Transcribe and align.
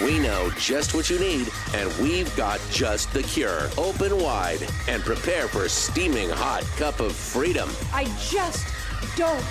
We 0.00 0.18
know 0.18 0.50
just 0.56 0.94
what 0.94 1.10
you 1.10 1.18
need, 1.18 1.48
and 1.74 1.92
we've 1.98 2.34
got 2.34 2.58
just 2.70 3.12
the 3.12 3.22
cure. 3.22 3.68
Open 3.76 4.16
wide 4.18 4.66
and 4.88 5.02
prepare 5.02 5.46
for 5.46 5.64
a 5.64 5.68
steaming 5.68 6.30
hot 6.30 6.64
cup 6.78 7.00
of 7.00 7.14
freedom. 7.14 7.68
I 7.92 8.04
just 8.18 8.66
don't 9.14 9.42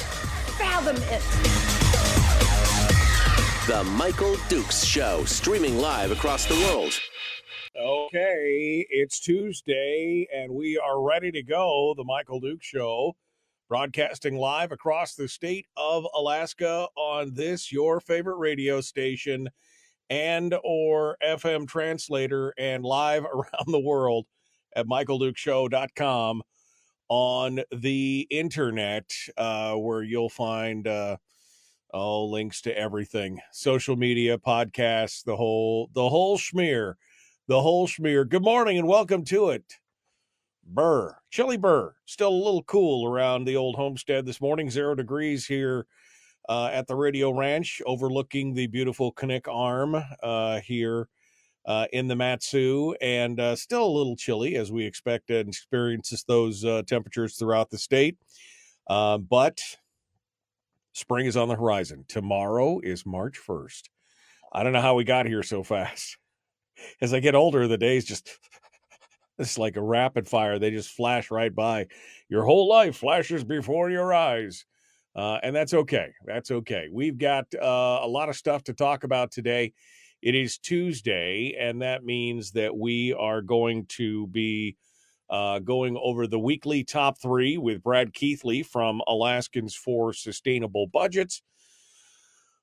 fathom 0.57 0.95
it. 0.97 1.21
The 3.67 3.83
Michael 3.91 4.37
Dukes 4.47 4.83
Show, 4.83 5.23
streaming 5.25 5.77
live 5.77 6.09
across 6.09 6.45
the 6.45 6.55
world. 6.55 6.99
Okay, 7.79 8.87
it's 8.89 9.19
Tuesday, 9.19 10.27
and 10.33 10.51
we 10.51 10.79
are 10.79 10.99
ready 10.99 11.31
to 11.31 11.43
go. 11.43 11.93
The 11.95 12.03
Michael 12.03 12.39
Duke 12.39 12.63
Show, 12.63 13.15
broadcasting 13.67 14.35
live 14.35 14.71
across 14.71 15.13
the 15.13 15.27
state 15.27 15.67
of 15.77 16.07
Alaska 16.15 16.87
on 16.95 17.35
this 17.35 17.71
your 17.71 17.99
favorite 17.99 18.37
radio 18.37 18.81
station 18.81 19.49
and 20.09 20.55
or 20.63 21.17
FM 21.23 21.67
translator 21.67 22.53
and 22.57 22.83
live 22.83 23.23
around 23.33 23.67
the 23.67 23.79
world 23.79 24.25
at 24.75 24.85
michaeldukeshow.com 24.85 26.41
on 27.09 27.59
the 27.71 28.27
internet 28.29 29.11
uh, 29.37 29.73
where 29.75 30.03
you'll 30.03 30.29
find 30.29 30.87
uh, 30.87 31.17
oh 31.93 32.25
links 32.25 32.61
to 32.61 32.77
everything. 32.77 33.39
Social 33.51 33.95
media 33.95 34.37
podcasts 34.37 35.23
the 35.23 35.35
whole 35.35 35.89
the 35.93 36.07
whole 36.09 36.37
schmear 36.37 36.95
the 37.47 37.61
whole 37.61 37.87
schmear 37.87 38.27
good 38.27 38.43
morning 38.43 38.77
and 38.77 38.87
welcome 38.87 39.23
to 39.25 39.49
it. 39.49 39.75
Burr 40.63 41.15
chilly 41.29 41.57
burr. 41.57 41.95
Still 42.05 42.29
a 42.29 42.43
little 42.43 42.63
cool 42.63 43.07
around 43.07 43.45
the 43.45 43.55
old 43.55 43.75
homestead 43.75 44.25
this 44.25 44.41
morning. 44.41 44.69
Zero 44.69 44.95
degrees 44.95 45.45
here 45.45 45.85
uh, 46.49 46.69
at 46.73 46.87
the 46.87 46.95
radio 46.95 47.31
ranch 47.31 47.81
overlooking 47.85 48.53
the 48.53 48.67
beautiful 48.67 49.13
Knik 49.13 49.47
arm 49.47 49.95
uh, 50.23 50.59
here 50.61 51.07
uh, 51.65 51.85
in 51.93 52.07
the 52.07 52.15
Mat-Su, 52.15 52.95
and 52.99 53.39
uh, 53.39 53.55
still 53.55 53.85
a 53.85 53.97
little 53.97 54.15
chilly 54.15 54.55
as 54.55 54.71
we 54.71 54.83
expect 54.83 55.29
and 55.29 55.47
experiences 55.47 56.25
those 56.27 56.65
uh, 56.65 56.81
temperatures 56.87 57.35
throughout 57.35 57.69
the 57.69 57.77
state. 57.77 58.17
Uh, 58.87 59.19
but 59.19 59.61
spring 60.93 61.27
is 61.27 61.37
on 61.37 61.47
the 61.47 61.55
horizon. 61.55 62.03
Tomorrow 62.07 62.79
is 62.79 63.05
March 63.05 63.39
1st. 63.47 63.83
I 64.51 64.63
don't 64.63 64.73
know 64.73 64.81
how 64.81 64.95
we 64.95 65.03
got 65.03 65.27
here 65.27 65.43
so 65.43 65.61
fast. 65.61 66.17
As 67.01 67.13
I 67.13 67.19
get 67.19 67.35
older, 67.35 67.67
the 67.67 67.77
days 67.77 68.05
just 68.05 68.39
it's 69.37 69.59
like 69.59 69.75
a 69.75 69.81
rapid 69.81 70.27
fire. 70.27 70.57
They 70.57 70.71
just 70.71 70.89
flash 70.89 71.29
right 71.29 71.53
by. 71.53 71.85
Your 72.27 72.45
whole 72.45 72.67
life 72.67 72.97
flashes 72.97 73.43
before 73.43 73.91
your 73.91 74.11
eyes. 74.15 74.65
Uh, 75.19 75.37
and 75.43 75.53
that's 75.53 75.73
okay. 75.73 76.13
That's 76.25 76.49
okay. 76.49 76.87
We've 76.89 77.17
got 77.17 77.45
uh, 77.53 77.99
a 78.01 78.07
lot 78.07 78.29
of 78.29 78.37
stuff 78.37 78.63
to 78.63 78.73
talk 78.73 79.03
about 79.03 79.33
today. 79.33 79.73
It 80.21 80.33
is 80.33 80.57
Tuesday, 80.57 81.57
and 81.59 81.81
that 81.81 82.05
means 82.05 82.51
that 82.51 82.73
we 82.73 83.11
are 83.11 83.41
going 83.41 83.85
to 83.97 84.27
be 84.27 84.77
uh, 85.29 85.59
going 85.59 85.99
over 86.01 86.25
the 86.25 86.39
weekly 86.39 86.85
top 86.85 87.21
three 87.21 87.57
with 87.57 87.83
Brad 87.83 88.13
Keithley 88.13 88.63
from 88.63 89.01
Alaskans 89.09 89.75
for 89.75 90.13
Sustainable 90.13 90.87
Budgets, 90.87 91.41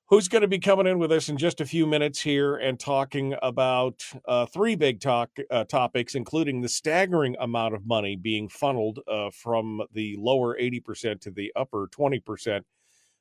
who's 0.09 0.29
going 0.29 0.41
to 0.41 0.47
be 0.47 0.59
coming 0.59 0.87
in 0.87 0.99
with 0.99 1.11
us 1.11 1.27
in 1.27 1.37
just 1.37 1.59
a 1.59 1.65
few 1.65 1.85
minutes 1.85 2.21
here 2.21 2.55
and 2.55 2.79
talking 2.79 3.35
about 3.41 4.05
uh, 4.25 4.45
three 4.45 4.75
big 4.75 5.01
talk 5.01 5.29
uh, 5.51 5.65
topics, 5.65 6.15
including 6.15 6.61
the 6.61 6.69
staggering 6.69 7.35
amount 7.41 7.75
of 7.75 7.85
money 7.85 8.15
being 8.15 8.47
funneled 8.47 8.99
uh, 9.07 9.29
from 9.31 9.81
the 9.93 10.15
lower 10.17 10.57
80% 10.57 11.19
to 11.21 11.31
the 11.31 11.51
upper 11.55 11.87
20%. 11.87 12.61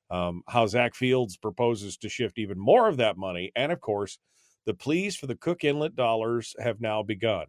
Um, 0.08 0.42
how 0.46 0.68
Zack 0.68 0.94
Fields 0.94 1.36
proposes 1.36 1.96
to 1.96 2.08
shift 2.08 2.38
even 2.38 2.56
more 2.56 2.86
of 2.86 2.98
that 2.98 3.16
money. 3.16 3.50
And 3.56 3.72
of 3.72 3.80
course, 3.80 4.18
the 4.64 4.74
pleas 4.74 5.16
for 5.16 5.26
the 5.26 5.34
Cook 5.34 5.64
Inlet 5.64 5.96
dollars 5.96 6.54
have 6.60 6.80
now 6.80 7.02
begun. 7.02 7.46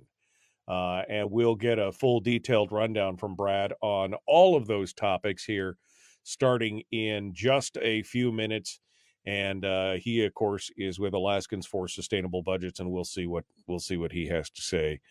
Uh, 0.67 1.03
and 1.07 1.29
we'll 1.29 1.55
get 1.55 1.77
a 1.77 1.91
full 1.91 2.19
detailed 2.19 2.71
rundown 2.71 3.15
from 3.17 3.35
Brad 3.35 3.73
on 3.81 4.15
all 4.25 4.55
of 4.55 4.65
those 4.65 4.93
topics 4.93 5.45
here, 5.45 5.77
starting 6.23 6.81
in 6.91 7.31
just 7.35 7.77
a 7.79 8.01
few 8.01 8.31
minutes. 8.31 8.79
And 9.27 9.65
uh, 9.65 9.93
he, 9.95 10.23
of 10.23 10.33
course, 10.33 10.71
is 10.77 11.01
with 11.01 11.13
Alaskans 11.13 11.67
for 11.67 11.89
Sustainable 11.89 12.43
Budgets, 12.43 12.79
and 12.79 12.89
we'll 12.89 13.03
see 13.03 13.27
what 13.27 13.43
we'll 13.67 13.77
see 13.79 13.97
what 13.97 14.13
he 14.13 14.27
has 14.27 14.49
to 14.51 14.61
say 14.61 15.01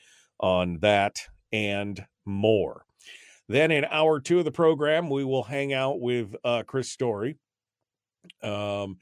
on 0.41 0.79
that 0.81 1.19
and 1.53 2.07
more. 2.25 2.87
Then 3.47 3.71
in 3.71 3.85
hour 3.85 4.19
two 4.19 4.39
of 4.39 4.47
the 4.47 4.51
program, 4.51 5.11
we 5.11 5.23
will 5.23 5.43
hang 5.43 5.75
out 5.75 6.01
with 6.01 6.35
uh, 6.43 6.63
Chris 6.67 6.91
Story 6.91 7.37
um, 8.43 8.97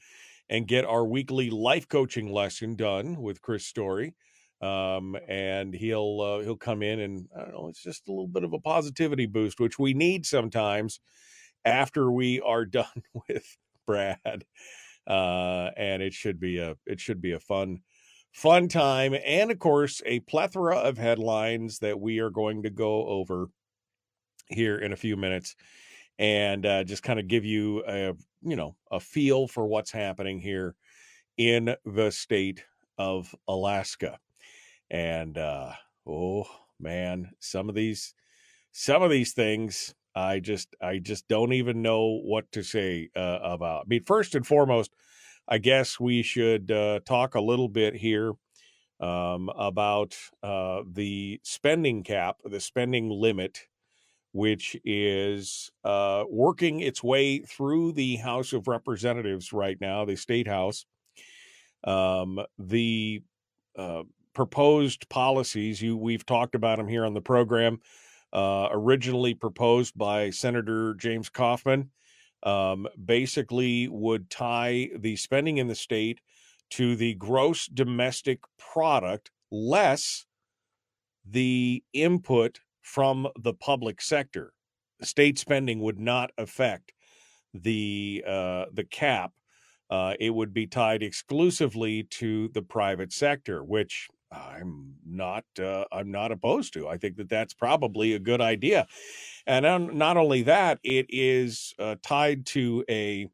and 0.49 0.67
get 0.67 0.83
our 0.83 1.05
weekly 1.05 1.49
life 1.49 1.87
coaching 1.87 2.29
lesson 2.29 2.75
done 2.75 3.21
with 3.21 3.41
Chris 3.41 3.65
Story. 3.65 4.15
Um, 4.61 5.15
and 5.29 5.73
he'll 5.73 6.19
uh, 6.19 6.39
he'll 6.43 6.57
come 6.57 6.83
in 6.83 6.99
and 6.99 7.27
I 7.33 7.43
don't 7.43 7.53
know, 7.53 7.67
it's 7.69 7.81
just 7.81 8.09
a 8.09 8.11
little 8.11 8.27
bit 8.27 8.43
of 8.43 8.51
a 8.51 8.59
positivity 8.59 9.27
boost, 9.27 9.61
which 9.61 9.79
we 9.79 9.93
need 9.93 10.25
sometimes 10.25 10.99
after 11.63 12.11
we 12.11 12.41
are 12.41 12.65
done 12.65 13.03
with 13.29 13.57
Brad. 13.87 14.43
Uh, 15.07 15.69
and 15.77 16.01
it 16.01 16.13
should 16.13 16.39
be 16.39 16.57
a 16.57 16.75
it 16.85 16.99
should 16.99 17.21
be 17.21 17.33
a 17.33 17.39
fun 17.39 17.79
fun 18.31 18.67
time, 18.67 19.15
and 19.25 19.51
of 19.51 19.59
course 19.59 20.01
a 20.05 20.19
plethora 20.21 20.77
of 20.77 20.97
headlines 20.97 21.79
that 21.79 21.99
we 21.99 22.19
are 22.19 22.29
going 22.29 22.63
to 22.63 22.69
go 22.69 23.07
over 23.07 23.47
here 24.49 24.77
in 24.77 24.93
a 24.93 24.97
few 24.97 25.15
minutes 25.15 25.55
and 26.19 26.65
uh, 26.65 26.83
just 26.83 27.03
kind 27.03 27.19
of 27.19 27.27
give 27.27 27.45
you 27.45 27.83
a 27.87 28.13
you 28.41 28.55
know 28.55 28.75
a 28.91 28.99
feel 28.99 29.47
for 29.47 29.67
what's 29.67 29.91
happening 29.91 30.39
here 30.39 30.75
in 31.37 31.75
the 31.85 32.11
state 32.11 32.63
of 32.97 33.33
Alaska. 33.47 34.17
And 34.89 35.37
uh, 35.37 35.71
oh 36.07 36.45
man, 36.79 37.31
some 37.39 37.69
of 37.69 37.75
these 37.75 38.13
some 38.71 39.01
of 39.01 39.11
these 39.11 39.33
things 39.33 39.93
I 40.15 40.39
just 40.39 40.75
I 40.81 40.99
just 40.99 41.27
don't 41.27 41.53
even 41.53 41.81
know 41.81 42.19
what 42.23 42.51
to 42.53 42.63
say 42.63 43.09
uh, 43.15 43.39
about. 43.43 43.81
I 43.81 43.87
mean, 43.87 44.03
first 44.03 44.35
and 44.35 44.47
foremost, 44.47 44.91
I 45.47 45.57
guess 45.57 45.99
we 45.99 46.21
should 46.23 46.71
uh, 46.71 47.01
talk 47.05 47.35
a 47.35 47.41
little 47.41 47.69
bit 47.69 47.95
here 47.95 48.33
um, 48.99 49.49
about 49.49 50.15
uh, 50.41 50.81
the 50.89 51.39
spending 51.43 52.03
cap, 52.03 52.37
the 52.45 52.59
spending 52.59 53.09
limit 53.09 53.67
which 54.35 54.75
is 54.83 55.71
uh, 55.85 56.25
working 56.29 56.81
its 56.81 57.01
way 57.01 57.39
through 57.39 57.93
the 57.93 58.17
House 58.17 58.51
of 58.51 58.67
Representatives 58.67 59.53
right 59.53 59.79
now, 59.79 60.03
the 60.03 60.17
state 60.17 60.45
house. 60.45 60.85
Um, 61.85 62.41
the 62.59 63.23
uh, 63.77 64.03
proposed 64.33 65.07
policies, 65.07 65.81
you 65.81 65.95
we've 65.95 66.25
talked 66.25 66.53
about 66.53 66.79
them 66.79 66.89
here 66.89 67.05
on 67.05 67.13
the 67.13 67.21
program, 67.21 67.79
uh, 68.35 68.67
originally 68.71 69.33
proposed 69.33 69.97
by 69.97 70.29
Senator 70.29 70.93
James 70.95 71.29
Kaufman, 71.29 71.89
um, 72.43 72.85
basically 73.03 73.87
would 73.87 74.29
tie 74.29 74.89
the 74.99 75.15
spending 75.15 75.57
in 75.57 75.67
the 75.67 75.75
state 75.75 76.19
to 76.71 76.97
the 76.97 77.13
gross 77.13 77.65
domestic 77.67 78.39
product 78.59 79.31
less 79.51 80.25
the 81.25 81.81
input 81.93 82.59
from 82.81 83.27
the 83.39 83.53
public 83.53 84.01
sector. 84.01 84.51
State 85.01 85.39
spending 85.39 85.79
would 85.79 85.99
not 85.99 86.31
affect 86.37 86.91
the 87.53 88.21
uh, 88.27 88.65
the 88.73 88.83
cap. 88.83 89.31
Uh, 89.89 90.13
it 90.19 90.31
would 90.31 90.53
be 90.53 90.67
tied 90.67 91.03
exclusively 91.03 92.03
to 92.03 92.49
the 92.49 92.61
private 92.61 93.13
sector, 93.13 93.63
which 93.63 94.09
I'm 94.31 94.95
not 95.05 95.45
uh, 95.59 95.85
I'm 95.91 96.11
not 96.11 96.31
opposed 96.31 96.73
to. 96.73 96.87
I 96.87 96.97
think 96.97 97.17
that 97.17 97.29
that's 97.29 97.53
probably 97.53 98.13
a 98.13 98.19
good 98.19 98.41
idea, 98.41 98.87
and 99.45 99.93
not 99.93 100.17
only 100.17 100.41
that, 100.43 100.79
it 100.83 101.05
is 101.09 101.73
uh, 101.79 101.95
tied 102.01 102.45
to 102.47 102.83
a 102.89 103.29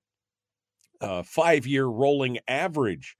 uh, 1.01 1.23
five 1.23 1.65
year 1.65 1.85
rolling 1.85 2.39
average 2.47 3.17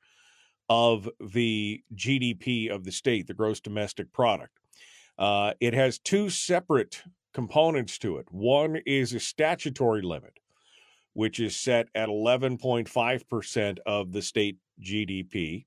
of 0.69 1.09
the 1.19 1.83
GDP 1.95 2.69
of 2.69 2.83
the 2.85 2.91
state, 2.91 3.27
the 3.27 3.33
gross 3.33 3.59
domestic 3.59 4.12
product. 4.13 4.57
Uh, 5.17 5.53
it 5.59 5.74
has 5.74 6.00
two 6.00 6.29
separate 6.29 7.03
components 7.33 7.97
to 8.00 8.17
it. 8.17 8.27
One 8.31 8.77
is 8.85 9.13
a 9.13 9.19
statutory 9.19 10.01
limit, 10.01 10.39
which 11.13 11.39
is 11.39 11.56
set 11.57 11.89
at 11.94 12.09
11.5% 12.09 13.77
of 13.85 14.12
the 14.13 14.21
state 14.21 14.57
GDP. 14.81 15.65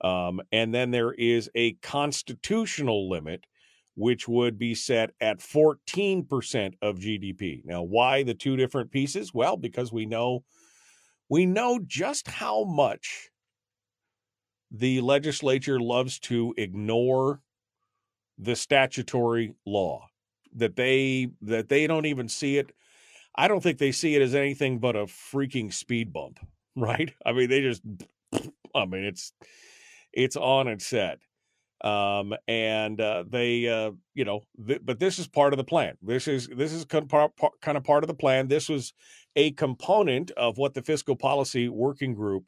Um, 0.00 0.40
and 0.52 0.74
then 0.74 0.90
there 0.90 1.12
is 1.12 1.50
a 1.54 1.72
constitutional 1.74 3.08
limit, 3.08 3.46
which 3.94 4.28
would 4.28 4.58
be 4.58 4.74
set 4.74 5.10
at 5.20 5.38
14% 5.38 6.74
of 6.80 6.98
GDP. 6.98 7.64
Now, 7.64 7.82
why 7.82 8.22
the 8.22 8.34
two 8.34 8.56
different 8.56 8.90
pieces? 8.90 9.34
Well, 9.34 9.56
because 9.56 9.92
we 9.92 10.06
know 10.06 10.44
we 11.28 11.44
know 11.44 11.78
just 11.84 12.28
how 12.28 12.64
much 12.64 13.28
the 14.70 15.00
legislature 15.00 15.80
loves 15.80 16.18
to 16.18 16.54
ignore 16.56 17.40
the 18.38 18.54
statutory 18.54 19.54
law 19.66 20.06
that 20.54 20.76
they 20.76 21.28
that 21.42 21.68
they 21.68 21.86
don't 21.86 22.06
even 22.06 22.28
see 22.28 22.56
it 22.58 22.72
i 23.34 23.48
don't 23.48 23.62
think 23.62 23.78
they 23.78 23.92
see 23.92 24.14
it 24.14 24.22
as 24.22 24.34
anything 24.34 24.78
but 24.78 24.96
a 24.96 25.04
freaking 25.04 25.72
speed 25.72 26.12
bump 26.12 26.38
right 26.76 27.14
i 27.26 27.32
mean 27.32 27.48
they 27.48 27.60
just 27.60 27.82
i 28.74 28.84
mean 28.84 29.04
it's 29.04 29.32
it's 30.18 30.36
on 30.36 30.68
and 30.68 30.82
set 30.82 31.18
um 31.84 32.34
and 32.48 33.00
uh 33.00 33.22
they 33.28 33.68
uh 33.68 33.92
you 34.14 34.24
know 34.24 34.40
th- 34.66 34.80
but 34.82 34.98
this 34.98 35.18
is 35.18 35.28
part 35.28 35.52
of 35.52 35.58
the 35.58 35.64
plan. 35.64 35.94
This 36.02 36.26
is 36.26 36.48
this 36.48 36.72
is 36.72 36.84
kind 36.84 37.04
of 37.04 37.84
part 37.84 38.04
of 38.04 38.08
the 38.08 38.14
plan. 38.14 38.48
This 38.48 38.68
was 38.68 38.92
a 39.36 39.52
component 39.52 40.32
of 40.32 40.58
what 40.58 40.74
the 40.74 40.82
fiscal 40.82 41.14
policy 41.14 41.68
working 41.68 42.14
group 42.14 42.44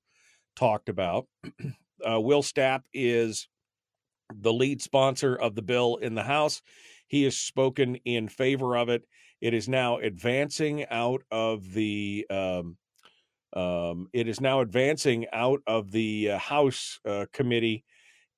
talked 0.57 0.89
about. 0.89 1.27
Uh, 2.03 2.19
will 2.19 2.43
stapp 2.43 2.81
is 2.95 3.47
the 4.35 4.55
lead 4.55 4.81
sponsor 4.81 5.37
of 5.37 5.55
the 5.55 5.61
bill 5.61 5.97
in 5.97 6.15
the 6.15 6.23
house. 6.23 6.63
He 7.09 7.25
has 7.25 7.37
spoken 7.37 7.97
in 8.07 8.27
favor 8.27 8.75
of 8.75 8.89
it. 8.89 9.03
It 9.43 9.53
is 9.53 9.69
now 9.69 9.99
advancing 9.99 10.87
out 10.87 11.21
of 11.31 11.75
the 11.75 12.27
um, 12.31 12.79
um, 13.53 14.09
it 14.13 14.29
is 14.29 14.41
now 14.41 14.61
advancing 14.61 15.27
out 15.33 15.61
of 15.67 15.91
the 15.91 16.33
uh, 16.33 16.39
house 16.39 17.01
uh, 17.05 17.27
committee 17.33 17.85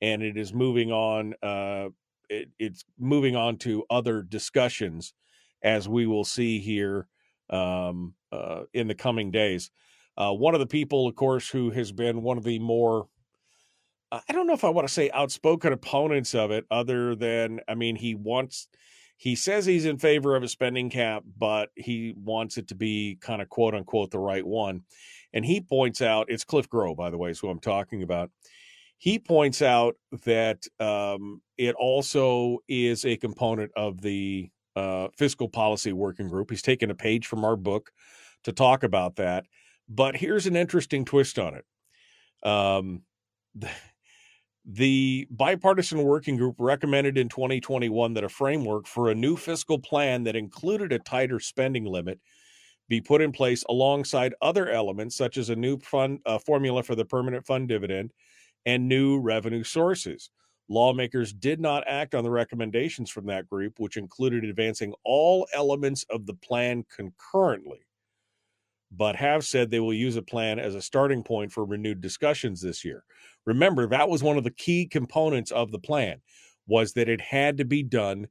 and 0.00 0.22
it 0.22 0.36
is 0.36 0.52
moving 0.52 0.90
on. 0.90 1.34
Uh, 1.42 1.88
it, 2.28 2.50
it's 2.58 2.84
moving 2.98 3.36
on 3.36 3.56
to 3.58 3.84
other 3.90 4.22
discussions, 4.22 5.14
as 5.62 5.88
we 5.88 6.06
will 6.06 6.24
see 6.24 6.58
here 6.58 7.06
um, 7.50 8.14
uh, 8.32 8.62
in 8.72 8.88
the 8.88 8.94
coming 8.94 9.30
days. 9.30 9.70
Uh, 10.16 10.32
one 10.32 10.54
of 10.54 10.60
the 10.60 10.66
people, 10.66 11.06
of 11.06 11.14
course, 11.14 11.48
who 11.48 11.70
has 11.70 11.92
been 11.92 12.22
one 12.22 12.36
of 12.36 12.44
the 12.44 12.58
more 12.58 13.06
I 14.12 14.32
don't 14.34 14.46
know 14.46 14.52
if 14.52 14.64
I 14.64 14.68
want 14.68 14.86
to 14.86 14.92
say 14.92 15.10
outspoken 15.10 15.72
opponents 15.72 16.34
of 16.34 16.50
it, 16.50 16.66
other 16.70 17.14
than 17.14 17.60
I 17.66 17.74
mean, 17.74 17.96
he 17.96 18.14
wants 18.14 18.68
he 19.16 19.36
says 19.36 19.64
he's 19.64 19.86
in 19.86 19.98
favor 19.98 20.34
of 20.34 20.42
a 20.42 20.48
spending 20.48 20.90
cap, 20.90 21.22
but 21.38 21.70
he 21.76 22.14
wants 22.16 22.58
it 22.58 22.68
to 22.68 22.74
be 22.74 23.18
kind 23.20 23.40
of 23.40 23.48
quote 23.48 23.74
unquote 23.74 24.10
the 24.10 24.18
right 24.18 24.44
one. 24.44 24.82
And 25.32 25.44
he 25.44 25.60
points 25.60 26.02
out 26.02 26.26
it's 26.28 26.44
Cliff 26.44 26.68
Groh, 26.68 26.96
by 26.96 27.10
the 27.10 27.18
way, 27.18 27.30
is 27.30 27.38
who 27.38 27.48
I'm 27.48 27.60
talking 27.60 28.02
about. 28.02 28.30
He 28.98 29.18
points 29.18 29.62
out 29.62 29.96
that 30.24 30.64
um, 30.78 31.40
it 31.56 31.74
also 31.74 32.58
is 32.68 33.04
a 33.04 33.16
component 33.16 33.72
of 33.76 34.00
the 34.00 34.50
uh, 34.76 35.08
fiscal 35.16 35.48
policy 35.48 35.92
working 35.92 36.28
group. 36.28 36.50
He's 36.50 36.62
taken 36.62 36.90
a 36.90 36.94
page 36.94 37.26
from 37.26 37.44
our 37.44 37.56
book 37.56 37.90
to 38.44 38.52
talk 38.52 38.84
about 38.84 39.16
that. 39.16 39.46
But 39.88 40.16
here's 40.16 40.46
an 40.46 40.56
interesting 40.56 41.04
twist 41.04 41.38
on 41.38 41.54
it. 41.54 42.48
Um, 42.48 43.02
the 44.64 45.26
bipartisan 45.30 46.02
working 46.02 46.36
group 46.36 46.54
recommended 46.58 47.18
in 47.18 47.28
2021 47.28 48.14
that 48.14 48.24
a 48.24 48.28
framework 48.28 48.86
for 48.86 49.10
a 49.10 49.14
new 49.14 49.36
fiscal 49.36 49.78
plan 49.78 50.22
that 50.24 50.36
included 50.36 50.92
a 50.92 50.98
tighter 51.00 51.40
spending 51.40 51.84
limit 51.84 52.20
be 52.88 53.00
put 53.00 53.20
in 53.20 53.32
place 53.32 53.64
alongside 53.68 54.34
other 54.40 54.68
elements 54.68 55.16
such 55.16 55.36
as 55.36 55.48
a 55.48 55.56
new 55.56 55.78
fund 55.78 56.20
uh, 56.26 56.38
formula 56.38 56.82
for 56.82 56.94
the 56.94 57.04
permanent 57.04 57.44
fund 57.44 57.68
dividend 57.68 58.12
and 58.66 58.88
new 58.88 59.18
revenue 59.20 59.64
sources. 59.64 60.30
Lawmakers 60.68 61.32
did 61.32 61.60
not 61.60 61.84
act 61.86 62.14
on 62.14 62.22
the 62.22 62.30
recommendations 62.30 63.10
from 63.10 63.26
that 63.26 63.48
group, 63.48 63.78
which 63.78 63.96
included 63.96 64.44
advancing 64.44 64.94
all 65.04 65.46
elements 65.52 66.04
of 66.08 66.24
the 66.26 66.34
plan 66.34 66.84
concurrently, 66.94 67.80
but 68.94 69.16
have 69.16 69.44
said 69.44 69.70
they 69.70 69.80
will 69.80 69.94
use 69.94 70.16
a 70.16 70.22
plan 70.22 70.58
as 70.58 70.74
a 70.74 70.82
starting 70.82 71.22
point 71.22 71.52
for 71.52 71.64
renewed 71.64 72.00
discussions 72.00 72.60
this 72.60 72.84
year. 72.84 73.04
Remember, 73.46 73.86
that 73.86 74.08
was 74.08 74.22
one 74.22 74.36
of 74.36 74.44
the 74.44 74.50
key 74.50 74.86
components 74.86 75.50
of 75.50 75.72
the 75.72 75.78
plan 75.78 76.20
was 76.66 76.92
that 76.92 77.08
it 77.08 77.20
had 77.20 77.56
to 77.58 77.64
be 77.64 77.82
done 77.82 78.26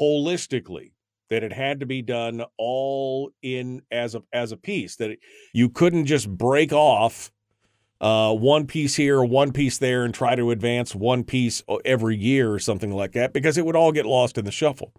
holistically 0.00 0.92
that 1.32 1.42
it 1.42 1.52
had 1.52 1.80
to 1.80 1.86
be 1.86 2.02
done 2.02 2.44
all 2.58 3.30
in 3.40 3.80
as 3.90 4.14
a 4.14 4.22
as 4.34 4.52
a 4.52 4.56
piece 4.56 4.96
that 4.96 5.10
it, 5.10 5.18
you 5.54 5.70
couldn't 5.70 6.04
just 6.04 6.28
break 6.28 6.74
off 6.74 7.32
uh, 8.02 8.34
one 8.34 8.66
piece 8.66 8.96
here, 8.96 9.22
one 9.22 9.50
piece 9.50 9.78
there, 9.78 10.04
and 10.04 10.12
try 10.12 10.34
to 10.34 10.50
advance 10.50 10.94
one 10.94 11.24
piece 11.24 11.62
every 11.86 12.16
year 12.16 12.52
or 12.52 12.58
something 12.58 12.92
like 12.92 13.12
that 13.12 13.32
because 13.32 13.56
it 13.56 13.64
would 13.64 13.76
all 13.76 13.92
get 13.92 14.04
lost 14.04 14.36
in 14.36 14.44
the 14.44 14.50
shuffle. 14.50 14.92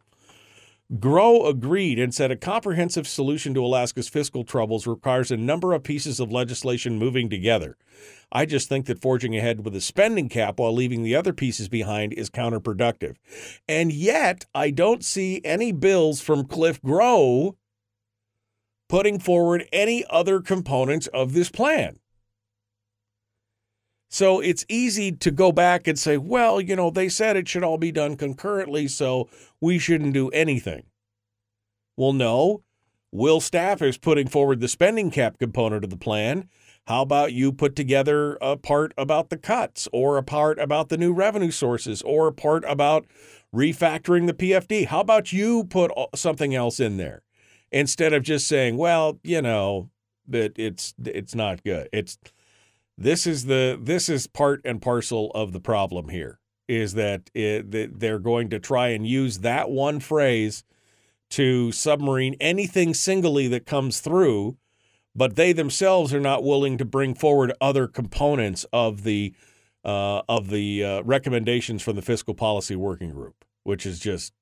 Groh 0.93 1.49
agreed 1.49 1.97
and 1.97 2.13
said 2.13 2.29
a 2.29 2.35
comprehensive 2.35 3.07
solution 3.07 3.55
to 3.55 3.65
Alaska's 3.65 4.09
fiscal 4.09 4.43
troubles 4.43 4.85
requires 4.85 5.31
a 5.31 5.37
number 5.37 5.73
of 5.73 5.83
pieces 5.83 6.19
of 6.19 6.31
legislation 6.31 6.99
moving 6.99 7.31
together. 7.31 7.77
I 8.31 8.45
just 8.45 8.69
think 8.69 8.85
that 8.85 9.01
forging 9.01 9.35
ahead 9.35 9.65
with 9.65 9.75
a 9.75 9.81
spending 9.81 10.29
cap 10.29 10.59
while 10.59 10.73
leaving 10.73 11.01
the 11.01 11.15
other 11.15 11.33
pieces 11.33 11.67
behind 11.67 12.13
is 12.13 12.29
counterproductive. 12.29 13.15
And 13.67 13.91
yet, 13.91 14.45
I 14.53 14.69
don't 14.69 15.03
see 15.03 15.41
any 15.43 15.71
bills 15.71 16.21
from 16.21 16.45
Cliff 16.45 16.79
Groh 16.81 17.55
putting 18.87 19.17
forward 19.17 19.67
any 19.73 20.05
other 20.11 20.41
components 20.41 21.07
of 21.07 21.33
this 21.33 21.49
plan. 21.49 21.97
So 24.13 24.39
it's 24.41 24.63
easy 24.69 25.11
to 25.11 25.31
go 25.31 25.51
back 25.51 25.87
and 25.87 25.97
say, 25.97 26.17
well, 26.17 26.61
you 26.61 26.75
know, 26.75 26.91
they 26.91 27.09
said 27.09 27.35
it 27.35 27.47
should 27.47 27.63
all 27.63 27.79
be 27.79 27.91
done 27.91 28.15
concurrently, 28.15 28.87
so 28.87 29.27
we 29.59 29.79
shouldn't 29.79 30.13
do 30.13 30.29
anything. 30.29 30.83
Well, 31.97 32.13
no. 32.13 32.61
Will 33.11 33.39
Stapp 33.39 33.81
is 33.81 33.97
putting 33.97 34.27
forward 34.27 34.59
the 34.59 34.67
spending 34.67 35.09
cap 35.09 35.39
component 35.39 35.83
of 35.83 35.89
the 35.89 35.97
plan. 35.97 36.47
How 36.85 37.01
about 37.01 37.33
you 37.33 37.51
put 37.51 37.75
together 37.75 38.37
a 38.39 38.55
part 38.55 38.93
about 38.99 39.31
the 39.31 39.37
cuts, 39.37 39.87
or 39.91 40.17
a 40.17 40.23
part 40.23 40.59
about 40.59 40.89
the 40.89 40.97
new 40.97 41.11
revenue 41.11 41.49
sources, 41.49 42.03
or 42.03 42.27
a 42.27 42.33
part 42.33 42.63
about 42.67 43.07
refactoring 43.51 44.27
the 44.27 44.33
PFD? 44.33 44.85
How 44.85 44.99
about 44.99 45.33
you 45.33 45.63
put 45.63 45.91
something 46.13 46.53
else 46.53 46.79
in 46.79 46.97
there 46.97 47.23
instead 47.71 48.13
of 48.13 48.21
just 48.21 48.45
saying, 48.45 48.77
well, 48.77 49.19
you 49.23 49.41
know, 49.41 49.89
that 50.27 50.53
it's 50.55 50.93
it's 51.03 51.33
not 51.33 51.63
good. 51.63 51.89
It's 51.91 52.19
this 52.97 53.25
is 53.27 53.45
the 53.45 53.79
this 53.81 54.09
is 54.09 54.27
part 54.27 54.61
and 54.65 54.81
parcel 54.81 55.31
of 55.33 55.51
the 55.51 55.59
problem 55.59 56.09
here 56.09 56.39
is 56.69 56.93
that, 56.93 57.29
it, 57.33 57.99
they're 57.99 58.19
going 58.19 58.49
to 58.49 58.57
try 58.57 58.87
and 58.87 59.05
use 59.05 59.39
that 59.39 59.69
one 59.69 59.99
phrase 59.99 60.63
to 61.29 61.73
submarine 61.73 62.37
anything 62.39 62.93
singly 62.93 63.47
that 63.47 63.65
comes 63.65 63.99
through 63.99 64.57
but 65.15 65.35
they 65.35 65.53
themselves 65.53 66.13
are 66.13 66.19
not 66.19 66.43
willing 66.43 66.77
to 66.77 66.85
bring 66.85 67.13
forward 67.13 67.53
other 67.61 67.87
components 67.87 68.65
of 68.73 69.03
the 69.03 69.33
uh, 69.85 70.21
of 70.29 70.49
the 70.49 70.83
uh, 70.83 71.01
recommendations 71.03 71.81
from 71.81 71.95
the 71.95 72.01
fiscal 72.01 72.33
policy 72.33 72.75
working 72.75 73.11
group 73.11 73.43
which 73.63 73.85
is 73.85 73.99
just 73.99 74.33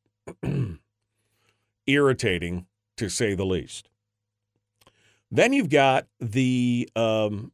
irritating 1.87 2.65
to 2.97 3.09
say 3.09 3.33
the 3.35 3.45
least. 3.45 3.89
Then 5.29 5.53
you've 5.53 5.69
got 5.69 6.07
the 6.19 6.89
um, 6.95 7.51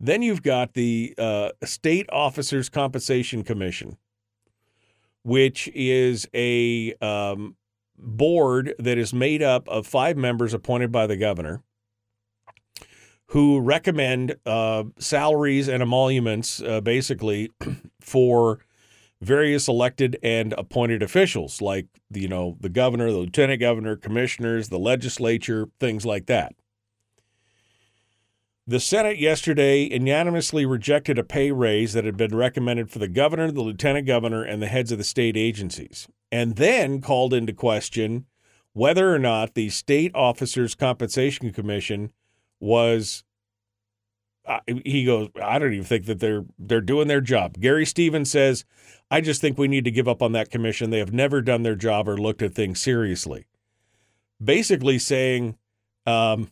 then 0.00 0.22
you've 0.22 0.42
got 0.42 0.74
the 0.74 1.14
uh, 1.18 1.50
State 1.64 2.06
Officers 2.12 2.68
Compensation 2.68 3.42
Commission, 3.42 3.96
which 5.22 5.68
is 5.74 6.26
a 6.34 6.94
um, 7.00 7.56
board 7.98 8.74
that 8.78 8.98
is 8.98 9.12
made 9.12 9.42
up 9.42 9.68
of 9.68 9.86
five 9.86 10.16
members 10.16 10.54
appointed 10.54 10.92
by 10.92 11.06
the 11.06 11.16
governor 11.16 11.62
who 13.28 13.60
recommend 13.60 14.36
uh, 14.46 14.84
salaries 14.98 15.68
and 15.68 15.82
emoluments 15.82 16.62
uh, 16.62 16.80
basically 16.80 17.50
for 18.00 18.60
various 19.20 19.68
elected 19.68 20.16
and 20.22 20.52
appointed 20.54 21.02
officials 21.02 21.60
like 21.60 21.86
you 22.10 22.28
know 22.28 22.56
the 22.60 22.68
governor 22.68 23.10
the 23.10 23.18
lieutenant 23.18 23.60
governor 23.60 23.96
commissioners 23.96 24.68
the 24.68 24.78
legislature 24.78 25.66
things 25.80 26.06
like 26.06 26.26
that 26.26 26.54
the 28.68 28.78
Senate 28.78 29.18
yesterday 29.18 29.84
unanimously 29.90 30.66
rejected 30.66 31.18
a 31.18 31.24
pay 31.24 31.50
raise 31.50 31.94
that 31.94 32.04
had 32.04 32.18
been 32.18 32.36
recommended 32.36 32.90
for 32.90 32.98
the 32.98 33.08
governor, 33.08 33.50
the 33.50 33.62
lieutenant 33.62 34.06
governor, 34.06 34.42
and 34.42 34.60
the 34.60 34.66
heads 34.66 34.92
of 34.92 34.98
the 34.98 35.04
state 35.04 35.38
agencies, 35.38 36.06
and 36.30 36.56
then 36.56 37.00
called 37.00 37.32
into 37.32 37.54
question 37.54 38.26
whether 38.74 39.12
or 39.12 39.18
not 39.18 39.54
the 39.54 39.70
State 39.70 40.12
Officers 40.14 40.74
Compensation 40.74 41.50
Commission 41.50 42.12
was. 42.60 43.24
Uh, 44.44 44.60
he 44.84 45.04
goes, 45.04 45.28
I 45.42 45.58
don't 45.58 45.72
even 45.72 45.84
think 45.84 46.04
that 46.04 46.20
they're 46.20 46.44
they're 46.58 46.80
doing 46.82 47.08
their 47.08 47.20
job. 47.22 47.58
Gary 47.58 47.86
Stevens 47.86 48.30
says, 48.30 48.66
I 49.10 49.22
just 49.22 49.40
think 49.40 49.56
we 49.56 49.68
need 49.68 49.84
to 49.84 49.90
give 49.90 50.08
up 50.08 50.22
on 50.22 50.32
that 50.32 50.50
commission. 50.50 50.90
They 50.90 50.98
have 50.98 51.12
never 51.12 51.40
done 51.40 51.62
their 51.62 51.74
job 51.74 52.06
or 52.06 52.18
looked 52.18 52.42
at 52.42 52.54
things 52.54 52.80
seriously. 52.80 53.46
Basically 54.42 54.98
saying, 54.98 55.56
um, 56.06 56.50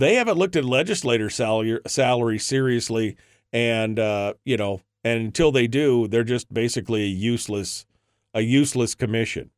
they 0.00 0.14
haven't 0.14 0.38
looked 0.38 0.56
at 0.56 0.64
legislator 0.64 1.30
salary 1.30 1.78
salary 1.86 2.38
seriously, 2.38 3.16
and 3.52 3.98
uh, 3.98 4.34
you 4.44 4.56
know 4.56 4.80
And 5.04 5.22
until 5.22 5.50
they 5.52 5.66
do, 5.66 6.08
they're 6.08 6.24
just 6.24 6.52
basically 6.52 7.02
a 7.04 7.06
useless 7.06 7.86
a 8.34 8.42
useless 8.42 8.94
commission. 8.94 9.50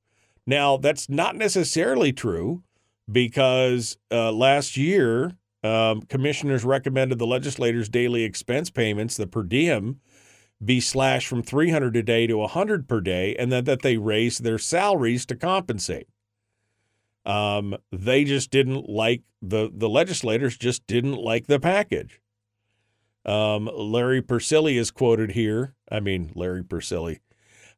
Now, 0.46 0.76
that's 0.76 1.08
not 1.08 1.36
necessarily 1.36 2.12
true 2.12 2.62
because 3.10 3.98
uh, 4.10 4.32
last 4.32 4.76
year, 4.76 5.36
um, 5.62 6.02
commissioners 6.02 6.64
recommended 6.64 7.18
the 7.18 7.26
legislators' 7.26 7.88
daily 7.88 8.24
expense 8.24 8.70
payments, 8.70 9.16
the 9.16 9.26
per 9.26 9.42
diem, 9.42 10.00
be 10.64 10.80
slashed 10.80 11.28
from 11.28 11.42
300 11.42 11.96
a 11.96 12.02
day 12.02 12.26
to 12.26 12.38
100 12.38 12.88
per 12.88 13.00
day, 13.00 13.36
and 13.36 13.52
then 13.52 13.64
that 13.64 13.82
they 13.82 13.96
raise 13.96 14.38
their 14.38 14.58
salaries 14.58 15.26
to 15.26 15.36
compensate. 15.36 16.08
Um, 17.24 17.76
they 17.92 18.24
just 18.24 18.50
didn't 18.50 18.88
like 18.88 19.22
the 19.40 19.70
the 19.72 19.88
legislators 19.88 20.56
just 20.56 20.86
didn't 20.86 21.16
like 21.16 21.46
the 21.46 21.60
package. 21.60 22.20
Um, 23.24 23.70
Larry 23.72 24.20
Persily 24.20 24.76
is 24.76 24.90
quoted 24.90 25.32
here. 25.32 25.74
I 25.90 26.00
mean, 26.00 26.32
Larry 26.34 26.64
Persily 26.64 27.20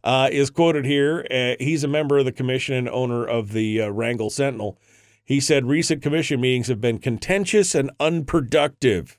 uh, 0.02 0.28
is 0.32 0.50
quoted 0.50 0.86
here. 0.86 1.26
Uh, 1.30 1.54
he's 1.58 1.84
a 1.84 1.88
member 1.88 2.18
of 2.18 2.24
the 2.24 2.32
commission 2.32 2.74
and 2.74 2.88
owner 2.88 3.26
of 3.26 3.52
the 3.52 3.82
uh, 3.82 3.88
Wrangell 3.88 4.30
Sentinel. 4.30 4.78
He 5.24 5.40
said 5.40 5.66
recent 5.66 6.02
commission 6.02 6.40
meetings 6.40 6.68
have 6.68 6.80
been 6.80 6.98
contentious 6.98 7.74
and 7.74 7.90
unproductive. 7.98 9.18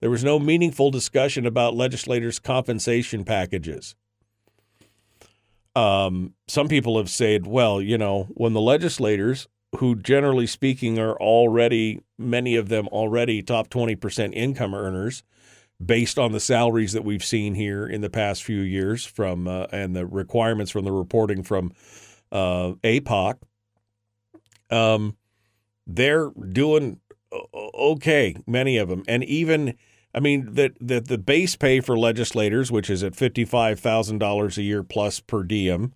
There 0.00 0.10
was 0.10 0.22
no 0.22 0.38
meaningful 0.38 0.90
discussion 0.90 1.46
about 1.46 1.74
legislators' 1.74 2.38
compensation 2.38 3.24
packages. 3.24 3.96
Um, 5.78 6.34
some 6.48 6.66
people 6.66 6.98
have 6.98 7.08
said, 7.08 7.46
well, 7.46 7.80
you 7.80 7.96
know, 7.96 8.24
when 8.30 8.52
the 8.52 8.60
legislators, 8.60 9.46
who 9.76 9.94
generally 9.94 10.46
speaking 10.46 10.98
are 10.98 11.14
already, 11.16 12.00
many 12.18 12.56
of 12.56 12.68
them 12.68 12.88
already 12.88 13.42
top 13.42 13.68
20% 13.68 14.32
income 14.32 14.74
earners, 14.74 15.22
based 15.84 16.18
on 16.18 16.32
the 16.32 16.40
salaries 16.40 16.94
that 16.94 17.04
we've 17.04 17.22
seen 17.22 17.54
here 17.54 17.86
in 17.86 18.00
the 18.00 18.10
past 18.10 18.42
few 18.42 18.60
years 18.60 19.06
from 19.06 19.46
uh, 19.46 19.66
and 19.70 19.94
the 19.94 20.04
requirements 20.04 20.72
from 20.72 20.84
the 20.84 20.90
reporting 20.90 21.44
from 21.44 21.70
uh, 22.32 22.72
APOC, 22.82 23.36
um, 24.70 25.16
they're 25.86 26.30
doing 26.50 26.98
okay, 27.54 28.34
many 28.48 28.78
of 28.78 28.88
them, 28.88 29.04
and 29.06 29.22
even 29.22 29.76
I 30.18 30.20
mean 30.20 30.54
that 30.54 30.72
the, 30.80 31.00
the 31.00 31.16
base 31.16 31.54
pay 31.54 31.78
for 31.78 31.96
legislators, 31.96 32.72
which 32.72 32.90
is 32.90 33.04
at 33.04 33.14
fifty 33.14 33.44
five 33.44 33.78
thousand 33.78 34.18
dollars 34.18 34.58
a 34.58 34.62
year 34.62 34.82
plus 34.82 35.20
per 35.20 35.44
diem, 35.44 35.94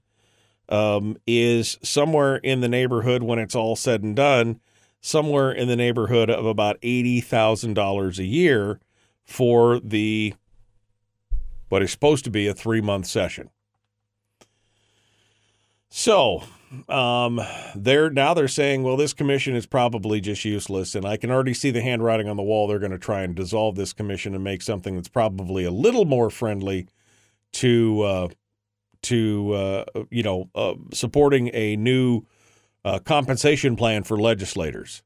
um, 0.69 1.17
is 1.27 1.77
somewhere 1.83 2.37
in 2.37 2.61
the 2.61 2.69
neighborhood 2.69 3.25
when 3.25 3.41
it's 3.41 3.57
all 3.57 3.75
said 3.75 4.05
and 4.05 4.15
done, 4.15 4.61
somewhere 5.01 5.51
in 5.51 5.67
the 5.67 5.75
neighborhood 5.75 6.31
of 6.31 6.47
about 6.47 6.79
eighty 6.83 7.21
thousand 7.21 7.75
dollars 7.75 8.21
a 8.21 8.25
year 8.25 8.79
for 9.25 9.81
the 9.81 10.35
what 11.69 11.83
is 11.83 11.91
supposed 11.91 12.23
to 12.23 12.31
be 12.31 12.47
a 12.47 12.55
three 12.55 12.81
month 12.81 13.07
session. 13.07 13.51
So 15.89 16.45
um, 16.89 17.41
they're 17.75 18.11
now 18.11 18.35
they're 18.35 18.49
saying, 18.49 18.83
well, 18.83 18.97
this 18.97 19.13
commission 19.13 19.55
is 19.55 19.67
probably 19.67 20.21
just 20.21 20.45
useless, 20.45 20.95
and 20.95 21.05
I 21.05 21.17
can 21.17 21.31
already 21.31 21.55
see 21.55 21.71
the 21.71 21.83
handwriting 21.83 22.29
on 22.29 22.37
the 22.37 22.43
wall. 22.43 22.67
They're 22.67 22.79
going 22.79 22.93
to 22.93 22.99
try 22.99 23.23
and 23.23 23.35
dissolve 23.35 23.77
this 23.77 23.93
commission 23.93 24.35
and 24.35 24.43
make 24.43 24.63
something 24.63 24.95
that's 24.95 25.09
probably 25.09 25.65
a 25.65 25.71
little 25.71 26.05
more 26.05 26.31
friendly 26.31 26.89
to 27.55 28.03
uh, 28.03 28.29
to 29.03 29.53
uh, 29.53 29.85
you 30.11 30.23
know 30.23 30.49
uh, 30.55 30.75
supporting 30.93 31.51
a 31.53 31.77
new 31.77 32.23
uh, 32.85 32.99
compensation 32.99 33.77
plan 33.77 34.03
for 34.03 34.17
legislators. 34.17 35.03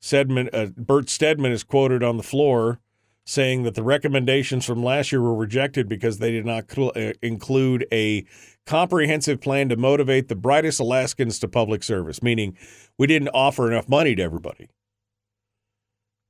Stedman, 0.00 0.50
uh, 0.52 0.66
Bert 0.76 1.08
Stedman 1.08 1.52
is 1.52 1.64
quoted 1.64 2.02
on 2.02 2.18
the 2.18 2.22
floor 2.22 2.80
saying 3.24 3.62
that 3.62 3.74
the 3.74 3.82
recommendations 3.82 4.66
from 4.66 4.82
last 4.82 5.10
year 5.10 5.22
were 5.22 5.34
rejected 5.34 5.88
because 5.88 6.18
they 6.18 6.30
did 6.30 6.44
not 6.44 6.70
cl- 6.70 6.92
uh, 6.94 7.12
include 7.22 7.86
a 7.90 8.24
comprehensive 8.66 9.40
plan 9.40 9.68
to 9.68 9.76
motivate 9.76 10.28
the 10.28 10.36
brightest 10.36 10.80
Alaskans 10.80 11.38
to 11.40 11.48
public 11.48 11.82
service, 11.82 12.22
meaning 12.22 12.56
we 12.98 13.06
didn't 13.06 13.28
offer 13.28 13.70
enough 13.70 13.88
money 13.88 14.14
to 14.14 14.22
everybody. 14.22 14.68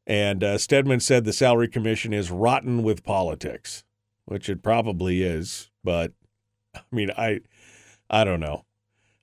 And 0.07 0.45
uh, 0.45 0.59
Stedman 0.59 1.01
said 1.01 1.25
the 1.25 1.33
salary 1.33 1.69
commission 1.69 2.13
is 2.13 2.31
rotten 2.31 2.83
with 2.83 3.05
politics, 3.05 3.85
which 4.27 4.49
it 4.49 4.63
probably 4.63 5.23
is. 5.23 5.71
But 5.83 6.13
I 6.75 6.83
mean, 6.91 7.11
I, 7.17 7.41
I 8.11 8.25
don't 8.25 8.41
know. 8.41 8.65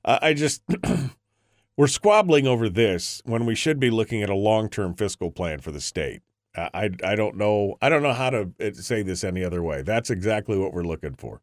I, 0.04 0.20
I 0.22 0.34
just 0.34 0.64
we're 1.78 1.88
squabbling 1.88 2.48
over 2.48 2.68
this 2.68 3.22
when 3.26 3.46
we 3.46 3.56
should 3.56 3.80
be 3.80 3.92
looking 3.92 4.24
at 4.24 4.30
a 4.30 4.36
long-term 4.36 4.96
fiscal 4.96 5.32
plan 5.32 5.60
for 5.60 5.72
the 5.72 5.82
state. 5.82 6.22
I, 6.54 6.90
I 7.04 7.16
don't 7.16 7.38
know. 7.38 7.78
I 7.82 7.88
don't 7.88 8.04
know 8.04 8.12
how 8.12 8.30
to 8.30 8.52
uh, 8.60 8.72
say 8.74 9.04
this 9.04 9.24
any 9.24 9.44
other 9.44 9.64
way. 9.64 9.84
That's 9.84 10.10
exactly 10.10 10.58
what 10.58 10.74
we're 10.74 10.84
looking 10.84 11.14
for. 11.14 11.42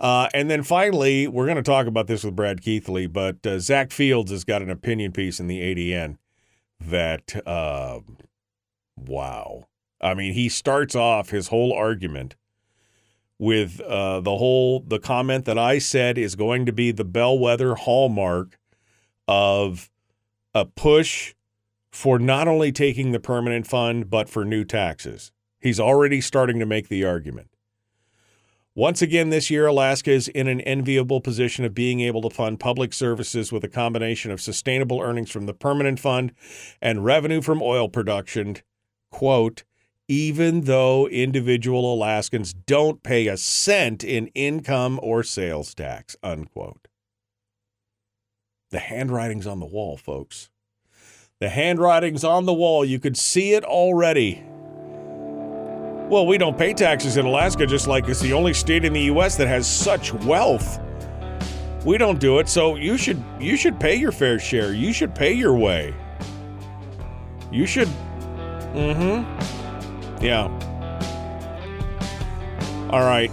Uh, 0.00 0.28
and 0.32 0.50
then 0.50 0.62
finally, 0.62 1.28
we're 1.28 1.44
going 1.44 1.56
to 1.56 1.62
talk 1.62 1.86
about 1.86 2.06
this 2.06 2.24
with 2.24 2.34
Brad 2.34 2.62
Keithley, 2.62 3.06
but 3.06 3.46
uh, 3.46 3.58
Zack 3.58 3.92
Fields 3.92 4.30
has 4.30 4.44
got 4.44 4.62
an 4.62 4.70
opinion 4.70 5.12
piece 5.12 5.38
in 5.38 5.46
the 5.46 5.60
ADN 5.60 6.16
that, 6.80 7.46
uh, 7.46 8.00
wow. 8.96 9.66
I 10.00 10.14
mean, 10.14 10.32
he 10.32 10.48
starts 10.48 10.94
off 10.94 11.28
his 11.28 11.48
whole 11.48 11.74
argument 11.74 12.34
with 13.38 13.80
uh, 13.80 14.20
the 14.20 14.36
whole 14.36 14.80
the 14.80 14.98
comment 14.98 15.44
that 15.44 15.58
I 15.58 15.78
said 15.78 16.18
is 16.18 16.34
going 16.34 16.66
to 16.66 16.72
be 16.72 16.92
the 16.92 17.04
bellwether 17.04 17.74
hallmark 17.74 18.58
of 19.28 19.90
a 20.54 20.64
push 20.66 21.34
for 21.90 22.18
not 22.18 22.48
only 22.48 22.70
taking 22.70 23.12
the 23.12 23.20
permanent 23.20 23.66
fund 23.66 24.10
but 24.10 24.28
for 24.28 24.44
new 24.44 24.64
taxes. 24.64 25.32
He's 25.58 25.80
already 25.80 26.20
starting 26.20 26.58
to 26.58 26.66
make 26.66 26.88
the 26.88 27.04
argument. 27.04 27.48
Once 28.76 29.02
again, 29.02 29.30
this 29.30 29.50
year, 29.50 29.66
Alaska 29.66 30.12
is 30.12 30.28
in 30.28 30.46
an 30.46 30.60
enviable 30.60 31.20
position 31.20 31.64
of 31.64 31.74
being 31.74 32.00
able 32.00 32.22
to 32.22 32.30
fund 32.30 32.60
public 32.60 32.92
services 32.92 33.50
with 33.50 33.64
a 33.64 33.68
combination 33.68 34.30
of 34.30 34.40
sustainable 34.40 35.00
earnings 35.00 35.30
from 35.30 35.46
the 35.46 35.54
permanent 35.54 35.98
fund 35.98 36.32
and 36.80 37.04
revenue 37.04 37.40
from 37.42 37.60
oil 37.60 37.88
production. 37.88 38.56
Quote, 39.10 39.64
even 40.06 40.62
though 40.62 41.08
individual 41.08 41.94
Alaskans 41.94 42.52
don't 42.52 43.02
pay 43.02 43.26
a 43.26 43.36
cent 43.36 44.04
in 44.04 44.28
income 44.28 45.00
or 45.02 45.22
sales 45.22 45.74
tax, 45.74 46.16
unquote. 46.22 46.88
The 48.70 48.78
handwriting's 48.78 49.48
on 49.48 49.58
the 49.58 49.66
wall, 49.66 49.96
folks. 49.96 50.48
The 51.40 51.48
handwriting's 51.48 52.22
on 52.22 52.44
the 52.44 52.54
wall. 52.54 52.84
You 52.84 53.00
could 53.00 53.16
see 53.16 53.52
it 53.52 53.64
already. 53.64 54.44
Well, 56.10 56.26
we 56.26 56.38
don't 56.38 56.58
pay 56.58 56.74
taxes 56.74 57.16
in 57.18 57.24
Alaska, 57.24 57.66
just 57.66 57.86
like 57.86 58.08
it's 58.08 58.18
the 58.18 58.32
only 58.32 58.52
state 58.52 58.84
in 58.84 58.92
the 58.92 59.02
U.S. 59.02 59.36
that 59.36 59.46
has 59.46 59.64
such 59.64 60.12
wealth. 60.12 60.80
We 61.84 61.98
don't 61.98 62.18
do 62.18 62.40
it, 62.40 62.48
so 62.48 62.74
you 62.74 62.98
should 62.98 63.22
you 63.38 63.56
should 63.56 63.78
pay 63.78 63.94
your 63.94 64.10
fair 64.10 64.40
share. 64.40 64.72
You 64.72 64.92
should 64.92 65.14
pay 65.14 65.32
your 65.32 65.54
way. 65.54 65.94
You 67.52 67.64
should. 67.64 67.86
Mm-hmm. 68.74 70.24
Yeah. 70.24 70.46
All 72.90 73.02
right. 73.02 73.30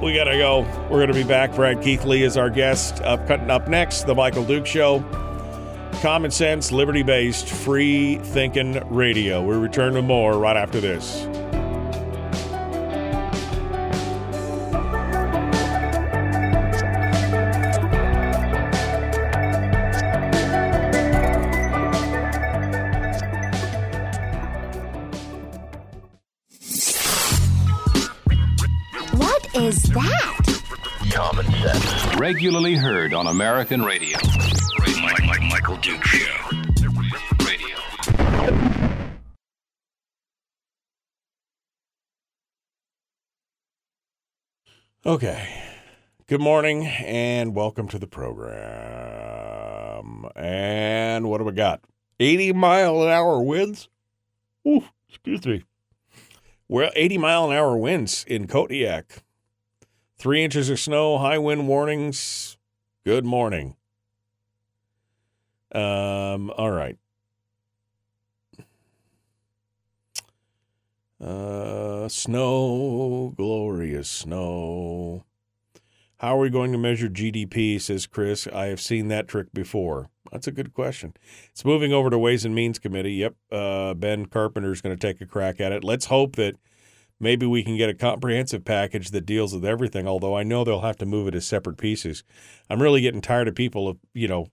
We 0.00 0.14
gotta 0.14 0.38
go. 0.38 0.60
We're 0.88 1.00
gonna 1.00 1.12
be 1.12 1.24
back. 1.24 1.56
Brad 1.56 1.82
Keithley 1.82 2.22
is 2.22 2.36
our 2.36 2.50
guest. 2.50 3.02
Up 3.02 3.26
cutting 3.26 3.50
up 3.50 3.66
next, 3.66 4.04
the 4.04 4.14
Michael 4.14 4.44
Duke 4.44 4.64
Show. 4.64 5.00
Common 6.02 6.32
sense, 6.32 6.72
liberty 6.72 7.04
based, 7.04 7.48
free 7.48 8.16
thinking 8.16 8.82
radio. 8.92 9.40
We 9.40 9.54
return 9.54 9.94
to 9.94 10.02
more 10.02 10.36
right 10.36 10.56
after 10.56 10.80
this. 10.80 11.22
What 29.12 29.54
is 29.54 29.80
that? 29.84 30.62
Common 31.12 31.46
sense. 31.46 32.16
Regularly 32.16 32.74
heard 32.74 33.14
on 33.14 33.28
American 33.28 33.82
radio. 33.84 34.18
Duke 35.82 36.04
Show. 36.04 36.50
Okay. 45.04 45.64
Good 46.28 46.40
morning 46.40 46.86
and 46.86 47.56
welcome 47.56 47.88
to 47.88 47.98
the 47.98 48.06
program. 48.06 48.64
And 50.36 51.28
what 51.28 51.38
do 51.38 51.44
we 51.44 51.50
got? 51.50 51.80
80 52.20 52.52
mile 52.52 53.02
an 53.02 53.08
hour 53.08 53.42
winds? 53.42 53.88
Ooh, 54.64 54.84
excuse 55.08 55.44
me. 55.44 55.64
Well, 56.68 56.92
80 56.94 57.18
mile 57.18 57.50
an 57.50 57.56
hour 57.56 57.76
winds 57.76 58.24
in 58.28 58.46
Kodiak. 58.46 59.24
Three 60.16 60.44
inches 60.44 60.70
of 60.70 60.78
snow, 60.78 61.18
high 61.18 61.38
wind 61.38 61.66
warnings. 61.66 62.56
Good 63.04 63.24
morning. 63.24 63.74
Um, 65.74 66.50
all 66.50 66.70
right. 66.70 66.98
Uh, 71.20 72.08
snow, 72.08 73.32
glorious 73.36 74.10
snow. 74.10 75.24
How 76.18 76.36
are 76.36 76.40
we 76.40 76.50
going 76.50 76.72
to 76.72 76.78
measure 76.78 77.08
GDP? 77.08 77.80
Says 77.80 78.06
Chris. 78.06 78.46
I 78.46 78.66
have 78.66 78.80
seen 78.80 79.08
that 79.08 79.28
trick 79.28 79.52
before. 79.52 80.10
That's 80.30 80.46
a 80.46 80.52
good 80.52 80.72
question. 80.72 81.14
It's 81.50 81.64
moving 81.64 81.92
over 81.92 82.10
to 82.10 82.18
Ways 82.18 82.44
and 82.44 82.54
Means 82.54 82.78
Committee. 82.78 83.14
Yep. 83.14 83.34
Uh, 83.50 83.94
ben 83.94 84.26
Carpenter 84.26 84.72
is 84.72 84.80
going 84.80 84.96
to 84.96 85.00
take 85.06 85.20
a 85.20 85.26
crack 85.26 85.60
at 85.60 85.72
it. 85.72 85.84
Let's 85.84 86.06
hope 86.06 86.36
that 86.36 86.56
maybe 87.20 87.46
we 87.46 87.62
can 87.62 87.76
get 87.76 87.90
a 87.90 87.94
comprehensive 87.94 88.64
package 88.64 89.10
that 89.10 89.26
deals 89.26 89.54
with 89.54 89.64
everything, 89.64 90.08
although 90.08 90.36
I 90.36 90.42
know 90.42 90.64
they'll 90.64 90.80
have 90.80 90.98
to 90.98 91.06
move 91.06 91.28
it 91.28 91.34
as 91.34 91.46
separate 91.46 91.76
pieces. 91.76 92.24
I'm 92.68 92.82
really 92.82 93.00
getting 93.00 93.20
tired 93.20 93.48
of 93.48 93.54
people 93.54 93.88
of, 93.88 93.98
you 94.12 94.26
know, 94.26 94.48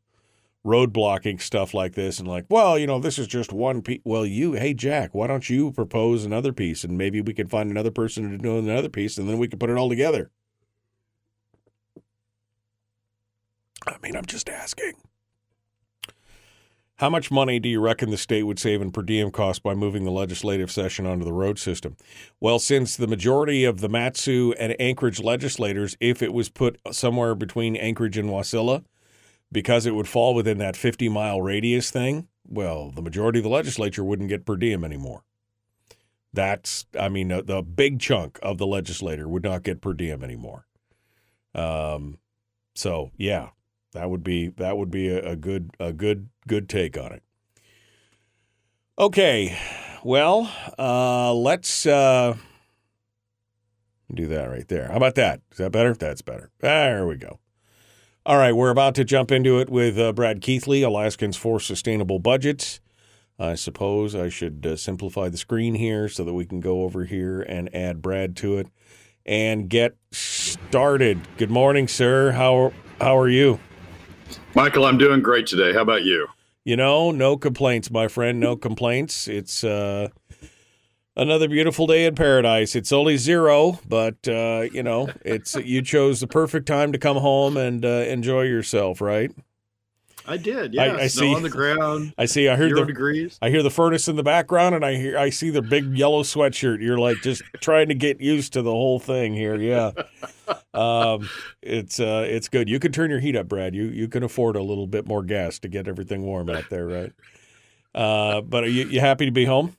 roadblocking 0.65 1.41
stuff 1.41 1.73
like 1.73 1.93
this 1.93 2.19
and 2.19 2.27
like, 2.27 2.45
well, 2.49 2.77
you 2.77 2.85
know, 2.85 2.99
this 2.99 3.17
is 3.17 3.27
just 3.27 3.53
one 3.53 3.81
piece. 3.81 4.01
Well, 4.03 4.25
you, 4.25 4.53
hey, 4.53 4.73
Jack, 4.73 5.13
why 5.13 5.27
don't 5.27 5.49
you 5.49 5.71
propose 5.71 6.25
another 6.25 6.51
piece 6.51 6.83
and 6.83 6.97
maybe 6.97 7.21
we 7.21 7.33
can 7.33 7.47
find 7.47 7.71
another 7.71 7.91
person 7.91 8.29
to 8.31 8.37
do 8.37 8.57
another 8.57 8.89
piece 8.89 9.17
and 9.17 9.29
then 9.29 9.37
we 9.37 9.47
can 9.47 9.59
put 9.59 9.69
it 9.69 9.77
all 9.77 9.89
together. 9.89 10.31
I 13.87 13.95
mean, 14.03 14.15
I'm 14.15 14.25
just 14.25 14.49
asking. 14.49 14.93
How 16.99 17.09
much 17.09 17.31
money 17.31 17.61
do 17.61 17.69
you 17.69 17.79
reckon 17.79 18.09
the 18.09 18.17
state 18.17 18.43
would 18.43 18.59
save 18.59 18.81
in 18.81 18.91
per 18.91 19.01
diem 19.01 19.31
costs 19.31 19.61
by 19.61 19.73
moving 19.73 20.03
the 20.03 20.11
legislative 20.11 20.69
session 20.69 21.05
onto 21.05 21.23
the 21.23 21.31
road 21.31 21.57
system? 21.57 21.95
Well, 22.41 22.59
since 22.59 22.97
the 22.97 23.07
majority 23.07 23.63
of 23.63 23.79
the 23.79 23.87
Mat-Su 23.87 24.53
and 24.59 24.75
Anchorage 24.81 25.21
legislators, 25.21 25.95
if 26.01 26.21
it 26.21 26.33
was 26.33 26.49
put 26.49 26.77
somewhere 26.91 27.35
between 27.35 27.77
Anchorage 27.77 28.17
and 28.17 28.29
Wasilla, 28.29 28.83
because 29.51 29.85
it 29.85 29.95
would 29.95 30.07
fall 30.07 30.33
within 30.33 30.57
that 30.59 30.75
50 30.75 31.09
mile 31.09 31.41
radius 31.41 31.91
thing, 31.91 32.27
well, 32.47 32.91
the 32.91 33.01
majority 33.01 33.39
of 33.39 33.43
the 33.43 33.49
legislature 33.49 34.03
wouldn't 34.03 34.29
get 34.29 34.45
per 34.45 34.55
diem 34.55 34.83
anymore. 34.83 35.23
That's, 36.31 36.85
I 36.99 37.09
mean, 37.09 37.29
the, 37.29 37.63
big 37.63 37.99
chunk 37.99 38.37
of 38.43 38.59
the 38.59 38.67
legislator 38.67 39.27
would 39.27 39.43
not 39.43 39.63
get 39.63 39.81
per 39.81 39.93
diem 39.93 40.23
anymore. 40.23 40.67
Um, 41.55 42.19
so 42.75 43.11
yeah, 43.17 43.49
that 43.93 44.09
would 44.09 44.23
be 44.23 44.49
that 44.49 44.77
would 44.77 44.91
be 44.91 45.09
a, 45.09 45.31
a 45.31 45.35
good 45.35 45.71
a 45.79 45.91
good 45.91 46.29
good 46.47 46.69
take 46.69 46.97
on 46.97 47.11
it. 47.11 47.23
Okay, 48.97 49.57
well, 50.03 50.51
uh, 50.77 51.33
let's 51.33 51.85
uh, 51.85 52.35
do 54.13 54.27
that 54.27 54.45
right 54.45 54.67
there. 54.67 54.87
How 54.87 54.97
about 54.97 55.15
that? 55.15 55.41
Is 55.51 55.57
that 55.57 55.71
better? 55.71 55.93
That's 55.93 56.21
better. 56.21 56.51
There 56.59 57.07
we 57.07 57.15
go. 57.15 57.39
All 58.29 58.37
right, 58.37 58.55
we're 58.55 58.69
about 58.69 58.93
to 58.93 59.03
jump 59.03 59.31
into 59.31 59.57
it 59.57 59.71
with 59.71 59.97
uh, 59.97 60.13
Brad 60.13 60.39
Keithley, 60.39 60.83
Alaskans 60.83 61.35
for 61.35 61.59
Sustainable 61.59 62.19
Budgets. 62.19 62.79
I 63.39 63.55
suppose 63.55 64.13
I 64.13 64.29
should 64.29 64.63
uh, 64.67 64.75
simplify 64.75 65.29
the 65.29 65.37
screen 65.37 65.73
here 65.73 66.07
so 66.07 66.23
that 66.23 66.35
we 66.35 66.45
can 66.45 66.59
go 66.59 66.83
over 66.83 67.05
here 67.05 67.41
and 67.41 67.73
add 67.75 68.03
Brad 68.03 68.35
to 68.35 68.59
it 68.59 68.67
and 69.25 69.67
get 69.67 69.97
started. 70.11 71.19
Good 71.37 71.49
morning, 71.49 71.87
sir. 71.87 72.33
How 72.33 72.71
how 73.01 73.17
are 73.17 73.29
you? 73.29 73.59
Michael, 74.53 74.85
I'm 74.85 74.99
doing 74.99 75.23
great 75.23 75.47
today. 75.47 75.73
How 75.73 75.81
about 75.81 76.03
you? 76.03 76.27
You 76.63 76.77
know, 76.77 77.09
no 77.09 77.35
complaints, 77.35 77.89
my 77.89 78.07
friend. 78.07 78.39
No 78.39 78.55
complaints. 78.55 79.27
It's 79.27 79.63
uh, 79.63 80.09
another 81.19 81.47
beautiful 81.47 81.85
day 81.85 82.05
in 82.05 82.15
paradise. 82.15 82.75
It's 82.75 82.91
only 82.91 83.17
zero, 83.17 83.79
but 83.87 84.27
uh, 84.27 84.67
you 84.71 84.81
know, 84.81 85.09
it's 85.23 85.55
you 85.55 85.81
chose 85.81 86.21
the 86.21 86.27
perfect 86.27 86.65
time 86.65 86.91
to 86.93 86.97
come 86.97 87.17
home 87.17 87.57
and 87.57 87.85
uh, 87.85 88.05
enjoy 88.07 88.43
yourself, 88.43 89.01
right? 89.01 89.31
I 90.25 90.37
did. 90.37 90.75
Yeah, 90.75 90.83
I, 90.83 91.01
I 91.01 91.07
see 91.07 91.33
on 91.33 91.41
the 91.41 91.49
ground. 91.49 92.13
I 92.17 92.25
see. 92.25 92.47
I 92.47 92.55
heard 92.55 92.75
the 92.75 92.85
degrees. 92.85 93.39
I 93.41 93.49
hear 93.49 93.63
the 93.63 93.71
furnace 93.71 94.07
in 94.07 94.15
the 94.15 94.23
background, 94.23 94.75
and 94.75 94.85
I 94.85 94.95
hear 94.95 95.17
I 95.17 95.31
see 95.31 95.49
the 95.49 95.61
big 95.61 95.97
yellow 95.97 96.23
sweatshirt. 96.23 96.81
You're 96.81 96.99
like 96.99 97.17
just 97.21 97.41
trying 97.61 97.87
to 97.89 97.95
get 97.95 98.21
used 98.21 98.53
to 98.53 98.61
the 98.61 98.71
whole 98.71 98.99
thing 98.99 99.33
here. 99.33 99.55
Yeah, 99.55 99.91
um, 100.73 101.27
it's 101.61 101.99
uh, 101.99 102.25
it's 102.27 102.47
good. 102.47 102.69
You 102.69 102.79
can 102.79 102.91
turn 102.91 103.09
your 103.09 103.19
heat 103.19 103.35
up, 103.35 103.47
Brad. 103.47 103.73
You 103.73 103.85
you 103.85 104.07
can 104.07 104.23
afford 104.23 104.55
a 104.55 104.61
little 104.61 104.87
bit 104.87 105.07
more 105.07 105.23
gas 105.23 105.57
to 105.59 105.67
get 105.67 105.87
everything 105.87 106.21
warm 106.21 106.49
out 106.49 106.69
there, 106.69 106.85
right? 106.85 107.13
Uh, 107.95 108.41
but 108.41 108.63
are 108.63 108.69
you 108.69 108.85
you 108.85 108.99
happy 108.99 109.25
to 109.25 109.31
be 109.31 109.45
home? 109.45 109.75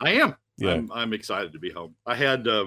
I 0.00 0.12
am. 0.12 0.36
Yeah. 0.60 0.74
I'm, 0.74 0.92
I'm 0.92 1.12
excited 1.12 1.52
to 1.52 1.58
be 1.58 1.70
home. 1.70 1.94
I 2.06 2.14
had. 2.14 2.46
Uh, 2.46 2.66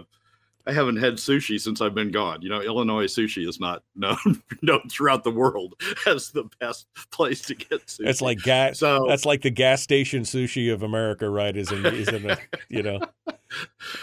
I 0.66 0.72
haven't 0.72 0.96
had 0.96 1.16
sushi 1.16 1.60
since 1.60 1.82
I've 1.82 1.94
been 1.94 2.12
gone. 2.12 2.42
You 2.42 2.48
know, 2.48 2.62
Illinois 2.62 3.08
sushi 3.08 3.46
is 3.48 3.60
not 3.60 3.84
known 3.96 4.42
known 4.62 4.88
throughout 4.90 5.24
the 5.24 5.32
world 5.32 5.76
as 6.08 6.32
the 6.32 6.46
best 6.60 6.88
place 7.12 7.42
to 7.42 7.56
get 7.56 7.86
sushi. 7.86 8.08
It's 8.08 8.22
like 8.22 8.42
gas. 8.42 8.80
So- 8.80 9.06
that's 9.08 9.26
like 9.26 9.42
the 9.42 9.50
gas 9.50 9.82
station 9.82 10.24
sushi 10.24 10.74
of 10.74 10.84
America, 10.84 11.30
right? 11.30 11.56
Is 11.56 11.72
in 11.72 11.86
is 11.86 12.08
in 12.08 12.30
a, 12.30 12.38
you 12.70 12.84
know. 12.84 13.00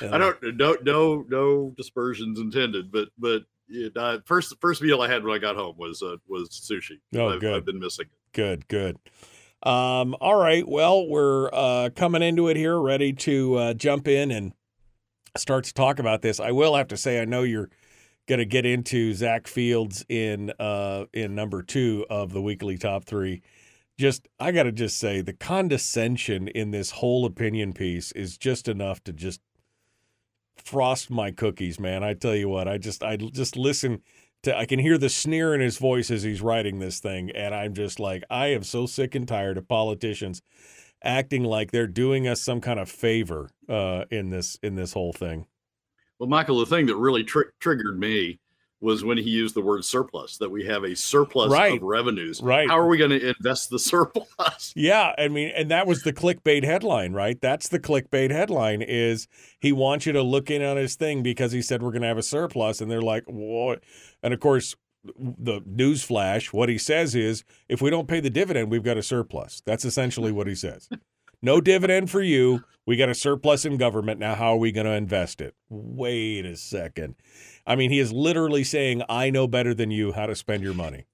I 0.02 0.18
don't 0.18 0.56
no 0.56 0.76
no 0.82 1.24
no 1.28 1.74
dispersions 1.76 2.38
intended, 2.38 2.92
but 2.92 3.08
but 3.18 3.44
it, 3.68 3.96
uh, 3.96 4.18
first 4.24 4.54
first 4.60 4.82
meal 4.82 5.00
I 5.00 5.08
had 5.08 5.24
when 5.24 5.34
I 5.34 5.38
got 5.38 5.56
home 5.56 5.76
was 5.78 6.02
uh, 6.02 6.16
was 6.28 6.50
sushi. 6.50 7.00
Oh, 7.14 7.30
I've, 7.30 7.40
good. 7.40 7.54
I've 7.54 7.64
been 7.64 7.80
missing 7.80 8.06
it. 8.06 8.32
Good, 8.32 8.68
good. 8.68 8.98
Um, 9.62 10.16
all 10.20 10.36
right. 10.36 10.66
Well, 10.66 11.06
we're 11.06 11.50
uh, 11.52 11.90
coming 11.94 12.22
into 12.22 12.48
it 12.48 12.56
here, 12.56 12.78
ready 12.78 13.12
to 13.12 13.56
uh, 13.56 13.74
jump 13.74 14.08
in 14.08 14.30
and 14.30 14.52
start 15.36 15.64
to 15.64 15.74
talk 15.74 15.98
about 15.98 16.22
this. 16.22 16.40
I 16.40 16.52
will 16.52 16.74
have 16.76 16.88
to 16.88 16.96
say, 16.96 17.20
I 17.20 17.26
know 17.26 17.42
you're 17.42 17.68
going 18.26 18.38
to 18.38 18.46
get 18.46 18.64
into 18.64 19.12
Zack 19.12 19.46
Fields 19.46 20.04
in 20.08 20.52
uh, 20.58 21.04
in 21.12 21.34
number 21.34 21.62
two 21.62 22.06
of 22.08 22.32
the 22.32 22.40
weekly 22.40 22.78
top 22.78 23.04
three. 23.04 23.42
Just, 23.98 24.28
I 24.38 24.50
got 24.50 24.62
to 24.62 24.72
just 24.72 24.98
say, 24.98 25.20
the 25.20 25.34
condescension 25.34 26.48
in 26.48 26.70
this 26.70 26.92
whole 26.92 27.26
opinion 27.26 27.74
piece 27.74 28.12
is 28.12 28.38
just 28.38 28.66
enough 28.66 29.04
to 29.04 29.12
just 29.12 29.42
frost 30.56 31.10
my 31.10 31.30
cookies, 31.32 31.78
man. 31.78 32.02
I 32.02 32.14
tell 32.14 32.34
you 32.34 32.48
what, 32.48 32.66
I 32.66 32.78
just, 32.78 33.02
I 33.02 33.16
just 33.16 33.58
listen 33.58 34.00
to, 34.42 34.56
I 34.56 34.66
can 34.66 34.78
hear 34.78 34.98
the 34.98 35.08
sneer 35.08 35.54
in 35.54 35.60
his 35.60 35.78
voice 35.78 36.10
as 36.10 36.22
he's 36.22 36.40
writing 36.40 36.78
this 36.78 37.00
thing, 37.00 37.30
and 37.30 37.54
I'm 37.54 37.74
just 37.74 38.00
like, 38.00 38.24
I 38.30 38.48
am 38.48 38.62
so 38.62 38.86
sick 38.86 39.14
and 39.14 39.26
tired 39.26 39.58
of 39.58 39.68
politicians 39.68 40.42
acting 41.02 41.44
like 41.44 41.70
they're 41.70 41.86
doing 41.86 42.28
us 42.28 42.42
some 42.42 42.60
kind 42.60 42.78
of 42.78 42.88
favor 42.90 43.50
uh, 43.68 44.04
in 44.10 44.30
this 44.30 44.58
in 44.62 44.74
this 44.74 44.92
whole 44.92 45.12
thing. 45.12 45.46
Well, 46.18 46.28
Michael, 46.28 46.58
the 46.58 46.66
thing 46.66 46.86
that 46.86 46.96
really 46.96 47.24
tr- 47.24 47.52
triggered 47.60 47.98
me 47.98 48.38
was 48.80 49.04
when 49.04 49.18
he 49.18 49.28
used 49.30 49.54
the 49.54 49.60
word 49.60 49.84
surplus. 49.84 50.38
That 50.38 50.50
we 50.50 50.64
have 50.66 50.84
a 50.84 50.94
surplus 50.96 51.52
Right. 51.52 51.76
of 51.76 51.82
revenues. 51.82 52.40
Right. 52.42 52.68
How 52.68 52.78
are 52.78 52.86
we 52.88 52.96
going 52.98 53.10
to 53.10 53.28
invest 53.28 53.70
the 53.70 53.78
surplus? 53.78 54.72
Yeah, 54.74 55.12
I 55.18 55.28
mean, 55.28 55.52
and 55.54 55.70
that 55.70 55.86
was 55.86 56.02
the 56.02 56.12
clickbait 56.12 56.64
headline, 56.64 57.12
right? 57.12 57.40
That's 57.40 57.68
the 57.68 57.78
clickbait 57.80 58.30
headline 58.30 58.82
is 58.82 59.28
he 59.60 59.72
wants 59.72 60.06
you 60.06 60.12
to 60.12 60.22
look 60.22 60.50
in 60.50 60.62
on 60.62 60.76
his 60.76 60.94
thing 60.96 61.22
because 61.22 61.52
he 61.52 61.62
said 61.62 61.82
we're 61.82 61.90
going 61.92 62.02
to 62.02 62.08
have 62.08 62.18
a 62.18 62.22
surplus, 62.22 62.80
and 62.80 62.90
they're 62.90 63.02
like, 63.02 63.24
what? 63.26 63.82
And 64.22 64.32
of 64.34 64.40
course, 64.40 64.74
the 65.16 65.62
news 65.64 66.02
flash, 66.02 66.52
what 66.52 66.68
he 66.68 66.76
says 66.76 67.14
is, 67.14 67.42
if 67.68 67.80
we 67.80 67.88
don't 67.90 68.06
pay 68.08 68.20
the 68.20 68.28
dividend, 68.30 68.70
we've 68.70 68.82
got 68.82 68.98
a 68.98 69.02
surplus. 69.02 69.62
That's 69.64 69.84
essentially 69.86 70.30
what 70.32 70.46
he 70.46 70.54
says. 70.54 70.88
No 71.42 71.60
dividend 71.62 72.10
for 72.10 72.20
you. 72.20 72.64
We 72.86 72.96
got 72.96 73.08
a 73.08 73.14
surplus 73.14 73.64
in 73.64 73.78
government. 73.78 74.20
Now, 74.20 74.34
how 74.34 74.52
are 74.54 74.58
we 74.58 74.72
going 74.72 74.84
to 74.86 74.92
invest 74.92 75.40
it? 75.40 75.54
Wait 75.70 76.44
a 76.44 76.54
second. 76.56 77.14
I 77.70 77.76
mean, 77.76 77.92
he 77.92 78.00
is 78.00 78.12
literally 78.12 78.64
saying, 78.64 79.04
I 79.08 79.30
know 79.30 79.46
better 79.46 79.74
than 79.74 79.92
you 79.92 80.10
how 80.10 80.26
to 80.26 80.34
spend 80.34 80.64
your 80.64 80.74
money. 80.74 81.06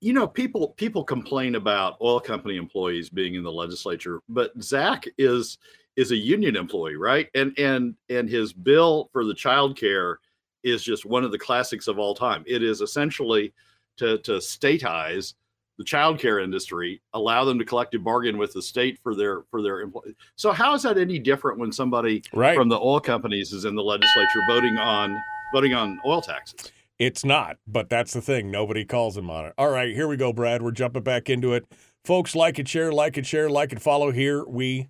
you 0.00 0.12
know 0.12 0.26
people 0.26 0.68
people 0.76 1.04
complain 1.04 1.54
about 1.54 1.96
oil 2.02 2.18
company 2.18 2.56
employees 2.56 3.08
being 3.10 3.34
in 3.36 3.42
the 3.44 3.52
legislature 3.52 4.18
but 4.28 4.50
zack 4.62 5.04
is 5.18 5.58
is 5.96 6.10
a 6.10 6.16
union 6.16 6.56
employee 6.56 6.96
right 6.96 7.28
and 7.34 7.56
and 7.58 7.94
and 8.08 8.28
his 8.28 8.52
bill 8.52 9.08
for 9.12 9.24
the 9.24 9.34
child 9.34 9.76
care 9.78 10.18
is 10.64 10.82
just 10.82 11.04
one 11.04 11.22
of 11.22 11.30
the 11.32 11.38
classics 11.38 11.86
of 11.86 11.98
all 11.98 12.14
time 12.14 12.42
it 12.46 12.62
is 12.62 12.80
essentially 12.80 13.52
to 13.98 14.16
to 14.18 14.40
statize 14.40 15.34
the 15.76 15.84
child 15.84 16.18
care 16.18 16.38
industry 16.40 17.00
allow 17.12 17.44
them 17.44 17.58
to 17.58 17.64
collective 17.66 18.02
bargain 18.02 18.38
with 18.38 18.52
the 18.54 18.62
state 18.62 18.98
for 19.02 19.14
their 19.14 19.42
for 19.50 19.60
their 19.62 19.80
employees 19.82 20.14
so 20.34 20.50
how 20.50 20.74
is 20.74 20.82
that 20.82 20.96
any 20.96 21.18
different 21.18 21.58
when 21.58 21.70
somebody 21.70 22.22
Right. 22.32 22.56
from 22.56 22.68
the 22.70 22.80
oil 22.80 23.00
companies 23.00 23.52
is 23.52 23.66
in 23.66 23.74
the 23.74 23.82
legislature 23.84 24.42
voting 24.48 24.78
on 24.78 25.14
voting 25.52 25.74
on 25.74 25.98
oil 26.04 26.20
taxes 26.20 26.72
It's 26.98 27.24
not, 27.24 27.56
but 27.66 27.88
that's 27.88 28.12
the 28.12 28.20
thing. 28.20 28.50
Nobody 28.50 28.84
calls 28.84 29.16
him 29.16 29.30
on 29.30 29.46
it. 29.46 29.54
All 29.58 29.70
right, 29.70 29.94
here 29.94 30.06
we 30.08 30.16
go, 30.16 30.32
Brad. 30.32 30.62
We're 30.62 30.70
jumping 30.70 31.02
back 31.02 31.30
into 31.30 31.54
it. 31.54 31.66
Folks, 32.04 32.34
like 32.34 32.58
and 32.58 32.68
share, 32.68 32.92
like 32.92 33.16
and 33.16 33.26
share, 33.26 33.48
like 33.50 33.72
and 33.72 33.80
follow. 33.82 34.10
Here 34.10 34.44
we 34.44 34.88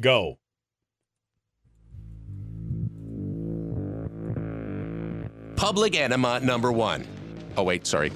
go. 0.00 0.38
Public 5.56 5.96
enema 5.96 6.40
number 6.40 6.72
one. 6.72 7.06
Oh, 7.56 7.62
wait, 7.62 7.86
sorry. 7.86 8.10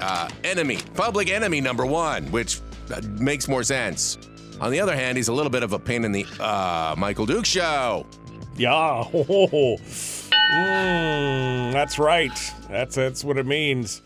Uh, 0.00 0.28
enemy. 0.44 0.78
Public 0.94 1.28
enemy 1.30 1.60
number 1.60 1.84
one, 1.84 2.30
which 2.30 2.60
uh, 2.94 3.00
makes 3.18 3.48
more 3.48 3.64
sense. 3.64 4.16
On 4.60 4.70
the 4.70 4.80
other 4.80 4.94
hand, 4.94 5.16
he's 5.16 5.28
a 5.28 5.32
little 5.32 5.50
bit 5.50 5.62
of 5.62 5.72
a 5.72 5.78
pain 5.78 6.04
in 6.04 6.12
the 6.12 6.26
uh, 6.40 6.94
Michael 6.96 7.26
Duke 7.26 7.46
show. 7.46 8.06
Yeah. 8.58 9.04
Mm, 10.50 11.72
that's 11.72 11.98
right. 11.98 12.32
That's 12.70 12.94
that's 12.94 13.22
what 13.22 13.36
it 13.36 13.44
means. 13.44 14.00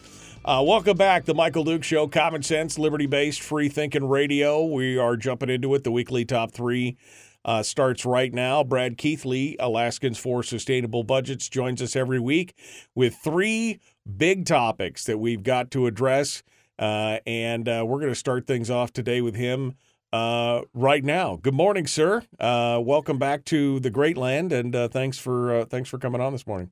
Uh, 0.45 0.61
welcome 0.67 0.97
back, 0.97 1.25
the 1.25 1.35
Michael 1.35 1.63
Duke 1.63 1.85
Show. 1.85 2.09
Common 2.09 2.43
sense, 2.43 2.81
liberty-based, 2.81 3.41
free-thinking 3.41 4.09
radio. 4.09 4.65
We 4.65 4.99
are 4.99 5.17
jumping 5.17 5.51
into 5.51 5.73
it. 5.77 5.85
The 5.85 5.93
weekly 5.93 6.25
top 6.25 6.51
three 6.51 6.97
uh, 7.45 7.63
starts 7.63 8.05
right 8.05 8.35
now. 8.35 8.65
Brad 8.65 8.99
Keithley, 8.99 9.57
Alaskans 9.61 10.19
for 10.19 10.43
Sustainable 10.43 11.05
Budgets, 11.05 11.49
joins 11.49 11.81
us 11.81 11.95
every 11.95 12.19
week 12.19 12.57
with 12.97 13.15
three 13.15 13.79
big 14.17 14.45
topics 14.45 15.05
that 15.05 15.19
we've 15.19 15.45
got 15.45 15.71
to 15.71 15.87
address. 15.87 16.43
Uh, 16.77 17.19
and 17.25 17.69
uh, 17.69 17.85
we're 17.87 18.01
going 18.01 18.11
to 18.11 18.17
start 18.17 18.49
things 18.49 18.69
off 18.69 18.93
today 18.93 19.21
with 19.21 19.37
him 19.37 19.77
uh, 20.13 20.63
right 20.75 21.05
now. 21.05 21.37
Good 21.37 21.55
morning, 21.55 21.87
sir. 21.87 22.25
Uh, 22.39 22.81
welcome 22.83 23.19
back 23.19 23.45
to 23.47 23.81
the 23.81 23.91
Great 23.91 24.17
Land, 24.17 24.53
and 24.53 24.75
uh, 24.77 24.89
thanks 24.89 25.19
for 25.19 25.61
uh, 25.61 25.65
thanks 25.65 25.89
for 25.89 25.99
coming 25.99 26.21
on 26.21 26.33
this 26.33 26.47
morning. 26.47 26.71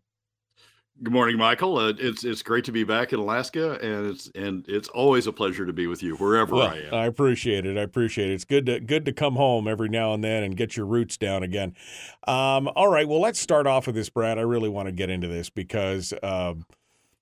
Good 1.03 1.14
morning, 1.14 1.38
Michael. 1.38 1.79
Uh, 1.79 1.94
it's 1.98 2.24
it's 2.24 2.42
great 2.42 2.64
to 2.66 2.72
be 2.72 2.85
back 2.85 3.14
in 3.14 3.20
Alaska, 3.20 3.79
and 3.81 4.11
it's 4.11 4.31
and 4.35 4.66
it's 4.68 4.88
always 4.88 5.26
a 5.26 5.33
pleasure 5.33 5.64
to 5.64 5.72
be 5.72 5.87
with 5.87 6.03
you 6.03 6.14
wherever 6.16 6.55
Well, 6.55 6.68
I 6.68 6.76
am. 6.76 6.94
I 6.94 7.07
appreciate 7.07 7.64
it. 7.64 7.79
I 7.79 7.81
appreciate 7.81 8.31
it. 8.31 8.35
It's 8.35 8.44
good 8.44 8.66
to 8.66 8.81
good 8.81 9.07
to 9.07 9.12
come 9.12 9.37
home 9.37 9.66
every 9.66 9.88
now 9.88 10.12
and 10.12 10.22
then 10.22 10.42
and 10.42 10.55
get 10.55 10.76
your 10.76 10.85
roots 10.85 11.16
down 11.16 11.42
again. 11.42 11.74
Um, 12.29 12.68
all 12.76 12.88
right. 12.88 13.09
Well, 13.09 13.20
let's 13.20 13.40
start 13.40 13.66
off 13.66 13.87
with 13.87 13.94
this, 13.94 14.11
Brad. 14.11 14.37
I 14.37 14.42
really 14.42 14.68
want 14.68 14.88
to 14.88 14.92
get 14.92 15.09
into 15.09 15.26
this 15.26 15.48
because 15.48 16.12
um, 16.22 16.66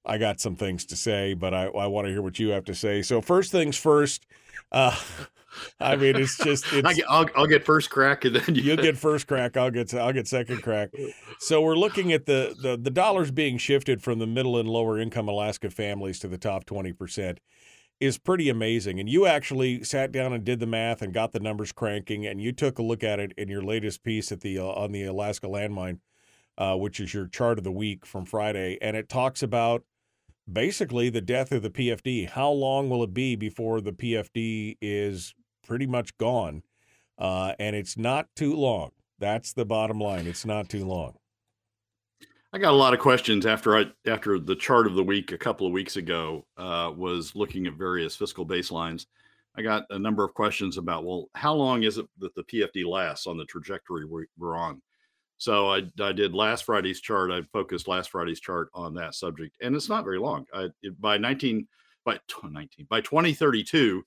I 0.04 0.18
got 0.18 0.40
some 0.40 0.56
things 0.56 0.84
to 0.86 0.96
say, 0.96 1.34
but 1.34 1.54
I, 1.54 1.66
I 1.66 1.86
want 1.86 2.08
to 2.08 2.12
hear 2.12 2.22
what 2.22 2.40
you 2.40 2.48
have 2.48 2.64
to 2.64 2.74
say. 2.74 3.02
So 3.02 3.20
first 3.20 3.52
things 3.52 3.76
first. 3.76 4.26
Uh, 4.72 4.98
I 5.80 5.96
mean, 5.96 6.16
it's 6.16 6.36
just 6.36 6.64
it's, 6.72 6.86
I 6.86 6.94
get, 6.94 7.04
I'll, 7.08 7.26
I'll 7.36 7.46
get 7.46 7.64
first 7.64 7.90
crack, 7.90 8.24
and 8.24 8.36
then 8.36 8.54
you 8.54 8.62
You'll 8.62 8.76
get 8.76 8.96
first 8.96 9.26
crack. 9.26 9.56
I'll 9.56 9.70
get 9.70 9.92
I'll 9.94 10.12
get 10.12 10.28
second 10.28 10.62
crack. 10.62 10.90
So 11.38 11.60
we're 11.60 11.76
looking 11.76 12.12
at 12.12 12.26
the 12.26 12.54
the 12.60 12.76
the 12.76 12.90
dollars 12.90 13.30
being 13.30 13.58
shifted 13.58 14.02
from 14.02 14.18
the 14.18 14.26
middle 14.26 14.58
and 14.58 14.68
lower 14.68 14.98
income 14.98 15.28
Alaska 15.28 15.70
families 15.70 16.18
to 16.20 16.28
the 16.28 16.38
top 16.38 16.64
twenty 16.64 16.92
percent 16.92 17.40
is 18.00 18.18
pretty 18.18 18.48
amazing. 18.48 19.00
And 19.00 19.08
you 19.08 19.26
actually 19.26 19.82
sat 19.82 20.12
down 20.12 20.32
and 20.32 20.44
did 20.44 20.60
the 20.60 20.66
math 20.66 21.02
and 21.02 21.12
got 21.12 21.32
the 21.32 21.40
numbers 21.40 21.72
cranking, 21.72 22.26
and 22.26 22.40
you 22.40 22.52
took 22.52 22.78
a 22.78 22.82
look 22.82 23.02
at 23.02 23.18
it 23.18 23.32
in 23.36 23.48
your 23.48 23.62
latest 23.62 24.02
piece 24.02 24.30
at 24.30 24.40
the 24.40 24.58
uh, 24.58 24.64
on 24.64 24.92
the 24.92 25.04
Alaska 25.04 25.46
Landmine, 25.46 25.98
uh, 26.56 26.76
which 26.76 27.00
is 27.00 27.12
your 27.14 27.26
chart 27.26 27.58
of 27.58 27.64
the 27.64 27.72
week 27.72 28.06
from 28.06 28.24
Friday, 28.24 28.78
and 28.80 28.96
it 28.96 29.08
talks 29.08 29.42
about 29.42 29.84
basically 30.50 31.10
the 31.10 31.20
death 31.20 31.52
of 31.52 31.62
the 31.62 31.70
PFD. 31.70 32.28
How 32.30 32.50
long 32.50 32.88
will 32.88 33.02
it 33.02 33.12
be 33.12 33.36
before 33.36 33.80
the 33.80 33.92
PFD 33.92 34.76
is 34.80 35.34
pretty 35.68 35.86
much 35.86 36.16
gone? 36.18 36.62
Uh, 37.18 37.52
and 37.60 37.76
it's 37.76 37.96
not 37.96 38.26
too 38.34 38.56
long. 38.56 38.90
That's 39.18 39.52
the 39.52 39.64
bottom 39.64 40.00
line. 40.00 40.26
It's 40.26 40.46
not 40.46 40.68
too 40.68 40.84
long. 40.84 41.14
I 42.52 42.58
got 42.58 42.72
a 42.72 42.76
lot 42.76 42.94
of 42.94 43.00
questions 43.00 43.44
after 43.44 43.76
I 43.76 43.86
after 44.06 44.38
the 44.38 44.56
chart 44.56 44.86
of 44.86 44.94
the 44.94 45.04
week 45.04 45.32
a 45.32 45.38
couple 45.38 45.66
of 45.66 45.72
weeks 45.72 45.96
ago 45.96 46.46
uh, 46.56 46.90
was 46.96 47.36
looking 47.36 47.66
at 47.66 47.74
various 47.74 48.16
fiscal 48.16 48.46
baselines. 48.46 49.06
I 49.54 49.62
got 49.62 49.84
a 49.90 49.98
number 49.98 50.24
of 50.24 50.32
questions 50.32 50.78
about 50.78 51.04
well, 51.04 51.28
how 51.34 51.52
long 51.52 51.82
is 51.82 51.98
it 51.98 52.06
that 52.20 52.34
the 52.34 52.44
PFD 52.44 52.86
lasts 52.86 53.26
on 53.26 53.36
the 53.36 53.44
trajectory 53.44 54.06
we, 54.06 54.24
we're 54.38 54.56
on? 54.56 54.80
So 55.36 55.68
I, 55.68 55.82
I 56.00 56.12
did 56.12 56.34
last 56.34 56.64
Friday's 56.64 57.00
chart. 57.00 57.30
I 57.30 57.42
focused 57.52 57.86
last 57.86 58.10
Friday's 58.10 58.40
chart 58.40 58.70
on 58.72 58.94
that 58.94 59.14
subject, 59.14 59.56
and 59.60 59.76
it's 59.76 59.88
not 59.88 60.04
very 60.04 60.18
long. 60.18 60.46
I, 60.54 60.68
it, 60.82 60.98
by 61.00 61.18
19 61.18 61.68
by 62.04 62.18
tw- 62.28 62.50
19 62.50 62.86
by 62.88 63.02
2032, 63.02 64.02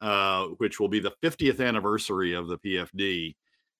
uh, 0.00 0.46
which 0.58 0.80
will 0.80 0.88
be 0.88 1.00
the 1.00 1.14
50th 1.22 1.64
anniversary 1.64 2.34
of 2.34 2.48
the 2.48 2.58
PFD, 2.58 3.34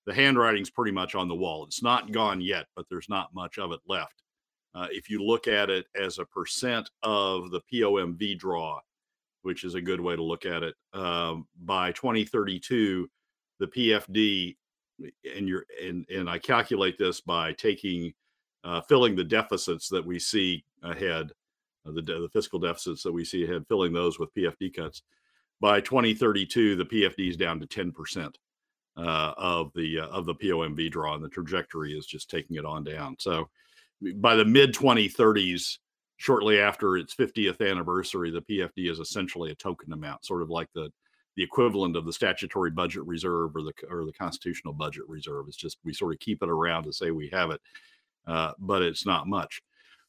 the 0.07 0.15
handwriting's 0.15 0.71
pretty 0.71 0.93
much 0.93 1.15
on 1.15 1.29
the 1.29 1.35
wall. 1.35 1.65
It's 1.65 1.83
not 1.83 2.13
gone 2.13 2.41
yet, 2.41 2.67
but 2.77 2.87
there's 2.89 3.09
not 3.09 3.35
much 3.35 3.59
of 3.59 3.73
it 3.73 3.81
left. 3.87 4.23
Uh, 4.75 4.89
if 4.91 5.09
you 5.09 5.23
look 5.23 5.47
at 5.47 5.71
it 5.71 5.87
as 5.95 6.19
a 6.19 6.25
percent 6.25 6.91
of 7.03 7.51
the 7.51 7.61
POMV 7.73 8.39
draw, 8.39 8.81
which 9.43 9.65
is 9.65 9.75
a 9.75 9.81
good 9.81 10.01
way 10.01 10.17
to 10.17 10.23
look 10.23 10.47
at 10.47 10.63
it, 10.63 10.75
um, 10.93 11.47
by 11.65 11.93
2032, 11.93 13.09
the 13.61 13.67
PFD 13.69 14.57
and 15.37 15.49
you're 15.49 15.67
and 15.83 16.07
and 16.09 16.29
I 16.29 16.39
calculate 16.39 16.99
this 16.99 17.21
by 17.21 17.53
taking 17.53 18.13
uh, 18.63 18.81
filling 18.83 19.17
the 19.17 19.25
deficits 19.25 19.89
that 19.89 20.05
we 20.05 20.19
see 20.19 20.65
ahead, 20.83 21.33
uh, 21.87 21.93
the 21.93 22.03
the 22.03 22.29
fiscal 22.33 22.59
deficits 22.59 23.03
that 23.03 23.13
we 23.13 23.25
see 23.25 23.45
ahead, 23.45 23.65
filling 23.69 23.93
those 23.93 24.19
with 24.19 24.35
PFD 24.35 24.75
cuts. 24.75 25.03
By 25.61 25.81
2032, 25.81 26.77
the 26.77 26.85
PFD 26.85 27.31
is 27.31 27.37
down 27.37 27.61
to 27.61 27.67
10 27.67 27.93
percent 27.93 28.39
uh, 28.97 29.33
of 29.37 29.73
the 29.75 30.01
uh, 30.01 30.07
of 30.09 30.27
the 30.27 30.35
POMV 30.35 30.91
draw, 30.91 31.15
and 31.15 31.25
the 31.25 31.29
trajectory 31.29 31.97
is 31.97 32.07
just 32.07 32.31
taking 32.31 32.57
it 32.57 32.65
on 32.65 32.85
down. 32.85 33.17
So 33.19 33.49
by 34.17 34.35
the 34.35 34.45
mid 34.45 34.75
2030s, 34.75 35.79
shortly 36.17 36.61
after 36.61 36.97
its 36.97 37.15
50th 37.15 37.69
anniversary, 37.69 38.31
the 38.31 38.43
PFD 38.43 38.91
is 38.91 38.99
essentially 38.99 39.51
a 39.51 39.57
token 39.57 39.93
amount, 39.93 40.25
sort 40.25 40.43
of 40.43 40.51
like 40.51 40.69
the 40.75 40.91
the 41.37 41.43
equivalent 41.43 41.97
of 41.97 42.07
the 42.07 42.13
statutory 42.13 42.71
budget 42.71 43.03
reserve 43.05 43.57
or 43.57 43.63
the 43.63 43.73
or 43.91 44.05
the 44.05 44.13
constitutional 44.13 44.73
budget 44.73 45.03
reserve. 45.09 45.47
It's 45.49 45.57
just 45.57 45.79
we 45.85 45.93
sort 45.93 46.15
of 46.15 46.21
keep 46.21 46.43
it 46.43 46.49
around 46.49 46.85
to 46.85 46.93
say 46.93 47.11
we 47.11 47.29
have 47.31 47.51
it, 47.51 47.61
uh, 48.27 48.53
but 48.59 48.83
it's 48.83 49.07
not 49.07 49.27
much. 49.27 49.63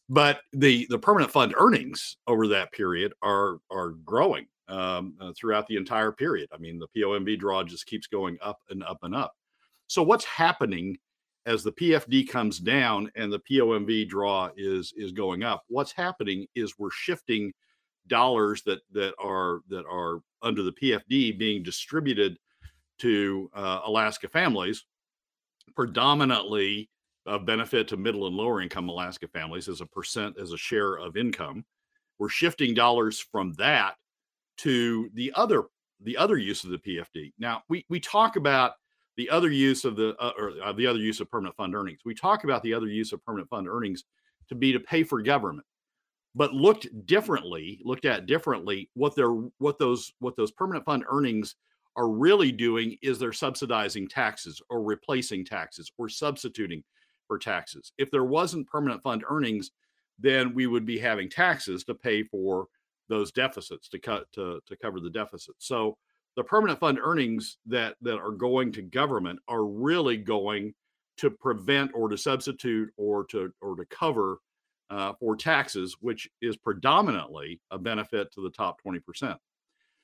But 0.07 0.41
the 0.53 0.85
the 0.89 0.99
permanent 0.99 1.31
fund 1.31 1.55
earnings 1.57 2.17
over 2.27 2.47
that 2.49 2.71
period 2.71 3.13
are 3.23 3.57
are 3.71 3.91
growing 4.05 4.45
um, 4.67 5.15
uh, 5.19 5.31
throughout 5.37 5.67
the 5.67 5.77
entire 5.77 6.11
period. 6.11 6.49
I 6.53 6.57
mean, 6.57 6.79
the 6.79 6.87
POMV 6.95 7.39
draw 7.39 7.63
just 7.63 7.85
keeps 7.85 8.07
going 8.07 8.37
up 8.41 8.59
and 8.69 8.83
up 8.83 8.99
and 9.03 9.15
up. 9.15 9.33
So 9.87 10.01
what's 10.01 10.25
happening 10.25 10.97
as 11.45 11.63
the 11.63 11.71
PFD 11.73 12.27
comes 12.27 12.59
down 12.59 13.11
and 13.15 13.31
the 13.31 13.39
POMV 13.39 14.09
draw 14.09 14.49
is 14.57 14.93
is 14.97 15.11
going 15.11 15.43
up? 15.43 15.63
What's 15.67 15.91
happening 15.91 16.47
is 16.55 16.79
we're 16.79 16.91
shifting 16.91 17.53
dollars 18.07 18.63
that 18.63 18.79
that 18.91 19.13
are 19.19 19.59
that 19.69 19.85
are 19.85 20.21
under 20.41 20.63
the 20.63 20.73
PFD 20.73 21.37
being 21.37 21.63
distributed 21.63 22.37
to 22.99 23.49
uh, 23.53 23.81
Alaska 23.85 24.29
families, 24.29 24.85
predominantly 25.75 26.89
a 27.27 27.39
benefit 27.39 27.87
to 27.87 27.97
middle 27.97 28.27
and 28.27 28.35
lower 28.35 28.61
income 28.61 28.87
Alaska 28.87 29.27
families 29.27 29.67
as 29.67 29.81
a 29.81 29.85
percent 29.85 30.37
as 30.39 30.51
a 30.51 30.57
share 30.57 30.95
of 30.95 31.17
income. 31.17 31.65
We're 32.17 32.29
shifting 32.29 32.73
dollars 32.73 33.19
from 33.19 33.53
that 33.53 33.95
to 34.57 35.09
the 35.13 35.31
other 35.35 35.63
the 36.01 36.17
other 36.17 36.37
use 36.37 36.63
of 36.63 36.71
the 36.71 36.77
PFD. 36.77 37.33
Now 37.39 37.63
we 37.69 37.85
we 37.89 37.99
talk 37.99 38.35
about 38.35 38.73
the 39.17 39.29
other 39.29 39.49
use 39.49 39.85
of 39.85 39.95
the 39.95 40.15
uh, 40.19 40.33
or 40.37 40.51
uh, 40.63 40.73
the 40.73 40.87
other 40.87 40.99
use 40.99 41.19
of 41.19 41.29
permanent 41.29 41.55
fund 41.55 41.75
earnings. 41.75 42.01
We 42.05 42.15
talk 42.15 42.43
about 42.43 42.63
the 42.63 42.73
other 42.73 42.87
use 42.87 43.13
of 43.13 43.23
permanent 43.25 43.49
fund 43.49 43.67
earnings 43.67 44.03
to 44.49 44.55
be 44.55 44.71
to 44.73 44.79
pay 44.79 45.03
for 45.03 45.21
government 45.21 45.65
but 46.35 46.53
looked 46.53 46.87
differently 47.05 47.81
looked 47.83 48.05
at 48.05 48.25
differently 48.25 48.89
what 48.93 49.15
they're 49.15 49.33
what 49.57 49.79
those 49.79 50.13
what 50.19 50.35
those 50.35 50.51
permanent 50.51 50.85
fund 50.85 51.03
earnings 51.09 51.55
are 51.95 52.09
really 52.09 52.51
doing 52.51 52.97
is 53.01 53.17
they're 53.17 53.33
subsidizing 53.33 54.07
taxes 54.07 54.61
or 54.69 54.83
replacing 54.83 55.45
taxes 55.45 55.91
or 55.97 56.09
substituting 56.09 56.83
for 57.27 57.39
taxes 57.39 57.93
if 57.97 58.11
there 58.11 58.25
wasn't 58.25 58.67
permanent 58.67 59.01
fund 59.01 59.23
earnings 59.29 59.71
then 60.19 60.53
we 60.53 60.67
would 60.67 60.85
be 60.85 60.99
having 60.99 61.29
taxes 61.29 61.83
to 61.83 61.95
pay 61.95 62.23
for 62.23 62.67
those 63.09 63.31
deficits 63.31 63.87
to 63.89 63.99
cut 63.99 64.25
to, 64.33 64.59
to 64.67 64.75
cover 64.77 64.99
the 64.99 65.09
deficit 65.09 65.55
so 65.57 65.97
the 66.35 66.43
permanent 66.43 66.79
fund 66.79 66.99
earnings 67.01 67.57
that 67.65 67.95
that 68.01 68.17
are 68.17 68.31
going 68.31 68.71
to 68.73 68.81
government 68.81 69.39
are 69.47 69.65
really 69.65 70.17
going 70.17 70.73
to 71.17 71.29
prevent 71.29 71.91
or 71.93 72.09
to 72.09 72.17
substitute 72.17 72.89
or 72.97 73.25
to 73.25 73.51
or 73.61 73.75
to 73.75 73.85
cover 73.85 74.39
uh, 74.89 75.13
for 75.19 75.35
taxes, 75.35 75.97
which 76.01 76.29
is 76.41 76.57
predominantly 76.57 77.59
a 77.71 77.77
benefit 77.77 78.31
to 78.33 78.41
the 78.41 78.51
top 78.51 78.79
20%. 78.85 79.35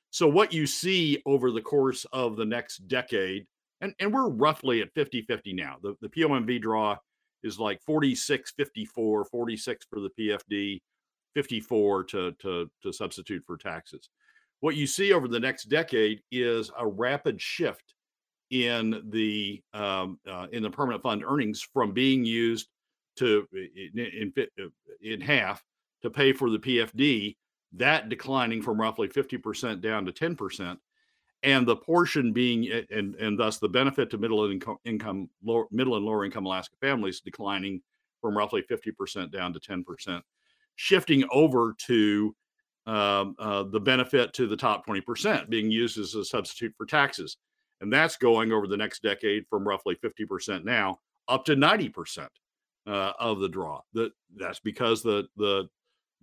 So, 0.10 0.28
what 0.28 0.54
you 0.54 0.66
see 0.66 1.22
over 1.26 1.52
the 1.52 1.62
course 1.62 2.06
of 2.12 2.36
the 2.36 2.46
next 2.46 2.88
decade, 2.88 3.46
and, 3.80 3.94
and 4.00 4.14
we're 4.14 4.30
roughly 4.30 4.82
at 4.82 4.94
50 4.94 5.22
50 5.24 5.54
now, 5.54 5.78
the, 5.82 5.96
the 6.02 6.10
POMV 6.10 6.62
draw 6.62 6.98
is 7.44 7.60
like 7.60 7.82
46 7.84 8.52
54, 8.52 9.26
46 9.26 9.86
for 9.90 10.00
the 10.00 10.10
PFD, 10.20 10.82
54 11.34 12.04
to, 12.06 12.32
to, 12.34 12.70
to 12.84 12.92
substitute 12.92 13.44
for 13.46 13.58
taxes. 13.58 14.10
What 14.60 14.76
you 14.76 14.86
see 14.86 15.14
over 15.14 15.28
the 15.28 15.40
next 15.40 15.66
decade 15.66 16.22
is 16.32 16.72
a 16.78 16.86
rapid 16.86 17.42
shift 17.42 17.96
in 18.52 19.02
the 19.10 19.62
um, 19.74 20.20
uh, 20.30 20.48
in 20.52 20.62
the 20.62 20.70
permanent 20.70 21.02
fund 21.02 21.24
earnings 21.26 21.62
from 21.62 21.94
being 21.94 22.26
used 22.26 22.68
to 23.16 23.48
in, 23.54 24.00
in, 24.00 24.72
in 25.02 25.22
half 25.22 25.64
to 26.02 26.10
pay 26.10 26.34
for 26.34 26.50
the 26.50 26.60
PFD, 26.60 27.38
that 27.74 28.10
declining 28.10 28.62
from 28.62 28.80
roughly 28.80 29.08
50% 29.08 29.82
down 29.82 30.06
to 30.06 30.12
10%, 30.12 30.78
and 31.44 31.66
the 31.66 31.76
portion 31.76 32.34
being 32.34 32.70
and 32.92 33.16
and 33.16 33.40
thus 33.40 33.58
the 33.58 33.70
benefit 33.70 34.10
to 34.12 34.18
middle 34.18 34.46
income 34.46 34.78
income 34.86 35.30
lower, 35.44 35.66
middle 35.72 35.96
and 35.96 36.06
lower 36.06 36.26
income 36.26 36.46
Alaska 36.46 36.76
families 36.82 37.22
declining 37.22 37.82
from 38.20 38.38
roughly 38.38 38.62
50% 38.62 39.32
down 39.32 39.52
to 39.52 39.60
10%, 39.60 40.22
shifting 40.82 41.24
over 41.32 41.76
to 41.78 42.36
um, 42.88 43.36
uh, 43.38 43.62
the 43.62 43.80
benefit 43.80 44.34
to 44.34 44.48
the 44.48 44.58
top 44.58 44.84
20% 44.84 45.48
being 45.48 45.70
used 45.70 46.00
as 46.00 46.16
a 46.16 46.26
substitute 46.26 46.74
for 46.76 46.88
taxes. 46.88 47.38
And 47.82 47.94
that's 47.94 48.18
going 48.18 48.52
over 48.52 48.66
the 48.66 48.78
next 48.78 49.04
decade 49.04 49.46
from 49.48 49.68
roughly 49.68 49.96
50% 50.04 50.64
now 50.64 50.98
up 51.28 51.46
to 51.46 51.56
90% 51.56 52.28
uh, 52.88 53.12
of 53.20 53.40
the 53.40 53.48
draw. 53.48 53.82
That 53.94 54.12
that's 54.36 54.60
because 54.60 55.04
the 55.04 55.28
the 55.38 55.70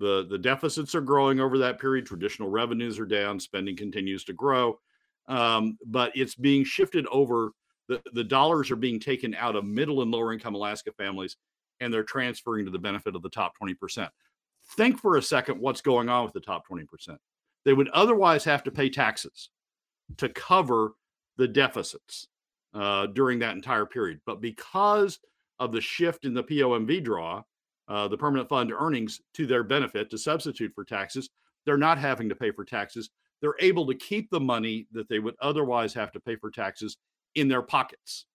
the 0.01 0.27
the 0.29 0.39
deficits 0.39 0.95
are 0.97 1.01
growing 1.01 1.39
over 1.39 1.59
that 1.59 1.81
period. 1.81 2.07
Traditional 2.07 2.51
revenues 2.51 2.99
are 2.99 3.07
down. 3.07 3.39
Spending 3.39 3.77
continues 3.77 4.25
to 4.25 4.33
grow, 4.33 4.81
um, 5.29 5.79
but 5.87 6.11
it's 6.17 6.35
being 6.35 6.65
shifted 6.65 7.07
over 7.13 7.53
the, 7.89 8.03
the 8.13 8.25
dollars 8.25 8.73
are 8.73 8.77
being 8.77 8.99
taken 8.99 9.37
out 9.37 9.55
of 9.55 9.65
middle 9.65 10.03
and 10.03 10.11
lower 10.11 10.33
income 10.33 10.57
Alaska 10.57 10.91
families 10.99 11.37
and 11.81 11.93
they're 11.93 12.05
transferring 12.05 12.65
to 12.65 12.71
the 12.71 12.79
benefit 12.79 13.15
of 13.15 13.23
the 13.23 13.31
top 13.31 13.53
20%. 13.61 14.09
Think 14.77 15.01
for 15.01 15.17
a 15.17 15.23
second 15.23 15.61
what's 15.61 15.81
going 15.81 16.09
on 16.09 16.25
with 16.25 16.33
the 16.33 16.41
top 16.41 16.67
20%. 16.69 17.17
They 17.65 17.73
would 17.73 17.89
otherwise 17.91 18.45
have 18.45 18.63
to 18.65 18.71
pay 18.71 18.89
taxes 18.89 19.51
to 20.17 20.29
cover 20.29 20.93
the 21.37 21.49
deficits 21.49 22.29
uh, 22.75 23.07
during 23.07 23.39
that 23.39 23.57
entire 23.57 23.87
period. 23.87 24.21
But 24.27 24.41
because 24.41 25.19
of 25.59 25.73
the 25.73 25.81
shift 25.81 26.25
in 26.25 26.35
the 26.35 26.45
POMV 26.45 27.03
draw, 27.03 27.43
uh, 27.89 28.09
the 28.09 28.19
permanent 28.19 28.49
fund 28.49 28.73
earnings 28.73 29.21
to 29.35 29.47
their 29.47 29.65
benefit 29.65 30.11
to 30.11 30.19
substitute 30.19 30.73
for 30.75 30.85
taxes, 30.85 31.31
they're 31.65 31.77
not 31.77 31.99
having 31.99 32.29
to 32.29 32.35
pay 32.35 32.51
for 32.51 32.65
taxes. 32.65 33.11
They're 33.41 33.55
able 33.61 33.87
to 33.87 33.95
keep 33.95 34.31
the 34.31 34.41
money 34.41 34.87
that 34.93 35.09
they 35.09 35.19
would 35.19 35.37
otherwise 35.41 35.95
have 35.95 36.13
to 36.13 36.21
pay 36.21 36.37
for 36.37 36.51
taxes 36.51 36.99
in 37.35 37.49
their 37.49 37.63
pockets. 37.63 38.27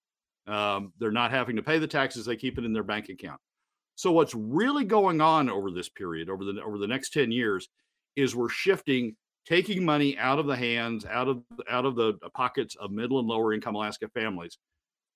Um, 0.47 0.93
they're 0.99 1.11
not 1.11 1.31
having 1.31 1.55
to 1.55 1.63
pay 1.63 1.77
the 1.77 1.87
taxes; 1.87 2.25
they 2.25 2.35
keep 2.35 2.57
it 2.57 2.65
in 2.65 2.73
their 2.73 2.83
bank 2.83 3.09
account. 3.09 3.39
So, 3.95 4.11
what's 4.11 4.33
really 4.33 4.85
going 4.85 5.21
on 5.21 5.49
over 5.49 5.71
this 5.71 5.89
period, 5.89 6.29
over 6.29 6.43
the 6.43 6.61
over 6.63 6.77
the 6.77 6.87
next 6.87 7.11
ten 7.11 7.31
years, 7.31 7.69
is 8.15 8.35
we're 8.35 8.49
shifting, 8.49 9.15
taking 9.45 9.85
money 9.85 10.17
out 10.17 10.39
of 10.39 10.47
the 10.47 10.55
hands, 10.55 11.05
out 11.05 11.27
of 11.27 11.43
out 11.69 11.85
of 11.85 11.95
the 11.95 12.13
pockets 12.33 12.75
of 12.79 12.91
middle 12.91 13.19
and 13.19 13.27
lower 13.27 13.53
income 13.53 13.75
Alaska 13.75 14.07
families, 14.13 14.57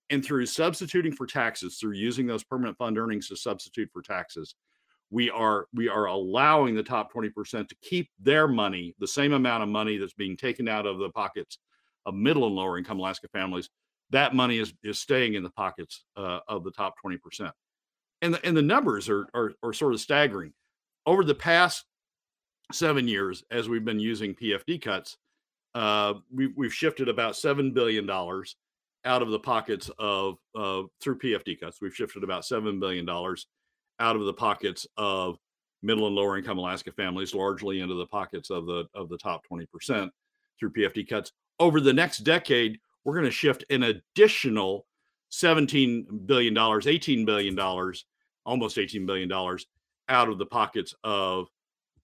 and 0.10 0.24
through 0.24 0.46
substituting 0.46 1.12
for 1.12 1.26
taxes, 1.26 1.78
through 1.78 1.94
using 1.94 2.28
those 2.28 2.44
permanent 2.44 2.78
fund 2.78 2.98
earnings 2.98 3.28
to 3.28 3.36
substitute 3.36 3.90
for 3.92 4.02
taxes, 4.02 4.56
we 5.10 5.30
are 5.30 5.68
we 5.74 5.90
are 5.90 6.06
allowing 6.06 6.76
the 6.76 6.84
top 6.84 7.12
20% 7.13 7.68
to 7.68 7.76
keep 7.82 8.10
their 8.20 8.48
money, 8.48 8.96
the 9.00 9.08
same 9.08 9.34
amount 9.34 9.63
of 9.63 9.70
money 9.70 9.98
that's 9.98 10.13
being 10.13 10.38
taken 10.38 10.68
out 10.68 10.86
of 10.86 11.00
the 11.00 11.10
pockets 11.10 11.60
of 12.06 12.13
middle 12.13 12.46
and 12.46 12.56
lower 12.56 12.78
income 12.78 13.00
Alaska 13.00 13.28
families. 13.32 13.70
That 14.12 14.36
money 14.36 14.60
is 14.60 14.74
is 14.84 15.00
staying 15.00 15.34
in 15.34 15.44
the 15.44 15.50
pockets 15.50 16.06
uh, 16.16 16.40
of 16.48 16.63
the 16.63 16.72
top 16.72 16.96
20%. 17.06 17.52
And 18.22 18.34
the, 18.34 18.46
and 18.46 18.58
the 18.58 18.62
numbers 18.62 19.10
are, 19.10 19.28
are 19.34 19.54
are 19.64 19.74
sort 19.74 19.94
of 19.94 20.00
staggering. 20.00 20.54
Over 21.06 21.24
the 21.24 21.36
past 21.36 21.86
seven 22.72 23.08
years, 23.08 23.44
as 23.52 23.70
we've 23.70 23.86
been 23.86 24.00
using 24.00 24.36
PFD 24.36 24.82
cuts, 24.82 25.18
uh, 25.76 26.16
we, 26.34 26.48
we've 26.56 26.74
shifted 26.74 27.10
about 27.10 27.36
seven 27.36 27.72
billion 27.72 28.06
dollars 28.06 28.56
out 29.06 29.22
of 29.22 29.30
the 29.30 29.40
pockets 29.40 29.90
of 30.00 30.38
uh, 30.56 30.84
through 31.00 31.20
PFD 31.20 31.60
cuts. 31.60 31.80
We've 31.82 31.96
shifted 31.96 32.24
about 32.24 32.46
seven 32.46 32.80
billion 32.80 33.06
dollars 33.06 33.48
out 34.00 34.16
of 34.16 34.26
the 34.26 34.34
pockets 34.34 34.88
of 34.98 35.38
middle 35.84 36.08
and 36.08 36.16
lower 36.16 36.38
income 36.38 36.58
Alaska 36.58 36.92
families, 36.92 37.36
largely 37.36 37.82
into 37.82 37.96
the 37.96 38.08
pockets 38.08 38.50
of 38.50 38.66
the 38.66 38.86
of 38.96 39.10
the 39.10 39.18
top 39.18 39.44
twenty 39.44 39.68
percent 39.68 40.12
through 40.60 40.74
PFD 40.74 41.08
cuts. 41.08 41.32
Over 41.60 41.80
the 41.80 41.94
next 41.94 42.20
decade, 42.20 42.80
we're 43.06 43.14
going 43.14 43.26
to 43.26 43.32
shift 43.32 43.64
an 43.70 43.84
additional 43.84 44.87
seventeen 45.30 46.06
billion 46.26 46.54
dollars, 46.54 46.88
eighteen 46.88 47.26
billion 47.26 47.56
dollars, 47.56 48.06
almost 48.46 48.78
eighteen 48.78 49.06
billion 49.06 49.30
dollars 49.30 49.66
out 50.10 50.30
of 50.30 50.38
the 50.38 50.46
pockets 50.46 50.94
of 51.04 51.48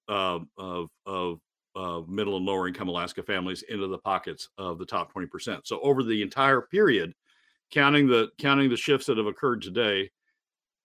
uh, 0.09 0.39
of 0.57 0.89
of 1.05 1.39
of 1.75 2.07
middle 2.09 2.37
and 2.37 2.45
lower 2.45 2.67
income 2.67 2.87
Alaska 2.89 3.23
families 3.23 3.63
into 3.63 3.87
the 3.87 3.97
pockets 3.97 4.49
of 4.59 4.77
the 4.77 4.85
top 4.85 5.11
20%. 5.11 5.61
So 5.63 5.79
over 5.81 6.03
the 6.03 6.21
entire 6.21 6.61
period, 6.61 7.13
counting 7.71 8.07
the 8.07 8.29
counting 8.37 8.69
the 8.69 8.77
shifts 8.77 9.07
that 9.07 9.17
have 9.17 9.25
occurred 9.25 9.61
today, 9.61 10.11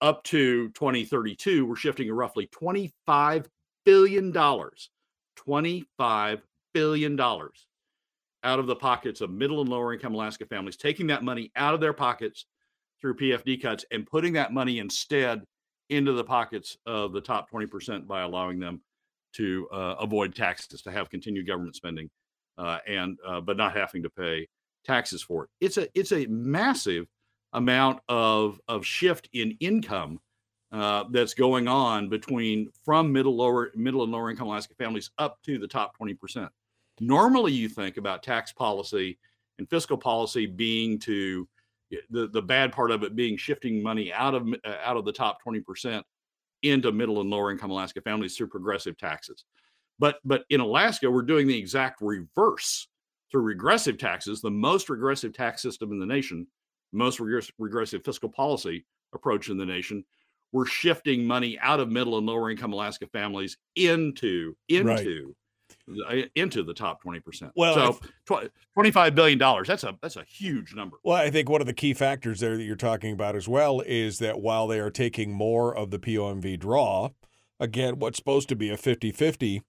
up 0.00 0.22
to 0.24 0.70
2032, 0.70 1.66
we're 1.66 1.76
shifting 1.76 2.10
roughly 2.10 2.46
25 2.46 3.48
billion 3.84 4.32
dollars, 4.32 4.90
25 5.36 6.40
billion 6.72 7.16
dollars 7.16 7.67
out 8.44 8.58
of 8.58 8.66
the 8.66 8.76
pockets 8.76 9.20
of 9.20 9.30
middle 9.30 9.60
and 9.60 9.68
lower 9.68 9.92
income 9.92 10.14
Alaska 10.14 10.46
families, 10.46 10.76
taking 10.76 11.06
that 11.08 11.24
money 11.24 11.50
out 11.56 11.74
of 11.74 11.80
their 11.80 11.92
pockets 11.92 12.46
through 13.00 13.16
PFD 13.16 13.60
cuts 13.60 13.84
and 13.90 14.06
putting 14.06 14.32
that 14.34 14.52
money 14.52 14.78
instead 14.78 15.42
into 15.90 16.12
the 16.12 16.24
pockets 16.24 16.76
of 16.86 17.12
the 17.12 17.20
top 17.20 17.50
20% 17.50 18.06
by 18.06 18.22
allowing 18.22 18.58
them 18.58 18.80
to 19.34 19.68
uh, 19.72 19.94
avoid 20.00 20.34
taxes, 20.34 20.82
to 20.82 20.90
have 20.90 21.10
continued 21.10 21.46
government 21.46 21.76
spending, 21.76 22.10
uh, 22.56 22.78
and 22.86 23.18
uh, 23.26 23.40
but 23.40 23.56
not 23.56 23.76
having 23.76 24.02
to 24.02 24.10
pay 24.10 24.46
taxes 24.84 25.22
for 25.22 25.44
it. 25.44 25.50
It's 25.60 25.76
a 25.76 25.88
it's 25.94 26.12
a 26.12 26.26
massive 26.26 27.06
amount 27.52 28.00
of 28.08 28.60
of 28.68 28.84
shift 28.84 29.28
in 29.32 29.56
income 29.60 30.18
uh, 30.72 31.04
that's 31.10 31.34
going 31.34 31.68
on 31.68 32.08
between 32.08 32.68
from 32.84 33.12
middle 33.12 33.36
lower 33.36 33.70
middle 33.74 34.02
and 34.02 34.12
lower 34.12 34.30
income 34.30 34.48
Alaska 34.48 34.74
families 34.74 35.10
up 35.18 35.38
to 35.44 35.58
the 35.58 35.68
top 35.68 35.96
twenty 35.96 36.14
percent. 36.14 36.50
Normally, 37.00 37.52
you 37.52 37.68
think 37.68 37.96
about 37.96 38.22
tax 38.22 38.52
policy 38.52 39.18
and 39.58 39.68
fiscal 39.68 39.98
policy 39.98 40.46
being 40.46 40.98
to 41.00 41.48
the, 42.10 42.28
the 42.28 42.42
bad 42.42 42.72
part 42.72 42.90
of 42.90 43.02
it 43.02 43.16
being 43.16 43.36
shifting 43.36 43.82
money 43.82 44.12
out 44.12 44.34
of 44.34 44.46
uh, 44.64 44.74
out 44.84 44.96
of 44.96 45.04
the 45.04 45.12
top 45.12 45.38
20% 45.46 46.02
into 46.62 46.92
middle 46.92 47.20
and 47.20 47.30
lower 47.30 47.50
income 47.50 47.70
Alaska 47.70 48.00
families 48.00 48.36
through 48.36 48.48
progressive 48.48 48.96
taxes. 48.98 49.44
But 49.98 50.18
but 50.24 50.44
in 50.50 50.60
Alaska, 50.60 51.10
we're 51.10 51.22
doing 51.22 51.46
the 51.46 51.58
exact 51.58 52.00
reverse 52.00 52.88
through 53.30 53.42
regressive 53.42 53.98
taxes, 53.98 54.40
the 54.40 54.50
most 54.50 54.88
regressive 54.88 55.32
tax 55.32 55.62
system 55.62 55.92
in 55.92 55.98
the 55.98 56.06
nation, 56.06 56.46
most 56.92 57.20
regress- 57.20 57.52
regressive 57.58 58.04
fiscal 58.04 58.28
policy 58.28 58.86
approach 59.12 59.50
in 59.50 59.58
the 59.58 59.66
nation. 59.66 60.04
We're 60.52 60.66
shifting 60.66 61.26
money 61.26 61.58
out 61.58 61.78
of 61.78 61.90
middle 61.90 62.16
and 62.16 62.26
lower 62.26 62.50
income 62.50 62.72
Alaska 62.72 63.06
families 63.06 63.58
into 63.76 64.56
into 64.68 64.88
right. 64.88 65.06
Into 66.34 66.62
the 66.62 66.74
top 66.74 67.02
20%. 67.02 67.50
Well, 67.56 67.98
so 68.26 68.38
tw- 68.40 68.50
25 68.74 69.14
billion 69.14 69.38
dollars, 69.38 69.68
that's 69.68 69.84
a 69.84 69.96
that's 70.02 70.16
a 70.16 70.24
huge 70.24 70.74
number. 70.74 70.96
Well, 71.02 71.16
I 71.16 71.30
think 71.30 71.48
one 71.48 71.60
of 71.60 71.66
the 71.66 71.72
key 71.72 71.94
factors 71.94 72.40
there 72.40 72.56
that 72.56 72.62
you're 72.62 72.76
talking 72.76 73.12
about 73.12 73.36
as 73.36 73.48
well 73.48 73.80
is 73.80 74.18
that 74.18 74.40
while 74.40 74.66
they 74.66 74.80
are 74.80 74.90
taking 74.90 75.32
more 75.32 75.76
of 75.76 75.90
the 75.90 75.98
POMV 75.98 76.58
draw, 76.58 77.10
again, 77.58 77.98
what's 77.98 78.18
supposed 78.18 78.48
to 78.50 78.56
be 78.56 78.70
a 78.70 78.76
50-50 78.76 79.62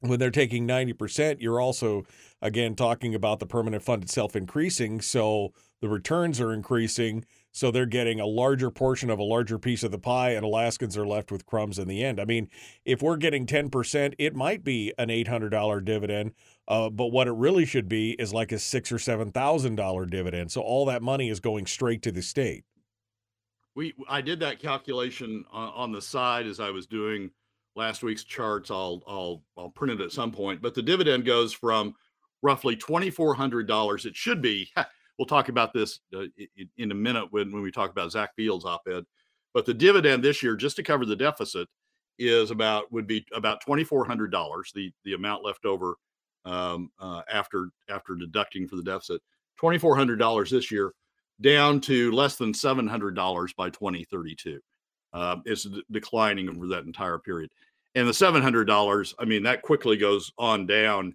when 0.00 0.18
they're 0.20 0.30
taking 0.30 0.66
90%, 0.66 1.38
you're 1.40 1.60
also 1.60 2.04
again 2.40 2.74
talking 2.74 3.14
about 3.14 3.40
the 3.40 3.46
permanent 3.46 3.82
fund 3.82 4.02
itself 4.02 4.36
increasing, 4.36 5.00
so 5.00 5.52
the 5.80 5.88
returns 5.88 6.40
are 6.40 6.52
increasing 6.52 7.24
so 7.58 7.72
they're 7.72 7.86
getting 7.86 8.20
a 8.20 8.26
larger 8.26 8.70
portion 8.70 9.10
of 9.10 9.18
a 9.18 9.24
larger 9.24 9.58
piece 9.58 9.82
of 9.82 9.90
the 9.90 9.98
pie, 9.98 10.30
and 10.30 10.44
Alaskans 10.44 10.96
are 10.96 11.06
left 11.06 11.32
with 11.32 11.44
crumbs 11.44 11.80
in 11.80 11.88
the 11.88 12.04
end. 12.04 12.20
I 12.20 12.24
mean, 12.24 12.48
if 12.84 13.02
we're 13.02 13.16
getting 13.16 13.46
10%, 13.46 14.14
it 14.16 14.36
might 14.36 14.62
be 14.62 14.94
an 14.96 15.08
$800 15.08 15.84
dividend, 15.84 16.34
uh, 16.68 16.88
but 16.88 17.08
what 17.08 17.26
it 17.26 17.32
really 17.32 17.64
should 17.64 17.88
be 17.88 18.12
is 18.12 18.32
like 18.32 18.52
a 18.52 18.60
six 18.60 18.92
or 18.92 18.98
$7,000 18.98 20.08
dividend. 20.08 20.52
So 20.52 20.60
all 20.60 20.86
that 20.86 21.02
money 21.02 21.30
is 21.30 21.40
going 21.40 21.66
straight 21.66 22.00
to 22.02 22.12
the 22.12 22.22
state. 22.22 22.64
We, 23.74 23.92
I 24.08 24.20
did 24.20 24.38
that 24.38 24.60
calculation 24.60 25.44
on, 25.50 25.72
on 25.74 25.90
the 25.90 26.00
side 26.00 26.46
as 26.46 26.60
I 26.60 26.70
was 26.70 26.86
doing 26.86 27.28
last 27.74 28.04
week's 28.04 28.22
charts. 28.22 28.70
I'll, 28.70 29.02
I'll, 29.08 29.42
I'll 29.56 29.70
print 29.70 30.00
it 30.00 30.04
at 30.04 30.12
some 30.12 30.30
point, 30.30 30.62
but 30.62 30.74
the 30.74 30.82
dividend 30.82 31.24
goes 31.24 31.52
from 31.52 31.96
roughly 32.40 32.76
$2,400. 32.76 34.06
It 34.06 34.14
should 34.14 34.40
be 34.40 34.70
we'll 35.18 35.26
talk 35.26 35.48
about 35.48 35.72
this 35.72 36.00
uh, 36.16 36.24
in 36.76 36.90
a 36.92 36.94
minute 36.94 37.26
when, 37.30 37.52
when 37.52 37.62
we 37.62 37.70
talk 37.70 37.90
about 37.90 38.12
Zack 38.12 38.34
Fields' 38.36 38.64
op-ed. 38.64 39.04
But 39.54 39.66
the 39.66 39.74
dividend 39.74 40.22
this 40.22 40.42
year, 40.42 40.56
just 40.56 40.76
to 40.76 40.82
cover 40.82 41.04
the 41.04 41.16
deficit, 41.16 41.68
is 42.18 42.50
about 42.50 42.90
would 42.92 43.06
be 43.06 43.24
about 43.32 43.60
twenty 43.60 43.84
four 43.84 44.04
hundred 44.04 44.30
dollars. 44.30 44.72
The 44.74 44.92
the 45.04 45.14
amount 45.14 45.44
left 45.44 45.64
over 45.64 45.96
um, 46.44 46.90
uh, 46.98 47.22
after 47.32 47.70
after 47.88 48.14
deducting 48.14 48.68
for 48.68 48.76
the 48.76 48.82
deficit, 48.82 49.22
twenty 49.56 49.78
four 49.78 49.96
hundred 49.96 50.18
dollars 50.18 50.50
this 50.50 50.70
year, 50.70 50.92
down 51.40 51.80
to 51.82 52.12
less 52.12 52.36
than 52.36 52.52
seven 52.52 52.86
hundred 52.86 53.14
dollars 53.14 53.52
by 53.52 53.70
twenty 53.70 54.04
thirty 54.04 54.34
two. 54.34 54.60
Uh, 55.12 55.36
it's 55.44 55.62
d- 55.62 55.82
declining 55.90 56.48
over 56.48 56.66
that 56.66 56.84
entire 56.84 57.18
period, 57.18 57.50
and 57.94 58.06
the 58.06 58.14
seven 58.14 58.42
hundred 58.42 58.66
dollars. 58.66 59.14
I 59.18 59.24
mean, 59.24 59.44
that 59.44 59.62
quickly 59.62 59.96
goes 59.96 60.32
on 60.38 60.66
down 60.66 61.14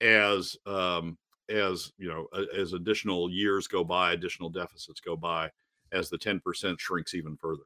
as 0.00 0.56
um, 0.66 1.16
as 1.52 1.92
you 1.98 2.08
know 2.08 2.26
as 2.56 2.72
additional 2.72 3.30
years 3.30 3.66
go 3.68 3.84
by 3.84 4.12
additional 4.12 4.50
deficits 4.50 5.00
go 5.00 5.16
by 5.16 5.50
as 5.92 6.08
the 6.08 6.16
10% 6.16 6.80
shrinks 6.80 7.14
even 7.14 7.36
further. 7.36 7.64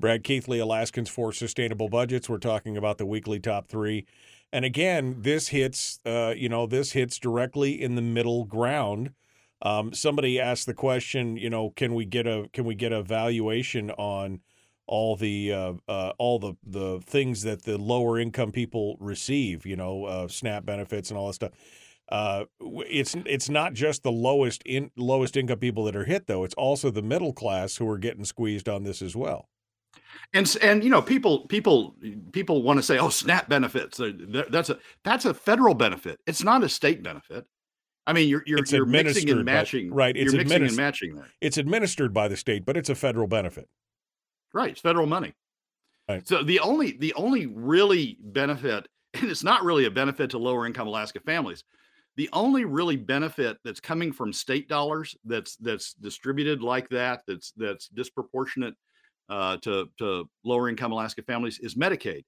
Brad 0.00 0.24
keithley 0.24 0.58
alaskans 0.58 1.08
for 1.08 1.32
sustainable 1.32 1.88
budgets. 1.88 2.28
We're 2.28 2.38
talking 2.38 2.76
about 2.76 2.98
the 2.98 3.06
weekly 3.06 3.38
top 3.38 3.68
three. 3.68 4.06
And 4.52 4.64
again 4.64 5.16
this 5.20 5.48
hits 5.48 6.00
uh, 6.04 6.34
you 6.36 6.48
know 6.48 6.66
this 6.66 6.92
hits 6.92 7.18
directly 7.18 7.80
in 7.80 7.94
the 7.94 8.02
middle 8.02 8.44
ground. 8.44 9.12
Um, 9.60 9.92
somebody 9.92 10.38
asked 10.40 10.66
the 10.66 10.74
question 10.74 11.36
you 11.36 11.50
know 11.50 11.70
can 11.70 11.94
we 11.94 12.04
get 12.04 12.26
a 12.26 12.48
can 12.52 12.64
we 12.64 12.74
get 12.74 12.92
a 12.92 13.02
valuation 13.02 13.90
on 13.92 14.40
all 14.88 15.16
the 15.16 15.52
uh, 15.52 15.74
uh, 15.86 16.12
all 16.18 16.38
the 16.38 16.54
the 16.66 17.00
things 17.04 17.42
that 17.42 17.62
the 17.62 17.76
lower 17.76 18.18
income 18.18 18.50
people 18.50 18.96
receive 18.98 19.66
you 19.66 19.76
know 19.76 20.04
uh, 20.04 20.28
snap 20.28 20.64
benefits 20.64 21.10
and 21.10 21.18
all 21.18 21.26
that 21.26 21.34
stuff 21.34 21.52
uh, 22.10 22.44
it's 22.60 23.14
it's 23.26 23.48
not 23.48 23.74
just 23.74 24.02
the 24.02 24.12
lowest 24.12 24.62
in 24.64 24.90
lowest 24.96 25.36
income 25.36 25.58
people 25.58 25.84
that 25.84 25.96
are 25.96 26.04
hit 26.04 26.26
though; 26.26 26.44
it's 26.44 26.54
also 26.54 26.90
the 26.90 27.02
middle 27.02 27.32
class 27.32 27.76
who 27.76 27.88
are 27.88 27.98
getting 27.98 28.24
squeezed 28.24 28.68
on 28.68 28.82
this 28.82 29.02
as 29.02 29.14
well. 29.14 29.48
And 30.32 30.56
and 30.62 30.82
you 30.82 30.90
know 30.90 31.02
people 31.02 31.46
people 31.48 31.96
people 32.32 32.62
want 32.62 32.78
to 32.78 32.82
say 32.82 32.98
oh 32.98 33.10
SNAP 33.10 33.48
benefits 33.48 34.00
that's 34.50 34.70
a 34.70 34.78
that's 35.04 35.24
a 35.24 35.34
federal 35.34 35.74
benefit. 35.74 36.18
It's 36.26 36.42
not 36.42 36.64
a 36.64 36.68
state 36.68 37.02
benefit. 37.02 37.44
I 38.06 38.14
mean, 38.14 38.28
you're 38.28 38.42
you're, 38.46 38.60
you're 38.66 38.86
mixing 38.86 39.28
and 39.28 39.40
administered 39.40 39.46
by- 39.46 39.52
matching. 39.52 39.92
right, 39.92 40.16
it's 40.16 40.32
you're 40.32 40.42
mixing 40.42 40.66
and 40.66 40.76
matching 40.76 41.14
there. 41.14 41.28
It's 41.42 41.58
administered 41.58 42.14
by 42.14 42.28
the 42.28 42.36
state, 42.38 42.64
but 42.64 42.76
it's 42.76 42.88
a 42.88 42.94
federal 42.94 43.26
benefit. 43.26 43.68
Right, 44.54 44.70
it's 44.70 44.80
federal 44.80 45.06
money. 45.06 45.34
Right. 46.08 46.26
So 46.26 46.42
the 46.42 46.60
only 46.60 46.96
the 46.98 47.12
only 47.14 47.46
really 47.46 48.16
benefit, 48.20 48.88
and 49.14 49.30
it's 49.30 49.44
not 49.44 49.62
really 49.62 49.84
a 49.84 49.90
benefit 49.90 50.30
to 50.30 50.38
lower 50.38 50.66
income 50.66 50.88
Alaska 50.88 51.20
families. 51.20 51.64
The 52.18 52.28
only 52.32 52.64
really 52.64 52.96
benefit 52.96 53.58
that's 53.64 53.78
coming 53.78 54.12
from 54.12 54.32
state 54.32 54.68
dollars 54.68 55.16
that's 55.24 55.54
that's 55.54 55.94
distributed 55.94 56.62
like 56.62 56.88
that, 56.88 57.22
that's 57.28 57.52
that's 57.56 57.86
disproportionate 57.88 58.74
uh, 59.28 59.58
to 59.58 59.88
to 59.98 60.28
lower 60.44 60.68
income 60.68 60.90
Alaska 60.90 61.22
families 61.22 61.60
is 61.60 61.76
Medicaid, 61.76 62.24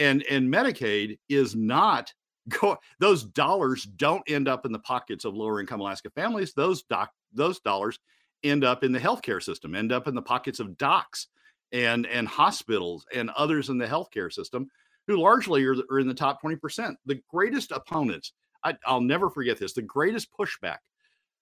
and 0.00 0.24
and 0.28 0.52
Medicaid 0.52 1.16
is 1.28 1.54
not 1.54 2.12
go. 2.48 2.76
Those 2.98 3.22
dollars 3.22 3.84
don't 3.84 4.28
end 4.28 4.48
up 4.48 4.66
in 4.66 4.72
the 4.72 4.80
pockets 4.80 5.24
of 5.24 5.36
lower 5.36 5.60
income 5.60 5.80
Alaska 5.80 6.10
families. 6.10 6.52
Those 6.52 6.82
doc 6.82 7.10
those 7.32 7.60
dollars 7.60 8.00
end 8.42 8.64
up 8.64 8.82
in 8.82 8.90
the 8.90 8.98
healthcare 8.98 9.40
system, 9.40 9.76
end 9.76 9.92
up 9.92 10.08
in 10.08 10.16
the 10.16 10.22
pockets 10.22 10.58
of 10.58 10.76
docs 10.76 11.28
and 11.70 12.04
and 12.08 12.26
hospitals 12.26 13.06
and 13.14 13.30
others 13.30 13.68
in 13.68 13.78
the 13.78 13.86
healthcare 13.86 14.32
system 14.32 14.66
who 15.06 15.18
largely 15.18 15.64
are, 15.64 15.76
are 15.88 16.00
in 16.00 16.08
the 16.08 16.14
top 16.14 16.42
20%. 16.42 16.94
The 17.06 17.20
greatest 17.30 17.70
opponents, 17.70 18.32
I, 18.64 18.76
I'll 18.84 19.00
never 19.00 19.30
forget 19.30 19.58
this, 19.58 19.72
the 19.72 19.82
greatest 19.82 20.28
pushback 20.32 20.78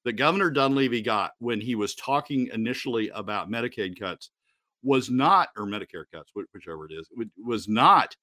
that 0.04 0.12
Governor 0.12 0.50
Dunleavy 0.50 1.02
got 1.02 1.32
when 1.38 1.60
he 1.60 1.74
was 1.74 1.94
talking 1.94 2.48
initially 2.52 3.10
about 3.10 3.50
Medicaid 3.50 3.98
cuts 3.98 4.30
was 4.82 5.10
not, 5.10 5.48
or 5.56 5.66
Medicare 5.66 6.04
cuts, 6.12 6.30
whichever 6.34 6.86
it 6.86 6.92
is, 6.92 7.08
was 7.44 7.68
not, 7.68 8.16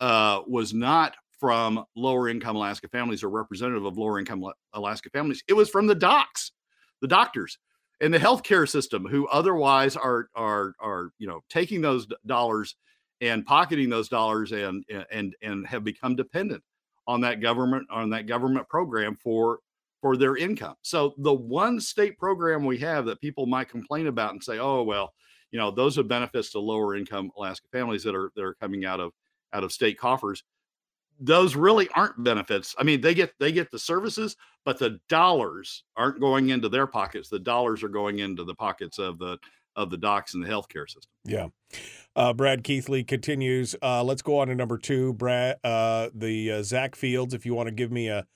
uh, 0.00 0.42
was 0.46 0.74
not 0.74 1.14
from 1.40 1.84
lower 1.96 2.28
income 2.28 2.54
Alaska 2.56 2.88
families 2.88 3.22
or 3.22 3.30
representative 3.30 3.84
of 3.84 3.98
lower 3.98 4.18
income 4.18 4.44
Alaska 4.74 5.10
families. 5.10 5.42
It 5.48 5.54
was 5.54 5.70
from 5.70 5.86
the 5.86 5.94
docs, 5.94 6.52
the 7.00 7.08
doctors 7.08 7.58
and 8.02 8.12
the 8.12 8.18
healthcare 8.18 8.68
system 8.68 9.06
who 9.06 9.26
otherwise 9.28 9.96
are 9.96 10.28
are 10.34 10.74
are 10.80 11.10
you 11.18 11.26
know 11.26 11.40
taking 11.48 11.80
those 11.80 12.06
dollars 12.26 12.76
and 13.20 13.46
pocketing 13.46 13.88
those 13.88 14.08
dollars 14.08 14.52
and 14.52 14.84
and 15.10 15.34
and 15.40 15.66
have 15.66 15.84
become 15.84 16.16
dependent 16.16 16.62
on 17.06 17.20
that 17.20 17.40
government 17.40 17.86
on 17.90 18.10
that 18.10 18.26
government 18.26 18.68
program 18.68 19.16
for 19.16 19.60
for 20.00 20.16
their 20.16 20.36
income. 20.36 20.74
So 20.82 21.14
the 21.18 21.32
one 21.32 21.80
state 21.80 22.18
program 22.18 22.64
we 22.64 22.78
have 22.78 23.06
that 23.06 23.20
people 23.20 23.46
might 23.46 23.68
complain 23.68 24.08
about 24.08 24.32
and 24.32 24.42
say, 24.42 24.58
"Oh, 24.58 24.82
well, 24.82 25.12
you 25.50 25.58
know, 25.58 25.70
those 25.70 25.98
are 25.98 26.02
benefits 26.02 26.50
to 26.52 26.58
lower 26.58 26.96
income 26.96 27.30
Alaska 27.36 27.66
families 27.72 28.02
that 28.04 28.14
are 28.14 28.32
that 28.36 28.42
are 28.42 28.54
coming 28.54 28.84
out 28.84 29.00
of 29.00 29.12
out 29.52 29.64
of 29.64 29.72
state 29.72 29.98
coffers." 29.98 30.42
Those 31.20 31.54
really 31.54 31.88
aren't 31.90 32.22
benefits. 32.24 32.74
I 32.78 32.82
mean, 32.82 33.00
they 33.00 33.14
get 33.14 33.32
they 33.38 33.52
get 33.52 33.70
the 33.70 33.78
services, 33.78 34.36
but 34.64 34.78
the 34.78 34.98
dollars 35.08 35.84
aren't 35.96 36.20
going 36.20 36.50
into 36.50 36.68
their 36.68 36.86
pockets. 36.86 37.28
The 37.28 37.38
dollars 37.38 37.82
are 37.82 37.88
going 37.88 38.18
into 38.18 38.44
the 38.44 38.54
pockets 38.54 38.98
of 38.98 39.18
the 39.18 39.38
of 39.76 39.90
the 39.90 39.96
docs 39.96 40.34
and 40.34 40.42
the 40.42 40.48
healthcare 40.48 40.88
system. 40.88 41.10
Yeah. 41.24 41.48
Uh, 42.14 42.32
Brad 42.32 42.62
Keithley 42.62 43.04
continues. 43.04 43.74
Uh, 43.82 44.04
let's 44.04 44.22
go 44.22 44.38
on 44.38 44.48
to 44.48 44.54
number 44.54 44.78
two. 44.78 45.14
Brad, 45.14 45.56
uh, 45.64 46.10
the 46.14 46.52
uh, 46.52 46.62
Zack 46.62 46.94
Fields. 46.94 47.34
If 47.34 47.46
you 47.46 47.54
want 47.54 47.68
to 47.68 47.74
give 47.74 47.90
me 47.90 48.08
a, 48.08 48.26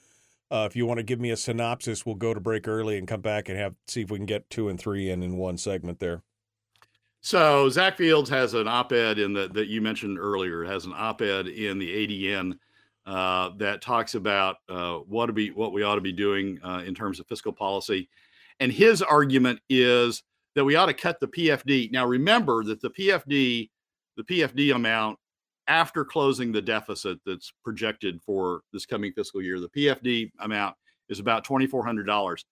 uh, 0.50 0.66
if 0.70 0.76
you 0.76 0.86
want 0.86 0.98
to 0.98 1.04
give 1.04 1.20
me 1.20 1.30
a 1.30 1.36
synopsis, 1.36 2.06
we'll 2.06 2.14
go 2.14 2.32
to 2.32 2.40
break 2.40 2.66
early 2.66 2.96
and 2.96 3.06
come 3.06 3.20
back 3.20 3.48
and 3.48 3.58
have 3.58 3.74
see 3.86 4.02
if 4.02 4.10
we 4.10 4.18
can 4.18 4.26
get 4.26 4.48
two 4.48 4.68
and 4.68 4.78
three 4.78 5.10
in 5.10 5.22
in 5.22 5.36
one 5.36 5.58
segment 5.58 5.98
there. 5.98 6.22
So 7.20 7.68
Zack 7.68 7.98
Fields 7.98 8.30
has 8.30 8.54
an 8.54 8.68
op-ed 8.68 9.18
in 9.18 9.32
the 9.32 9.48
that 9.48 9.66
you 9.66 9.80
mentioned 9.80 10.18
earlier. 10.18 10.64
Has 10.64 10.84
an 10.84 10.92
op-ed 10.94 11.48
in 11.48 11.78
the 11.78 12.06
ADN 12.06 12.56
uh, 13.04 13.50
that 13.56 13.82
talks 13.82 14.14
about 14.14 14.56
uh, 14.68 14.98
what 14.98 15.26
to 15.26 15.32
be 15.32 15.50
what 15.50 15.72
we 15.72 15.82
ought 15.82 15.96
to 15.96 16.00
be 16.00 16.12
doing 16.12 16.58
uh, 16.62 16.82
in 16.86 16.94
terms 16.94 17.20
of 17.20 17.26
fiscal 17.26 17.52
policy, 17.52 18.08
and 18.60 18.72
his 18.72 19.02
argument 19.02 19.60
is 19.68 20.22
that 20.56 20.64
we 20.64 20.74
ought 20.74 20.86
to 20.86 20.94
cut 20.94 21.20
the 21.20 21.28
PFD. 21.28 21.92
Now 21.92 22.06
remember 22.06 22.64
that 22.64 22.80
the 22.80 22.90
PFD, 22.90 23.70
the 24.16 24.24
PFD 24.24 24.74
amount 24.74 25.18
after 25.68 26.04
closing 26.04 26.50
the 26.50 26.62
deficit 26.62 27.18
that's 27.26 27.52
projected 27.62 28.20
for 28.22 28.62
this 28.72 28.86
coming 28.86 29.12
fiscal 29.12 29.42
year, 29.42 29.60
the 29.60 29.68
PFD 29.68 30.32
amount 30.40 30.74
is 31.08 31.20
about 31.20 31.44
twenty 31.44 31.66
four 31.66 31.84
hundred 31.84 32.06
dollars. 32.06 32.44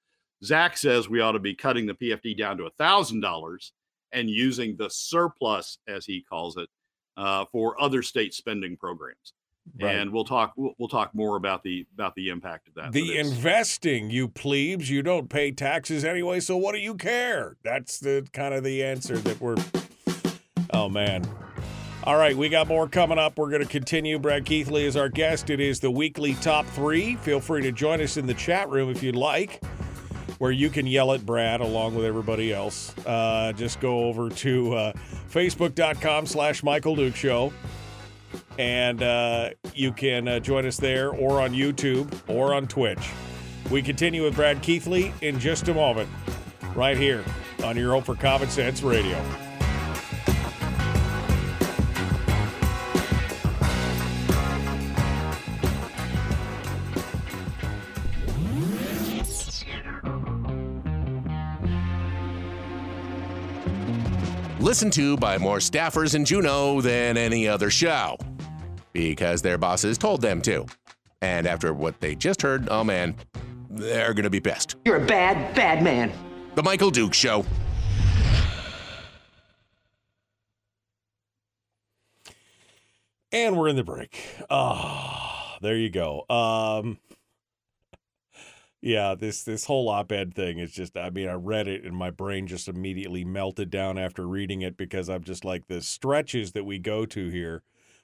Zack 0.45 0.77
says 0.77 1.09
we 1.09 1.21
ought 1.21 1.33
to 1.33 1.39
be 1.39 1.55
cutting 1.55 1.87
the 1.87 1.95
PFD 1.95 2.37
down 2.37 2.59
to 2.59 2.71
thousand 2.79 3.21
dollars 3.21 3.73
and 4.13 4.29
using 4.31 4.77
the 4.77 4.91
surplus, 4.91 5.79
as 5.89 6.05
he 6.07 6.23
calls 6.23 6.57
it, 6.57 6.69
uh, 7.17 7.47
for 7.51 7.81
other 7.81 8.03
state 8.03 8.35
spending 8.35 8.77
programs. 8.77 9.33
Right. 9.81 9.97
And 9.97 10.13
we'll 10.13 10.25
talk. 10.25 10.53
We'll, 10.57 10.75
we'll 10.79 10.89
talk 10.89 11.15
more 11.15 11.37
about 11.37 11.63
the 11.63 11.87
about 11.95 12.15
the 12.15 12.29
impact 12.29 12.69
of 12.69 12.75
that. 12.75 12.93
The 12.93 13.19
investing, 13.19 14.11
you 14.11 14.29
plebes, 14.29 14.89
you 14.89 15.03
don't 15.03 15.29
pay 15.29 15.51
taxes 15.51 16.05
anyway, 16.05 16.41
so 16.41 16.57
what 16.57 16.73
do 16.73 16.79
you 16.79 16.95
care? 16.95 17.57
That's 17.65 17.99
the 17.99 18.27
kind 18.33 18.55
of 18.55 18.63
the 18.63 18.85
answer 18.85 19.17
that 19.19 19.41
we're. 19.41 19.57
Oh 20.73 20.89
man. 20.89 21.27
All 22.05 22.17
right, 22.17 22.37
we 22.37 22.51
got 22.51 22.69
more 22.69 22.87
coming 22.87 23.19
up. 23.19 23.39
We're 23.39 23.49
going 23.49 23.63
to 23.63 23.69
continue. 23.69 24.19
Brad 24.19 24.45
Keithley 24.45 24.85
is 24.85 24.95
our 24.95 25.09
guest. 25.09 25.49
It 25.49 25.59
is 25.59 25.81
the 25.81 25.91
weekly 25.91 26.35
top 26.35 26.67
three. 26.67 27.17
Feel 27.17 27.41
free 27.41 27.63
to 27.63 27.73
join 27.73 28.03
us 28.03 28.19
in 28.19 28.27
the 28.27 28.35
chat 28.35 28.69
room 28.69 28.91
if 28.91 29.03
you'd 29.03 29.17
like, 29.17 29.65
where 30.37 30.53
you 30.53 30.69
can 30.69 30.87
yell 30.87 31.15
at 31.15 31.25
Brad 31.25 31.63
along 31.63 31.95
with 31.95 32.05
everybody 32.05 32.53
else. 32.53 32.95
Uh, 33.07 33.53
just 33.53 33.81
go 33.81 34.05
over 34.05 34.29
to 34.29 34.75
uh, 34.75 34.93
facebook.com 35.33 36.27
slash 36.27 36.63
Michael 36.63 36.95
Duke 36.95 37.17
Show 37.17 37.55
and 38.59 39.03
uh, 39.03 39.51
you 39.75 39.93
can 39.93 40.29
uh, 40.29 40.41
join 40.41 40.67
us 40.67 40.77
there 40.77 41.11
or 41.11 41.41
on 41.41 41.53
YouTube 41.53 42.13
or 42.29 42.55
on 42.55 42.67
Twitch. 42.67 43.11
We 43.71 43.83
continue 43.83 44.25
with 44.25 44.35
Brad 44.35 44.63
Keithley 44.63 45.13
in 45.23 45.39
just 45.39 45.69
a 45.69 45.75
moment, 45.75 46.09
right 46.75 46.97
here 46.97 47.25
on 47.63 47.77
your 47.77 47.93
Hope 47.93 48.05
for 48.05 48.15
Common 48.15 48.49
Sense 48.49 48.83
Radio. 48.83 49.44
Listened 64.65 64.95
to 64.95 65.19
by 65.19 65.37
more 65.37 65.59
staffers 65.59 66.15
in 66.15 66.25
Juneau 66.25 66.81
than 66.81 67.19
any 67.19 67.47
other 67.47 67.69
show 67.69 68.17
because 68.95 69.43
their 69.43 69.59
bosses 69.59 69.99
told 69.99 70.23
them 70.23 70.41
to. 70.41 70.65
And 71.21 71.47
after 71.47 71.75
what 71.75 72.01
they 72.01 72.15
just 72.15 72.41
heard, 72.41 72.71
oh 72.71 72.83
man, 72.83 73.15
they're 73.69 74.15
going 74.15 74.25
to 74.25 74.31
be 74.31 74.41
pissed. 74.41 74.77
You're 74.87 74.97
a 74.97 75.07
bad, 75.07 75.55
bad 75.55 75.83
man. 75.83 76.11
The 76.55 76.63
Michael 76.63 76.91
Duke 76.91 77.13
Show. 77.13 77.45
And 83.33 83.59
we're 83.59 83.69
in 83.69 83.77
the 83.77 83.85
break. 83.85 84.19
Ah, 84.49 85.59
there 85.61 85.77
you 85.77 85.91
go. 85.91 86.25
Um, 86.31 86.99
yeah, 88.85 89.15
this 89.15 89.43
this 89.45 89.65
whole 89.65 89.89
op-ed 89.89 90.35
thing 90.35 90.59
is 90.59 90.71
just. 90.71 90.95
I 90.95 91.09
mean, 91.09 91.27
I 91.27 91.33
read 91.33 91.69
it 91.69 91.85
and 91.85 91.97
my 91.97 92.11
brain 92.11 92.47
just 92.47 92.69
immediately 92.69 93.25
melted 93.25 93.71
down 93.71 93.97
after 93.97 94.29
reading 94.29 94.61
it 94.61 94.77
because 94.77 95.09
I'm 95.09 95.25
just 95.25 95.43
like 95.43 95.69
the 95.69 95.81
stretches 95.81 96.53
that 96.53 96.65
we 96.65 96.79
go 96.79 97.07
to 97.07 97.31
here. 97.31 97.63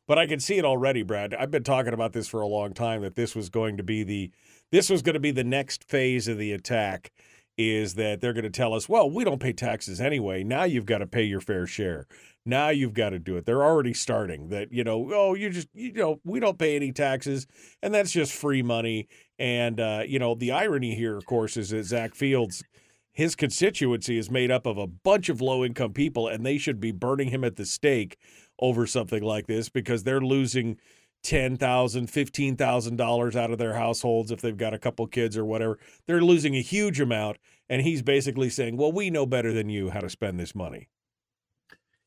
But 0.09 0.19
I 0.19 0.27
can 0.27 0.41
see 0.41 0.57
it 0.57 0.65
already, 0.65 1.03
Brad. 1.03 1.35
I've 1.35 1.51
been 1.51 1.65
talking 1.65 1.93
about 1.93 2.15
this 2.15 2.29
for 2.29 2.41
a 2.41 2.47
long 2.47 2.73
time 2.73 3.03
that 3.03 3.15
this 3.15 3.37
was 3.37 3.51
going 3.51 3.77
to 3.77 3.83
be 3.83 4.03
the 4.03 4.31
this 4.73 4.89
was 4.89 5.03
going 5.03 5.15
to 5.15 5.21
be 5.21 5.33
the 5.33 5.45
next 5.45 5.85
phase 5.85 6.27
of 6.29 6.39
the 6.39 6.51
attack 6.51 7.13
is 7.59 7.95
that 7.97 8.23
they're 8.23 8.33
going 8.33 8.45
to 8.45 8.51
tell 8.51 8.73
us, 8.73 8.89
well, 8.89 9.11
we 9.11 9.23
don't 9.23 9.43
pay 9.43 9.53
taxes 9.53 10.01
anyway. 10.01 10.43
Now 10.43 10.65
you've 10.65 10.87
got 10.87 10.99
to 10.99 11.07
pay 11.07 11.25
your 11.25 11.43
fair 11.43 11.67
share. 11.67 12.07
Now 12.47 12.71
you've 12.71 12.95
got 12.95 13.11
to 13.11 13.19
do 13.19 13.37
it. 13.37 13.45
They're 13.45 13.63
already 13.63 13.93
starting 13.93 14.49
that, 14.49 14.73
you 14.73 14.83
know, 14.83 15.11
oh, 15.13 15.35
you 15.35 15.51
just, 15.51 15.69
you 15.75 15.93
know, 15.93 16.21
we 16.25 16.41
don't 16.41 16.59
pay 16.59 16.75
any 16.75 16.93
taxes 16.93 17.47
and 17.83 17.93
that's 17.93 18.13
just 18.13 18.33
free 18.33 18.63
money. 18.63 19.09
And, 19.39 19.79
uh, 19.79 20.03
you 20.07 20.19
know, 20.19 20.35
the 20.35 20.53
irony 20.53 20.95
here, 20.95 21.17
of 21.17 21.27
course, 21.27 21.57
is 21.57 21.71
that 21.71 21.85
Zack 21.85 22.15
Fields, 22.15 22.65
his 23.13 23.37
constituency 23.37 24.17
is 24.17 24.31
made 24.31 24.51
up 24.51 24.67
of 24.67 24.79
a 24.79 24.87
bunch 24.87 25.29
of 25.29 25.41
low 25.41 25.65
income 25.65 25.93
people 25.93 26.29
and 26.29 26.45
they 26.45 26.57
should 26.57 26.81
be 26.81 26.93
burning 26.93 27.29
him 27.29 27.45
at 27.45 27.57
the 27.57 27.67
stake 27.67 28.17
over 28.59 28.87
something 28.87 29.23
like 29.23 29.47
this 29.47 29.69
because 29.69 30.05
they're 30.05 30.21
losing 30.21 30.79
ten 31.23 31.57
thousand, 31.57 32.09
fifteen 32.09 32.57
thousand 32.57 32.97
dollars 32.97 33.37
out 33.37 33.51
of 33.51 33.59
their 33.59 33.75
households 33.75 34.31
if 34.31 34.41
they've 34.41 34.57
got 34.57 34.75
a 34.75 34.79
couple 34.79 35.07
kids 35.07 35.37
or 35.37 35.45
whatever. 35.45 35.79
They're 36.07 36.23
losing 36.23 36.57
a 36.57 36.63
huge 36.63 37.01
amount, 37.01 37.39
and 37.69 37.83
he's 37.83 38.03
basically 38.03 38.51
saying, 38.51 38.77
"Well, 38.77 38.93
we 38.93 39.11
know 39.11 39.27
better 39.27 39.53
than 39.53 39.69
you 39.69 39.91
how 39.91 40.01
to 40.01 40.09
spend 40.09 40.41
this 40.41 40.55
money." 40.55 40.89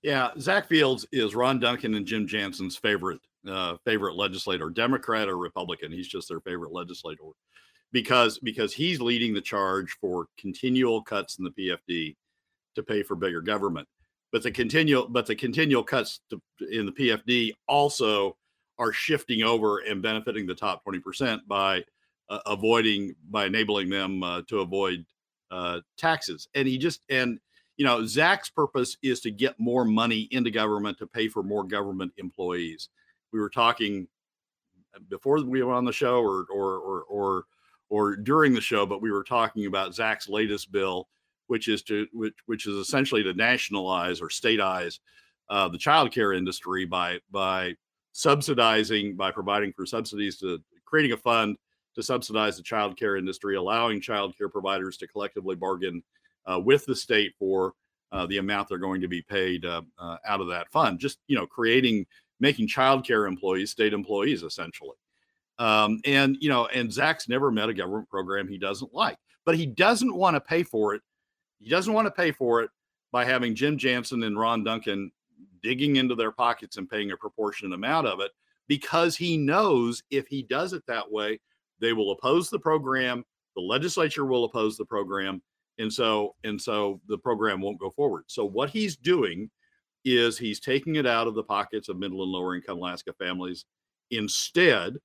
Yeah, 0.03 0.31
Zack 0.37 0.67
Fields 0.67 1.05
is 1.13 1.33
Ron 1.33 1.59
Duncan 1.59 1.93
and 1.95 2.05
Jim 2.05 2.27
Jansen's 2.27 2.75
favorite 2.75 3.21
uh, 3.47 3.77
favorite 3.85 4.15
legislator, 4.15 4.69
Democrat 4.69 5.29
or 5.29 5.37
Republican. 5.37 5.91
He's 5.91 6.07
just 6.07 6.27
their 6.27 6.41
favorite 6.41 6.73
legislator 6.73 7.23
because 7.93 8.37
because 8.39 8.73
he's 8.73 8.99
leading 8.99 9.33
the 9.33 9.41
charge 9.41 9.97
for 10.01 10.27
continual 10.37 11.01
cuts 11.01 11.39
in 11.39 11.45
the 11.45 11.51
PFD 11.51 12.17
to 12.75 12.83
pay 12.83 13.01
for 13.01 13.15
bigger 13.15 13.41
government. 13.41 13.87
But 14.33 14.43
the 14.43 14.51
continual 14.51 15.07
but 15.07 15.25
the 15.25 15.35
continual 15.35 15.83
cuts 15.83 16.19
to, 16.31 16.41
in 16.69 16.85
the 16.85 16.91
PFD 16.91 17.53
also 17.69 18.35
are 18.79 18.91
shifting 18.91 19.43
over 19.43 19.79
and 19.79 20.01
benefiting 20.01 20.45
the 20.45 20.55
top 20.55 20.83
20% 20.85 21.39
by 21.47 21.83
uh, 22.27 22.39
avoiding 22.45 23.15
by 23.29 23.45
enabling 23.45 23.89
them 23.89 24.21
uh, 24.21 24.41
to 24.49 24.59
avoid 24.59 25.05
uh, 25.49 25.79
taxes. 25.97 26.49
And 26.55 26.67
he 26.67 26.77
just 26.77 27.01
and 27.09 27.39
you 27.77 27.85
know 27.85 28.05
Zack's 28.05 28.49
purpose 28.49 28.97
is 29.01 29.19
to 29.21 29.31
get 29.31 29.59
more 29.59 29.85
money 29.85 30.27
into 30.31 30.51
government 30.51 30.97
to 30.99 31.07
pay 31.07 31.27
for 31.27 31.43
more 31.43 31.63
government 31.63 32.13
employees. 32.17 32.89
We 33.31 33.39
were 33.39 33.49
talking 33.49 34.07
before 35.09 35.43
we 35.43 35.63
were 35.63 35.73
on 35.73 35.85
the 35.85 35.91
show, 35.93 36.21
or 36.21 36.45
or 36.51 36.77
or 36.77 37.03
or 37.03 37.45
or 37.89 38.15
during 38.15 38.53
the 38.53 38.61
show, 38.61 38.85
but 38.85 39.01
we 39.01 39.11
were 39.11 39.23
talking 39.23 39.65
about 39.65 39.93
Zack's 39.93 40.29
latest 40.29 40.71
bill, 40.71 41.07
which 41.47 41.67
is 41.67 41.81
to 41.83 42.07
which 42.13 42.35
which 42.45 42.67
is 42.67 42.75
essentially 42.75 43.23
to 43.23 43.33
nationalize 43.33 44.21
or 44.21 44.27
stateize 44.27 44.99
uh, 45.49 45.67
the 45.67 45.77
childcare 45.77 46.37
industry 46.37 46.85
by 46.85 47.19
by 47.31 47.73
subsidizing 48.13 49.15
by 49.15 49.31
providing 49.31 49.73
for 49.73 49.85
subsidies 49.85 50.37
to 50.37 50.61
creating 50.85 51.11
a 51.11 51.17
fund 51.17 51.57
to 51.95 52.03
subsidize 52.03 52.57
the 52.57 52.63
child 52.63 52.97
care 52.97 53.17
industry, 53.17 53.55
allowing 53.55 54.01
child 54.01 54.35
care 54.37 54.49
providers 54.49 54.97
to 54.97 55.07
collectively 55.07 55.55
bargain 55.55 56.01
uh, 56.45 56.59
with 56.59 56.85
the 56.85 56.95
state 56.95 57.33
for 57.37 57.73
uh, 58.11 58.25
the 58.27 58.37
amount 58.37 58.69
they're 58.69 58.77
going 58.77 59.01
to 59.01 59.07
be 59.07 59.21
paid 59.21 59.65
uh, 59.65 59.81
uh 59.97 60.17
out 60.27 60.41
of 60.41 60.47
that 60.47 60.71
fund. 60.71 60.99
Just 60.99 61.19
you 61.27 61.35
know, 61.35 61.47
creating, 61.47 62.05
making 62.39 62.67
child 62.67 63.05
care 63.05 63.25
employees 63.25 63.71
state 63.71 63.93
employees 63.93 64.43
essentially. 64.43 64.95
Um, 65.59 65.99
and 66.05 66.37
you 66.39 66.49
know, 66.49 66.67
and 66.67 66.91
Zack's 66.91 67.29
never 67.29 67.51
met 67.51 67.69
a 67.69 67.73
government 67.73 68.09
program 68.09 68.47
he 68.47 68.57
doesn't 68.57 68.93
like, 68.93 69.17
but 69.45 69.55
he 69.55 69.65
doesn't 69.65 70.15
want 70.15 70.35
to 70.35 70.41
pay 70.41 70.63
for 70.63 70.93
it. 70.93 71.01
He 71.59 71.69
doesn't 71.69 71.93
want 71.93 72.07
to 72.07 72.11
pay 72.11 72.31
for 72.31 72.61
it 72.61 72.69
by 73.11 73.23
having 73.23 73.55
Jim 73.55 73.77
Jansen 73.77 74.23
and 74.23 74.37
Ron 74.37 74.63
Duncan 74.63 75.11
digging 75.61 75.95
into 75.95 76.15
their 76.15 76.31
pockets 76.31 76.77
and 76.77 76.89
paying 76.89 77.11
a 77.11 77.17
proportionate 77.17 77.73
amount 77.73 78.07
of 78.07 78.19
it 78.19 78.31
because 78.67 79.15
he 79.15 79.37
knows 79.37 80.03
if 80.09 80.27
he 80.27 80.43
does 80.43 80.73
it 80.73 80.83
that 80.87 81.09
way, 81.09 81.39
they 81.79 81.93
will 81.93 82.11
oppose 82.11 82.49
the 82.49 82.59
program. 82.59 83.23
The 83.55 83.61
legislature 83.61 84.25
will 84.25 84.45
oppose 84.45 84.77
the 84.77 84.85
program, 84.85 85.41
and 85.79 85.91
so 85.91 86.35
and 86.43 86.61
so 86.61 87.01
the 87.07 87.17
program 87.17 87.61
won't 87.61 87.79
go 87.79 87.89
forward. 87.89 88.23
So 88.27 88.45
what 88.45 88.69
he's 88.69 88.95
doing 88.95 89.49
is 90.05 90.37
he's 90.37 90.59
taking 90.59 90.95
it 90.95 91.07
out 91.07 91.27
of 91.27 91.35
the 91.35 91.43
pockets 91.43 91.89
of 91.89 91.97
middle 91.97 92.23
and 92.23 92.31
lower 92.31 92.55
income 92.55 92.77
Alaska 92.77 93.13
families, 93.13 93.65
instead 94.11 94.97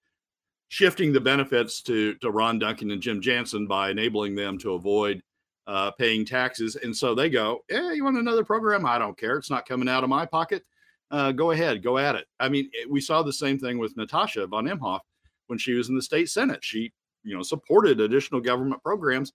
shifting 0.69 1.13
the 1.13 1.21
benefits 1.21 1.83
to 1.83 2.15
to 2.17 2.31
Ron 2.31 2.59
Duncan 2.59 2.91
and 2.91 3.03
Jim 3.03 3.21
Jansen 3.21 3.67
by 3.67 3.91
enabling 3.91 4.35
them 4.35 4.59
to 4.59 4.75
avoid 4.75 5.23
uh, 5.67 5.91
paying 5.93 6.25
taxes. 6.25 6.77
And 6.77 6.97
so 6.97 7.15
they 7.15 7.29
go, 7.31 7.61
"Yeah, 7.69 7.93
you 7.93 8.05
want 8.05 8.17
another 8.17 8.45
program? 8.45 8.87
I 8.87 8.99
don't 8.99 9.19
care. 9.19 9.37
It's 9.37 9.51
not 9.51 9.69
coming 9.69 9.89
out 9.89 10.05
of 10.05 10.11
my 10.11 10.27
pocket. 10.27 10.65
Uh, 11.11 11.33
go 11.33 11.53
ahead, 11.53 11.83
go 11.83 11.99
at 11.99 12.15
it." 12.15 12.27
I 12.41 12.49
mean, 12.49 12.71
we 12.89 13.01
saw 13.01 13.23
the 13.23 13.33
same 13.33 13.59
thing 13.59 13.79
with 13.79 13.97
Natasha 13.97 14.47
von 14.47 14.67
Imhof 14.67 15.01
when 15.47 15.59
she 15.59 15.75
was 15.75 15.89
in 15.89 15.97
the 15.97 16.03
state 16.03 16.29
senate. 16.29 16.63
She, 16.63 16.93
you 17.23 17.37
know, 17.37 17.43
supported 17.43 18.01
additional 18.01 18.41
government 18.41 18.83
programs. 18.83 19.33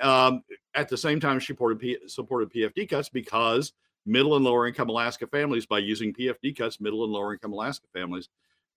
Um, 0.00 0.42
at 0.74 0.88
the 0.88 0.96
same 0.96 1.20
time, 1.20 1.38
she 1.38 1.46
supported 1.46 1.78
P- 1.78 1.98
supported 2.08 2.50
PFD 2.50 2.88
cuts 2.88 3.08
because 3.08 3.72
middle 4.06 4.36
and 4.36 4.44
lower 4.44 4.66
income 4.66 4.88
Alaska 4.88 5.26
families, 5.26 5.66
by 5.66 5.78
using 5.78 6.12
PFD 6.12 6.56
cuts, 6.56 6.80
middle 6.80 7.04
and 7.04 7.12
lower 7.12 7.32
income 7.32 7.52
Alaska 7.52 7.86
families 7.92 8.28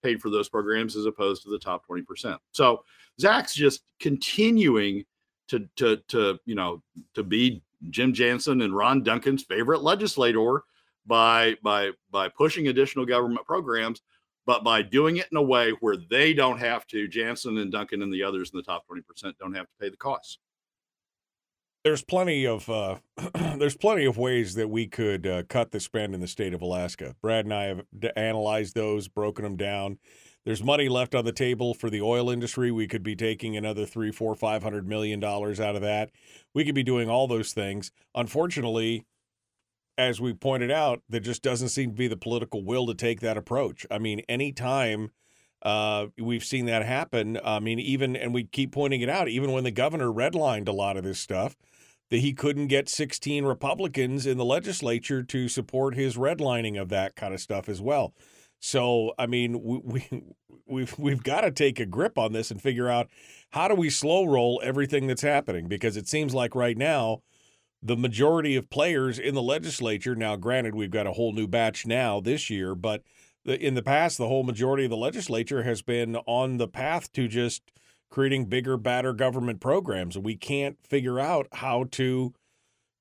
paid 0.03 0.21
for 0.21 0.29
those 0.29 0.47
programs 0.47 0.95
as 0.95 1.05
opposed 1.05 1.41
to 1.43 1.49
the 1.49 1.57
top 1.57 1.87
20%. 1.87 2.37
So 2.51 2.83
Zack's 3.19 3.55
just 3.55 3.81
continuing 3.99 5.05
to 5.47 5.67
to 5.77 5.97
to 6.09 6.37
you 6.45 6.55
know 6.55 6.83
to 7.13 7.23
be 7.23 7.63
Jim 7.89 8.13
Jansen 8.13 8.61
and 8.61 8.75
Ron 8.75 9.01
Duncan's 9.01 9.43
favorite 9.43 9.81
legislator 9.81 10.63
by 11.05 11.55
by 11.63 11.91
by 12.11 12.27
pushing 12.29 12.67
additional 12.67 13.05
government 13.05 13.45
programs 13.45 14.01
but 14.47 14.63
by 14.63 14.81
doing 14.81 15.17
it 15.17 15.27
in 15.29 15.37
a 15.37 15.41
way 15.41 15.71
where 15.81 15.97
they 16.09 16.33
don't 16.33 16.57
have 16.57 16.87
to, 16.87 17.07
Jansen 17.07 17.57
and 17.57 17.69
Duncan 17.69 18.01
and 18.01 18.11
the 18.11 18.23
others 18.23 18.49
in 18.51 18.57
the 18.57 18.63
top 18.63 18.85
20% 18.89 19.37
don't 19.37 19.53
have 19.53 19.65
to 19.65 19.73
pay 19.79 19.89
the 19.89 19.97
costs. 19.97 20.39
There's 21.87 22.03
plenty 22.03 22.45
of 22.45 22.69
uh, 22.69 22.97
there's 23.57 23.77
plenty 23.77 24.03
of 24.03 24.17
ways 24.17 24.55
that 24.55 24.69
we 24.69 24.87
could 24.87 25.25
uh, 25.25 25.43
cut 25.43 25.71
the 25.71 25.79
spend 25.79 26.13
in 26.13 26.19
the 26.19 26.27
state 26.27 26.53
of 26.53 26.61
Alaska. 26.61 27.15
Brad 27.21 27.45
and 27.45 27.53
I 27.53 27.63
have 27.63 27.85
analyzed 28.17 28.75
those, 28.75 29.07
broken 29.07 29.45
them 29.45 29.55
down. 29.55 29.97
There's 30.43 30.61
money 30.61 30.89
left 30.89 31.15
on 31.15 31.23
the 31.23 31.31
table 31.31 31.73
for 31.73 31.89
the 31.89 32.01
oil 32.01 32.29
industry. 32.29 32.71
We 32.71 32.87
could 32.87 33.03
be 33.03 33.15
taking 33.15 33.55
another 33.55 33.85
three, 33.85 34.11
four, 34.11 34.35
five 34.35 34.63
hundred 34.63 34.85
million 34.85 35.21
dollars 35.21 35.61
out 35.61 35.77
of 35.77 35.81
that. 35.81 36.09
We 36.53 36.65
could 36.65 36.75
be 36.75 36.83
doing 36.83 37.09
all 37.09 37.25
those 37.25 37.53
things. 37.53 37.89
Unfortunately, 38.13 39.05
as 39.97 40.19
we 40.19 40.33
pointed 40.33 40.71
out, 40.71 41.03
there 41.07 41.21
just 41.21 41.41
doesn't 41.41 41.69
seem 41.69 41.91
to 41.91 41.95
be 41.95 42.09
the 42.09 42.17
political 42.17 42.65
will 42.65 42.85
to 42.87 42.95
take 42.95 43.21
that 43.21 43.37
approach. 43.37 43.85
I 43.89 43.97
mean, 43.97 44.23
anytime 44.27 45.11
uh, 45.61 46.07
we've 46.17 46.43
seen 46.43 46.65
that 46.65 46.83
happen, 46.83 47.39
I 47.45 47.61
mean, 47.61 47.79
even, 47.79 48.17
and 48.17 48.33
we 48.33 48.43
keep 48.43 48.73
pointing 48.73 48.99
it 48.99 49.09
out, 49.09 49.29
even 49.29 49.53
when 49.53 49.63
the 49.63 49.71
governor 49.71 50.07
redlined 50.07 50.67
a 50.67 50.73
lot 50.73 50.97
of 50.97 51.05
this 51.05 51.17
stuff, 51.17 51.55
that 52.09 52.19
he 52.19 52.33
couldn't 52.33 52.67
get 52.67 52.89
16 52.89 53.45
Republicans 53.45 54.25
in 54.25 54.37
the 54.37 54.45
legislature 54.45 55.23
to 55.23 55.49
support 55.49 55.95
his 55.95 56.15
redlining 56.15 56.79
of 56.79 56.89
that 56.89 57.15
kind 57.15 57.33
of 57.33 57.39
stuff 57.39 57.67
as 57.67 57.81
well. 57.81 58.13
So, 58.59 59.13
I 59.17 59.27
mean, 59.27 59.61
we, 59.61 59.79
we 59.83 60.23
we've 60.67 60.97
we've 60.99 61.23
got 61.23 61.41
to 61.41 61.51
take 61.51 61.79
a 61.79 61.85
grip 61.85 62.17
on 62.17 62.33
this 62.33 62.51
and 62.51 62.61
figure 62.61 62.89
out 62.89 63.09
how 63.51 63.67
do 63.67 63.75
we 63.75 63.89
slow 63.89 64.25
roll 64.25 64.61
everything 64.63 65.07
that's 65.07 65.21
happening 65.21 65.67
because 65.67 65.97
it 65.97 66.07
seems 66.07 66.33
like 66.33 66.55
right 66.55 66.77
now 66.77 67.21
the 67.81 67.95
majority 67.95 68.55
of 68.55 68.69
players 68.69 69.19
in 69.19 69.35
the 69.35 69.41
legislature. 69.41 70.15
Now, 70.15 70.35
granted, 70.35 70.75
we've 70.75 70.91
got 70.91 71.07
a 71.07 71.13
whole 71.13 71.33
new 71.33 71.47
batch 71.47 71.85
now 71.85 72.19
this 72.19 72.49
year, 72.49 72.75
but 72.75 73.03
in 73.45 73.75
the 73.75 73.83
past, 73.83 74.17
the 74.17 74.27
whole 74.27 74.43
majority 74.43 74.83
of 74.83 74.89
the 74.89 74.97
legislature 74.97 75.63
has 75.63 75.81
been 75.81 76.17
on 76.25 76.57
the 76.57 76.67
path 76.67 77.11
to 77.13 77.27
just 77.27 77.61
creating 78.09 78.45
bigger, 78.45 78.77
badder 78.77 79.13
government 79.13 79.59
programs. 79.59 80.17
We 80.17 80.35
can't 80.35 80.77
figure 80.85 81.19
out 81.19 81.47
how 81.53 81.85
to 81.91 82.33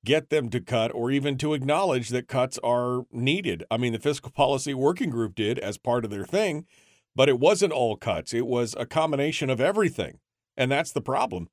get 0.05 0.31
them 0.31 0.51
to 0.51 0.61
cut 0.61 0.95
or 0.95 1.11
even 1.11 1.37
to 1.39 1.55
acknowledge 1.55 2.11
that 2.11 2.29
cuts 2.29 2.59
are 2.63 3.03
needed. 3.11 3.65
I 3.71 3.77
mean, 3.77 3.93
the 3.93 3.99
fiscal 3.99 4.31
policy 4.31 4.75
working 4.75 5.11
group 5.11 5.35
did 5.35 5.59
as 5.59 5.79
part 5.79 6.05
of 6.05 6.11
their 6.11 6.25
thing, 6.25 6.67
but 7.15 7.29
it 7.29 7.41
wasn't 7.41 7.73
all 7.73 7.97
cuts. 7.97 8.33
It 8.33 8.47
was 8.47 8.75
a 8.79 8.87
combination 8.87 9.51
of 9.51 9.61
everything. 9.61 10.19
And 10.57 10.71
that's 10.71 10.93
the 10.93 11.01
problem. 11.01 11.49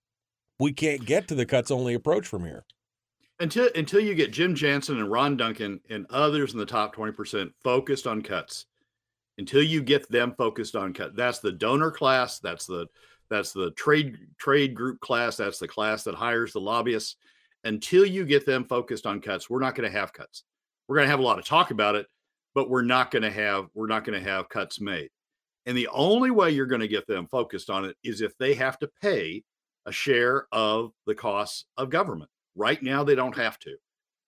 We 0.59 0.71
can't 0.71 1.05
get 1.05 1.27
to 1.27 1.35
the 1.35 1.45
cuts 1.45 1.71
only 1.71 1.93
approach 1.93 2.27
from 2.27 2.45
here 2.45 2.63
until 3.39 3.69
until 3.75 3.99
you 3.99 4.15
get 4.15 4.31
Jim 4.31 4.55
Jansen 4.55 4.99
and 4.99 5.11
Ron 5.11 5.37
Duncan 5.37 5.79
and 5.89 6.05
others 6.09 6.53
in 6.53 6.59
the 6.59 6.65
top 6.65 6.95
20% 6.95 7.51
focused 7.63 8.07
on 8.07 8.21
cuts. 8.21 8.65
Until 9.39 9.63
you 9.63 9.81
get 9.81 10.07
them 10.11 10.35
focused 10.37 10.75
on 10.75 10.93
cut. 10.93 11.15
That's 11.15 11.39
the 11.39 11.51
donor 11.51 11.89
class, 11.89 12.37
that's 12.37 12.67
the 12.67 12.85
that's 13.33 13.51
the 13.51 13.71
trade 13.71 14.17
trade 14.37 14.75
group 14.75 14.99
class, 14.99 15.37
that's 15.37 15.59
the 15.59 15.67
class 15.67 16.03
that 16.03 16.15
hires 16.15 16.53
the 16.53 16.61
lobbyists. 16.61 17.15
Until 17.65 18.05
you 18.05 18.25
get 18.25 18.45
them 18.45 18.65
focused 18.65 19.05
on 19.05 19.21
cuts, 19.21 19.49
we're 19.49 19.61
not 19.61 19.75
going 19.75 19.89
to 19.89 19.97
have 19.97 20.11
cuts. 20.11 20.43
We're 20.87 20.97
going 20.97 21.05
to 21.05 21.11
have 21.11 21.21
a 21.21 21.23
lot 21.23 21.39
of 21.39 21.45
talk 21.45 21.71
about 21.71 21.95
it, 21.95 22.07
but 22.53 22.69
we're 22.69 22.81
not 22.81 23.09
going 23.09 23.23
to 23.23 23.31
have 23.31 23.67
we're 23.73 23.87
not 23.87 24.03
going 24.03 24.21
to 24.21 24.29
have 24.29 24.49
cuts 24.49 24.81
made. 24.81 25.09
And 25.65 25.77
the 25.77 25.87
only 25.87 26.29
way 26.29 26.51
you're 26.51 26.65
going 26.65 26.81
to 26.81 26.87
get 26.87 27.07
them 27.07 27.27
focused 27.27 27.69
on 27.69 27.85
it 27.85 27.95
is 28.03 28.21
if 28.21 28.37
they 28.37 28.53
have 28.53 28.77
to 28.79 28.89
pay 29.01 29.43
a 29.85 29.91
share 29.91 30.47
of 30.51 30.91
the 31.05 31.15
costs 31.15 31.65
of 31.77 31.89
government. 31.89 32.29
Right 32.55 32.81
now, 32.81 33.03
they 33.03 33.15
don't 33.15 33.35
have 33.35 33.59
to. 33.59 33.75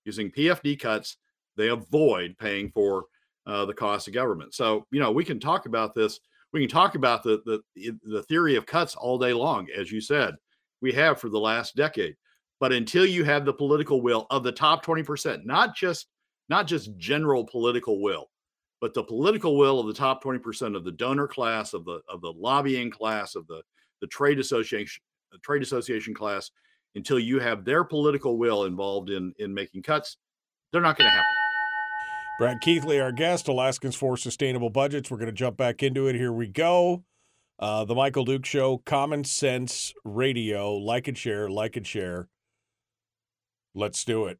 Using 0.05 0.31
PFD 0.31 0.79
cuts, 0.79 1.17
they 1.57 1.69
avoid 1.69 2.37
paying 2.37 2.71
for 2.71 3.05
uh, 3.45 3.65
the 3.65 3.73
cost 3.73 4.07
of 4.07 4.13
government. 4.13 4.53
So, 4.53 4.85
you 4.91 4.99
know, 4.99 5.11
we 5.11 5.23
can 5.23 5.39
talk 5.39 5.65
about 5.65 5.93
this. 5.93 6.19
We 6.53 6.61
can 6.61 6.69
talk 6.69 6.95
about 6.95 7.23
the, 7.23 7.41
the 7.75 7.91
the 8.03 8.23
theory 8.23 8.55
of 8.55 8.65
cuts 8.65 8.95
all 8.95 9.17
day 9.17 9.33
long, 9.33 9.67
as 9.75 9.91
you 9.91 9.99
said, 9.99 10.35
we 10.81 10.91
have 10.93 11.19
for 11.19 11.29
the 11.29 11.39
last 11.39 11.75
decade. 11.75 12.15
But 12.59 12.71
until 12.71 13.05
you 13.05 13.23
have 13.25 13.45
the 13.45 13.53
political 13.53 14.01
will 14.01 14.27
of 14.29 14.43
the 14.43 14.51
top 14.51 14.85
20%, 14.85 15.45
not 15.45 15.75
just 15.75 16.07
not 16.47 16.67
just 16.67 16.97
general 16.97 17.43
political 17.43 18.01
will, 18.01 18.27
but 18.79 18.93
the 18.93 19.03
political 19.03 19.57
will 19.57 19.79
of 19.79 19.87
the 19.87 19.93
top 19.93 20.23
20% 20.23 20.75
of 20.75 20.83
the 20.83 20.91
donor 20.91 21.27
class, 21.27 21.73
of 21.73 21.85
the 21.85 22.01
of 22.07 22.21
the 22.21 22.31
lobbying 22.31 22.91
class, 22.91 23.35
of 23.35 23.47
the 23.47 23.61
the 24.01 24.07
trade 24.07 24.39
association, 24.39 25.01
the 25.31 25.39
trade 25.39 25.61
association 25.61 26.13
class, 26.13 26.51
until 26.95 27.19
you 27.19 27.39
have 27.39 27.65
their 27.65 27.83
political 27.83 28.37
will 28.37 28.65
involved 28.65 29.09
in 29.09 29.33
in 29.39 29.53
making 29.53 29.83
cuts, 29.83 30.17
they're 30.71 30.81
not 30.81 30.97
going 30.97 31.09
to 31.09 31.11
happen. 31.11 31.44
Brad 32.37 32.59
Keithley, 32.59 32.99
our 32.99 33.13
guest, 33.13 33.47
Alaskans 33.47 33.95
for 33.95 34.17
Sustainable 34.17 34.69
Budgets. 34.69 35.09
We're 35.09 35.17
going 35.17 35.27
to 35.27 35.31
jump 35.31 35.55
back 35.55 35.81
into 35.81 36.07
it. 36.07 36.15
Here 36.15 36.33
we 36.33 36.47
go. 36.47 37.03
Uh, 37.57 37.85
the 37.85 37.95
Michael 37.95 38.25
Duke 38.25 38.45
Show, 38.45 38.81
Common 38.85 39.23
Sense 39.23 39.93
Radio. 40.03 40.75
Like 40.75 41.07
and 41.07 41.17
share, 41.17 41.49
like 41.49 41.77
and 41.77 41.87
share. 41.87 42.27
Let's 43.73 44.03
do 44.03 44.25
it. 44.25 44.39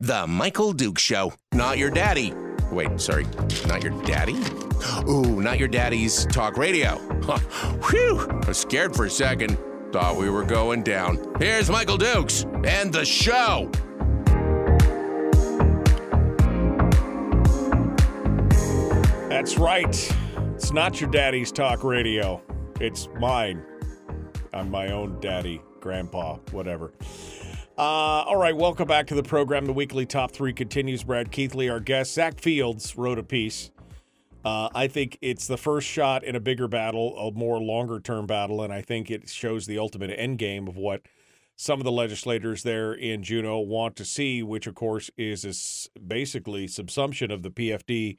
The 0.00 0.26
Michael 0.28 0.74
Duke 0.74 0.98
Show. 0.98 1.32
Not 1.54 1.78
your 1.78 1.90
daddy. 1.90 2.34
Wait, 2.70 3.00
sorry. 3.00 3.24
Not 3.66 3.82
your 3.82 4.02
daddy? 4.02 4.36
Ooh, 5.08 5.40
not 5.40 5.58
your 5.58 5.68
daddy's 5.68 6.26
talk 6.26 6.58
radio. 6.58 6.96
Whew, 7.88 8.28
I 8.28 8.48
was 8.48 8.58
scared 8.58 8.94
for 8.94 9.06
a 9.06 9.10
second. 9.10 9.56
Thought 9.92 10.16
we 10.16 10.28
were 10.28 10.44
going 10.44 10.82
down. 10.82 11.36
Here's 11.38 11.70
Michael 11.70 11.96
Dukes 11.96 12.44
and 12.64 12.92
the 12.92 13.04
show. 13.04 13.70
That's 19.30 19.58
right. 19.58 20.16
It's 20.54 20.72
not 20.72 21.00
your 21.00 21.08
daddy's 21.10 21.52
talk 21.52 21.84
radio. 21.84 22.42
It's 22.80 23.08
mine. 23.20 23.64
I'm 24.52 24.70
my 24.70 24.90
own 24.90 25.20
daddy, 25.20 25.62
grandpa, 25.80 26.38
whatever. 26.50 26.92
Uh, 27.78 27.82
all 28.24 28.36
right, 28.36 28.56
welcome 28.56 28.88
back 28.88 29.06
to 29.06 29.14
the 29.14 29.22
program. 29.22 29.66
The 29.66 29.72
weekly 29.72 30.04
top 30.04 30.32
three 30.32 30.52
continues. 30.52 31.04
Brad 31.04 31.30
Keithley, 31.30 31.68
our 31.68 31.78
guest. 31.78 32.14
Zack 32.14 32.40
Fields 32.40 32.96
wrote 32.96 33.18
a 33.18 33.22
piece. 33.22 33.70
Uh, 34.46 34.68
I 34.76 34.86
think 34.86 35.18
it's 35.22 35.48
the 35.48 35.56
first 35.56 35.88
shot 35.88 36.22
in 36.22 36.36
a 36.36 36.40
bigger 36.40 36.68
battle, 36.68 37.18
a 37.18 37.32
more 37.32 37.60
longer 37.60 37.98
term 37.98 38.28
battle, 38.28 38.62
and 38.62 38.72
I 38.72 38.80
think 38.80 39.10
it 39.10 39.28
shows 39.28 39.66
the 39.66 39.76
ultimate 39.76 40.10
end 40.16 40.38
game 40.38 40.68
of 40.68 40.76
what 40.76 41.02
some 41.56 41.80
of 41.80 41.84
the 41.84 41.90
legislators 41.90 42.62
there 42.62 42.92
in 42.92 43.24
Juneau 43.24 43.58
want 43.58 43.96
to 43.96 44.04
see, 44.04 44.44
which 44.44 44.68
of 44.68 44.76
course 44.76 45.10
is 45.18 45.90
basically 46.06 46.68
subsumption 46.68 47.32
of 47.32 47.42
the 47.42 47.50
PFD 47.50 48.18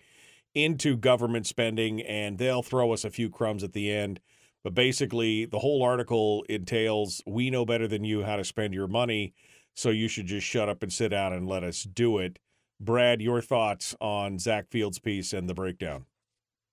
into 0.53 0.97
government 0.97 1.47
spending, 1.47 2.01
and 2.01 2.37
they'll 2.37 2.61
throw 2.61 2.91
us 2.91 3.05
a 3.05 3.09
few 3.09 3.29
crumbs 3.29 3.63
at 3.63 3.71
the 3.71 3.89
end. 3.89 4.19
But 4.65 4.73
basically, 4.73 5.45
the 5.45 5.59
whole 5.59 5.81
article 5.81 6.43
entails 6.49 7.21
we 7.25 7.49
know 7.49 7.63
better 7.63 7.87
than 7.87 8.03
you 8.03 8.23
how 8.23 8.35
to 8.35 8.43
spend 8.43 8.73
your 8.73 8.89
money, 8.89 9.33
so 9.75 9.91
you 9.91 10.09
should 10.09 10.25
just 10.25 10.45
shut 10.45 10.67
up 10.67 10.83
and 10.83 10.91
sit 10.91 11.07
down 11.07 11.31
and 11.31 11.47
let 11.47 11.63
us 11.63 11.83
do 11.83 12.17
it. 12.17 12.37
Brad, 12.81 13.21
your 13.21 13.39
thoughts 13.39 13.95
on 14.01 14.39
Zack 14.39 14.67
Fields' 14.67 14.99
piece 14.99 15.31
and 15.31 15.49
the 15.49 15.53
breakdown? 15.53 16.03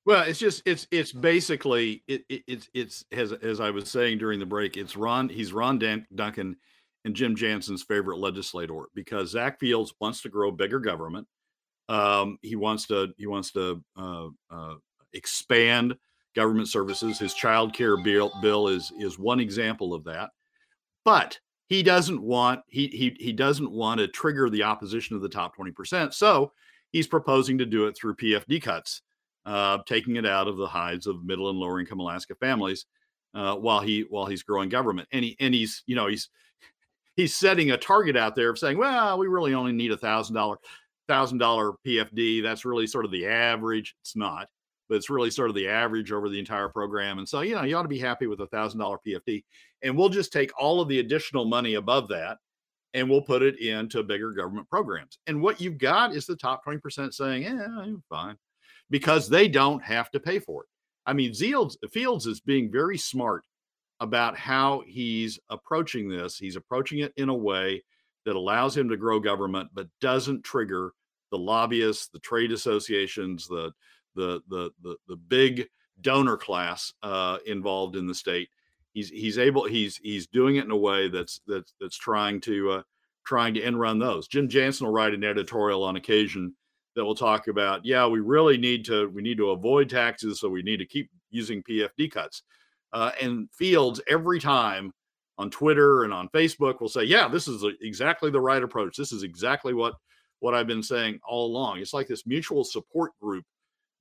Well, 0.07 0.25
it's 0.25 0.39
just 0.39 0.63
it's 0.67 0.87
it's 0.91 1.13
basically 1.13 2.03
it, 2.07 2.25
it, 2.29 2.43
it's 2.47 2.69
it's 2.75 3.05
as 3.11 3.33
as 3.33 3.61
I 3.61 3.71
was 3.71 3.91
saying 3.91 4.19
during 4.19 4.39
the 4.39 4.47
break, 4.47 4.77
it's 4.77 4.97
Ron 4.97 5.29
he's 5.29 5.53
Ron 5.53 5.79
Dan- 5.79 6.07
Duncan 6.15 6.57
and 7.05 7.15
Jim 7.15 7.35
Jansen's 7.37 7.83
favorite 7.83 8.19
legislator 8.19 8.85
because 8.95 9.31
Zack 9.31 9.59
Fields 9.61 9.95
wants 10.01 10.23
to 10.23 10.29
grow 10.29 10.51
bigger 10.51 10.79
government. 10.79 11.27
Um, 11.89 12.39
he 12.43 12.57
wants 12.57 12.87
to 12.89 13.15
he 13.17 13.27
wants 13.27 13.53
to 13.53 13.83
uh, 13.97 14.29
uh, 14.51 14.75
expand 15.13 15.97
government 16.35 16.69
services. 16.69 17.19
His 17.19 17.35
child 17.35 17.73
care 17.73 17.97
bill, 17.97 18.33
bill 18.43 18.69
is 18.69 18.93
is 18.99 19.19
one 19.19 19.41
example 19.41 19.95
of 19.95 20.05
that. 20.05 20.31
But 21.05 21.39
he 21.69 21.83
doesn't 21.83 22.21
want 22.21 22.61
he 22.69 22.89
he 22.89 23.17
he 23.19 23.33
doesn't 23.33 23.71
want 23.71 24.01
to 24.01 24.09
trigger 24.09 24.51
the 24.51 24.63
opposition 24.63 25.17
of 25.17 25.23
the 25.23 25.29
top 25.29 25.57
20%. 25.57 26.13
So 26.13 26.53
he's 26.93 27.07
proposing 27.07 27.59
to 27.59 27.67
do 27.67 27.87
it 27.87 27.97
through 27.97 28.17
PFD 28.17 28.63
cuts, 28.63 29.03
uh, 29.47 29.79
taking 29.87 30.17
it 30.17 30.27
out 30.27 30.49
of 30.49 30.57
the 30.57 30.67
hides 30.67 31.07
of 31.07 31.25
middle 31.25 31.51
and 31.51 31.59
lower 31.59 31.81
income 31.81 32.01
Alaska 32.01 32.35
families 32.37 32.87
uh, 33.35 33.55
while 33.57 33.81
he 33.81 34.03
while 34.09 34.27
he's 34.27 34.43
growing 34.43 34.69
government. 34.69 35.09
And 35.13 35.25
he 35.25 35.37
and 35.41 35.55
he's 35.55 35.83
you 35.87 35.97
know 35.97 36.07
he's 36.07 36.29
he's 37.17 37.35
setting 37.35 37.71
a 37.71 37.77
target 37.77 38.17
out 38.17 38.35
there 38.35 38.51
of 38.51 38.59
saying, 38.59 38.79
well, 38.79 39.19
we 39.19 39.27
really 39.27 39.55
only 39.55 39.73
need 39.73 39.93
a 39.93 39.97
thousand 39.97 40.35
dollar 40.35 40.57
thousand 41.09 41.39
dollar 41.39 41.75
PFD. 41.87 42.43
That's 42.43 42.65
really 42.65 42.87
sort 42.87 43.05
of 43.05 43.11
the 43.11 43.27
average. 43.27 43.95
It's 44.03 44.17
not 44.17 44.49
but 44.89 44.97
it's 44.97 45.11
really 45.11 45.31
sort 45.31 45.49
of 45.49 45.57
the 45.57 45.69
average 45.69 46.13
over 46.13 46.29
the 46.29 46.39
entire 46.39 46.69
program. 46.69 47.19
And 47.19 47.29
so, 47.29 47.41
you 47.41 47.55
know, 47.55 47.63
you 47.63 47.77
ought 47.77 47.83
to 47.83 47.89
be 47.89 47.99
happy 47.99 48.27
with 48.27 48.41
a 48.41 48.47
thousand 48.47 48.81
dollar 48.81 48.99
PFD. 49.07 49.45
And 49.83 49.97
we'll 49.97 50.09
just 50.09 50.33
take 50.33 50.51
all 50.59 50.81
of 50.81 50.89
the 50.89 51.01
additional 51.01 51.45
money 51.45 51.75
above 51.75 52.09
that 52.09 52.39
and 52.93 53.09
we'll 53.09 53.23
put 53.23 53.43
it 53.43 53.59
into 53.59 54.03
bigger 54.03 54.33
government 54.33 54.69
programs. 54.69 55.19
And 55.27 55.41
what 55.41 55.61
you've 55.61 55.79
got 55.79 56.15
is 56.15 56.27
the 56.27 56.37
top 56.37 56.65
20% 56.65 57.13
saying, 57.13 57.43
yeah, 57.43 57.67
I'm 57.79 58.03
fine, 58.09 58.37
because 58.95 59.29
they 59.29 59.49
don't 59.49 59.83
have 59.83 60.09
to 60.09 60.21
pay 60.21 60.39
for 60.39 60.63
it. 60.63 60.69
I 61.05 61.15
mean, 61.15 61.35
Fields, 61.35 61.77
Fields 61.91 62.27
is 62.27 62.41
being 62.41 62.71
very 62.71 62.97
smart 62.97 63.43
about 63.99 64.39
how 64.39 64.85
he's 64.87 65.37
approaching 65.51 66.09
this. 66.09 66.39
He's 66.39 66.55
approaching 66.55 67.01
it 67.01 67.13
in 67.17 67.29
a 67.29 67.35
way 67.35 67.83
that 68.25 68.37
allows 68.37 68.77
him 68.77 68.89
to 68.89 68.97
grow 68.97 69.19
government, 69.19 69.71
but 69.75 69.89
doesn't 70.01 70.45
trigger 70.45 70.93
the 71.33 71.39
lobbyists, 71.39 72.07
the 72.07 72.21
trade 72.21 72.53
associations, 72.53 73.49
the 73.49 73.73
the 74.15 74.41
the 74.49 74.71
the, 74.85 74.95
the 75.09 75.17
big 75.17 75.67
donor 76.01 76.37
class 76.37 76.93
uh, 77.03 77.39
involved 77.47 77.97
in 77.97 78.07
the 78.07 78.15
state. 78.15 78.49
He's 78.93 79.09
he's 79.09 79.39
able 79.39 79.65
he's 79.65 79.97
he's 79.97 80.29
doing 80.29 80.55
it 80.55 80.67
in 80.67 80.71
a 80.71 80.77
way 80.77 81.09
that's 81.09 81.41
that's 81.49 81.75
that's 81.81 81.99
trying 81.99 82.41
to 82.43 82.71
uh, 82.71 82.83
trying 83.27 83.55
to 83.55 83.61
end 83.61 83.81
run 83.81 83.99
those. 83.99 84.29
Jim 84.29 84.49
Jansen 84.49 84.87
will 84.87 84.95
write 84.95 85.15
an 85.15 85.25
editorial 85.25 85.83
on 85.83 85.97
occasion 85.97 86.55
that 86.95 87.05
will 87.05 87.15
talk 87.15 87.49
about 87.49 87.85
yeah 87.85 88.07
we 88.07 88.21
really 88.21 88.57
need 88.57 88.85
to 88.85 89.09
we 89.11 89.23
need 89.23 89.37
to 89.37 89.51
avoid 89.51 89.89
taxes 89.89 90.41
so 90.41 90.49
we 90.49 90.63
need 90.63 90.79
to 90.79 90.87
keep 90.87 91.11
using 91.31 91.63
PFD 91.63 92.11
cuts. 92.11 92.43
Uh, 92.93 93.11
and 93.21 93.49
Fields 93.53 94.01
every 94.09 94.39
time 94.39 94.93
on 95.37 95.51
Twitter 95.51 96.05
and 96.05 96.13
on 96.13 96.29
Facebook 96.29 96.81
will 96.81 96.89
say 96.89 97.03
yeah 97.05 97.29
this 97.29 97.49
is 97.49 97.65
exactly 97.81 98.31
the 98.31 98.41
right 98.41 98.63
approach. 98.63 98.97
This 98.97 99.13
is 99.13 99.23
exactly 99.23 99.75
what 99.75 99.95
what 100.41 100.55
I've 100.55 100.67
been 100.67 100.83
saying 100.83 101.21
all 101.27 101.47
along. 101.47 101.79
It's 101.79 101.95
like 101.95 102.07
this 102.07 102.27
mutual 102.27 102.65
support 102.65 103.13
group 103.21 103.45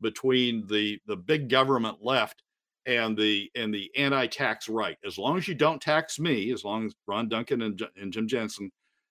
between 0.02 0.68
the 0.68 1.00
the 1.08 1.16
big 1.16 1.50
government 1.50 1.98
left 2.02 2.44
and 2.86 3.18
the 3.18 3.50
and 3.56 3.74
the 3.74 3.90
anti-tax 3.96 4.70
right. 4.70 4.98
As 5.06 5.18
long 5.18 5.38
as 5.38 5.48
you 5.48 5.56
don't 5.56 5.82
tax 5.82 6.20
me, 6.20 6.52
as 6.52 6.64
long 6.64 6.86
as 6.86 6.94
Ron 7.08 7.30
Duncan 7.30 7.62
and, 7.64 7.82
and 7.96 8.12
Jim 8.12 8.28
Jansen 8.28 8.70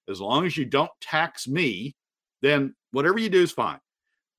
as 0.08 0.20
long 0.20 0.44
as 0.46 0.56
you 0.56 0.64
don't 0.64 0.90
tax 1.00 1.46
me, 1.46 1.94
then 2.42 2.74
whatever 2.90 3.18
you 3.18 3.30
do 3.30 3.42
is 3.42 3.52
fine. 3.52 3.78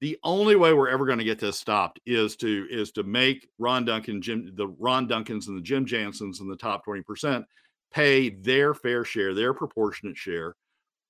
The 0.02 0.20
only 0.24 0.56
way 0.58 0.74
we're 0.74 0.90
ever 0.90 1.06
going 1.06 1.20
to 1.20 1.24
get 1.24 1.40
this 1.40 1.58
stopped 1.58 2.00
is 2.06 2.36
to 2.38 2.68
is 2.70 2.92
to 2.92 3.04
make 3.04 3.48
Ron 3.58 3.86
Duncan, 3.86 4.22
Jim, 4.22 4.52
the 4.54 4.68
Ron 4.68 5.08
Duncans 5.08 5.48
and 5.48 5.58
the 5.58 5.62
Jim 5.62 5.86
Jansens 5.86 6.42
and 6.42 6.52
the 6.52 6.58
top 6.58 6.84
twenty 6.84 7.02
percent 7.02 7.46
pay 7.92 8.30
their 8.30 8.74
fair 8.74 9.06
share, 9.06 9.34
their 9.34 9.54
proportionate 9.54 10.18
share 10.18 10.56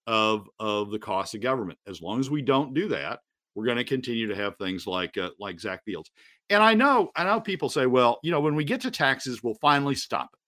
of 0.06 0.48
of 0.60 0.92
the 0.92 1.00
cost 1.00 1.34
of 1.34 1.42
government. 1.42 1.80
As 1.88 2.02
long 2.02 2.20
as 2.20 2.30
we 2.30 2.42
don't 2.42 2.74
do 2.74 2.88
that, 2.90 3.22
we're 3.56 3.66
going 3.66 3.78
to 3.78 3.84
continue 3.84 4.28
to 4.28 4.36
have 4.36 4.58
things 4.58 4.86
like 4.86 5.18
uh, 5.18 5.32
like 5.40 5.60
Zack 5.60 5.84
Fields. 5.86 6.12
And 6.50 6.62
I 6.62 6.76
know 6.76 7.10
I 7.16 7.24
know 7.24 7.40
people 7.40 7.70
say, 7.70 7.88
well, 7.88 8.20
you 8.22 8.30
know, 8.30 8.42
when 8.42 8.56
we 8.56 8.64
get 8.64 8.82
to 8.82 8.92
taxes, 8.92 9.42
we'll 9.42 9.56
finally 9.56 9.96
stop 9.96 10.30
it. 10.34 10.40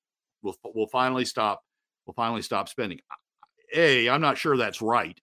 We'll 0.43 0.55
we'll 0.75 0.87
finally 0.87 1.25
stop. 1.25 1.61
We'll 2.05 2.13
finally 2.13 2.43
stop 2.43 2.69
spending. 2.69 2.99
A, 3.73 4.07
I'm 4.07 4.21
not 4.21 4.37
sure 4.37 4.55
that's 4.55 4.83
right. 4.83 5.19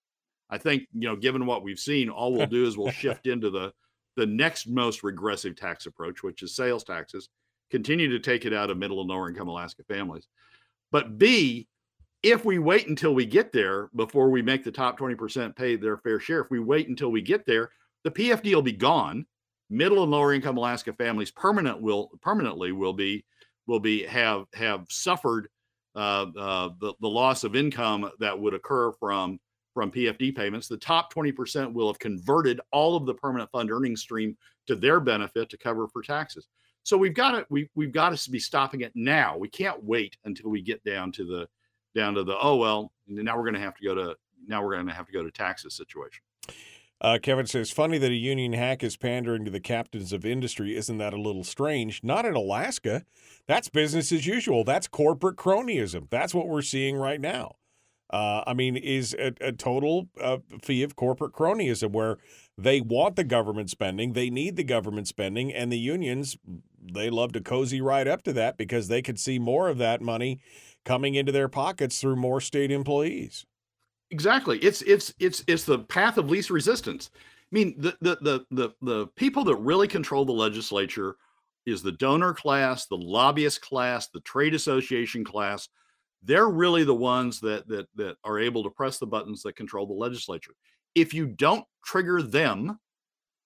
I 0.53 0.59
think 0.59 0.87
you 0.93 1.09
know, 1.09 1.17
given 1.17 1.47
what 1.47 1.63
we've 1.63 1.79
seen, 1.79 2.11
all 2.11 2.35
we'll 2.35 2.47
do 2.47 2.67
is 2.67 2.77
we'll 2.77 2.93
shift 2.93 3.27
into 3.27 3.49
the 3.49 3.73
the 4.17 4.27
next 4.27 4.69
most 4.69 5.03
regressive 5.03 5.57
tax 5.57 5.87
approach, 5.87 6.23
which 6.23 6.43
is 6.43 6.55
sales 6.55 6.85
taxes. 6.85 7.31
Continue 7.71 8.11
to 8.11 8.19
take 8.19 8.45
it 8.45 8.53
out 8.53 8.69
of 8.69 8.77
middle 8.77 9.01
and 9.01 9.09
lower 9.09 9.31
income 9.31 9.49
Alaska 9.49 9.83
families. 9.89 10.29
But 10.91 11.17
B, 11.17 11.67
if 12.23 12.45
we 12.45 12.59
wait 12.59 12.87
until 12.87 13.15
we 13.15 13.25
get 13.25 13.51
there 13.51 13.89
before 13.97 14.29
we 14.29 14.43
make 14.43 14.63
the 14.63 14.71
top 14.71 14.99
20% 14.99 15.57
pay 15.57 15.77
their 15.77 15.97
fair 15.97 16.21
share, 16.21 16.43
if 16.43 16.51
we 16.51 16.61
wait 16.61 16.87
until 16.87 17.11
we 17.11 17.23
get 17.23 17.47
there, 17.47 17.71
the 18.05 18.11
PFD 18.11 18.55
will 18.55 18.61
be 18.61 18.73
gone. 18.73 19.25
Middle 19.71 20.03
and 20.03 20.13
lower 20.13 20.35
income 20.35 20.59
Alaska 20.59 20.93
families 20.93 21.31
permanent 21.31 21.81
will 21.81 22.11
permanently 22.21 22.73
will 22.73 22.93
be 22.93 23.25
will 23.67 23.81
be 23.81 24.03
have 24.03 24.45
have 24.53 24.85
suffered 24.91 25.49
uh, 25.95 26.27
uh, 26.39 26.69
the 26.79 26.93
the 27.01 27.09
loss 27.09 27.43
of 27.43 27.57
income 27.57 28.11
that 28.21 28.39
would 28.39 28.53
occur 28.53 28.93
from 28.93 29.41
from 29.75 29.91
PFD 29.91 30.35
payments. 30.37 30.69
The 30.69 30.77
top 30.77 31.13
20% 31.13 31.73
will 31.73 31.89
have 31.89 31.99
converted 31.99 32.61
all 32.73 32.97
of 32.97 33.07
the 33.07 33.15
permanent 33.15 33.51
fund 33.51 33.71
earnings 33.71 34.01
stream 34.01 34.37
to 34.67 34.77
their 34.77 35.01
benefit 35.01 35.49
to 35.51 35.57
cover 35.57 35.89
for 35.89 36.03
taxes. 36.03 36.49
So 36.85 36.97
we've 36.97 37.15
got 37.15 37.33
to 37.33 37.47
we 37.49 37.71
we've 37.75 37.93
got 37.93 38.17
to 38.17 38.31
be 38.31 38.41
stopping 38.41 38.81
it 38.81 38.93
now. 38.95 39.37
We 39.37 39.49
can't 39.49 39.83
wait 39.85 40.17
until 40.25 40.51
we 40.51 40.63
get 40.63 40.83
down 40.85 41.13
to 41.13 41.25
the 41.25 41.49
down 41.95 42.15
to 42.15 42.25
the 42.25 42.37
oh 42.41 42.57
well 42.57 42.93
now 43.07 43.37
we're 43.37 43.45
going 43.45 43.55
to 43.55 43.61
have 43.61 43.77
to 43.77 43.85
go 43.85 43.95
to 43.95 44.17
now 44.47 44.65
we're 44.65 44.75
going 44.75 44.87
to 44.87 44.93
have 44.93 45.07
to 45.07 45.13
go 45.13 45.23
to 45.23 45.31
taxes 45.31 45.77
situation. 45.77 46.23
Uh, 47.01 47.19
Kevin 47.21 47.47
says, 47.47 47.73
funny 47.73 47.99
that 47.99 48.13
a 48.13 48.15
union 48.15 48.53
hack 48.53 48.85
is 48.85 48.97
pandering 48.97 49.45
to 49.45 49.51
the 49.51 49.59
captains 49.59 50.13
of 50.13 50.25
industry. 50.25 50.77
Isn't 50.77 50.99
that 50.99 51.13
a 51.13 51.21
little 51.21 51.43
strange? 51.43 52.01
Not 52.05 52.25
in 52.25 52.35
Alaska. 52.35 53.03
That's 53.49 53.69
business 53.69 54.13
as 54.13 54.25
usual. 54.25 54.63
That's 54.63 54.87
corporate 54.87 55.37
cronyism. 55.37 56.09
That's 56.11 56.33
what 56.33 56.47
we're 56.47 56.63
seeing 56.63 56.95
right 56.95 57.21
now. 57.21 57.57
Uh, 58.13 58.45
I 58.47 58.53
mean, 58.53 58.77
is 58.77 59.15
a, 59.15 59.33
a 59.41 59.53
total 59.53 60.09
uh, 60.21 60.39
fee 60.63 60.83
of 60.83 60.97
corporate 60.97 61.33
cronyism 61.33 61.93
where 61.93 62.19
they 62.59 62.83
want 62.83 63.17
the 63.17 63.25
government 63.25 63.71
spending, 63.71 64.13
they 64.13 64.29
need 64.29 64.57
the 64.57 64.65
government 64.65 65.09
spending, 65.09 65.53
and 65.53 65.73
the 65.73 65.79
unions, 65.79 66.37
they 66.93 67.09
love 67.09 67.33
to 67.33 67.41
cozy 67.41 67.81
right 67.81 68.07
up 68.07 68.23
to 68.25 68.33
that 68.35 68.59
because 68.59 68.89
they 68.89 69.01
could 69.01 69.19
see 69.19 69.39
more 69.39 69.69
of 69.69 69.79
that 69.79 70.03
money 70.03 70.41
coming 70.85 71.15
into 71.15 71.33
their 71.33 71.49
pockets 71.49 72.01
through 72.01 72.17
more 72.17 72.41
state 72.41 72.71
employees. 72.71 73.47
Exactly. 74.11 74.59
It's 74.59 74.83
it's 74.83 75.15
it's 75.19 75.43
it's 75.47 75.65
the 75.65 75.79
path 75.79 76.19
of 76.19 76.29
least 76.29 76.51
resistance. 76.51 77.11
I 77.15 77.19
mean, 77.51 77.75
the 77.79 77.97
the 78.03 78.19
the 78.21 78.47
the, 78.51 78.71
the 78.83 79.07
people 79.17 79.43
that 79.45 79.57
really 79.57 79.89
control 79.89 80.27
the 80.27 80.33
legislature 80.33 81.17
is 81.65 81.83
the 81.83 81.93
donor 81.93 82.35
class, 82.35 82.87
the 82.87 82.97
lobbyist 82.97 83.63
class, 83.63 84.09
the 84.09 84.21
trade 84.21 84.55
association 84.55 85.25
class. 85.25 85.69
They're 86.23 86.49
really 86.49 86.85
the 86.85 86.95
ones 86.95 87.41
that 87.41 87.67
that 87.69 87.89
that 87.97 88.17
are 88.25 88.39
able 88.39 88.63
to 88.63 88.71
press 88.71 88.99
the 88.99 89.07
buttons 89.07 89.43
that 89.43 89.57
control 89.57 89.87
the 89.87 89.93
legislature. 89.93 90.53
If 90.95 91.15
you 91.15 91.27
don't 91.27 91.65
trigger 91.85 92.23
them, 92.23 92.79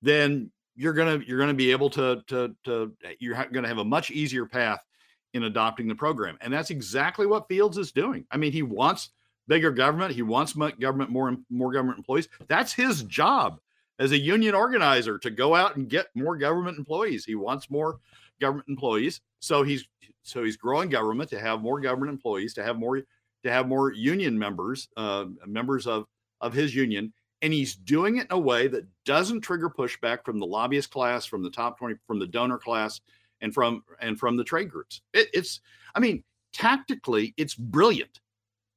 then 0.03 0.51
you're 0.75 0.93
gonna 0.93 1.21
you're 1.27 1.39
gonna 1.39 1.55
be 1.55 1.71
able 1.71 1.91
to 1.91 2.23
to 2.27 2.55
to 2.65 2.93
eh, 3.05 3.15
you're 3.19 3.35
gonna 3.53 3.69
have 3.69 3.79
a 3.79 3.85
much 3.85 4.11
easier 4.11 4.47
path 4.47 4.85
in 5.33 5.45
adopting 5.45 5.89
the 5.89 5.95
program. 5.95 6.37
And 6.41 6.53
that's 6.53 6.71
exactly 6.71 7.27
what 7.27 7.49
Fields 7.49 7.79
is 7.79 7.93
doing. 7.93 8.27
I 8.31 8.37
mean, 8.37 8.53
he 8.53 8.63
wants 8.63 9.11
bigger 9.49 9.71
government. 9.71 10.15
He 10.15 10.23
wants 10.23 10.53
government 10.53 11.11
more 11.11 11.37
more 11.51 11.73
government 11.73 11.99
employees. 11.99 12.29
That's 12.49 12.73
his 12.73 13.03
job. 13.05 13.59
as 13.99 14.13
a 14.13 14.19
union 14.19 14.55
organizer 14.55 15.19
to 15.19 15.31
go 15.31 15.55
out 15.55 15.77
and 15.77 15.89
get 15.89 16.09
more 16.15 16.37
government 16.37 16.77
employees. 16.79 17.25
He 17.25 17.35
wants 17.35 17.71
more 17.71 17.99
government 18.41 18.69
employees. 18.69 19.21
So 19.41 19.63
he's 19.63 19.87
so 20.23 20.43
he's 20.43 20.57
growing 20.57 20.89
government 20.89 21.31
to 21.31 21.39
have 21.39 21.61
more 21.61 21.81
government 21.81 22.11
employees, 22.11 22.55
to 22.55 22.65
have 22.65 22.79
more 22.79 23.01
to 23.45 23.51
have 23.51 23.69
more 23.69 23.93
union 23.93 24.39
members, 24.39 24.89
uh, 24.97 25.27
members 25.47 25.87
of 25.87 26.07
of 26.41 26.53
his 26.53 26.75
union, 26.75 27.13
and 27.43 27.53
he's 27.53 27.77
doing 27.77 28.17
it 28.17 28.23
in 28.23 28.33
a 28.33 28.39
way 28.39 28.69
that 28.69 28.85
doesn't 29.05 29.41
trigger 29.41 29.71
pushback 29.71 30.25
from 30.25 30.39
the 30.39 30.47
lobbyist 30.47 30.91
class, 30.91 31.27
from 31.27 31.43
the 31.43 31.51
top 31.51 31.79
twenty, 31.79 31.95
from 32.07 32.19
the 32.19 32.27
donor 32.27 32.59
class, 32.59 33.01
and 33.41 33.55
from 33.55 33.83
and 34.01 34.19
from 34.19 34.37
the 34.37 34.45
trade 34.45 34.71
groups. 34.71 35.01
It, 35.13 35.29
it's, 35.33 35.61
I 35.95 36.01
mean, 36.01 36.25
tactically, 36.53 37.35
it's 37.37 37.55
brilliant 37.55 38.21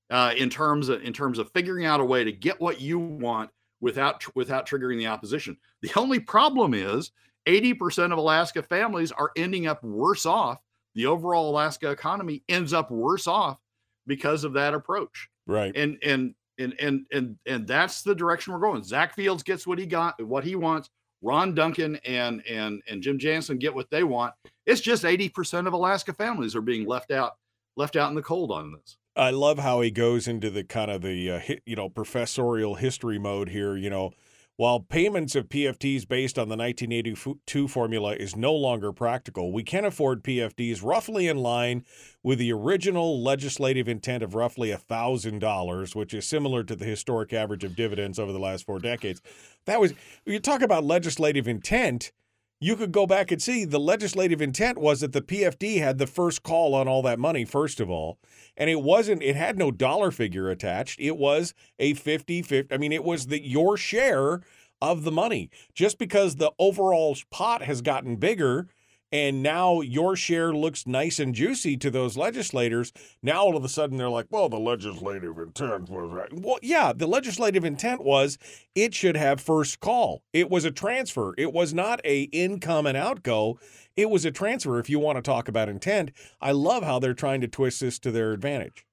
uh, 0.10 0.34
in 0.38 0.49
terms 0.49 0.89
of 0.89 1.01
in 1.01 1.14
terms 1.14 1.39
of 1.39 1.51
figuring 1.51 1.86
out 1.86 1.99
a 1.99 2.05
way 2.05 2.24
to 2.24 2.32
get 2.32 2.62
what 2.62 2.80
you 2.80 2.99
want 2.99 3.49
without 3.82 4.24
without 4.36 4.68
triggering 4.68 4.97
the 4.97 5.07
opposition. 5.07 5.57
The 5.82 5.91
only 5.95 6.20
problem 6.20 6.74
is 6.74 7.12
80% 7.48 8.12
of 8.12 8.18
Alaska 8.18 8.62
families 8.62 9.12
are 9.12 9.32
ending 9.36 9.68
up 9.68 9.84
worse 9.84 10.26
off. 10.26 10.60
The 10.96 11.06
overall 11.06 11.50
Alaska 11.50 11.90
economy 11.92 12.44
ends 12.50 12.74
up 12.74 12.92
worse 12.92 13.28
off 13.28 13.60
because 14.08 14.44
of 14.44 14.54
that 14.54 14.74
approach. 14.74 15.30
Right. 15.48 15.76
And 15.76 15.98
and 16.04 16.36
and 16.58 16.74
and 16.80 17.06
and 17.12 17.38
and 17.46 17.68
that's 17.68 18.02
the 18.02 18.16
direction 18.16 18.54
we're 18.54 18.60
going. 18.60 18.84
Zack 18.84 19.16
Fields 19.16 19.44
gets 19.44 19.66
what 19.66 19.80
he 19.80 19.86
got, 19.86 20.22
what 20.24 20.44
he 20.44 20.56
wants. 20.56 20.90
Ron 21.22 21.54
Duncan 21.54 21.98
and 22.06 22.46
and 22.48 22.82
and 22.88 23.02
Jim 23.02 23.18
Jansen 23.18 23.58
get 23.58 23.74
what 23.74 23.90
they 23.90 24.04
want. 24.04 24.34
It's 24.66 24.82
just 24.82 25.04
80% 25.04 25.68
of 25.68 25.74
Alaska 25.74 26.14
families 26.14 26.56
are 26.56 26.62
being 26.62 26.86
left 26.86 27.12
out 27.12 27.34
left 27.76 27.96
out 27.96 28.10
in 28.10 28.16
the 28.16 28.22
cold 28.22 28.52
on 28.52 28.74
this. 28.74 28.98
I 29.16 29.32
love 29.32 29.60
how 29.60 29.82
he 29.82 29.92
goes 29.92 30.28
into 30.28 30.50
the 30.50 30.64
kind 30.64 30.90
of 30.92 31.02
the 31.02 31.32
uh, 31.32 31.42
you 31.66 31.76
know 31.76 31.90
professorial 31.90 32.76
history 32.76 33.20
mode 33.20 33.50
here. 33.50 33.76
You 33.76 33.90
know, 33.90 34.12
while 34.60 34.82
payments 34.82 35.36
of 35.36 35.47
PFDs 35.47 36.05
based 36.05 36.38
on 36.38 36.49
the 36.49 36.57
1982 36.57 37.70
formula 37.70 38.14
is 38.16 38.36
no 38.36 38.53
longer 38.53 38.91
practical, 38.91 39.53
we 39.53 39.64
can 39.64 39.86
afford 39.86 40.22
PFDs 40.22 40.84
roughly 40.84 41.30
in 41.30 41.38
line 41.38 41.86
with 42.24 42.39
the 42.39 42.51
original 42.51 43.24
legislative 43.24 43.88
intent 43.88 44.22
of 44.22 44.36
roughly 44.36 44.72
$1,000, 44.72 45.95
which 45.95 46.14
is 46.14 46.28
similar 46.28 46.66
to 46.66 46.76
the 46.76 46.84
historic 46.84 47.32
average 47.32 47.64
of 47.64 47.74
dividends 47.74 48.20
over 48.20 48.34
the 48.34 48.38
last 48.38 48.66
four 48.66 48.80
decades. 48.80 49.22
That 49.64 49.80
was, 49.80 49.93
you 50.26 50.41
talk 50.41 50.62
about 50.62 50.84
legislative 50.84 51.47
intent 51.47 52.12
you 52.60 52.76
could 52.76 52.91
go 52.91 53.07
back 53.07 53.32
and 53.32 53.41
see 53.41 53.64
the 53.64 53.80
legislative 53.80 54.41
intent 54.41 54.78
was 54.78 54.99
that 54.99 55.14
the 55.14 55.22
PFD 55.22 55.80
had 55.80 55.97
the 55.97 56.07
first 56.07 56.43
call 56.43 56.76
on 56.76 56.88
all 56.88 57.01
that 57.03 57.20
money, 57.20 57.45
first 57.45 57.80
of 57.80 57.89
all. 57.89 58.20
And 58.57 58.70
it 58.70 58.82
wasn't, 58.82 59.24
it 59.24 59.38
had 59.38 59.57
no 59.57 59.72
dollar 59.72 60.12
figure 60.12 60.49
attached. 60.49 60.99
It 60.99 61.18
was 61.18 61.53
a 61.80 61.93
50 61.93 62.41
50. 62.41 62.74
I 62.74 62.78
mean, 62.78 62.91
it 62.91 63.03
was 63.03 63.28
the 63.28 63.41
your 63.41 63.78
share 63.78 64.41
of 64.82 65.03
the 65.03 65.12
money. 65.12 65.49
Just 65.74 65.97
because 65.97 66.36
the 66.36 66.51
overall 66.60 67.18
pot 67.32 67.62
has 67.62 67.82
gotten 67.82 68.18
bigger 68.18 68.68
and 69.12 69.41
now 69.41 69.82
your 69.82 70.16
share 70.16 70.53
looks 70.53 70.86
nice 70.86 71.20
and 71.20 71.34
juicy 71.34 71.78
to 71.78 71.89
those 71.89 72.18
legislators. 72.18 72.93
Now 73.22 73.41
all 73.41 73.57
of 73.57 73.64
a 73.64 73.70
sudden 73.70 73.97
they're 73.97 74.10
like, 74.10 74.28
well, 74.30 74.49
the 74.49 74.60
legislative 74.60 75.38
intent 75.38 75.89
was 75.89 76.12
right. 76.12 76.32
Well, 76.32 76.60
yeah, 76.62 76.93
the 76.93 77.07
legislative 77.07 77.66
intent 77.66 78.03
was 78.03 78.38
it 78.76 78.93
should 78.93 79.18
have 79.18 79.41
first 79.41 79.80
call. 79.80 80.24
It 80.34 80.49
was 80.49 80.66
a 80.66 80.72
transfer. 80.72 81.34
It 81.38 81.53
was 81.53 81.74
not 81.74 81.99
a 82.05 82.24
income 82.24 82.86
and 82.86 82.97
outgo. 82.97 83.60
It 83.95 84.10
was 84.10 84.26
a 84.26 84.32
transfer. 84.32 84.80
If 84.80 84.89
you 84.89 84.99
want 84.99 85.18
to 85.18 85.22
talk 85.22 85.47
about 85.47 85.70
intent, 85.70 86.12
I 86.39 86.51
love 86.51 86.84
how 86.84 86.99
they're 86.99 87.14
trying 87.14 87.41
to 87.41 87.47
twist 87.47 87.82
this 87.82 87.99
to 87.99 88.12
their 88.12 88.32
advantage. 88.32 88.86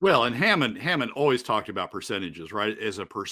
Well, 0.00 0.24
and 0.24 0.34
Hammond 0.34 0.78
Hammond 0.78 1.12
always 1.12 1.44
talked 1.44 1.68
about 1.68 1.92
percentages, 1.92 2.52
right? 2.52 2.76
As 2.76 2.98
a 2.98 3.06
per, 3.06 3.24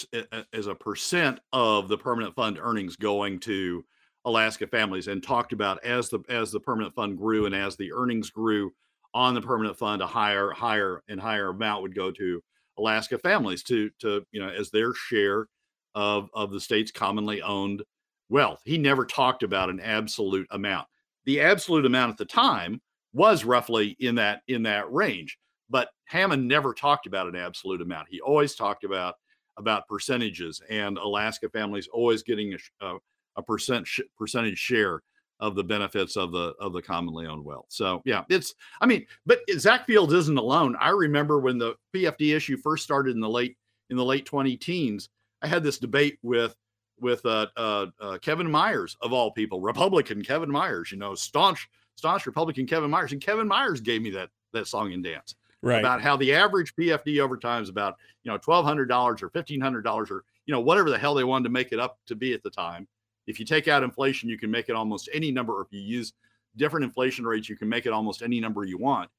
as 0.52 0.68
a 0.68 0.74
percent 0.76 1.40
of 1.52 1.88
the 1.88 1.98
permanent 1.98 2.36
fund 2.36 2.60
earnings 2.62 2.94
going 2.94 3.40
to 3.40 3.84
Alaska 4.24 4.66
families 4.66 5.08
and 5.08 5.22
talked 5.22 5.52
about 5.52 5.82
as 5.84 6.08
the 6.08 6.20
as 6.28 6.50
the 6.50 6.60
permanent 6.60 6.94
fund 6.94 7.16
grew 7.16 7.46
and 7.46 7.54
as 7.54 7.76
the 7.76 7.92
earnings 7.92 8.30
grew 8.30 8.72
on 9.14 9.34
the 9.34 9.40
permanent 9.40 9.76
fund, 9.76 10.02
a 10.02 10.06
higher, 10.06 10.50
higher 10.50 11.02
and 11.08 11.20
higher 11.20 11.48
amount 11.48 11.82
would 11.82 11.94
go 11.94 12.10
to 12.12 12.42
Alaska 12.78 13.18
families 13.18 13.62
to 13.64 13.90
to 14.00 14.24
you 14.32 14.40
know 14.40 14.48
as 14.48 14.70
their 14.70 14.94
share 14.94 15.46
of 15.94 16.28
of 16.34 16.50
the 16.50 16.60
state's 16.60 16.90
commonly 16.90 17.42
owned 17.42 17.82
wealth. 18.28 18.60
He 18.64 18.78
never 18.78 19.04
talked 19.04 19.42
about 19.42 19.70
an 19.70 19.80
absolute 19.80 20.46
amount. 20.50 20.86
The 21.24 21.40
absolute 21.40 21.86
amount 21.86 22.12
at 22.12 22.18
the 22.18 22.24
time 22.24 22.80
was 23.12 23.44
roughly 23.44 23.96
in 24.00 24.14
that 24.16 24.42
in 24.48 24.62
that 24.64 24.90
range, 24.92 25.38
but 25.68 25.90
Hammond 26.04 26.46
never 26.46 26.72
talked 26.72 27.06
about 27.06 27.26
an 27.26 27.36
absolute 27.36 27.82
amount. 27.82 28.08
He 28.10 28.20
always 28.20 28.54
talked 28.54 28.84
about 28.84 29.16
about 29.56 29.88
percentages 29.88 30.62
and 30.70 30.96
Alaska 30.96 31.48
families 31.48 31.88
always 31.92 32.22
getting 32.22 32.54
a, 32.54 32.86
a 32.86 32.98
a 33.36 33.42
percent 33.42 33.86
sh- 33.86 34.00
percentage 34.18 34.58
share 34.58 35.02
of 35.40 35.54
the 35.54 35.64
benefits 35.64 36.16
of 36.16 36.32
the 36.32 36.54
of 36.60 36.72
the 36.72 36.82
commonly 36.82 37.26
owned 37.26 37.44
wealth. 37.44 37.66
So 37.68 38.02
yeah, 38.04 38.24
it's 38.28 38.54
I 38.80 38.86
mean, 38.86 39.06
but 39.26 39.40
Zack 39.58 39.86
Fields 39.86 40.12
isn't 40.12 40.38
alone. 40.38 40.76
I 40.78 40.90
remember 40.90 41.40
when 41.40 41.58
the 41.58 41.74
PFD 41.94 42.36
issue 42.36 42.56
first 42.56 42.84
started 42.84 43.14
in 43.14 43.20
the 43.20 43.28
late 43.28 43.56
in 43.88 43.96
the 43.96 44.04
late 44.04 44.26
20 44.26 44.56
teens. 44.56 45.08
I 45.42 45.46
had 45.46 45.62
this 45.62 45.78
debate 45.78 46.18
with 46.22 46.54
with 47.00 47.24
uh, 47.24 47.46
uh, 47.56 47.86
uh, 47.98 48.18
Kevin 48.18 48.50
Myers 48.50 48.96
of 49.00 49.12
all 49.12 49.30
people, 49.30 49.60
Republican 49.60 50.22
Kevin 50.22 50.50
Myers. 50.50 50.92
You 50.92 50.98
know, 50.98 51.14
staunch 51.14 51.68
staunch 51.96 52.26
Republican 52.26 52.66
Kevin 52.66 52.90
Myers, 52.90 53.12
and 53.12 53.20
Kevin 53.20 53.48
Myers 53.48 53.80
gave 53.80 54.02
me 54.02 54.10
that 54.10 54.30
that 54.52 54.66
song 54.66 54.92
and 54.92 55.02
dance 55.02 55.34
right. 55.62 55.78
about 55.78 56.02
how 56.02 56.16
the 56.16 56.34
average 56.34 56.74
PFD 56.74 57.20
over 57.20 57.36
time 57.36 57.62
is 57.62 57.68
about 57.68 57.96
you 58.22 58.30
know 58.30 58.38
twelve 58.38 58.64
hundred 58.64 58.86
dollars 58.86 59.22
or 59.22 59.30
fifteen 59.30 59.60
hundred 59.60 59.82
dollars 59.82 60.10
or 60.10 60.24
you 60.46 60.52
know 60.52 60.60
whatever 60.60 60.90
the 60.90 60.98
hell 60.98 61.14
they 61.14 61.24
wanted 61.24 61.44
to 61.44 61.50
make 61.50 61.72
it 61.72 61.80
up 61.80 61.98
to 62.06 62.14
be 62.14 62.32
at 62.32 62.42
the 62.42 62.50
time 62.50 62.86
if 63.30 63.40
you 63.40 63.46
take 63.46 63.68
out 63.68 63.82
inflation, 63.82 64.28
you 64.28 64.38
can 64.38 64.50
make 64.50 64.68
it 64.68 64.74
almost 64.74 65.08
any 65.12 65.30
number. 65.30 65.54
Or 65.54 65.62
if 65.62 65.68
you 65.70 65.80
use 65.80 66.12
different 66.56 66.84
inflation 66.84 67.24
rates, 67.24 67.48
you 67.48 67.56
can 67.56 67.68
make 67.68 67.86
it 67.86 67.92
almost 67.92 68.22
any 68.22 68.40
number 68.40 68.64
you 68.64 68.78
want. 68.78 69.10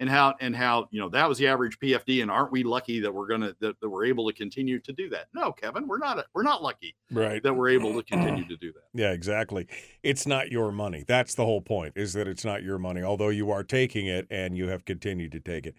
And 0.00 0.08
how 0.08 0.34
and 0.40 0.54
how 0.54 0.86
you 0.92 1.00
know 1.00 1.08
that 1.08 1.28
was 1.28 1.38
the 1.38 1.48
average 1.48 1.80
PFD, 1.80 2.22
and 2.22 2.30
aren't 2.30 2.52
we 2.52 2.62
lucky 2.62 3.00
that 3.00 3.12
we're 3.12 3.26
gonna 3.26 3.52
that, 3.58 3.80
that 3.80 3.88
we're 3.90 4.04
able 4.04 4.28
to 4.28 4.32
continue 4.32 4.78
to 4.78 4.92
do 4.92 5.08
that? 5.08 5.26
No, 5.34 5.50
Kevin, 5.50 5.88
we're 5.88 5.98
not. 5.98 6.24
We're 6.34 6.44
not 6.44 6.62
lucky, 6.62 6.94
right? 7.10 7.42
That 7.42 7.54
we're 7.54 7.70
able 7.70 7.92
to 7.94 8.04
continue 8.04 8.46
to 8.46 8.56
do 8.56 8.72
that. 8.72 8.82
Yeah, 8.94 9.10
exactly. 9.10 9.66
It's 10.04 10.24
not 10.24 10.52
your 10.52 10.70
money. 10.70 11.04
That's 11.06 11.34
the 11.34 11.44
whole 11.44 11.60
point. 11.60 11.94
Is 11.96 12.12
that 12.12 12.28
it's 12.28 12.44
not 12.44 12.62
your 12.62 12.78
money, 12.78 13.02
although 13.02 13.28
you 13.28 13.50
are 13.50 13.64
taking 13.64 14.06
it 14.06 14.28
and 14.30 14.56
you 14.56 14.68
have 14.68 14.84
continued 14.84 15.32
to 15.32 15.40
take 15.40 15.66
it. 15.66 15.74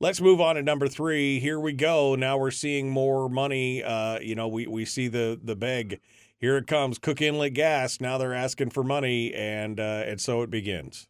Let's 0.00 0.20
move 0.20 0.40
on 0.40 0.56
to 0.56 0.62
number 0.62 0.88
three. 0.88 1.38
Here 1.38 1.60
we 1.60 1.72
go. 1.72 2.16
Now 2.16 2.36
we're 2.36 2.50
seeing 2.50 2.90
more 2.90 3.28
money. 3.28 3.84
Uh, 3.84 4.18
you 4.18 4.34
know, 4.34 4.48
we 4.48 4.66
we 4.66 4.84
see 4.84 5.06
the 5.06 5.38
the 5.40 5.54
beg 5.54 6.00
here 6.42 6.56
it 6.56 6.66
comes, 6.66 6.98
Cook 6.98 7.22
Inlet 7.22 7.54
Gas. 7.54 8.00
Now 8.00 8.18
they're 8.18 8.34
asking 8.34 8.70
for 8.70 8.82
money, 8.82 9.32
and 9.32 9.78
uh, 9.78 10.02
and 10.06 10.20
so 10.20 10.42
it 10.42 10.50
begins. 10.50 11.06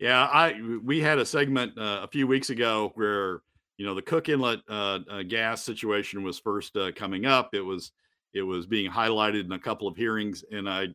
Yeah, 0.00 0.24
I 0.24 0.58
we 0.82 1.00
had 1.00 1.18
a 1.18 1.26
segment 1.26 1.78
uh, 1.78 2.00
a 2.02 2.08
few 2.08 2.26
weeks 2.26 2.48
ago 2.48 2.92
where 2.94 3.42
you 3.76 3.84
know 3.84 3.94
the 3.94 4.02
Cook 4.02 4.30
Inlet 4.30 4.60
uh, 4.68 5.00
uh 5.08 5.22
gas 5.22 5.62
situation 5.62 6.22
was 6.22 6.38
first 6.38 6.74
uh, 6.76 6.90
coming 6.96 7.26
up. 7.26 7.50
It 7.54 7.60
was 7.60 7.92
it 8.32 8.42
was 8.42 8.66
being 8.66 8.90
highlighted 8.90 9.44
in 9.44 9.52
a 9.52 9.58
couple 9.58 9.86
of 9.86 9.96
hearings, 9.96 10.42
and 10.50 10.68
I 10.68 10.86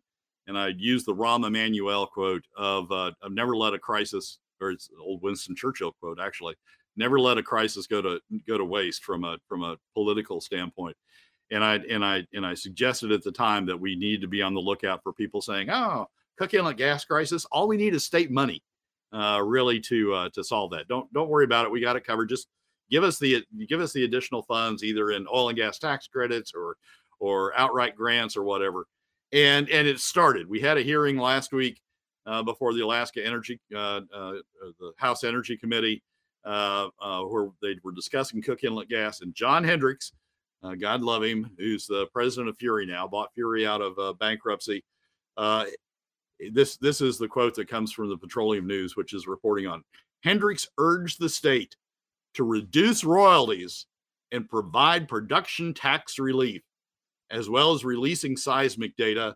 and 0.48 0.58
I 0.58 0.70
used 0.76 1.06
the 1.06 1.16
Rahm 1.16 1.46
Emanuel 1.46 2.08
quote 2.08 2.44
of 2.58 2.92
uh, 2.92 3.12
"I've 3.24 3.32
never 3.32 3.56
let 3.56 3.76
a 3.76 3.80
crisis," 3.80 4.40
or 4.60 4.72
it's 4.72 4.90
old 5.00 5.22
Winston 5.22 5.56
Churchill 5.56 5.96
quote 6.00 6.20
actually, 6.20 6.56
"Never 6.96 7.20
let 7.20 7.38
a 7.38 7.44
crisis 7.44 7.86
go 7.86 8.02
to 8.02 8.20
go 8.48 8.58
to 8.58 8.66
waste 8.66 9.04
from 9.04 9.24
a 9.26 9.38
from 9.48 9.62
a 9.62 9.78
political 9.94 10.42
standpoint." 10.42 10.98
And 11.52 11.64
I 11.64 11.76
and 11.76 12.04
I 12.04 12.26
and 12.34 12.46
I 12.46 12.54
suggested 12.54 13.12
at 13.12 13.24
the 13.24 13.32
time 13.32 13.66
that 13.68 13.80
we 13.80 13.96
need 13.96 14.22
to 14.22 14.28
be 14.28 14.42
on 14.42 14.54
the 14.54 14.60
lookout 14.60 15.02
for 15.02 15.14
people 15.14 15.42
saying, 15.42 15.70
"Oh, 15.70 16.08
Cook 16.38 16.54
Inlet 16.54 16.78
gas 16.78 17.06
crisis. 17.06 17.46
All 17.46 17.68
we 17.68 17.78
need 17.78 17.94
is 17.94 18.04
state 18.04 18.32
money, 18.32 18.62
uh, 19.14 19.42
really 19.44 19.80
to 19.82 20.14
uh, 20.14 20.30
to 20.34 20.44
solve 20.44 20.72
that. 20.72 20.88
Don't 20.88 21.12
don't 21.14 21.30
worry 21.30 21.46
about 21.46 21.66
it. 21.66 21.72
We 21.72 21.80
got 21.80 21.96
it 21.96 22.06
covered. 22.06 22.30
Just 22.30 22.48
give 22.92 23.04
us 23.04 23.18
the 23.18 23.46
give 23.68 23.80
us 23.80 23.94
the 23.94 24.04
additional 24.04 24.44
funds, 24.44 24.84
either 24.84 25.12
in 25.12 25.26
oil 25.34 25.50
and 25.50 25.58
gas 25.58 25.80
tax 25.80 26.08
credits 26.08 26.52
or 26.54 26.76
or 27.20 27.58
outright 27.58 27.96
grants 27.96 28.36
or 28.36 28.44
whatever." 28.44 28.86
And 29.32 29.70
and 29.70 29.88
it 29.88 30.00
started. 30.00 30.50
We 30.50 30.60
had 30.60 30.78
a 30.78 30.82
hearing 30.82 31.18
last 31.18 31.54
week 31.54 31.82
uh, 32.28 32.44
before 32.44 32.74
the 32.74 32.82
Alaska 32.82 33.26
Energy 33.26 33.60
uh, 33.74 34.02
uh, 34.14 34.34
the 34.80 34.92
House 34.98 35.24
Energy 35.24 35.58
Committee, 35.58 36.04
uh, 36.46 36.90
where 37.00 37.50
they 37.62 37.78
were 37.84 37.94
discussing 37.94 38.42
Cook 38.42 38.64
Inlet 38.64 38.90
gas, 38.90 39.22
and 39.22 39.34
John 39.34 39.64
Hendrix 39.64 40.12
uh, 40.68 40.76
God 40.76 41.02
love 41.02 41.24
him, 41.24 41.50
who's 41.58 41.88
the 41.88 42.08
president 42.08 42.50
of 42.50 42.58
Furie 42.58 42.86
now, 42.86 43.08
bought 43.08 43.34
Furie 43.34 43.66
out 43.66 43.82
of 43.82 43.98
uh, 43.98 44.14
bankruptcy. 44.14 44.84
Uh, 45.38 45.66
this 46.52 46.78
this 46.78 47.02
is 47.02 47.18
the 47.18 47.28
quote 47.28 47.56
that 47.56 47.68
comes 47.68 47.92
from 47.92 48.10
the 48.10 48.18
Petroleum 48.18 48.68
News, 48.68 48.96
which 48.96 49.14
is 49.14 49.28
reporting 49.28 49.68
on 49.68 49.84
Hendrix 50.24 50.68
urged 50.78 51.20
the 51.20 51.30
state 51.30 51.76
to 52.36 52.44
reduce 52.44 53.04
royalties 53.04 53.86
and 54.32 54.50
provide 54.50 55.08
production 55.08 55.74
tax 55.74 56.20
relief, 56.20 56.62
as 57.32 57.50
well 57.50 57.74
as 57.74 57.86
releasing 57.86 58.36
seismic 58.36 58.96
data, 58.98 59.36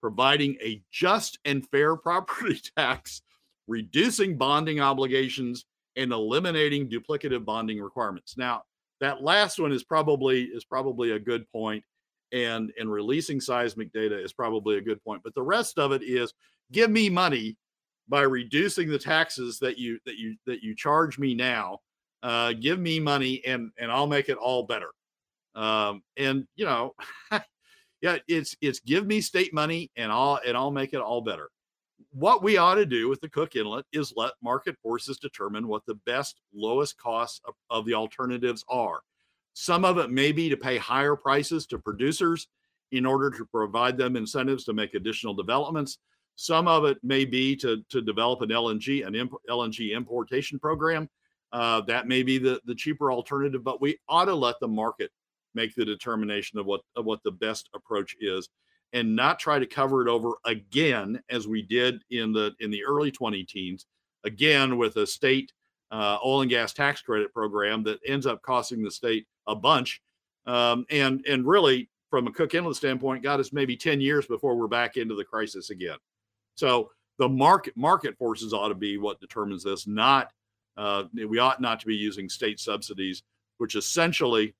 providing 0.00 0.56
a 0.62 0.82
just 0.92 1.38
and 1.44 1.66
fair 1.70 1.96
property 1.96 2.60
tax, 2.76 3.22
reducing 3.66 4.36
bonding 4.36 4.80
obligations, 4.80 5.64
and 5.96 6.12
eliminating 6.12 6.88
duplicative 6.88 7.44
bonding 7.44 7.80
requirements. 7.80 8.36
Now, 8.36 8.62
that 9.00 9.22
last 9.22 9.58
one 9.58 9.72
is 9.72 9.84
probably 9.84 10.44
is 10.44 10.64
probably 10.64 11.12
a 11.12 11.18
good 11.18 11.50
point 11.50 11.84
and 12.32 12.72
and 12.78 12.90
releasing 12.90 13.40
seismic 13.40 13.92
data 13.92 14.18
is 14.22 14.32
probably 14.32 14.78
a 14.78 14.82
good 14.82 15.02
point. 15.02 15.22
But 15.22 15.34
the 15.34 15.42
rest 15.42 15.78
of 15.78 15.92
it 15.92 16.02
is 16.02 16.32
give 16.72 16.90
me 16.90 17.08
money 17.08 17.56
by 18.08 18.22
reducing 18.22 18.88
the 18.88 18.98
taxes 18.98 19.58
that 19.60 19.78
you 19.78 19.98
that 20.06 20.16
you 20.16 20.36
that 20.46 20.62
you 20.62 20.74
charge 20.74 21.18
me 21.18 21.34
now. 21.34 21.78
Uh, 22.22 22.52
give 22.52 22.78
me 22.78 23.00
money 23.00 23.42
and 23.46 23.70
and 23.78 23.90
I'll 23.90 24.06
make 24.06 24.28
it 24.28 24.36
all 24.36 24.64
better. 24.64 24.90
Um, 25.54 26.02
and 26.16 26.46
you 26.54 26.66
know, 26.66 26.94
yeah, 28.00 28.18
it's 28.28 28.56
it's 28.60 28.80
give 28.80 29.06
me 29.06 29.20
state 29.20 29.54
money 29.54 29.90
and 29.96 30.12
I'll 30.12 30.40
and 30.46 30.56
I'll 30.56 30.70
make 30.70 30.92
it 30.92 31.00
all 31.00 31.22
better. 31.22 31.48
What 32.12 32.42
we 32.42 32.56
ought 32.56 32.74
to 32.74 32.86
do 32.86 33.08
with 33.08 33.20
the 33.20 33.28
Cook 33.28 33.54
Inlet 33.54 33.84
is 33.92 34.12
let 34.16 34.32
market 34.42 34.76
forces 34.82 35.18
determine 35.18 35.68
what 35.68 35.86
the 35.86 35.94
best, 35.94 36.40
lowest 36.52 36.98
costs 36.98 37.40
of, 37.44 37.54
of 37.70 37.86
the 37.86 37.94
alternatives 37.94 38.64
are. 38.68 39.00
Some 39.54 39.84
of 39.84 39.98
it 39.98 40.10
may 40.10 40.32
be 40.32 40.48
to 40.48 40.56
pay 40.56 40.76
higher 40.76 41.14
prices 41.14 41.66
to 41.66 41.78
producers 41.78 42.48
in 42.90 43.06
order 43.06 43.30
to 43.30 43.44
provide 43.46 43.96
them 43.96 44.16
incentives 44.16 44.64
to 44.64 44.72
make 44.72 44.94
additional 44.94 45.34
developments. 45.34 45.98
Some 46.34 46.66
of 46.66 46.84
it 46.84 46.98
may 47.04 47.24
be 47.24 47.54
to, 47.56 47.84
to 47.90 48.00
develop 48.00 48.42
an 48.42 48.48
LNG, 48.48 49.06
an 49.06 49.14
imp, 49.14 49.32
LNG 49.48 49.94
importation 49.94 50.58
program. 50.58 51.08
Uh, 51.52 51.80
that 51.82 52.08
may 52.08 52.24
be 52.24 52.38
the, 52.38 52.60
the 52.64 52.74
cheaper 52.74 53.12
alternative, 53.12 53.62
but 53.62 53.80
we 53.80 53.98
ought 54.08 54.24
to 54.24 54.34
let 54.34 54.56
the 54.60 54.68
market 54.68 55.12
make 55.54 55.74
the 55.74 55.84
determination 55.84 56.58
of 56.58 56.66
what 56.66 56.80
of 56.94 57.04
what 57.04 57.22
the 57.24 57.30
best 57.30 57.68
approach 57.74 58.16
is 58.20 58.48
and 58.92 59.14
not 59.14 59.38
try 59.38 59.58
to 59.58 59.66
cover 59.66 60.02
it 60.02 60.08
over 60.08 60.32
again 60.44 61.20
as 61.30 61.46
we 61.46 61.62
did 61.62 62.02
in 62.10 62.32
the 62.32 62.52
in 62.60 62.70
the 62.70 62.84
early 62.84 63.10
20 63.10 63.44
teens 63.44 63.86
again 64.24 64.76
with 64.76 64.96
a 64.96 65.06
state 65.06 65.52
uh, 65.92 66.18
oil 66.24 66.42
and 66.42 66.50
gas 66.50 66.72
tax 66.72 67.02
credit 67.02 67.32
program 67.32 67.82
that 67.82 67.98
ends 68.06 68.26
up 68.26 68.42
costing 68.42 68.82
the 68.82 68.90
state 68.90 69.26
a 69.46 69.54
bunch 69.54 70.00
um, 70.46 70.84
and 70.90 71.24
and 71.26 71.46
really 71.46 71.88
from 72.10 72.26
a 72.26 72.32
cook 72.32 72.54
inlet 72.54 72.76
standpoint 72.76 73.22
got 73.22 73.40
us 73.40 73.52
maybe 73.52 73.76
10 73.76 74.00
years 74.00 74.26
before 74.26 74.56
we're 74.56 74.66
back 74.66 74.96
into 74.96 75.14
the 75.14 75.24
crisis 75.24 75.70
again. 75.70 75.96
So 76.56 76.90
the 77.18 77.28
market 77.28 77.76
market 77.76 78.16
forces 78.18 78.52
ought 78.52 78.68
to 78.68 78.74
be 78.74 78.98
what 78.98 79.20
determines 79.20 79.62
this 79.62 79.86
not 79.86 80.32
uh, 80.76 81.04
we 81.28 81.38
ought 81.38 81.60
not 81.60 81.78
to 81.80 81.86
be 81.86 81.94
using 81.94 82.28
state 82.28 82.58
subsidies 82.58 83.22
which 83.58 83.76
essentially 83.76 84.54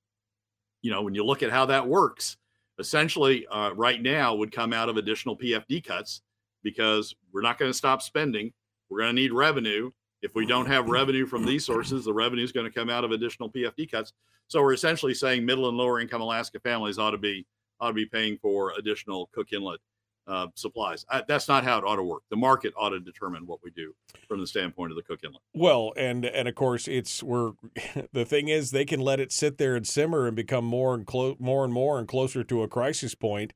you 0.82 0.90
know 0.90 1.02
when 1.02 1.14
you 1.14 1.24
look 1.24 1.42
at 1.42 1.50
how 1.50 1.66
that 1.66 1.86
works 1.86 2.36
essentially 2.80 3.46
uh, 3.46 3.70
right 3.74 4.02
now 4.02 4.34
would 4.34 4.50
come 4.50 4.72
out 4.72 4.88
of 4.88 4.96
additional 4.96 5.36
PFD 5.36 5.84
cuts 5.84 6.22
because 6.62 7.14
we're 7.32 7.42
not 7.42 7.58
going 7.58 7.70
to 7.70 7.76
stop 7.76 8.02
spending. 8.02 8.52
We're 8.88 9.00
going 9.00 9.14
to 9.14 9.22
need 9.22 9.32
revenue. 9.32 9.90
If 10.22 10.34
we 10.34 10.46
don't 10.46 10.66
have 10.66 10.88
revenue 10.88 11.26
from 11.26 11.44
these 11.46 11.64
sources, 11.64 12.04
the 12.04 12.12
revenue 12.12 12.42
is 12.42 12.52
going 12.52 12.66
to 12.66 12.72
come 12.72 12.90
out 12.90 13.04
of 13.04 13.12
additional 13.12 13.50
PFD 13.50 13.90
cuts. 13.90 14.12
So 14.48 14.60
we're 14.60 14.72
essentially 14.72 15.14
saying 15.14 15.46
middle 15.46 15.68
and 15.68 15.78
lower 15.78 16.00
income 16.00 16.20
Alaska 16.20 16.58
families 16.60 16.98
ought 16.98 17.12
to 17.12 17.18
be 17.18 17.46
ought 17.80 17.88
to 17.88 17.94
be 17.94 18.06
paying 18.06 18.36
for 18.42 18.72
additional 18.78 19.30
Cook 19.32 19.52
Inlet 19.52 19.78
uh, 20.26 20.46
supplies. 20.54 21.04
I, 21.08 21.22
that's 21.26 21.48
not 21.48 21.64
how 21.64 21.78
it 21.78 21.84
ought 21.84 21.96
to 21.96 22.02
work. 22.02 22.22
The 22.30 22.36
market 22.36 22.72
ought 22.76 22.90
to 22.90 23.00
determine 23.00 23.46
what 23.46 23.60
we 23.62 23.70
do 23.70 23.94
from 24.28 24.40
the 24.40 24.46
standpoint 24.46 24.92
of 24.92 24.96
the 24.96 25.02
Cook 25.02 25.20
Inlet. 25.24 25.42
Well, 25.54 25.92
and 25.96 26.24
and 26.24 26.48
of 26.48 26.54
course, 26.54 26.88
it's 26.88 27.22
we're 27.22 27.52
the 28.12 28.24
thing 28.24 28.48
is 28.48 28.70
they 28.70 28.84
can 28.84 29.00
let 29.00 29.20
it 29.20 29.32
sit 29.32 29.58
there 29.58 29.76
and 29.76 29.86
simmer 29.86 30.26
and 30.26 30.36
become 30.36 30.64
more 30.64 30.94
and 30.94 31.06
clo- 31.06 31.36
more 31.38 31.64
and 31.64 31.72
more 31.72 31.98
and 31.98 32.06
closer 32.06 32.44
to 32.44 32.62
a 32.62 32.68
crisis 32.68 33.14
point, 33.14 33.52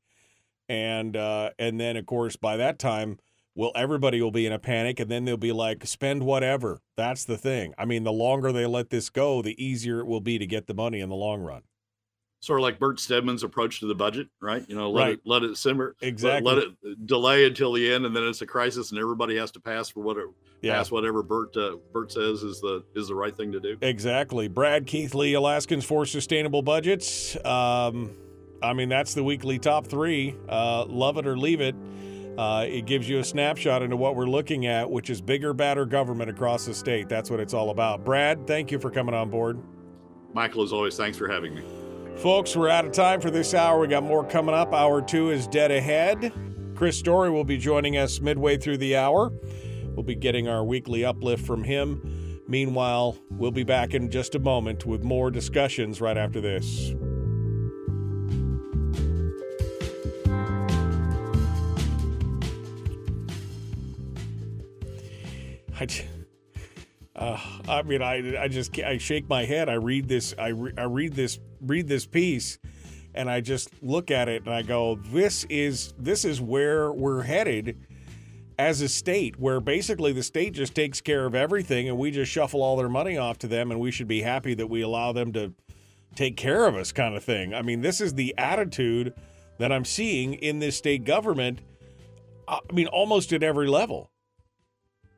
and 0.69 1.17
uh, 1.17 1.51
and 1.59 1.81
then 1.81 1.97
of 1.97 2.07
course 2.07 2.37
by 2.37 2.57
that 2.57 2.79
time. 2.79 3.19
Well, 3.57 3.71
everybody 3.77 4.21
will 4.21 4.33
be 4.33 4.47
in 4.47 4.53
a 4.53 4.59
panic, 4.59 4.99
and 4.99 5.09
then 5.09 5.27
they'll 5.27 5.37
be 5.37 5.53
like, 5.53 5.87
spend 5.87 6.25
whatever. 6.25 6.81
That's 6.97 7.25
the 7.25 7.39
thing. 7.39 7.73
I 7.79 7.85
mean, 7.85 8.03
the 8.03 8.11
longer 8.11 8.51
they 8.51 8.67
let 8.67 8.91
this 8.91 9.11
go, 9.11 9.43
the 9.43 9.65
easier 9.65 10.01
it 10.01 10.09
will 10.09 10.21
be 10.21 10.41
to 10.41 10.47
get 10.49 10.67
the 10.67 10.75
money 10.75 10.99
in 10.99 11.09
the 11.09 11.15
long 11.15 11.41
run 11.41 11.63
sort 12.45 12.61
of 12.61 12.63
like 12.63 12.79
Bert 12.79 13.01
Stedman's 13.01 13.43
approach 13.43 13.81
to 13.81 13.87
the 13.87 13.95
budget, 13.95 14.29
right? 14.41 14.65
You 14.69 14.77
know, 14.77 14.91
let 14.91 15.03
Right. 15.03 15.13
it 15.15 15.21
let 15.25 15.43
it 15.43 15.57
simmer, 15.57 15.97
let- 16.03 16.09
Exactly. 16.09 16.55
let, 16.55 16.63
it 16.65 17.07
delay 17.07 17.47
until 17.47 17.73
the 17.73 17.91
end, 17.91 18.05
and 18.05 18.15
then 18.15 18.25
it's 18.25 18.43
a 18.43 18.47
crisis, 18.47 18.91
and 18.91 19.01
everybody 19.01 19.37
has 19.37 19.51
to 19.53 19.61
pass 19.61 19.89
for 19.89 20.01
what 20.01 20.19
Yeah. 20.61 20.77
pass 20.77 20.91
whatever 20.91 21.23
Bert 21.23 21.57
uh, 21.57 21.77
Bert 21.93 22.13
says 22.13 22.43
is 22.43 22.61
the 22.61 22.85
is 22.95 23.09
the 23.09 23.15
right 23.15 23.35
thing 23.35 23.51
to 23.53 23.61
do. 23.61 23.77
Exactly. 23.81 24.49
Brad 24.49 24.87
Keithley, 24.87 25.33
Alaskans 25.33 25.85
for 25.87 26.05
Sustainable 26.05 26.61
Budgets. 26.63 27.35
Um, 27.47 28.11
I 28.63 28.73
mean, 28.75 28.89
that's 28.91 29.15
the 29.15 29.25
weekly 29.25 29.59
top 29.59 29.87
three. 29.87 30.35
Uh, 30.49 30.85
love 30.87 31.17
it 31.19 31.27
or 31.27 31.37
leave 31.39 31.61
it. 31.63 31.75
Uh, 32.37 32.67
it 32.69 32.85
gives 32.85 33.09
you 33.09 33.21
a 33.21 33.25
snapshot 33.25 33.83
into 33.83 33.97
what 33.97 34.17
we're 34.17 34.27
looking 34.27 34.67
at, 34.67 34.91
which 34.91 35.09
is 35.09 35.21
bigger, 35.21 35.53
badder 35.55 35.87
government 35.87 36.29
across 36.29 36.67
the 36.67 36.75
state. 36.75 37.09
That's 37.09 37.31
what 37.31 37.41
it's 37.41 37.55
all 37.55 37.71
about. 37.71 38.05
Brad, 38.05 38.47
thank 38.47 38.71
you 38.73 38.79
for 38.79 38.91
coming 38.91 39.15
on 39.15 39.31
board. 39.31 39.59
Michael, 40.33 40.63
as 40.63 40.73
always, 40.73 40.97
thanks 40.97 41.17
for 41.17 41.29
having 41.29 41.55
me. 41.55 41.63
Folks, 42.17 42.57
we're 42.57 42.69
out 42.69 42.87
of 42.87 42.93
time 42.93 43.21
for 43.21 43.31
this 43.31 43.53
hour. 43.53 43.81
We 43.81 43.89
got 43.89 44.03
more 44.03 44.25
coming 44.25 44.55
up. 44.55 44.73
Hour 44.73 45.03
two 45.03 45.31
is 45.31 45.47
dead 45.47 45.71
ahead. 45.71 46.33
Chris 46.75 46.99
Story 46.99 47.29
will 47.29 47.45
be 47.45 47.59
joining 47.59 47.99
us 47.99 48.21
midway 48.21 48.57
through 48.57 48.79
the 48.79 48.97
hour. 48.97 49.31
We'll 49.95 50.05
be 50.05 50.15
getting 50.15 50.49
our 50.49 50.65
weekly 50.65 51.05
uplift 51.05 51.45
from 51.45 51.65
him. 51.65 52.41
Meanwhile, 52.49 53.19
we'll 53.31 53.51
be 53.51 53.65
back 53.65 53.95
in 53.95 54.11
just 54.11 54.35
a 54.35 54.39
moment 54.39 54.87
with 54.87 55.03
more 55.03 55.31
discussions 55.31 56.01
right 56.01 56.17
after 56.17 56.41
this. 56.41 56.95
I, 65.79 65.89
uh, 67.17 67.39
I 67.69 67.83
mean, 67.83 68.01
I, 68.01 68.43
I 68.45 68.49
just 68.49 68.79
I 68.79 68.99
shake 68.99 69.29
my 69.29 69.45
head. 69.45 69.69
I 69.69 69.75
read 69.75 70.09
this. 70.09 70.35
I, 70.39 70.49
re, 70.49 70.73
I 70.79 70.85
read 70.85 71.15
this 71.15 71.39
read 71.67 71.89
this 71.89 72.07
piece, 72.07 72.59
and 73.15 73.31
I 73.31 73.41
just 73.41 73.71
look 73.83 74.11
at 74.11 74.29
it 74.29 74.45
and 74.45 74.55
I 74.55 74.63
go, 74.63 74.97
"This 74.97 75.45
is 75.49 75.95
this 75.99 76.25
is 76.25 76.41
where 76.41 76.93
we're 76.93 77.23
headed 77.23 77.87
as 78.59 78.81
a 78.81 78.89
state, 78.89 79.39
where 79.39 79.61
basically 79.61 80.13
the 80.13 80.23
state 80.23 80.55
just 80.55 80.75
takes 80.75 81.01
care 81.01 81.27
of 81.27 81.35
everything, 81.35 81.89
and 81.89 81.99
we 81.99 82.11
just 82.11 82.31
shuffle 82.31 82.63
all 82.63 82.77
their 82.77 82.89
money 82.89 83.17
off 83.17 83.39
to 83.39 83.49
them, 83.49 83.71
and 83.71 83.81
we 83.81 83.91
should 83.91 84.09
be 84.09 84.23
happy 84.23 84.55
that 84.55 84.69
we 84.69 84.81
allow 84.83 85.13
them 85.13 85.33
to 85.33 85.53
take 86.15 86.37
care 86.37 86.67
of 86.67 86.77
us, 86.77 86.93
kind 86.93 87.17
of 87.17 87.25
thing." 87.25 87.55
I 87.55 87.63
mean, 87.63 87.81
this 87.81 88.01
is 88.01 88.15
the 88.15 88.35
attitude 88.39 89.15
that 89.59 89.73
I'm 89.73 89.85
seeing 89.85 90.35
in 90.35 90.59
this 90.59 90.77
state 90.77 91.05
government. 91.05 91.61
uh, 92.47 92.59
I 92.69 92.73
mean, 92.73 92.89
almost 92.89 93.33
at 93.33 93.43
every 93.43 93.69
level. 93.69 94.11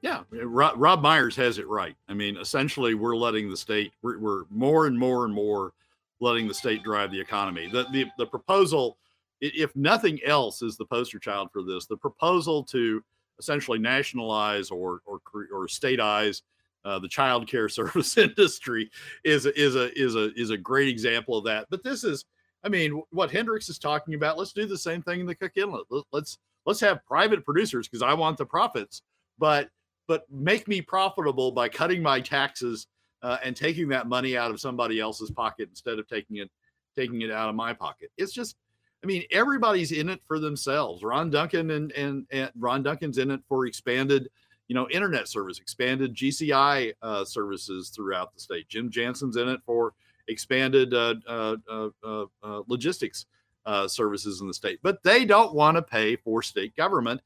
Yeah, 0.03 0.23
Rob, 0.31 0.75
Rob 0.77 1.03
Myers 1.03 1.35
has 1.37 1.59
it 1.59 1.67
right. 1.67 1.97
I 2.09 2.15
mean, 2.15 2.37
essentially, 2.37 2.95
we're 2.95 3.17
letting 3.17 3.51
the 3.51 3.57
state, 3.57 3.93
we're, 4.03 4.19
we're 4.19 4.43
more 4.51 4.87
and 4.87 4.97
more 4.97 5.25
and 5.25 5.35
more 5.35 5.73
letting 6.21 6.49
the 6.49 6.55
state 6.55 6.83
drive 6.83 7.11
the 7.11 7.21
economy. 7.21 7.69
The, 7.71 7.87
the 7.93 8.07
the 8.19 8.27
proposal, 8.27 8.99
if 9.41 9.75
nothing 9.77 10.19
else, 10.25 10.63
is 10.63 10.77
the 10.77 10.87
poster 10.87 11.19
child 11.19 11.49
for 11.53 11.63
this. 11.63 11.87
The 11.87 11.97
proposal 11.97 12.65
to 12.65 13.03
essentially 13.39 13.79
nationalize 13.79 14.71
or 14.71 15.01
or 15.05 15.21
or 15.53 15.67
stateize 15.67 16.43
uh, 16.87 16.99
the 16.99 17.09
child 17.09 17.49
care 17.49 17.69
service 17.69 18.17
industry 18.17 18.91
is 19.25 19.47
a, 19.47 19.61
is 19.61 19.75
a 19.75 19.99
is 20.01 20.15
a 20.15 20.33
is 20.35 20.51
a 20.51 20.57
great 20.57 20.89
example 20.89 21.37
of 21.37 21.45
that. 21.45 21.67
But 21.69 21.83
this 21.83 22.05
is, 22.05 22.25
I 22.63 22.69
mean, 22.69 23.03
what 23.11 23.31
Hendrix 23.31 23.69
is 23.69 23.79
talking 23.79 24.15
about. 24.15 24.39
Let's 24.39 24.53
do 24.53 24.67
the 24.67 24.79
same 24.79 25.03
thing 25.03 25.21
in 25.21 25.27
the 25.27 25.35
Cook 25.35 25.53
Inlet. 25.57 25.87
Let's 26.13 26.39
let's 26.65 26.81
have 26.81 27.05
private 27.05 27.45
producers 27.45 27.89
because 27.89 28.03
I 28.03 28.15
want 28.15 28.39
the 28.39 28.47
profits, 28.47 29.03
but 29.39 29.69
but 30.09 30.25
make 30.31 30.69
me 30.69 30.81
profitable 30.81 31.51
by 31.51 31.69
cutting 31.69 32.03
my 32.03 32.21
taxes 32.21 32.87
uh, 33.23 33.39
and 33.43 33.57
taking 33.57 33.89
that 33.89 34.07
money 34.07 34.37
out 34.37 34.51
of 34.51 34.61
somebody 34.61 35.01
else's 35.01 35.31
pocket 35.31 35.69
instead 35.69 35.99
of 35.99 36.07
taking 36.07 36.37
it 36.37 36.51
taking 36.95 37.23
it 37.23 37.31
out 37.31 37.49
of 37.49 37.55
my 37.55 37.75
pocket. 37.75 38.11
It's 38.17 38.33
just, 38.33 38.57
I 39.05 39.07
mean, 39.07 39.25
everybody's 39.31 39.93
in 39.93 40.09
it 40.09 40.21
for 40.27 40.39
themselves. 40.39 41.03
Ron 41.03 41.31
Duncan 41.31 41.71
and 41.71 41.93
and, 41.93 42.27
and 42.31 42.51
Ron 42.57 42.83
Duncan's 42.83 43.19
in 43.19 43.31
it 43.31 43.41
for 43.49 43.67
expanded, 43.67 44.29
you 44.69 44.75
know, 44.75 44.89
internet 44.91 45.29
service, 45.29 45.59
expanded 45.59 46.15
GCI 46.15 46.95
uh, 47.03 47.25
services 47.25 47.91
throughout 47.91 48.35
the 48.35 48.41
state. 48.41 48.69
Jim 48.69 48.91
Jansen's 48.91 49.37
in 49.37 49.49
it 49.49 49.61
for 49.65 49.93
expanded 50.29 50.93
uh, 50.93 51.15
uh, 51.29 51.57
uh, 51.69 52.25
uh, 52.43 52.63
logistics 52.67 53.27
uh, 53.65 53.87
services 53.87 54.41
in 54.41 54.49
the 54.49 54.55
state, 54.55 54.81
but 54.83 55.03
they 55.03 55.25
don't 55.25 55.55
want 55.55 55.77
to 55.77 55.83
pay 55.83 56.17
for 56.17 56.43
state 56.43 56.75
government 56.77 57.21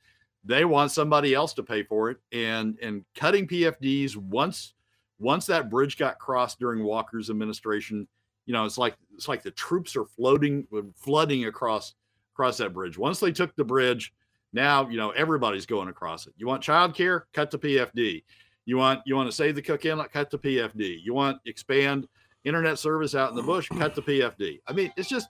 they 0.44 0.64
want 0.64 0.90
somebody 0.90 1.34
else 1.34 1.52
to 1.54 1.62
pay 1.62 1.82
for 1.82 2.10
it 2.10 2.18
and 2.32 2.78
and 2.80 3.04
cutting 3.14 3.46
pfds 3.46 4.16
once 4.16 4.74
once 5.20 5.46
that 5.46 5.70
bridge 5.70 5.96
got 5.96 6.18
crossed 6.18 6.58
during 6.58 6.82
walker's 6.82 7.30
administration 7.30 8.08
you 8.46 8.52
know 8.52 8.64
it's 8.64 8.78
like 8.78 8.96
it's 9.14 9.28
like 9.28 9.42
the 9.42 9.50
troops 9.52 9.94
are 9.94 10.04
floating 10.04 10.66
flooding 10.96 11.44
across 11.44 11.94
across 12.34 12.56
that 12.56 12.72
bridge. 12.72 12.96
Once 12.96 13.20
they 13.20 13.32
took 13.32 13.54
the 13.54 13.64
bridge 13.64 14.12
now 14.52 14.88
you 14.88 14.96
know 14.96 15.10
everybody's 15.10 15.66
going 15.66 15.88
across 15.88 16.26
it. 16.26 16.34
You 16.36 16.46
want 16.46 16.62
childcare? 16.62 17.22
Cut 17.32 17.50
to 17.52 17.58
pfd 17.58 18.24
you 18.64 18.76
want 18.76 19.02
you 19.04 19.14
want 19.14 19.30
to 19.30 19.36
save 19.36 19.54
the 19.54 19.62
cook 19.62 19.84
inlet 19.84 20.12
cut 20.12 20.30
to 20.30 20.38
pfd 20.38 20.98
you 21.02 21.14
want 21.14 21.38
expand 21.46 22.08
internet 22.44 22.78
service 22.78 23.14
out 23.14 23.30
in 23.30 23.36
the 23.36 23.42
bush? 23.42 23.68
Cut 23.68 23.94
to 23.94 24.02
pfd 24.02 24.60
i 24.66 24.72
mean 24.72 24.92
it's 24.96 25.08
just 25.08 25.28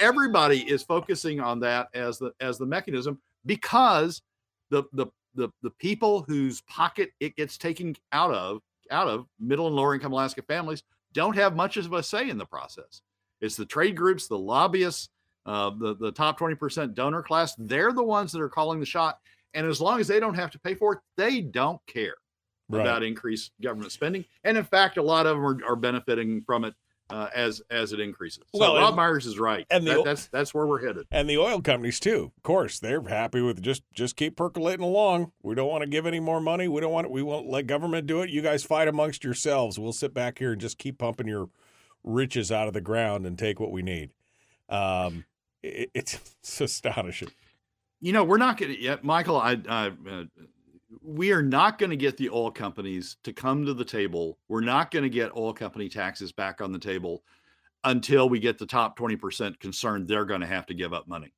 everybody 0.00 0.60
is 0.70 0.82
focusing 0.82 1.40
on 1.40 1.60
that 1.60 1.88
as 1.94 2.18
the 2.18 2.32
as 2.40 2.58
the 2.58 2.66
mechanism 2.66 3.18
because 3.46 4.20
the 4.70 4.82
the 4.92 5.06
the 5.34 5.48
the 5.62 5.70
people 5.70 6.22
whose 6.28 6.60
pocket 6.62 7.12
it 7.20 7.36
gets 7.36 7.56
taken 7.56 7.94
out 8.12 8.32
of 8.34 8.60
out 8.90 9.08
of 9.08 9.26
middle 9.40 9.66
and 9.66 9.76
lower 9.76 9.94
income 9.94 10.12
Alaska 10.12 10.42
families 10.42 10.82
don't 11.12 11.36
have 11.36 11.56
much 11.56 11.76
of 11.76 11.92
a 11.92 12.02
say 12.02 12.28
in 12.28 12.38
the 12.38 12.44
process. 12.46 13.02
It's 13.40 13.56
the 13.56 13.64
trade 13.66 13.96
groups, 13.96 14.26
the 14.28 14.38
lobbyists, 14.38 15.08
uh, 15.46 15.70
the 15.70 15.94
the 15.96 16.12
top 16.12 16.38
20% 16.38 16.94
donor 16.94 17.22
class, 17.22 17.54
they're 17.56 17.92
the 17.92 18.02
ones 18.02 18.32
that 18.32 18.40
are 18.42 18.48
calling 18.48 18.80
the 18.80 18.86
shot. 18.86 19.18
And 19.54 19.66
as 19.66 19.80
long 19.80 19.98
as 20.00 20.06
they 20.08 20.20
don't 20.20 20.34
have 20.34 20.50
to 20.50 20.58
pay 20.58 20.74
for 20.74 20.94
it, 20.94 20.98
they 21.16 21.40
don't 21.40 21.80
care 21.86 22.14
Right. 22.70 22.82
about 22.82 23.02
increased 23.02 23.52
government 23.62 23.92
spending. 23.92 24.26
And 24.44 24.58
in 24.58 24.64
fact, 24.64 24.98
a 24.98 25.02
lot 25.02 25.26
of 25.26 25.36
them 25.38 25.46
are, 25.46 25.72
are 25.72 25.76
benefiting 25.76 26.42
from 26.42 26.64
it 26.66 26.74
uh, 27.10 27.28
as 27.34 27.62
as 27.70 27.92
it 27.92 28.00
increases. 28.00 28.44
So 28.54 28.60
Well, 28.60 28.74
Rob 28.76 28.88
and- 28.88 28.96
Myers 28.96 29.26
is 29.26 29.38
right. 29.38 29.66
and 29.70 29.86
the- 29.86 29.94
That- 29.94 30.04
that's 30.04 30.26
that's 30.26 30.54
where 30.54 30.66
we're 30.66 30.86
headed. 30.86 31.06
And 31.10 31.28
the 31.28 31.38
oil 31.38 31.60
companies 31.62 31.98
too. 32.00 32.32
Of 32.36 32.42
course, 32.42 32.78
they're 32.78 33.02
happy 33.02 33.40
with 33.40 33.62
just 33.62 33.82
just 33.92 34.16
keep 34.16 34.36
percolating 34.36 34.84
along. 34.84 35.32
We 35.42 35.54
don't 35.54 35.68
want 35.70 35.82
to 35.82 35.88
give 35.88 36.06
any 36.06 36.20
more 36.20 36.40
money. 36.40 36.68
We 36.68 36.80
don't 36.80 36.92
want 36.92 37.10
we 37.10 37.22
won't 37.22 37.48
let 37.48 37.66
government 37.66 38.06
do 38.06 38.20
it. 38.22 38.30
You 38.30 38.42
guys 38.42 38.64
fight 38.64 38.88
amongst 38.88 39.24
yourselves. 39.24 39.78
We'll 39.78 39.92
sit 39.92 40.12
back 40.14 40.38
here 40.38 40.52
and 40.52 40.60
just 40.60 40.78
keep 40.78 40.98
pumping 40.98 41.28
your 41.28 41.48
riches 42.04 42.52
out 42.52 42.68
of 42.68 42.74
the 42.74 42.80
ground 42.80 43.26
and 43.26 43.38
take 43.38 43.58
what 43.60 43.70
we 43.72 43.82
need. 43.82 44.10
Um, 44.68 45.24
it, 45.62 45.90
it's, 45.94 46.14
it's 46.42 46.60
astonishing. 46.60 47.30
You 48.00 48.12
know, 48.12 48.22
we're 48.22 48.36
not 48.38 48.56
going 48.58 48.72
to 48.74 48.80
yet, 48.80 49.02
Michael. 49.02 49.36
I, 49.36 49.56
I 49.68 49.86
uh, 49.88 50.24
we 51.02 51.32
are 51.32 51.42
not 51.42 51.78
going 51.78 51.90
to 51.90 51.96
get 51.96 52.16
the 52.16 52.30
oil 52.30 52.50
companies 52.50 53.16
to 53.24 53.32
come 53.32 53.66
to 53.66 53.74
the 53.74 53.84
table. 53.84 54.38
We're 54.48 54.60
not 54.60 54.90
going 54.90 55.02
to 55.02 55.10
get 55.10 55.36
oil 55.36 55.52
company 55.52 55.88
taxes 55.88 56.32
back 56.32 56.60
on 56.60 56.72
the 56.72 56.78
table 56.78 57.22
until 57.84 58.28
we 58.28 58.38
get 58.38 58.58
the 58.58 58.66
top 58.66 58.98
20% 58.98 59.58
concerned 59.60 60.08
they're 60.08 60.24
going 60.24 60.40
to 60.40 60.46
have 60.46 60.66
to 60.66 60.74
give 60.74 60.92
up 60.92 61.06
money. 61.06 61.32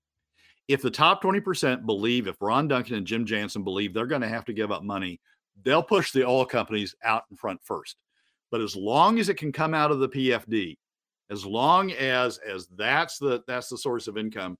If 0.68 0.82
the 0.82 0.90
top 0.90 1.22
20% 1.22 1.84
believe, 1.84 2.28
if 2.28 2.40
Ron 2.40 2.68
Duncan 2.68 2.94
and 2.94 3.06
Jim 3.06 3.26
Jansen 3.26 3.64
believe 3.64 3.92
they're 3.92 4.06
going 4.06 4.20
to 4.22 4.28
have 4.28 4.44
to 4.44 4.52
give 4.52 4.70
up 4.70 4.84
money, 4.84 5.20
they'll 5.64 5.82
push 5.82 6.12
the 6.12 6.24
oil 6.24 6.44
companies 6.44 6.94
out 7.02 7.24
in 7.30 7.36
front 7.36 7.60
first. 7.64 7.96
But 8.50 8.60
as 8.60 8.76
long 8.76 9.18
as 9.18 9.28
it 9.28 9.36
can 9.36 9.52
come 9.52 9.74
out 9.74 9.90
of 9.90 9.98
the 9.98 10.08
PFD, 10.08 10.76
as 11.30 11.44
long 11.44 11.92
as 11.92 12.38
as 12.38 12.66
that's 12.76 13.18
the 13.18 13.42
that's 13.46 13.68
the 13.68 13.78
source 13.78 14.08
of 14.08 14.16
income, 14.16 14.58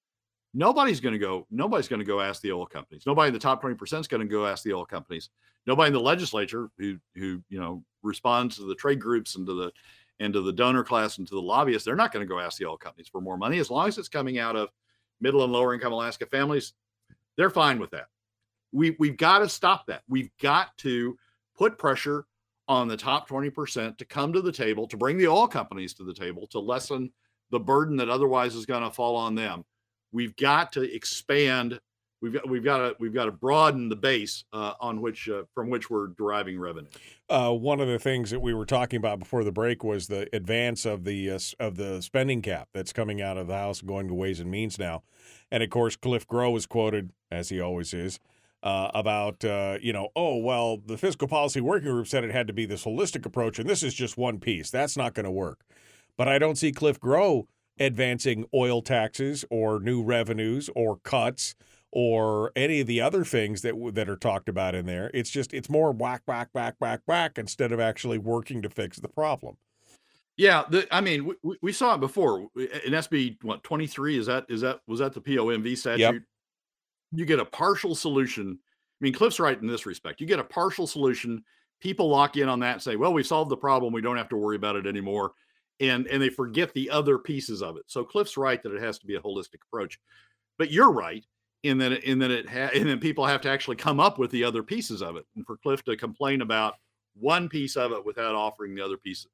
nobody's 0.55 1.01
going 1.01 1.13
to 1.13 1.19
go 1.19 1.47
nobody's 1.51 1.89
going 1.89 2.01
to 2.01 2.07
go 2.07 2.21
ask 2.21 2.43
the 2.43 2.53
oil 2.53 2.67
companies. 2.67 3.05
Nobody 3.07 3.29
in 3.29 3.35
the 3.35 3.41
top 3.41 3.63
20% 3.63 4.01
is 4.01 4.09
going 4.09 4.21
to 4.21 4.27
go 4.27 4.47
ask 4.47 4.65
the 4.65 4.73
oil 4.73 4.85
companies. 4.85 5.31
Nobody 5.67 5.89
in 5.89 5.93
the 5.93 6.01
legislature 6.01 6.71
who 6.79 6.99
who 7.15 7.43
you 7.49 7.61
know 7.61 7.85
responds 8.03 8.57
to 8.57 8.65
the 8.65 8.75
trade 8.75 9.01
groups 9.01 9.37
and 9.37 9.47
to 9.47 9.55
the 9.55 9.73
and 10.19 10.33
to 10.35 10.43
the 10.43 10.53
donor 10.53 10.85
class 10.85 11.19
and 11.19 11.27
to 11.29 11.35
the 11.35 11.41
lobbyists 11.41 11.85
they're 11.85 11.97
not 11.97 12.13
going 12.13 12.27
to 12.27 12.33
go 12.33 12.41
ask 12.41 12.59
the 12.59 12.67
oil 12.67 12.77
companies 12.77 13.09
for 13.09 13.21
more 13.21 13.37
money. 13.37 13.59
As 13.59 13.71
long 13.71 13.89
as 13.89 13.99
it's 13.99 14.09
coming 14.09 14.39
out 14.39 14.57
of 14.57 14.69
middle 15.21 15.45
and 15.45 15.53
lower 15.53 15.75
income 15.75 15.93
alaska 15.93 16.27
families 16.27 16.73
they're 17.37 17.51
fine 17.51 17.79
with 17.79 17.91
that. 17.91 18.07
We 18.73 18.97
we've 18.99 19.17
got 19.17 19.39
to 19.39 19.49
stop 19.49 19.87
that. 19.87 20.03
We've 20.09 20.31
got 20.41 20.77
to 20.79 21.17
put 21.57 21.79
pressure 21.79 22.27
on 22.69 22.87
the 22.87 22.97
top 22.97 23.29
20% 23.29 23.99
to 23.99 24.05
come 24.05 24.33
to 24.33 24.41
the 24.41 24.53
table 24.53 24.87
to 24.87 24.97
bring 24.97 25.19
the 25.19 25.27
oil 25.27 25.49
companies 25.49 25.93
to 25.95 26.05
the 26.05 26.15
table 26.15 26.47
to 26.47 26.61
lessen 26.61 27.11
the 27.51 27.59
burden 27.59 27.97
that 27.97 28.09
otherwise 28.09 28.55
is 28.55 28.65
going 28.65 28.85
to 28.85 28.91
fall 28.91 29.17
on 29.17 29.35
them 29.35 29.65
we've 30.13 30.37
got 30.37 30.73
to 30.73 30.83
expand 30.83 31.81
we've 32.21 32.33
got 32.33 32.49
we've 32.49 32.65
got 32.65 32.79
to 32.79 32.97
we've 32.99 33.15
got 33.15 33.27
to 33.27 33.33
broaden 33.33 33.89
the 33.89 33.97
base 33.97 34.45
uh, 34.53 34.75
on 34.81 35.01
which 35.01 35.29
uh, 35.29 35.43
from 35.55 35.71
which 35.71 35.91
we're 35.91 36.09
deriving 36.09 36.59
revenue. 36.59 36.89
Uh, 37.29 37.53
one 37.53 37.81
of 37.81 37.89
the 37.89 37.99
things 37.99 38.31
that 38.31 38.41
we 38.41 38.55
were 38.55 38.67
talking 38.67 38.97
about 38.97 39.19
before 39.19 39.45
the 39.45 39.53
break 39.53 39.85
was 39.85 40.09
the 40.09 40.29
advance 40.35 40.85
of 40.85 41.05
the 41.05 41.31
uh, 41.31 41.39
of 41.59 41.77
the 41.77 42.01
spending 42.01 42.43
cap 42.43 42.69
that's 42.73 42.93
coming 42.93 43.21
out 43.21 43.37
of 43.37 43.47
the 43.47 43.57
House 43.57 43.81
going 43.81 44.09
to 44.09 44.15
Ways 44.15 44.41
and 44.41 44.51
Means 44.51 44.79
now, 44.79 45.03
and 45.51 45.63
of 45.63 45.71
course 45.71 45.97
Cliff 45.97 46.27
Groh 46.27 46.53
was 46.53 46.67
quoted 46.67 47.11
as 47.31 47.49
he 47.49 47.61
always 47.61 47.95
is 47.95 48.19
uh, 48.63 48.91
about 48.95 49.45
uh, 49.45 49.79
you 49.81 49.93
know 49.93 50.09
oh 50.15 50.37
well 50.37 50.79
the 50.79 50.99
fiscal 50.99 51.29
policy 51.29 51.61
working 51.61 51.91
group 51.91 52.07
said 52.07 52.25
it 52.25 52.33
had 52.33 52.47
to 52.47 52.53
be 52.53 52.67
this 52.67 52.85
holistic 52.85 53.25
approach 53.27 53.59
and 53.59 53.69
this 53.69 53.83
is 53.83 53.95
just 53.95 54.17
one 54.17 54.39
piece. 54.39 54.71
That's 54.71 54.97
not 54.97 55.15
going 55.15 55.25
to 55.25 55.31
work, 55.31 55.65
but 56.17 56.29
I 56.29 56.39
don't 56.39 56.57
see 56.57 56.73
Cliff 56.73 57.01
Groh 57.01 57.47
advancing 57.81 58.45
oil 58.55 58.83
taxes 58.83 59.45
or 59.51 59.81
new 59.81 60.03
revenues 60.03 60.69
or 60.77 60.99
cuts 60.99 61.55
or 61.91 62.53
any 62.55 62.81
of 62.81 62.87
the 62.87 63.01
other 63.01 63.25
things 63.25 63.63
that 63.63 63.75
that 63.95 64.09
are 64.09 64.17
talked 64.17 64.49
about 64.49 64.75
in 64.75 64.87
there. 64.87 65.11
It's 65.13 65.31
just 65.31 65.53
it's 65.53 65.69
more 65.69 65.91
whack 65.91 66.23
whack 66.27 66.51
whack 66.53 66.77
whack 66.79 67.01
whack 67.07 67.39
instead 67.39 67.73
of 67.73 67.81
actually 67.81 68.19
working 68.19 68.63
to 68.63 68.71
fix 68.71 69.01
the 69.01 69.09
problem. 69.09 69.57
yeah 70.37 70.65
the, 70.71 70.87
i 70.95 71.01
mean 71.01 71.33
we- 71.43 71.57
we, 71.63 71.73
saw 71.73 71.95
it 71.95 72.01
before. 72.01 72.47
In 72.57 72.93
sb 72.93 73.43
what 73.43 73.65
23 73.65 74.19
is 74.19 74.27
that 74.27 74.47
is 74.49 74.61
that 74.61 74.81
was 74.87 75.01
that 75.01 75.15
the 75.15 75.21
pomv 75.21 75.77
statute? 75.77 76.23
You 77.13 77.25
get 77.25 77.41
a 77.41 77.45
partial 77.45 77.97
solution. 77.97 78.59
I 78.63 79.05
mean 79.05 79.13
cliff's 79.13 79.41
right 79.41 79.61
in 79.61 79.67
this 79.67 79.87
respect. 79.87 80.21
You 80.21 80.27
get 80.27 80.39
a 80.39 80.45
partial 80.45 80.87
solution. 80.87 81.43
People 81.81 82.09
lock 82.09 82.37
in 82.37 82.49
on 82.49 82.61
that 82.61 82.75
and 82.75 82.83
say 82.83 82.95
well 82.95 83.13
we 83.13 83.25
solved 83.25 83.51
the 83.51 83.57
problem. 83.57 83.93
We 83.93 84.03
don't 84.03 84.19
have 84.19 84.29
to 84.29 84.37
worry 84.37 84.57
about 84.57 84.77
it 84.77 84.87
anymore 84.87 85.33
and 85.81 86.07
and 86.09 86.23
they 86.23 86.29
forget 86.31 86.73
the 86.75 86.91
other 86.91 87.19
pieces 87.19 87.63
of 87.63 87.77
it. 87.77 87.85
So 87.87 88.05
cliff's 88.05 88.37
right 88.37 88.63
that 88.63 88.75
it 88.75 88.83
has 88.83 88.99
to 89.01 89.07
be 89.07 89.17
a 89.17 89.21
holistic 89.21 89.61
approach 89.69 89.99
but 90.61 90.71
you're 90.71 90.93
right 90.93 91.25
in 91.63 91.79
that 91.79 91.91
it- 91.91 92.05
in 92.05 92.19
that 92.19 92.31
it 92.31 92.47
ha- 92.47 92.69
and 92.75 92.87
then 92.89 93.01
people 93.01 93.25
have 93.25 93.41
to 93.41 93.49
actually 93.51 93.77
come 93.77 93.99
up 93.99 94.19
with 94.19 94.31
the 94.31 94.45
other 94.45 94.63
pieces 94.63 95.03
of 95.03 95.17
it. 95.17 95.25
And 95.35 95.45
for 95.47 95.57
cliff 95.57 95.83
to 95.85 95.97
complain 95.97 96.43
about 96.43 96.75
one 97.15 97.49
piece 97.49 97.77
of 97.77 97.93
it 97.93 98.05
without 98.05 98.35
offering 98.35 98.75
the 98.75 98.85
other 98.85 98.99
piece 98.99 99.27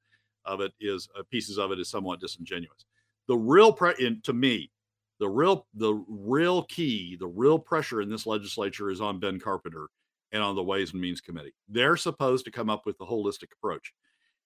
of 0.45 0.61
it 0.61 0.73
is 0.81 1.09
uh, 1.19 1.23
pieces 1.31 1.59
of 1.59 1.73
it 1.73 1.81
is 1.81 1.91
somewhat 1.91 2.21
disingenuous. 2.21 2.87
The 3.27 3.37
real 3.37 3.73
pre- 3.73 3.97
in, 3.99 4.21
to 4.23 4.33
me 4.33 4.71
the 5.19 5.29
real 5.29 5.67
the 5.75 5.95
real 6.09 6.63
key 6.65 7.17
the 7.19 7.27
real 7.27 7.59
pressure 7.59 8.01
in 8.01 8.09
this 8.09 8.27
legislature 8.27 8.91
is 8.91 9.01
on 9.01 9.19
ben 9.19 9.41
carpenter 9.41 9.89
and 10.31 10.43
on 10.43 10.55
the 10.55 10.63
ways 10.63 10.93
and 10.93 11.01
means 11.03 11.21
committee. 11.21 11.55
They're 11.69 11.97
supposed 11.97 12.45
to 12.45 12.53
come 12.53 12.71
up 12.71 12.87
with 12.87 12.99
the 12.99 13.07
holistic 13.07 13.49
approach 13.59 13.93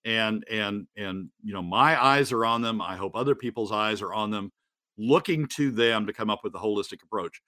and 0.05 0.44
and 0.51 0.86
and 0.96 1.28
you 1.42 1.53
know 1.53 1.62
my 1.62 2.03
eyes 2.03 2.32
are 2.32 2.46
on 2.46 2.62
them 2.62 2.80
i 2.80 2.96
hope 2.96 3.12
other 3.14 3.34
people's 3.34 3.70
eyes 3.70 4.01
are 4.01 4.14
on 4.14 4.30
them 4.30 4.51
looking 5.01 5.46
to 5.46 5.70
them 5.70 6.07
to 6.07 6.12
come 6.12 6.30
up 6.30 6.44
with 6.44 6.55
a 6.55 6.59
holistic 6.59 7.03
approach. 7.03 7.40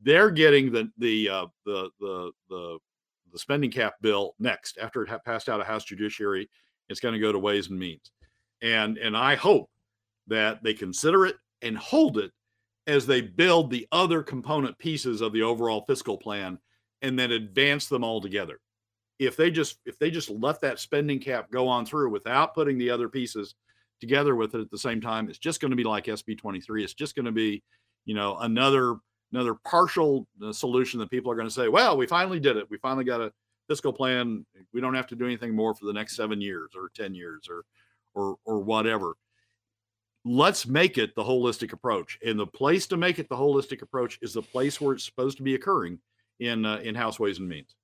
They're 0.00 0.30
getting 0.30 0.72
the 0.72 0.90
the 0.98 1.28
uh, 1.28 1.46
the 1.64 1.90
the 2.00 2.32
the 2.48 2.78
the 3.32 3.38
spending 3.38 3.70
cap 3.70 3.94
bill 4.00 4.34
next 4.38 4.78
after 4.80 5.02
it 5.02 5.08
ha- 5.08 5.20
passed 5.24 5.48
out 5.48 5.60
of 5.60 5.66
house 5.66 5.84
judiciary 5.84 6.48
it's 6.88 7.00
going 7.00 7.14
to 7.14 7.20
go 7.20 7.32
to 7.32 7.38
ways 7.38 7.68
and 7.68 7.78
means. 7.78 8.12
And 8.62 8.98
and 8.98 9.16
i 9.16 9.34
hope 9.34 9.68
that 10.26 10.62
they 10.62 10.74
consider 10.74 11.26
it 11.26 11.36
and 11.62 11.76
hold 11.76 12.18
it 12.18 12.30
as 12.86 13.06
they 13.06 13.20
build 13.20 13.70
the 13.70 13.86
other 13.92 14.22
component 14.22 14.78
pieces 14.78 15.20
of 15.20 15.32
the 15.32 15.42
overall 15.42 15.84
fiscal 15.86 16.16
plan 16.16 16.58
and 17.02 17.18
then 17.18 17.32
advance 17.32 17.86
them 17.88 18.04
all 18.04 18.20
together 18.20 18.60
if 19.18 19.36
they 19.36 19.50
just 19.50 19.78
if 19.86 19.98
they 19.98 20.10
just 20.10 20.30
let 20.30 20.60
that 20.60 20.78
spending 20.78 21.18
cap 21.18 21.50
go 21.50 21.68
on 21.68 21.86
through 21.86 22.10
without 22.10 22.54
putting 22.54 22.78
the 22.78 22.90
other 22.90 23.08
pieces 23.08 23.54
together 24.00 24.34
with 24.34 24.54
it 24.54 24.60
at 24.60 24.70
the 24.70 24.78
same 24.78 25.00
time 25.00 25.28
it's 25.28 25.38
just 25.38 25.60
going 25.60 25.70
to 25.70 25.76
be 25.76 25.84
like 25.84 26.06
sb 26.06 26.36
23 26.36 26.82
it's 26.82 26.94
just 26.94 27.14
going 27.14 27.24
to 27.24 27.32
be 27.32 27.62
you 28.04 28.14
know 28.14 28.36
another 28.38 28.96
another 29.32 29.54
partial 29.54 30.26
uh, 30.44 30.52
solution 30.52 31.00
that 31.00 31.10
people 31.10 31.30
are 31.30 31.36
going 31.36 31.48
to 31.48 31.54
say 31.54 31.68
well 31.68 31.96
we 31.96 32.06
finally 32.06 32.40
did 32.40 32.56
it. 32.56 32.66
We 32.70 32.78
finally 32.78 33.04
got 33.04 33.20
a 33.20 33.32
fiscal 33.68 33.92
plan. 33.92 34.44
We 34.72 34.80
don't 34.80 34.94
have 34.94 35.06
to 35.08 35.16
do 35.16 35.24
anything 35.24 35.54
more 35.54 35.74
for 35.74 35.86
the 35.86 35.92
next 35.92 36.16
7 36.16 36.40
years 36.40 36.70
or 36.76 36.90
10 36.94 37.14
years 37.14 37.48
or 37.48 37.64
or 38.14 38.36
or 38.44 38.60
whatever. 38.60 39.14
Let's 40.24 40.66
make 40.66 40.96
it 40.96 41.14
the 41.14 41.22
holistic 41.22 41.72
approach. 41.72 42.18
And 42.24 42.38
the 42.38 42.46
place 42.46 42.86
to 42.86 42.96
make 42.96 43.18
it 43.18 43.28
the 43.28 43.36
holistic 43.36 43.82
approach 43.82 44.18
is 44.22 44.32
the 44.32 44.42
place 44.42 44.80
where 44.80 44.94
it's 44.94 45.04
supposed 45.04 45.36
to 45.36 45.42
be 45.42 45.54
occurring 45.54 45.98
in 46.40 46.64
uh, 46.64 46.78
in 46.78 46.94
house 46.94 47.18
ways 47.18 47.38
and 47.38 47.48
means 47.48 47.74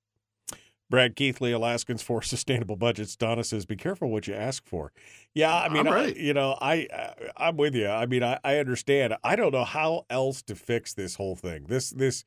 Brad 0.91 1.15
Keithley, 1.15 1.51
Alaskans 1.51 2.03
for 2.03 2.21
Sustainable 2.21 2.75
Budgets. 2.75 3.15
Donna 3.15 3.43
says, 3.43 3.65
"Be 3.65 3.75
careful 3.75 4.11
what 4.11 4.27
you 4.27 4.35
ask 4.35 4.67
for." 4.67 4.91
Yeah, 5.33 5.55
I 5.55 5.69
mean, 5.69 5.87
I'm 5.87 5.93
I- 5.93 6.05
you 6.07 6.35
know, 6.35 6.55
I, 6.61 6.87
I 6.93 7.13
I'm 7.37 7.57
with 7.57 7.73
you. 7.73 7.87
I 7.87 8.05
mean, 8.05 8.21
I, 8.21 8.37
I 8.43 8.57
understand. 8.59 9.15
I 9.23 9.35
don't 9.35 9.53
know 9.53 9.63
how 9.65 10.05
else 10.11 10.43
to 10.43 10.55
fix 10.55 10.93
this 10.93 11.15
whole 11.15 11.35
thing. 11.35 11.65
This 11.67 11.89
this. 11.89 12.25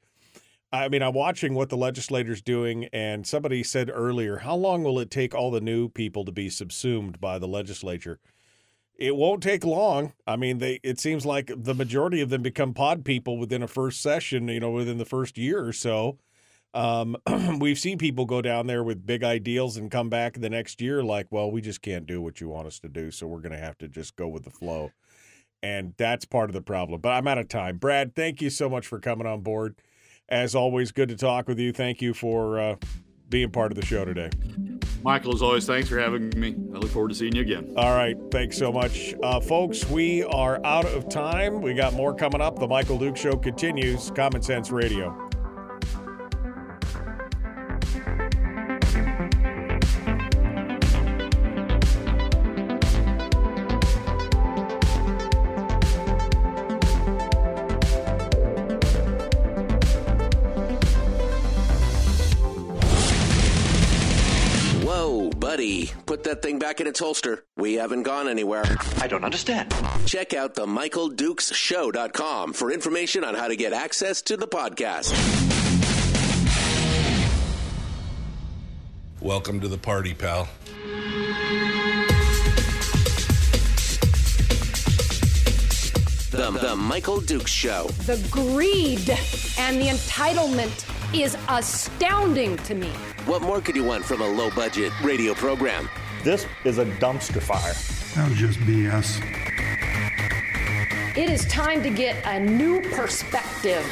I 0.73 0.89
mean, 0.89 1.03
I'm 1.05 1.15
watching 1.15 1.55
what 1.55 1.69
the 1.69 1.77
legislators 1.77 2.43
doing, 2.43 2.87
and 2.87 3.25
somebody 3.25 3.63
said 3.63 3.89
earlier, 3.95 4.39
"How 4.39 4.57
long 4.57 4.83
will 4.83 4.99
it 4.99 5.11
take 5.13 5.33
all 5.33 5.53
the 5.53 5.61
new 5.61 5.89
people 5.89 6.25
to 6.25 6.33
be 6.33 6.51
subsumed 6.51 7.21
by 7.21 7.39
the 7.39 7.47
legislature?" 7.47 8.19
It 8.97 9.17
won't 9.17 9.43
take 9.43 9.65
long. 9.65 10.13
I 10.27 10.37
mean, 10.37 10.59
they. 10.59 10.81
It 10.83 10.99
seems 10.99 11.27
like 11.27 11.51
the 11.55 11.75
majority 11.75 12.21
of 12.21 12.31
them 12.31 12.43
become 12.43 12.75
pod 12.75 13.05
people 13.05 13.39
within 13.39 13.63
a 13.63 13.69
first 13.69 14.01
session. 14.01 14.49
You 14.49 14.61
know, 14.61 14.71
within 14.71 14.99
the 14.99 15.05
first 15.05 15.37
year 15.39 15.65
or 15.65 15.73
so. 15.73 16.19
Um, 16.75 17.17
we've 17.61 17.79
seen 17.79 17.99
people 17.99 18.27
go 18.27 18.43
down 18.43 18.67
there 18.67 18.83
with 18.83 19.07
big 19.07 19.23
ideals 19.25 19.77
and 19.77 19.91
come 19.91 20.11
back 20.11 20.35
the 20.35 20.51
next 20.51 20.81
year 20.81 21.03
like, 21.03 21.29
well, 21.31 21.51
we 21.51 21.61
just 21.61 21.81
can't 21.81 22.07
do 22.07 22.21
what 22.21 22.41
you 22.41 22.49
want 22.49 22.67
us 22.67 22.79
to 22.81 22.89
do, 22.89 23.11
so 23.11 23.27
we're 23.27 23.41
going 23.41 23.53
to 23.53 23.59
have 23.59 23.79
to 23.79 23.89
just 23.89 24.17
go 24.17 24.29
with 24.29 24.45
the 24.45 24.51
flow. 24.51 24.91
And 25.63 25.95
that's 25.97 26.25
part 26.27 26.51
of 26.51 26.55
the 26.55 26.61
problem. 26.61 27.01
But 27.01 27.11
I'm 27.11 27.27
out 27.27 27.39
of 27.39 27.49
time. 27.49 27.79
Brad, 27.79 28.15
thank 28.15 28.43
you 28.43 28.51
so 28.51 28.69
much 28.69 28.87
for 28.87 28.99
coming 29.01 29.27
on 29.27 29.41
board. 29.41 29.77
As 30.29 30.55
always, 30.55 30.93
good 30.93 31.09
to 31.09 31.17
talk 31.17 31.49
with 31.49 31.59
you. 31.59 31.73
Thank 31.73 32.03
you 32.03 32.13
for 32.13 32.59
uh, 32.59 32.77
being 33.31 33.51
part 33.51 33.73
of 33.73 33.77
the 33.77 33.85
show 33.85 34.05
today. 34.05 34.31
michael 35.03 35.35
as 35.35 35.43
always 35.43 35.67
thanks 35.67 35.89
for 35.89 35.99
having 35.99 36.31
me 36.37 36.55
i 36.75 36.79
look 36.79 36.91
forward 36.91 37.09
to 37.09 37.15
seeing 37.15 37.35
you 37.35 37.43
again 37.43 37.73
All 37.77 37.95
right. 37.95 38.17
Thanks 38.31 38.57
so 38.57 38.73
much. 38.73 39.15
Uh, 39.23 39.41
folks, 39.41 39.87
we 39.89 40.23
are 40.25 40.65
out 40.65 40.87
of 40.87 41.09
time. 41.09 41.61
We 41.61 41.75
got 41.75 41.95
more 41.95 42.15
coming 42.15 42.41
up. 42.41 42.59
The 42.59 42.69
Michael 42.69 42.99
Duke 42.99 43.17
Show 43.17 43.37
continues. 43.37 44.11
Common 44.11 44.43
Sense 44.43 44.71
Radio. 44.71 45.24
That 66.35 66.43
thing 66.43 66.59
back 66.59 66.81
in 66.81 66.87
its 66.89 66.99
holster. 66.99 67.45
We 67.57 67.75
haven't 67.75 68.03
gone 68.03 68.29
anywhere. 68.29 68.65
I 69.01 69.07
don't 69.07 69.25
understand. 69.25 69.73
Check 70.05 70.35
out 70.35 70.55
the 70.55 70.67
MichaelDukesShow.com 70.67 72.55
for 72.55 72.73
information 72.73 73.23
on 73.23 73.35
how 73.35 73.47
to 73.47 73.55
get 73.55 73.73
access 73.73 74.21
to 74.23 74.37
the 74.37 74.49
podcast. 74.49 75.13
Welcome 79.21 79.61
to 79.61 79.69
the 79.69 79.79
party, 79.79 80.13
pal. 80.13 80.49
The, 86.33 86.51
the 86.51 86.75
Michael 86.77 87.21
Dukes 87.21 87.53
Show. 87.53 87.87
The 88.07 88.21
greed 88.29 89.09
and 89.57 89.81
the 89.81 89.87
entitlement 89.87 90.85
is 91.15 91.37
astounding 91.49 92.57
to 92.57 92.75
me. 92.75 92.89
What 93.27 93.41
more 93.41 93.61
could 93.61 93.77
you 93.77 93.85
want 93.85 94.05
from 94.05 94.21
a 94.21 94.27
low 94.27 94.51
budget 94.51 94.93
radio 95.01 95.33
program? 95.35 95.89
This 96.25 96.47
is 96.65 96.79
a 96.79 96.87
dumpster 96.87 97.43
fire. 97.43 97.75
That 98.15 98.31
was 98.31 98.39
just 98.39 98.59
BS. 98.61 99.21
It 101.19 101.29
is 101.29 101.45
time 101.45 101.83
to 101.83 101.91
get 101.91 102.17
a 102.25 102.41
new 102.41 102.81
perspective. 102.81 103.85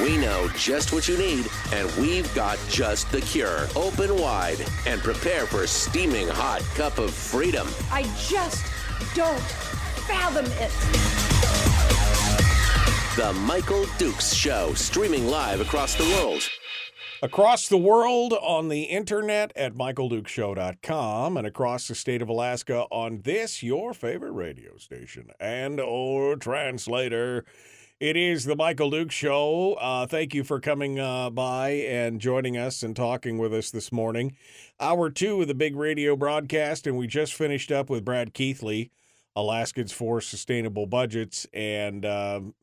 We 0.00 0.16
know 0.16 0.48
just 0.56 0.92
what 0.92 1.06
you 1.06 1.16
need, 1.16 1.46
and 1.72 1.88
we've 1.92 2.34
got 2.34 2.58
just 2.68 3.12
the 3.12 3.20
cure. 3.20 3.68
Open 3.76 4.18
wide 4.18 4.58
and 4.88 5.00
prepare 5.00 5.46
for 5.46 5.62
a 5.62 5.68
steaming 5.68 6.26
hot 6.26 6.62
cup 6.74 6.98
of 6.98 7.14
freedom. 7.14 7.68
I 7.92 8.02
just 8.18 8.66
don't 9.14 9.40
fathom 10.08 10.46
it. 10.46 10.72
The 13.16 13.32
Michael 13.34 13.86
Dukes 13.98 14.34
Show, 14.34 14.74
streaming 14.74 15.28
live 15.28 15.60
across 15.60 15.94
the 15.94 16.04
world. 16.16 16.42
Across 17.20 17.68
the 17.68 17.78
world 17.78 18.32
on 18.32 18.68
the 18.68 18.84
internet 18.84 19.52
at 19.56 19.74
michaeldukeshow.com 19.74 21.36
and 21.36 21.46
across 21.48 21.88
the 21.88 21.96
state 21.96 22.22
of 22.22 22.28
Alaska 22.28 22.82
on 22.92 23.22
this, 23.22 23.60
your 23.60 23.92
favorite 23.92 24.30
radio 24.30 24.76
station 24.76 25.30
and 25.40 25.80
or 25.80 26.36
translator. 26.36 27.44
It 27.98 28.16
is 28.16 28.44
the 28.44 28.54
Michael 28.54 28.90
Duke 28.90 29.10
Show. 29.10 29.72
Uh, 29.80 30.06
thank 30.06 30.32
you 30.32 30.44
for 30.44 30.60
coming 30.60 31.00
uh, 31.00 31.30
by 31.30 31.70
and 31.70 32.20
joining 32.20 32.56
us 32.56 32.84
and 32.84 32.94
talking 32.94 33.36
with 33.36 33.52
us 33.52 33.72
this 33.72 33.90
morning. 33.90 34.36
Hour 34.78 35.10
two 35.10 35.42
of 35.42 35.48
the 35.48 35.54
big 35.56 35.74
radio 35.74 36.14
broadcast, 36.14 36.86
and 36.86 36.96
we 36.96 37.08
just 37.08 37.34
finished 37.34 37.72
up 37.72 37.90
with 37.90 38.04
Brad 38.04 38.32
Keithley, 38.32 38.92
Alaskans 39.34 39.90
for 39.90 40.20
Sustainable 40.20 40.86
Budgets. 40.86 41.48
And, 41.52 42.06
um, 42.06 42.54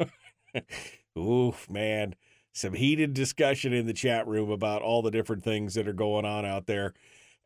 oof, 1.16 1.70
man, 1.70 2.16
some 2.52 2.74
heated 2.74 3.14
discussion 3.14 3.72
in 3.72 3.86
the 3.86 3.92
chat 3.92 4.26
room 4.26 4.50
about 4.50 4.82
all 4.82 5.02
the 5.02 5.10
different 5.10 5.42
things 5.42 5.74
that 5.74 5.88
are 5.88 5.92
going 5.92 6.24
on 6.24 6.44
out 6.44 6.66
there. 6.66 6.92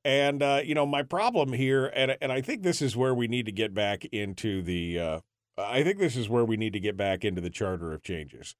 And, 0.05 0.43
uh, 0.43 0.61
you 0.65 0.75
know, 0.75 0.87
my 0.87 1.03
problem 1.03 1.53
here, 1.53 1.87
and, 1.87 2.17
and 2.21 2.31
I 2.31 2.41
think 2.41 2.63
this 2.63 2.81
is 2.81 2.97
where 2.97 3.15
we 3.15 3.27
need 3.27 3.47
to 3.47 3.53
get 3.53 3.75
back 3.75 4.05
into 4.07 4.63
the. 4.63 5.01
Uh, 5.01 5.21
I 5.59 5.83
think 5.83 5.99
this 5.99 6.17
is 6.17 6.29
where 6.29 6.45
we 6.45 6.57
need 6.57 6.75
to 6.75 6.81
get 6.81 6.97
back 6.97 7.25
into 7.25 7.41
the 7.41 7.51
charter 7.51 7.93
of 7.93 8.03
changes, 8.03 8.55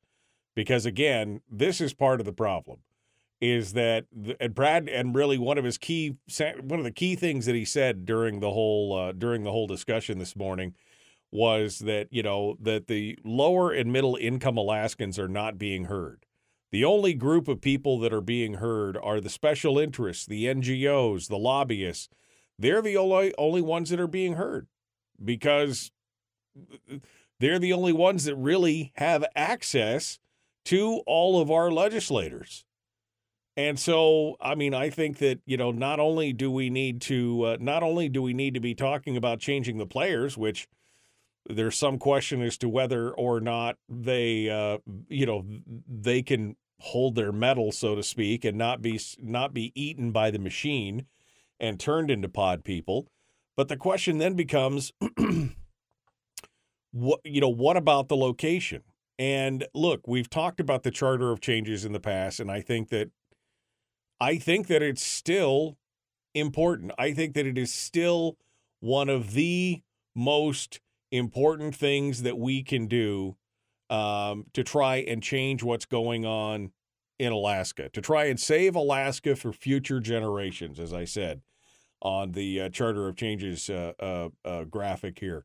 because 0.55 0.87
again, 0.87 1.41
this 1.49 1.81
is 1.81 1.95
part 1.95 2.21
of 2.21 2.27
the 2.27 2.33
problem, 2.33 2.79
is 3.41 3.75
that 3.75 4.07
and 4.41 4.55
Brad 4.55 4.89
and 4.89 5.15
really 5.15 5.39
one 5.39 5.59
of 5.59 5.65
his 5.65 5.79
key 5.79 6.17
one 6.63 6.81
of 6.81 6.85
the 6.85 6.91
key 6.91 7.15
things 7.15 7.47
that 7.47 7.55
he 7.55 7.65
said 7.65 8.07
during 8.07 8.41
the 8.41 8.51
whole 8.51 8.93
uh, 8.93 9.13
during 9.13 9.45
the 9.45 9.53
whole 9.53 9.67
discussion 9.67 10.19
this 10.19 10.35
morning 10.35 10.75
was 11.31 11.81
that 11.81 12.09
you 12.11 12.23
know 12.25 12.57
that 12.61 12.89
the 12.89 13.19
lower 13.23 13.71
and 13.71 13.93
middle 13.93 14.17
income 14.17 14.57
Alaskans 14.57 15.19
are 15.19 15.29
not 15.29 15.59
being 15.59 15.85
heard. 15.85 16.26
The 16.73 16.85
only 16.85 17.15
group 17.15 17.49
of 17.49 17.61
people 17.61 17.99
that 18.01 18.13
are 18.13 18.21
being 18.21 18.55
heard 18.55 18.97
are 18.97 19.21
the 19.21 19.31
special 19.31 19.79
interests, 19.79 20.27
the 20.27 20.47
NGOs, 20.47 21.29
the 21.29 21.39
lobbyists. 21.39 22.09
They're 22.59 22.83
the 22.83 22.97
only 22.97 23.35
only 23.39 23.63
ones 23.63 23.91
that 23.91 24.01
are 24.01 24.07
being 24.07 24.35
heard 24.35 24.67
because 25.23 25.91
they're 27.39 27.59
the 27.59 27.73
only 27.73 27.93
ones 27.93 28.25
that 28.25 28.35
really 28.37 28.93
have 28.97 29.25
access 29.35 30.19
to 30.67 31.03
all 31.07 31.41
of 31.41 31.51
our 31.51 31.71
legislators. 31.71 32.65
And 33.57 33.79
so, 33.79 34.37
I 34.41 34.55
mean, 34.55 34.75
I 34.75 34.91
think 34.91 35.19
that 35.19 35.41
you 35.47 35.57
know, 35.57 35.71
not 35.71 36.01
only 36.01 36.33
do 36.33 36.51
we 36.51 36.69
need 36.69 37.01
to, 37.03 37.43
uh, 37.45 37.57
not 37.61 37.83
only 37.83 38.09
do 38.09 38.23
we 38.23 38.35
need 38.35 38.55
to 38.55 38.61
be 38.61 38.75
talking 38.75 39.17
about 39.17 39.39
changing 39.39 39.79
the 39.79 39.87
players, 39.87 40.37
which 40.37 40.67
there's 41.49 41.77
some 41.77 41.99
question 41.99 42.43
as 42.43 42.57
to 42.59 42.69
whether 42.69 43.11
or 43.11 43.41
not 43.41 43.77
they, 43.89 44.51
uh, 44.51 44.79
you 45.09 45.27
know, 45.27 45.45
they 45.89 46.23
can 46.23 46.57
hold 46.81 47.15
their 47.15 47.33
metal, 47.33 47.73
so 47.73 47.95
to 47.95 48.03
speak, 48.03 48.45
and 48.45 48.59
not 48.59 48.83
be 48.83 49.01
not 49.21 49.55
be 49.55 49.73
eaten 49.75 50.13
by 50.13 50.31
the 50.31 50.39
machine 50.39 51.07
and 51.59 51.81
turned 51.81 52.11
into 52.11 52.29
pod 52.29 52.65
people. 52.65 53.09
But 53.57 53.69
the 53.69 53.77
question 53.77 54.19
then 54.19 54.35
becomes, 54.35 54.93
what 56.93 57.21
you 57.25 57.41
know, 57.41 57.49
what 57.49 57.77
about 57.77 58.09
the 58.09 58.17
location? 58.17 58.83
And 59.19 59.67
look, 59.75 60.07
we've 60.07 60.29
talked 60.29 60.61
about 60.61 60.83
the 60.83 60.91
charter 60.91 61.31
of 61.31 61.41
changes 61.41 61.85
in 61.85 61.93
the 61.93 62.01
past, 62.01 62.41
and 62.41 62.51
I 62.51 62.61
think 62.61 62.91
that 62.91 63.11
I 64.21 64.37
think 64.37 64.67
that 64.67 64.83
it's 64.83 65.05
still 65.05 65.79
important. 66.35 66.93
I 66.99 67.13
think 67.13 67.35
that 67.35 67.47
it 67.47 67.57
is 67.57 67.73
still 67.73 68.37
one 68.81 69.09
of 69.09 69.33
the 69.33 69.83
most 70.15 70.81
important 71.11 71.75
things 71.75 72.23
that 72.23 72.39
we 72.39 72.63
can 72.63 72.87
do 72.87 73.37
um, 73.91 74.47
to 74.53 74.65
try 74.65 74.97
and 74.97 75.23
change 75.23 75.63
what's 75.63 75.87
going 75.87 76.27
on 76.27 76.73
in 77.19 77.33
Alaska, 77.33 77.89
to 77.91 78.01
try 78.01 78.25
and 78.25 78.39
save 78.39 78.75
Alaska 78.75 79.37
for 79.37 79.53
future 79.53 80.01
generations, 80.01 80.79
as 80.79 80.93
I 80.93 81.05
said 81.05 81.41
on 82.03 82.33
the 82.33 82.61
uh, 82.61 82.69
Charter 82.69 83.09
of 83.09 83.17
Changes 83.17 83.71
uh, 83.71 83.93
uh, 83.99 84.29
uh 84.45 84.65
graphic 84.65 85.19
here. 85.19 85.45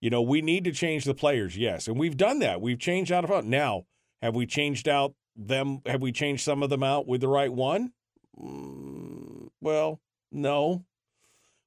You 0.00 0.08
know, 0.08 0.22
we 0.22 0.40
need 0.40 0.64
to 0.64 0.72
change 0.72 1.04
the 1.04 1.14
players, 1.14 1.58
yes, 1.58 1.88
and 1.88 1.98
we've 1.98 2.16
done 2.16 2.38
that. 2.38 2.60
We've 2.60 2.78
changed 2.78 3.12
out 3.12 3.28
of 3.28 3.44
now. 3.44 3.84
Have 4.22 4.34
we 4.34 4.46
changed 4.46 4.88
out 4.88 5.14
them? 5.36 5.80
Have 5.86 6.00
we 6.00 6.12
changed 6.12 6.42
some 6.42 6.62
of 6.62 6.70
them 6.70 6.82
out 6.82 7.06
with 7.06 7.20
the 7.20 7.28
right 7.28 7.52
one? 7.52 7.92
Mm, 8.40 9.48
well, 9.60 10.00
no. 10.32 10.84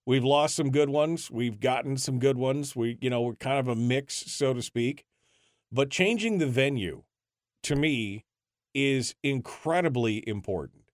We've 0.05 0.23
lost 0.23 0.55
some 0.55 0.69
good 0.69 0.89
ones. 0.89 1.31
We've 1.31 1.59
gotten 1.59 1.97
some 1.97 2.19
good 2.19 2.37
ones. 2.37 2.75
We, 2.75 2.97
you 3.01 3.09
know, 3.09 3.21
we're 3.21 3.35
kind 3.35 3.59
of 3.59 3.67
a 3.67 3.75
mix, 3.75 4.15
so 4.31 4.53
to 4.53 4.61
speak. 4.61 5.05
But 5.71 5.89
changing 5.89 6.37
the 6.37 6.47
venue, 6.47 7.03
to 7.63 7.75
me, 7.75 8.25
is 8.73 9.15
incredibly 9.23 10.27
important. 10.27 10.91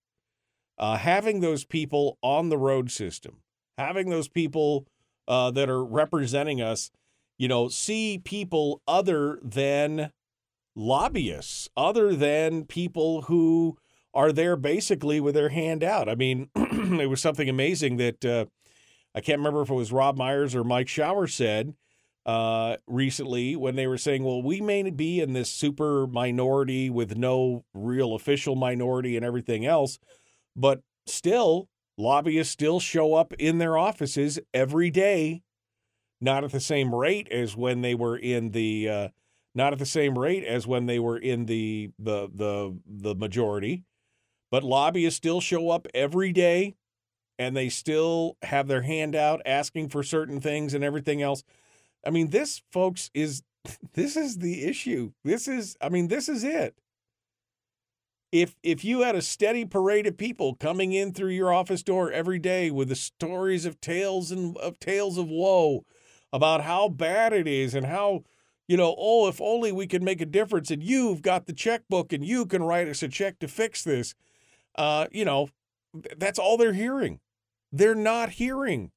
Uh, 0.77 0.97
having 0.97 1.41
those 1.41 1.65
people 1.65 2.17
on 2.21 2.49
the 2.49 2.57
road 2.57 2.91
system, 2.91 3.41
having 3.77 4.09
those 4.09 4.27
people 4.27 4.87
uh, 5.27 5.51
that 5.51 5.69
are 5.69 5.83
representing 5.83 6.61
us, 6.61 6.91
you 7.37 7.47
know, 7.47 7.67
see 7.67 8.19
people 8.23 8.81
other 8.87 9.39
than 9.41 10.11
lobbyists, 10.75 11.67
other 11.75 12.15
than 12.15 12.65
people 12.65 13.23
who 13.23 13.77
are 14.13 14.31
there 14.31 14.55
basically 14.55 15.19
with 15.19 15.35
their 15.35 15.49
hand 15.49 15.83
out. 15.83 16.07
I 16.07 16.15
mean, 16.15 16.49
it 16.55 17.09
was 17.09 17.21
something 17.21 17.49
amazing 17.49 17.97
that 17.97 18.25
uh, 18.25 18.45
I 19.15 19.21
can't 19.21 19.39
remember 19.39 19.61
if 19.61 19.69
it 19.69 19.75
was 19.75 19.91
Rob 19.91 20.17
Myers 20.17 20.55
or 20.55 20.63
Mike 20.63 20.87
Shower 20.87 21.27
said 21.27 21.73
uh, 22.25 22.77
recently 22.87 23.55
when 23.55 23.75
they 23.75 23.87
were 23.87 23.97
saying, 23.97 24.23
well, 24.23 24.41
we 24.41 24.61
may 24.61 24.87
be 24.91 25.19
in 25.19 25.33
this 25.33 25.51
super 25.51 26.05
minority 26.05 26.89
with 26.89 27.17
no 27.17 27.65
real 27.73 28.13
official 28.13 28.55
minority 28.55 29.15
and 29.15 29.25
everything 29.25 29.65
else, 29.65 29.99
but 30.55 30.81
still, 31.07 31.69
lobbyists 31.97 32.53
still 32.53 32.79
show 32.79 33.15
up 33.15 33.33
in 33.33 33.57
their 33.57 33.77
offices 33.77 34.39
every 34.53 34.91
day, 34.91 35.41
not 36.21 36.43
at 36.43 36.51
the 36.51 36.59
same 36.59 36.93
rate 36.93 37.27
as 37.31 37.55
when 37.55 37.81
they 37.81 37.95
were 37.95 38.17
in 38.17 38.51
the. 38.51 38.89
Uh, 38.89 39.07
not 39.55 39.73
at 39.73 39.79
the 39.79 39.85
same 39.85 40.17
rate 40.17 40.43
as 40.45 40.67
when 40.67 40.85
they 40.85 40.99
were 40.99 41.17
in 41.17 41.45
the 41.45 41.89
the 41.97 42.29
the 42.33 42.77
the 42.85 43.15
majority, 43.15 43.83
but 44.51 44.63
lobbyists 44.63 45.17
still 45.17 45.41
show 45.41 45.71
up 45.71 45.87
every 45.93 46.31
day 46.31 46.75
and 47.39 47.55
they 47.55 47.69
still 47.69 48.37
have 48.43 48.67
their 48.67 48.81
hand 48.81 49.15
out 49.15 49.41
asking 49.45 49.87
for 49.87 50.03
certain 50.03 50.41
things 50.41 50.73
and 50.73 50.83
everything 50.83 51.21
else. 51.21 51.41
I 52.05 52.09
mean, 52.11 52.29
this, 52.29 52.61
folks, 52.71 53.09
is 53.13 53.41
this 53.93 54.15
is 54.15 54.37
the 54.37 54.65
issue. 54.65 55.13
This 55.23 55.47
is, 55.47 55.75
I 55.81 55.89
mean, 55.89 56.09
this 56.09 56.29
is 56.29 56.43
it. 56.43 56.75
If 58.31 58.55
if 58.61 58.85
you 58.85 59.01
had 59.01 59.15
a 59.15 59.23
steady 59.23 59.65
parade 59.65 60.05
of 60.05 60.17
people 60.17 60.53
coming 60.53 60.91
in 60.93 61.13
through 61.13 61.31
your 61.31 61.51
office 61.51 61.81
door 61.81 62.11
every 62.11 62.37
day 62.37 62.69
with 62.69 62.89
the 62.89 62.95
stories 62.95 63.65
of 63.65 63.81
tales 63.81 64.29
and 64.29 64.55
of 64.57 64.79
tales 64.79 65.17
of 65.17 65.27
woe 65.29 65.83
about 66.31 66.61
how 66.61 66.89
bad 66.89 67.33
it 67.33 67.47
is 67.47 67.73
and 67.73 67.87
how 67.87 68.23
you 68.67 68.77
know, 68.77 68.93
oh, 68.99 69.27
if 69.27 69.41
only 69.41 69.71
we 69.71 69.87
could 69.87 70.03
make 70.03 70.21
a 70.21 70.27
difference 70.27 70.69
and 70.69 70.83
you've 70.83 71.23
got 71.23 71.47
the 71.47 71.53
checkbook 71.53 72.13
and 72.13 72.23
you 72.23 72.45
can 72.45 72.61
write 72.61 72.87
us 72.87 73.01
a 73.01 73.07
check 73.07 73.39
to 73.39 73.47
fix 73.47 73.83
this. 73.83 74.13
Uh, 74.75 75.07
you 75.11 75.25
know, 75.25 75.49
that's 76.17 76.37
all 76.37 76.55
they're 76.55 76.73
hearing. 76.73 77.19
They're 77.71 77.95
not 77.95 78.31
hearing 78.31 78.91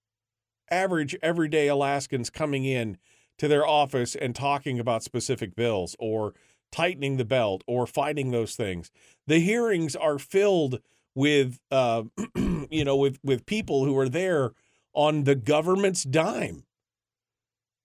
average 0.70 1.16
everyday 1.22 1.68
Alaskans 1.68 2.30
coming 2.30 2.64
in 2.64 2.98
to 3.38 3.48
their 3.48 3.66
office 3.66 4.14
and 4.14 4.34
talking 4.34 4.78
about 4.78 5.02
specific 5.02 5.54
bills 5.54 5.94
or 5.98 6.34
tightening 6.70 7.16
the 7.18 7.24
belt 7.24 7.62
or 7.66 7.86
fighting 7.86 8.30
those 8.30 8.56
things. 8.56 8.90
The 9.26 9.40
hearings 9.40 9.94
are 9.94 10.18
filled 10.18 10.80
with 11.14 11.60
uh, 11.70 12.04
you 12.36 12.84
know 12.84 12.96
with 12.96 13.18
with 13.22 13.46
people 13.46 13.84
who 13.84 13.96
are 13.98 14.08
there 14.08 14.52
on 14.94 15.24
the 15.24 15.34
government's 15.34 16.02
dime. 16.04 16.64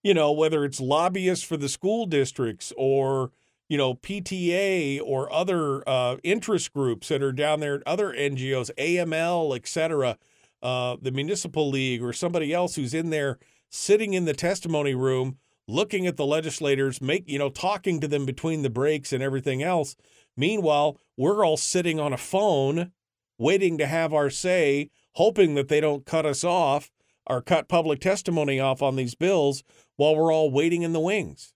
You 0.03 0.13
know, 0.13 0.31
whether 0.31 0.63
it's 0.63 0.79
lobbyists 0.79 1.43
for 1.43 1.57
the 1.57 1.67
school 1.67 2.05
districts 2.05 2.71
or 2.77 3.31
you 3.67 3.77
know 3.77 3.95
PTA 3.95 5.01
or 5.03 5.31
other 5.31 5.88
uh, 5.88 6.17
interest 6.23 6.73
groups 6.73 7.09
that 7.09 7.21
are 7.21 7.33
down 7.33 7.59
there, 7.59 7.83
other 7.85 8.13
NGOs, 8.13 8.71
AML, 8.77 9.55
et 9.55 9.67
cetera, 9.67 10.17
uh, 10.62 10.97
the 11.01 11.12
municipal 11.12 11.70
league 11.70 12.01
or 12.01 12.14
somebody 12.14 12.53
else 12.53 12.76
who's 12.76 12.93
in 12.93 13.10
there 13.10 13.38
sitting 13.70 14.14
in 14.14 14.26
the 14.26 14.34
testimony 14.34 14.95
room 14.95 15.38
looking 15.68 16.08
at 16.08 16.16
the 16.16 16.26
legislators 16.26 17.01
make 17.01 17.30
you 17.30 17.38
know 17.38 17.49
talking 17.49 17.99
to 17.99 18.08
them 18.08 18.26
between 18.26 18.62
the 18.62 18.70
breaks 18.70 19.12
and 19.14 19.22
everything 19.22 19.62
else. 19.62 19.95
Meanwhile 20.36 20.97
we're 21.16 21.45
all 21.45 21.58
sitting 21.58 21.99
on 21.99 22.14
a 22.14 22.18
phone 22.18 22.91
waiting 23.38 23.78
to 23.78 23.86
have 23.86 24.14
our 24.14 24.30
say 24.30 24.89
hoping 25.14 25.55
that 25.55 25.68
they 25.68 25.82
don't 25.82 26.05
cut 26.05 26.26
us 26.26 26.43
off 26.43 26.91
or 27.26 27.41
cut 27.41 27.68
public 27.68 27.99
testimony 27.99 28.60
off 28.60 28.82
on 28.82 28.95
these 28.95 29.16
bills 29.16 29.64
while 29.95 30.16
we're 30.16 30.34
all 30.34 30.51
waiting 30.51 30.84
in 30.84 30.93
the 30.93 30.99
wings. 30.99 31.53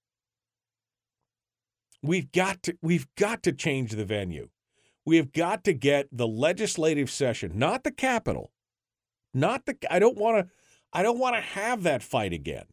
We've 2.03 2.31
got 2.31 2.63
to 2.63 2.77
we've 2.81 3.07
got 3.15 3.43
to 3.43 3.51
change 3.51 3.91
the 3.91 4.05
venue. 4.05 4.49
We 5.05 5.17
have 5.17 5.31
got 5.31 5.63
to 5.63 5.73
get 5.73 6.07
the 6.11 6.27
legislative 6.27 7.09
session 7.09 7.53
not 7.55 7.83
the 7.83 7.91
capitol 7.91 8.51
not 9.33 9.65
the 9.65 9.75
i 9.89 9.99
don't 9.99 10.17
want 10.17 10.37
to 10.37 10.51
i 10.93 11.01
don't 11.03 11.19
want 11.19 11.35
to 11.35 11.41
have 11.41 11.83
that 11.83 12.03
fight 12.03 12.33
again 12.33 12.65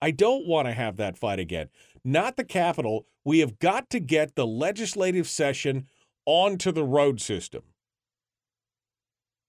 I 0.00 0.10
don't 0.10 0.46
want 0.46 0.68
to 0.68 0.74
have 0.74 0.96
that 0.96 1.18
fight 1.18 1.38
again. 1.38 1.68
Not 2.04 2.36
the 2.36 2.44
Capitol. 2.44 3.06
We 3.24 3.40
have 3.40 3.58
got 3.58 3.90
to 3.90 4.00
get 4.00 4.34
the 4.34 4.46
legislative 4.46 5.28
session 5.28 5.86
onto 6.24 6.72
the 6.72 6.84
road 6.84 7.20
system 7.20 7.62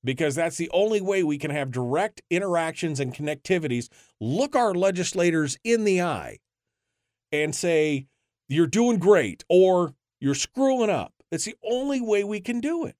because 0.03 0.36
that's 0.36 0.57
the 0.57 0.70
only 0.74 1.01
way 1.01 1.24
we 1.24 1.38
can 1.38 1.51
have 1.51 1.72
direct 1.72 2.22
interactions 2.30 2.99
and 2.99 3.14
connectivities. 3.14 3.89
Look 4.20 4.55
our 4.55 4.74
legislators 4.74 5.57
in 5.64 5.84
the 5.84 6.01
eye 6.01 6.39
and 7.32 7.53
say, 7.53 8.07
You're 8.47 8.68
doing 8.68 8.97
great 8.97 9.43
or 9.49 9.93
you're 10.20 10.36
screwing 10.36 10.89
up. 10.89 11.14
It's 11.32 11.45
the 11.45 11.55
only 11.64 12.01
way 12.01 12.24
we 12.24 12.39
can 12.39 12.60
do 12.60 12.86
it. 12.86 12.95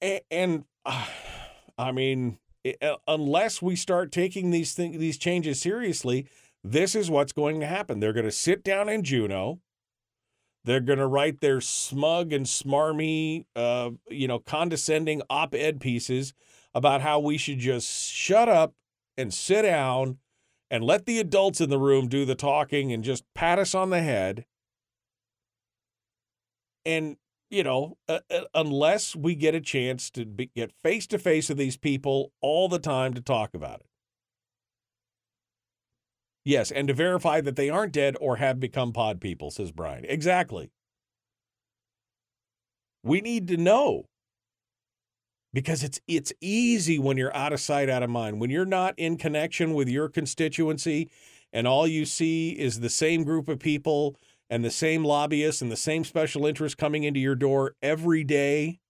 And, 0.00 0.20
and 0.30 0.64
uh, 0.84 1.06
I 1.78 1.92
mean, 1.92 2.38
uh, 2.82 2.96
unless 3.06 3.62
we 3.62 3.76
start 3.76 4.12
taking 4.12 4.50
these 4.50 4.74
things, 4.74 4.98
these 4.98 5.18
changes 5.18 5.60
seriously, 5.60 6.26
this 6.62 6.94
is 6.94 7.10
what's 7.10 7.32
going 7.32 7.60
to 7.60 7.66
happen. 7.66 8.00
They're 8.00 8.12
going 8.12 8.26
to 8.26 8.32
sit 8.32 8.62
down 8.62 8.88
in 8.88 9.02
Juneau. 9.02 9.60
They're 10.64 10.80
going 10.80 10.98
to 10.98 11.06
write 11.06 11.40
their 11.40 11.62
smug 11.62 12.34
and 12.34 12.44
smarmy, 12.44 13.46
uh, 13.56 13.90
you 14.10 14.28
know, 14.28 14.38
condescending 14.38 15.22
op-ed 15.30 15.80
pieces 15.80 16.34
about 16.74 17.00
how 17.00 17.18
we 17.18 17.38
should 17.38 17.58
just 17.58 17.88
shut 18.12 18.48
up 18.48 18.74
and 19.16 19.32
sit 19.32 19.62
down 19.62 20.18
and 20.70 20.84
let 20.84 21.06
the 21.06 21.18
adults 21.18 21.60
in 21.60 21.70
the 21.70 21.78
room 21.78 22.08
do 22.08 22.24
the 22.26 22.34
talking 22.34 22.92
and 22.92 23.02
just 23.02 23.24
pat 23.34 23.58
us 23.58 23.74
on 23.74 23.90
the 23.90 24.02
head. 24.02 24.44
And 26.84 27.16
you 27.50 27.64
know, 27.64 27.96
uh, 28.08 28.20
uh, 28.30 28.42
unless 28.54 29.16
we 29.16 29.34
get 29.34 29.54
a 29.54 29.60
chance 29.60 30.10
to 30.10 30.24
be, 30.24 30.50
get 30.54 30.72
face 30.72 31.06
to 31.08 31.18
face 31.18 31.48
with 31.48 31.58
these 31.58 31.76
people 31.76 32.32
all 32.40 32.68
the 32.68 32.78
time 32.78 33.12
to 33.14 33.20
talk 33.20 33.54
about 33.54 33.80
it. 33.80 33.86
Yes, 36.44 36.70
and 36.70 36.88
to 36.88 36.94
verify 36.94 37.40
that 37.42 37.56
they 37.56 37.68
aren't 37.68 37.92
dead 37.92 38.16
or 38.20 38.36
have 38.36 38.60
become 38.60 38.92
pod 38.92 39.20
people, 39.20 39.50
says 39.50 39.72
Brian. 39.72 40.04
Exactly. 40.08 40.70
We 43.02 43.20
need 43.20 43.48
to 43.48 43.56
know 43.56 44.06
because 45.52 45.82
it's 45.82 46.00
it's 46.06 46.32
easy 46.40 46.98
when 46.98 47.16
you're 47.16 47.34
out 47.34 47.52
of 47.52 47.60
sight 47.60 47.88
out 47.88 48.02
of 48.02 48.10
mind 48.10 48.40
when 48.40 48.50
you're 48.50 48.64
not 48.64 48.94
in 48.96 49.16
connection 49.16 49.74
with 49.74 49.88
your 49.88 50.08
constituency 50.08 51.10
and 51.52 51.66
all 51.66 51.86
you 51.86 52.04
see 52.04 52.50
is 52.50 52.80
the 52.80 52.88
same 52.88 53.24
group 53.24 53.48
of 53.48 53.58
people 53.58 54.16
and 54.50 54.64
the 54.64 54.70
same 54.70 55.04
lobbyists 55.04 55.62
and 55.62 55.70
the 55.70 55.76
same 55.76 56.02
special 56.02 56.44
interests 56.44 56.74
coming 56.74 57.04
into 57.04 57.20
your 57.20 57.36
door 57.36 57.76
every 57.80 58.24
day, 58.24 58.80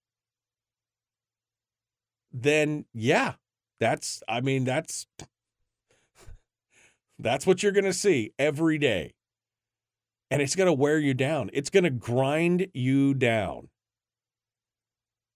then 2.33 2.85
yeah, 2.93 3.35
that's, 3.79 4.23
I 4.27 4.41
mean, 4.41 4.63
that's, 4.63 5.05
that's 7.19 7.45
what 7.45 7.61
you're 7.61 7.71
going 7.71 7.85
to 7.85 7.93
see 7.93 8.33
every 8.39 8.79
day. 8.79 9.13
And 10.31 10.41
it's 10.41 10.55
going 10.55 10.67
to 10.67 10.73
wear 10.73 10.97
you 10.97 11.13
down. 11.13 11.51
It's 11.53 11.69
going 11.69 11.83
to 11.83 11.89
grind 11.89 12.67
you 12.73 13.13
down. 13.13 13.67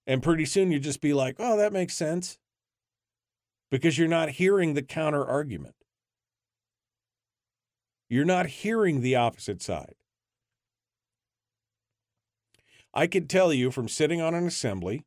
And 0.08 0.24
pretty 0.24 0.46
soon 0.46 0.72
you 0.72 0.80
just 0.80 1.02
be 1.02 1.14
like, 1.14 1.36
oh, 1.38 1.58
that 1.58 1.74
makes 1.74 1.96
sense. 1.96 2.38
Because 3.70 3.98
you're 3.98 4.08
not 4.08 4.30
hearing 4.30 4.74
the 4.74 4.82
counter 4.82 5.24
argument. 5.24 5.76
You're 8.10 8.26
not 8.26 8.46
hearing 8.46 9.02
the 9.02 9.16
opposite 9.16 9.62
side. 9.62 9.96
I 12.96 13.08
can 13.08 13.28
tell 13.28 13.52
you 13.52 13.72
from 13.72 13.90
sitting 13.90 14.22
on 14.22 14.34
an 14.34 14.48
assembly 14.48 15.04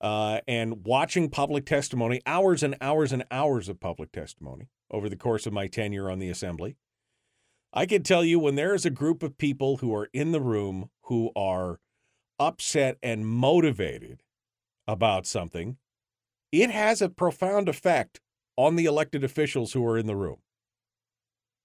uh, 0.00 0.40
and 0.48 0.86
watching 0.86 1.28
public 1.28 1.66
testimony, 1.66 2.22
hours 2.24 2.62
and 2.62 2.76
hours 2.80 3.12
and 3.12 3.24
hours 3.30 3.68
of 3.68 3.78
public 3.78 4.10
testimony 4.10 4.68
over 4.90 5.08
the 5.10 5.16
course 5.16 5.46
of 5.46 5.52
my 5.52 5.66
tenure 5.66 6.10
on 6.10 6.18
the 6.18 6.30
assembly. 6.30 6.76
I 7.74 7.84
can 7.84 8.02
tell 8.02 8.24
you 8.24 8.38
when 8.38 8.54
there 8.54 8.74
is 8.74 8.86
a 8.86 8.90
group 8.90 9.22
of 9.22 9.36
people 9.36 9.78
who 9.78 9.94
are 9.94 10.08
in 10.14 10.32
the 10.32 10.40
room 10.40 10.88
who 11.02 11.30
are 11.36 11.78
upset 12.38 12.96
and 13.02 13.26
motivated 13.26 14.22
about 14.86 15.26
something, 15.26 15.76
it 16.50 16.70
has 16.70 17.02
a 17.02 17.10
profound 17.10 17.68
effect 17.68 18.20
on 18.56 18.76
the 18.76 18.86
elected 18.86 19.22
officials 19.22 19.74
who 19.74 19.86
are 19.86 19.98
in 19.98 20.06
the 20.06 20.16
room. 20.16 20.38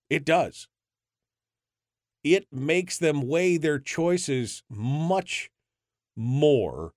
It 0.09 0.25
does 0.25 0.67
it 2.23 2.47
makes 2.51 2.97
them 2.97 3.27
weigh 3.27 3.57
their 3.57 3.79
choices 3.79 4.63
much 4.69 5.51
more 6.15 6.93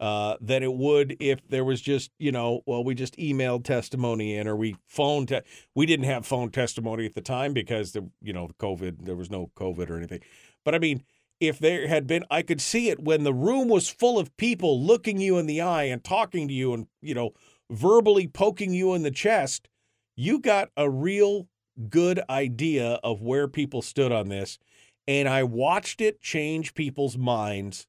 uh, 0.00 0.36
than 0.40 0.62
it 0.62 0.72
would 0.72 1.14
if 1.20 1.46
there 1.48 1.64
was 1.64 1.80
just, 1.80 2.10
you 2.18 2.32
know, 2.32 2.62
well, 2.64 2.82
we 2.82 2.94
just 2.94 3.16
emailed 3.18 3.64
testimony 3.64 4.34
in 4.34 4.48
or 4.48 4.56
we 4.56 4.74
phone. 4.86 5.26
Te- 5.26 5.42
we 5.74 5.84
didn't 5.84 6.06
have 6.06 6.24
phone 6.24 6.50
testimony 6.50 7.04
at 7.04 7.14
the 7.14 7.20
time 7.20 7.52
because 7.52 7.92
the, 7.92 8.08
you 8.22 8.32
know, 8.32 8.48
COVID, 8.58 9.04
there 9.04 9.16
was 9.16 9.30
no 9.30 9.50
COVID 9.56 9.90
or 9.90 9.98
anything. 9.98 10.20
But 10.64 10.74
I 10.74 10.78
mean, 10.78 11.04
if 11.38 11.58
there 11.58 11.86
had 11.86 12.06
been, 12.06 12.24
I 12.30 12.40
could 12.40 12.62
see 12.62 12.88
it 12.88 13.00
when 13.00 13.24
the 13.24 13.34
room 13.34 13.68
was 13.68 13.88
full 13.88 14.18
of 14.18 14.34
people 14.38 14.82
looking 14.82 15.20
you 15.20 15.36
in 15.36 15.46
the 15.46 15.60
eye 15.60 15.84
and 15.84 16.02
talking 16.02 16.48
to 16.48 16.54
you 16.54 16.72
and, 16.72 16.86
you 17.02 17.14
know, 17.14 17.32
verbally 17.70 18.26
poking 18.26 18.72
you 18.72 18.94
in 18.94 19.02
the 19.02 19.10
chest. 19.10 19.68
You 20.16 20.38
got 20.38 20.70
a 20.76 20.88
real 20.88 21.46
good 21.88 22.20
idea 22.28 23.00
of 23.02 23.22
where 23.22 23.48
people 23.48 23.82
stood 23.82 24.12
on 24.12 24.28
this. 24.28 24.58
And 25.08 25.28
I 25.28 25.42
watched 25.42 26.00
it 26.00 26.20
change 26.20 26.74
people's 26.74 27.16
minds 27.18 27.86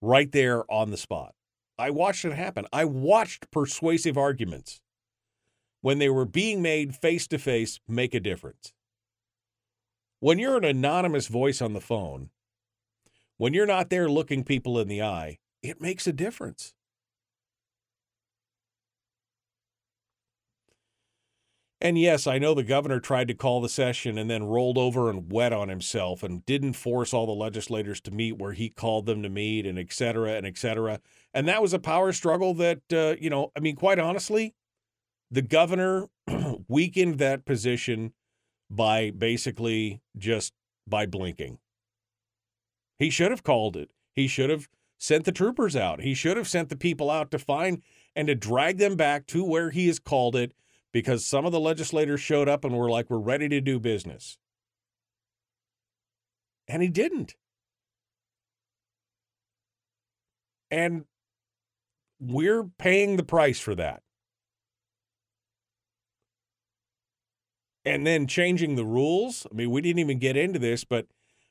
right 0.00 0.30
there 0.30 0.70
on 0.70 0.90
the 0.90 0.96
spot. 0.96 1.34
I 1.78 1.90
watched 1.90 2.24
it 2.24 2.32
happen. 2.32 2.66
I 2.72 2.84
watched 2.84 3.50
persuasive 3.50 4.16
arguments 4.16 4.80
when 5.80 5.98
they 5.98 6.08
were 6.08 6.24
being 6.24 6.62
made 6.62 6.94
face 6.94 7.26
to 7.28 7.38
face 7.38 7.80
make 7.88 8.14
a 8.14 8.20
difference. 8.20 8.72
When 10.20 10.38
you're 10.38 10.56
an 10.56 10.64
anonymous 10.64 11.26
voice 11.26 11.60
on 11.60 11.72
the 11.72 11.80
phone, 11.80 12.30
when 13.36 13.52
you're 13.52 13.66
not 13.66 13.90
there 13.90 14.08
looking 14.08 14.44
people 14.44 14.78
in 14.78 14.88
the 14.88 15.02
eye, 15.02 15.38
it 15.62 15.80
makes 15.80 16.06
a 16.06 16.12
difference. 16.12 16.72
And 21.84 21.98
yes, 21.98 22.26
I 22.26 22.38
know 22.38 22.54
the 22.54 22.62
governor 22.62 22.98
tried 22.98 23.28
to 23.28 23.34
call 23.34 23.60
the 23.60 23.68
session 23.68 24.16
and 24.16 24.30
then 24.30 24.44
rolled 24.44 24.78
over 24.78 25.10
and 25.10 25.30
wet 25.30 25.52
on 25.52 25.68
himself 25.68 26.22
and 26.22 26.44
didn't 26.46 26.72
force 26.72 27.12
all 27.12 27.26
the 27.26 27.32
legislators 27.32 28.00
to 28.02 28.10
meet 28.10 28.38
where 28.38 28.52
he 28.52 28.70
called 28.70 29.04
them 29.04 29.22
to 29.22 29.28
meet 29.28 29.66
and 29.66 29.78
et 29.78 29.92
cetera 29.92 30.32
and 30.32 30.46
et 30.46 30.56
cetera. 30.56 30.98
And 31.34 31.46
that 31.46 31.60
was 31.60 31.74
a 31.74 31.78
power 31.78 32.12
struggle 32.12 32.54
that, 32.54 32.80
uh, 32.90 33.16
you 33.20 33.28
know, 33.28 33.52
I 33.54 33.60
mean, 33.60 33.76
quite 33.76 33.98
honestly, 33.98 34.54
the 35.30 35.42
governor 35.42 36.06
weakened 36.68 37.18
that 37.18 37.44
position 37.44 38.14
by 38.70 39.10
basically 39.10 40.00
just 40.16 40.54
by 40.86 41.04
blinking. 41.04 41.58
He 42.98 43.10
should 43.10 43.30
have 43.30 43.42
called 43.42 43.76
it. 43.76 43.90
He 44.14 44.26
should 44.26 44.48
have 44.48 44.68
sent 44.98 45.26
the 45.26 45.32
troopers 45.32 45.76
out. 45.76 46.00
He 46.00 46.14
should 46.14 46.38
have 46.38 46.48
sent 46.48 46.70
the 46.70 46.76
people 46.76 47.10
out 47.10 47.30
to 47.32 47.38
find 47.38 47.82
and 48.16 48.26
to 48.28 48.34
drag 48.34 48.78
them 48.78 48.96
back 48.96 49.26
to 49.26 49.44
where 49.44 49.68
he 49.68 49.86
has 49.88 49.98
called 49.98 50.34
it 50.34 50.54
because 50.94 51.26
some 51.26 51.44
of 51.44 51.52
the 51.52 51.60
legislators 51.60 52.22
showed 52.22 52.48
up 52.48 52.64
and 52.64 52.74
were 52.74 52.90
like, 52.90 53.10
we're 53.10 53.18
ready 53.18 53.50
to 53.50 53.60
do 53.60 53.78
business. 53.78 54.38
And 56.66 56.80
he 56.80 56.88
didn't. 56.88 57.34
And 60.70 61.04
we're 62.18 62.64
paying 62.78 63.16
the 63.16 63.22
price 63.22 63.60
for 63.60 63.74
that. 63.74 64.00
and 67.84 68.06
then 68.06 68.26
changing 68.26 68.76
the 68.76 68.84
rules. 68.84 69.46
I 69.50 69.54
mean, 69.54 69.70
we 69.70 69.80
didn't 69.80 69.98
even 69.98 70.18
get 70.18 70.36
into 70.36 70.58
this, 70.58 70.84
but 70.84 71.06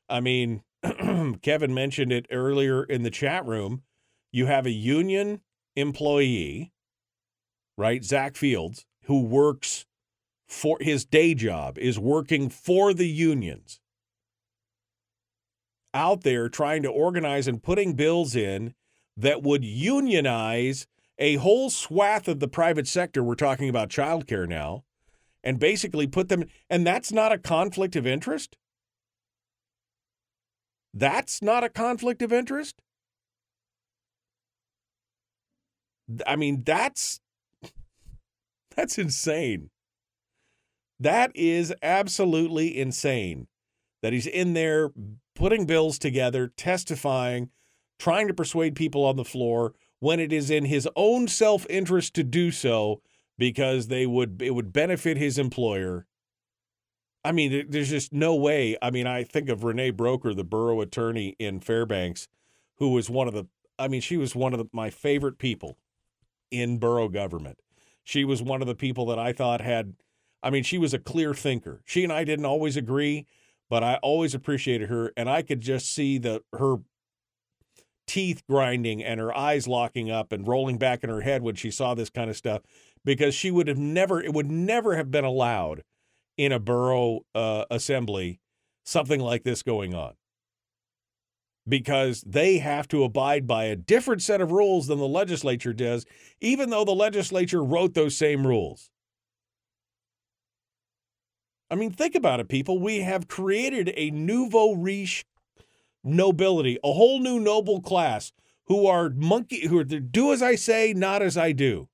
I 0.10 0.20
mean, 0.20 0.64
Kevin 1.42 1.74
mentioned 1.74 2.12
it 2.12 2.26
earlier 2.32 2.84
in 2.84 3.04
the 3.04 3.12
chat 3.12 3.46
room. 3.46 3.84
You 4.32 4.48
have 4.48 4.66
a 4.66 4.72
union 4.72 5.42
employee, 5.76 6.74
right? 7.78 8.04
Zack 8.04 8.36
Fields, 8.36 8.86
who 9.04 9.22
works 9.22 9.86
for 10.48 10.78
his 10.82 11.06
day 11.06 11.34
job, 11.34 11.78
is 11.78 11.98
working 11.98 12.50
for 12.50 12.94
the 12.94 13.08
unions 13.08 13.80
out 15.94 16.24
there 16.24 16.50
trying 16.50 16.84
to 16.84 16.90
organize 16.90 17.48
and 17.48 17.62
putting 17.62 17.94
bills 17.94 18.36
in 18.36 18.74
that 19.16 19.44
would 19.44 19.64
unionize 19.64 20.88
a 21.20 21.36
whole 21.36 21.70
swath 21.70 22.28
of 22.28 22.40
the 22.40 22.48
private 22.48 22.88
sector. 22.88 23.24
We're 23.24 23.36
talking 23.36 23.70
about 23.70 23.90
childcare 23.90 24.48
now, 24.48 24.84
and 25.44 25.60
basically 25.60 26.08
put 26.08 26.30
them, 26.30 26.46
and 26.70 26.86
that's 26.86 27.12
not 27.12 27.32
a 27.32 27.38
conflict 27.38 27.96
of 27.96 28.08
interest. 28.08 28.58
That's 30.94 31.42
not 31.42 31.64
a 31.64 31.70
conflict 31.70 32.22
of 32.22 32.32
interest. 32.32 32.82
I 36.28 36.36
mean, 36.36 36.64
that's 36.64 37.20
that's 38.76 38.98
insane. 38.98 39.70
That 41.00 41.32
is 41.36 41.74
absolutely 41.82 42.78
insane 42.78 43.48
that 44.02 44.14
he's 44.14 44.28
in 44.28 44.54
there 44.54 44.92
putting 45.36 45.66
bills 45.66 45.98
together, 45.98 46.52
testifying, 46.56 47.50
trying 48.00 48.28
to 48.28 48.34
persuade 48.34 48.76
people 48.76 49.04
on 49.06 49.16
the 49.16 49.26
floor 49.26 49.74
when 50.00 50.20
it 50.20 50.34
is 50.34 50.50
in 50.50 50.66
his 50.66 50.88
own 50.96 51.28
self-interest 51.28 52.14
to 52.14 52.24
do 52.24 52.52
so 52.52 53.02
because 53.38 53.88
they 53.88 54.06
would 54.06 54.42
it 54.42 54.52
would 54.52 54.74
benefit 54.74 55.18
his 55.18 55.38
employer. 55.38 56.06
I 57.26 57.32
mean, 57.32 57.66
there's 57.70 57.90
just 57.90 58.12
no 58.12 58.36
way. 58.36 58.78
I 58.82 58.92
mean, 58.92 59.08
I 59.08 59.24
think 59.24 59.48
of 59.48 59.64
Renee 59.64 59.92
Broker, 59.92 60.34
the 60.34 60.44
borough 60.44 60.82
attorney 60.82 61.38
in 61.40 61.62
Fairbanks, 61.62 62.28
who 62.78 62.90
was 62.90 63.10
one 63.10 63.28
of 63.28 63.34
the 63.34 63.48
I 63.80 63.88
mean, 63.88 64.02
she 64.02 64.18
was 64.18 64.36
one 64.36 64.54
of 64.54 64.60
the, 64.60 64.66
my 64.72 64.90
favorite 64.90 65.38
people 65.38 65.78
in 66.52 66.78
borough 66.78 67.10
government. 67.10 67.58
She 68.04 68.26
was 68.26 68.42
one 68.42 68.62
of 68.62 68.68
the 68.68 68.76
people 68.76 69.06
that 69.08 69.20
I 69.20 69.34
thought 69.34 69.62
had 69.62 69.96
I 70.42 70.50
mean, 70.50 70.64
she 70.64 70.78
was 70.78 70.94
a 70.94 71.00
clear 71.00 71.34
thinker. 71.34 71.82
She 71.86 72.04
and 72.04 72.12
I 72.12 72.26
didn't 72.26 72.46
always 72.46 72.76
agree, 72.76 73.28
but 73.70 73.82
I 73.82 73.96
always 74.04 74.36
appreciated 74.36 74.90
her 74.90 75.14
and 75.16 75.30
I 75.30 75.42
could 75.42 75.62
just 75.62 75.94
see 75.94 76.18
the 76.18 76.44
her 76.54 76.78
teeth 78.06 78.44
grinding 78.50 79.04
and 79.04 79.20
her 79.20 79.36
eyes 79.36 79.68
locking 79.68 80.12
up 80.12 80.32
and 80.32 80.48
rolling 80.48 80.78
back 80.78 81.04
in 81.04 81.10
her 81.10 81.22
head 81.22 81.42
when 81.42 81.56
she 81.56 81.72
saw 81.72 81.94
this 81.94 82.10
kind 82.10 82.30
of 82.30 82.36
stuff 82.36 82.62
because 83.06 83.34
she 83.34 83.50
would 83.50 83.68
have 83.68 83.78
never 83.78 84.22
it 84.22 84.34
would 84.34 84.52
never 84.52 84.96
have 84.96 85.10
been 85.10 85.24
allowed 85.24 85.84
in 86.38 86.52
a 86.52 86.60
borough 86.60 87.22
uh, 87.34 87.64
assembly 87.72 88.40
something 88.84 89.22
like 89.22 89.44
this 89.44 89.64
going 89.64 89.94
on 89.94 90.14
because 91.68 92.22
they 92.26 92.58
have 92.58 92.88
to 92.88 93.04
abide 93.04 93.48
by 93.48 93.66
a 93.66 93.76
different 93.76 94.22
set 94.22 94.42
of 94.42 94.52
rules 94.52 94.88
than 94.88 95.00
the 95.00 95.08
legislature 95.08 95.74
does 95.74 96.06
even 96.42 96.70
though 96.70 96.86
the 96.86 96.92
legislature 96.92 97.64
wrote 97.64 97.94
those 97.94 98.16
same 98.16 98.46
rules 98.46 98.90
I 101.74 101.76
mean, 101.76 101.90
think 101.90 102.14
about 102.14 102.40
it, 102.40 102.50
people. 102.50 102.78
We 102.78 103.00
have 103.00 103.28
created 103.28 103.92
a 103.98 104.12
nouveau 104.12 104.74
riche 104.74 105.26
nobility, 106.04 106.78
a 106.84 106.94
whole 106.94 107.20
new 107.20 107.40
noble 107.40 107.82
class 107.82 108.32
who 108.66 108.86
are 108.86 109.10
monkey 109.10 109.68
who 109.68 109.80
are 109.80 109.84
do 109.84 110.32
as 110.32 110.44
I 110.44 110.54
say, 110.54 110.94
not 110.94 111.24
as 111.24 111.36
I 111.36 111.52
do. 111.52 111.90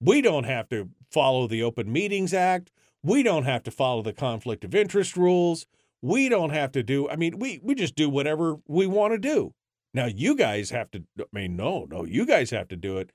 We 0.00 0.22
don't 0.22 0.44
have 0.44 0.70
to 0.70 0.88
follow 1.10 1.46
the 1.46 1.62
Open 1.62 1.92
Meetings 1.92 2.32
Act. 2.32 2.70
We 3.02 3.22
don't 3.22 3.44
have 3.44 3.62
to 3.64 3.70
follow 3.70 4.00
the 4.00 4.14
conflict 4.14 4.64
of 4.64 4.74
interest 4.74 5.14
rules. 5.14 5.66
We 6.02 6.28
don't 6.28 6.50
have 6.50 6.72
to 6.72 6.82
do 6.82 7.08
I 7.08 7.16
mean, 7.16 7.38
we 7.38 7.60
we 7.62 7.74
just 7.74 7.94
do 7.94 8.10
whatever 8.10 8.56
we 8.66 8.86
want 8.86 9.12
to 9.14 9.18
do. 9.18 9.54
Now 9.94 10.06
you 10.06 10.36
guys 10.36 10.70
have 10.70 10.90
to 10.92 11.04
I 11.18 11.24
mean, 11.32 11.56
no, 11.56 11.86
no, 11.88 12.04
you 12.04 12.26
guys 12.26 12.50
have 12.50 12.68
to 12.68 12.76
do 12.76 12.98
it. 12.98 13.10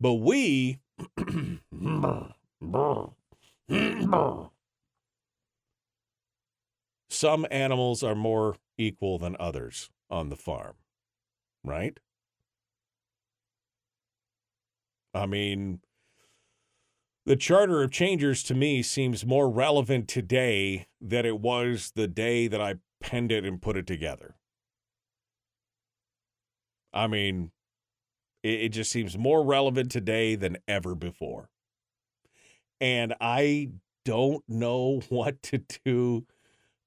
But 0.00 0.14
we 0.14 0.78
Some 7.08 7.46
animals 7.50 8.02
are 8.02 8.14
more 8.14 8.56
equal 8.76 9.18
than 9.18 9.36
others 9.40 9.90
on 10.10 10.28
the 10.28 10.36
farm, 10.36 10.74
right? 11.64 11.98
I 15.14 15.26
mean, 15.26 15.80
the 17.26 17.36
Charter 17.36 17.82
of 17.82 17.90
Changers 17.90 18.44
to 18.44 18.54
me 18.54 18.82
seems 18.82 19.26
more 19.26 19.50
relevant 19.50 20.06
today 20.06 20.86
than 21.00 21.26
it 21.26 21.40
was 21.40 21.92
the 21.96 22.06
day 22.06 22.46
that 22.46 22.60
I 22.60 22.76
penned 23.00 23.32
it 23.32 23.44
and 23.44 23.60
put 23.60 23.76
it 23.76 23.86
together. 23.86 24.36
I 26.94 27.08
mean, 27.08 27.50
it, 28.44 28.60
it 28.60 28.68
just 28.68 28.92
seems 28.92 29.18
more 29.18 29.44
relevant 29.44 29.90
today 29.90 30.36
than 30.36 30.58
ever 30.68 30.94
before. 30.94 31.50
And 32.80 33.12
I 33.20 33.70
don't 34.04 34.44
know 34.48 35.00
what 35.08 35.42
to 35.44 35.58
do 35.84 36.26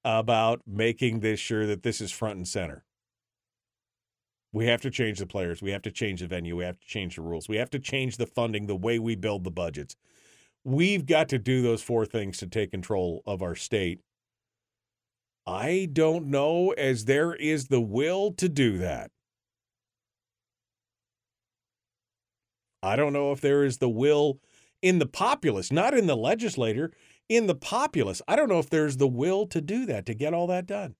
about 0.02 0.62
making 0.66 1.20
this 1.20 1.38
sure 1.38 1.66
that 1.66 1.82
this 1.82 2.00
is 2.00 2.10
front 2.10 2.38
and 2.38 2.48
center. 2.48 2.86
We 4.52 4.66
have 4.66 4.80
to 4.80 4.90
change 4.90 5.18
the 5.18 5.26
players. 5.26 5.60
We 5.60 5.70
have 5.72 5.82
to 5.82 5.90
change 5.90 6.20
the 6.20 6.26
venue. 6.26 6.56
We 6.56 6.64
have 6.64 6.80
to 6.80 6.86
change 6.86 7.16
the 7.16 7.22
rules. 7.22 7.46
We 7.46 7.58
have 7.58 7.70
to 7.70 7.78
change 7.78 8.16
the 8.16 8.26
funding, 8.26 8.66
the 8.66 8.74
way 8.74 8.98
we 8.98 9.14
build 9.14 9.44
the 9.44 9.50
budgets. 9.50 9.96
We've 10.64 11.06
got 11.06 11.28
to 11.30 11.38
do 11.38 11.62
those 11.62 11.82
four 11.82 12.04
things 12.04 12.38
to 12.38 12.46
take 12.46 12.70
control 12.70 13.22
of 13.26 13.42
our 13.42 13.54
state. 13.54 14.00
I 15.46 15.88
don't 15.90 16.26
know 16.26 16.70
as 16.70 17.06
there 17.06 17.34
is 17.34 17.68
the 17.68 17.80
will 17.80 18.32
to 18.32 18.48
do 18.48 18.78
that. 18.78 19.10
I 22.82 22.96
don't 22.96 23.12
know 23.12 23.32
if 23.32 23.40
there 23.40 23.64
is 23.64 23.78
the 23.78 23.88
will 23.88 24.40
in 24.82 24.98
the 24.98 25.06
populace, 25.06 25.70
not 25.72 25.94
in 25.94 26.06
the 26.06 26.16
legislator, 26.16 26.92
in 27.28 27.46
the 27.46 27.54
populace. 27.54 28.22
I 28.26 28.36
don't 28.36 28.48
know 28.48 28.58
if 28.58 28.70
there's 28.70 28.96
the 28.96 29.08
will 29.08 29.46
to 29.48 29.60
do 29.60 29.86
that, 29.86 30.06
to 30.06 30.14
get 30.14 30.34
all 30.34 30.46
that 30.46 30.66
done. 30.66 30.94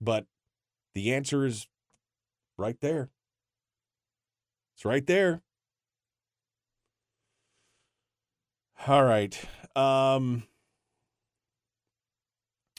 But 0.00 0.26
the 0.94 1.12
answer 1.12 1.44
is 1.44 1.68
right 2.58 2.80
there. 2.80 3.10
It's 4.76 4.84
right 4.84 5.06
there. 5.06 5.42
All 8.86 9.04
right. 9.04 9.38
Um, 9.76 10.44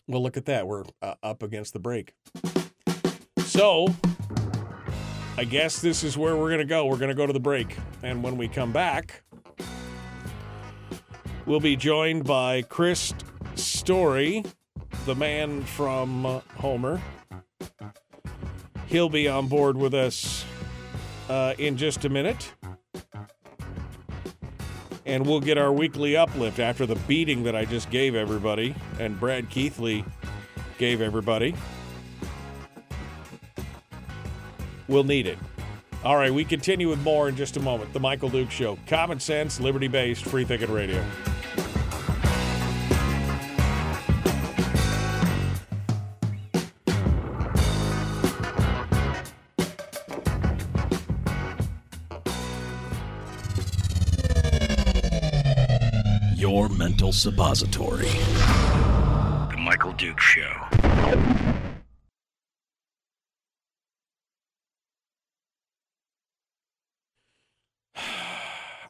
well, 0.08 0.24
look 0.24 0.36
at 0.36 0.46
that. 0.46 0.68
We're 0.68 0.84
uh, 1.02 1.14
up 1.22 1.44
against 1.44 1.74
the 1.74 1.80
break. 1.80 2.16
So, 3.38 3.88
I 5.38 5.44
guess 5.44 5.80
this 5.80 6.04
is 6.04 6.18
where 6.18 6.36
we're 6.36 6.50
going 6.50 6.60
to 6.60 6.66
go. 6.66 6.86
We're 6.88 6.98
going 6.98 7.10
to 7.10 7.16
go 7.16 7.28
to 7.28 7.34
the 7.34 7.40
break. 7.40 7.78
And 8.02 8.24
when 8.24 8.36
we 8.36 8.48
come 8.48 8.72
back, 8.72 9.24
we'll 11.46 11.60
be 11.60 11.76
joined 11.76 12.24
by 12.24 12.64
Chris 12.64 13.14
Story, 13.56 14.44
the 15.06 15.16
man 15.16 15.64
from 15.64 16.42
Homer. 16.58 17.00
He'll 18.88 19.10
be 19.10 19.28
on 19.28 19.48
board 19.48 19.78
with 19.78 19.94
us 19.94 20.44
uh, 21.30 21.54
in 21.60 21.78
just 21.78 22.06
a 22.06 22.10
minute. 22.10 22.54
And 25.06 25.26
we'll 25.26 25.42
get 25.42 25.58
our 25.58 25.72
weekly 25.74 26.16
uplift 26.16 26.60
after 26.60 26.86
the 26.86 26.96
beating 26.96 27.44
that 27.44 27.56
I 27.56 27.66
just 27.66 27.90
gave 27.90 28.16
everybody 28.16 28.76
and 29.00 29.20
Brad 29.20 29.50
Keithley 29.50 30.06
gave 30.78 31.02
everybody. 31.02 31.56
We'll 34.88 35.04
need 35.04 35.26
it. 35.26 35.40
All 36.04 36.18
right, 36.18 36.34
we 36.34 36.44
continue 36.44 36.90
with 36.90 37.02
more 37.02 37.30
in 37.30 37.36
just 37.36 37.58
a 37.58 37.60
moment. 37.60 37.94
The 37.94 38.00
Michael 38.00 38.30
Duke 38.30 38.52
Show. 38.52 38.78
Common 38.88 39.20
sense, 39.20 39.60
liberty 39.60 39.88
based, 39.88 40.26
free 40.26 40.44
thinking 40.44 40.72
radio. 40.72 41.04
Your 57.12 57.18
suppository. 57.18 58.06
The 58.06 59.58
Michael 59.60 59.92
Duke 59.92 60.22
Show. 60.22 60.50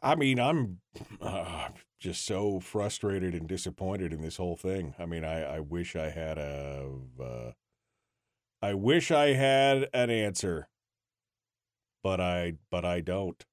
I 0.03 0.13
mean, 0.15 0.39
I'm 0.39 0.81
uh, 1.19 1.69
just 1.99 2.23
so 2.23 2.59
frustrated 2.59 3.33
and 3.33 3.47
disappointed 3.47 4.13
in 4.13 4.21
this 4.21 4.37
whole 4.37 4.55
thing. 4.55 4.93
I 4.99 5.07
mean, 5.07 5.25
I, 5.25 5.55
I 5.55 5.59
wish 5.59 5.95
I 5.95 6.11
had 6.11 6.37
a, 6.37 6.91
uh, 7.19 7.53
I 8.61 8.75
wish 8.75 9.09
I 9.09 9.33
had 9.33 9.89
an 9.95 10.11
answer, 10.11 10.69
but 12.03 12.21
I, 12.21 12.53
but 12.69 12.85
I 12.85 13.01
don't. 13.01 13.43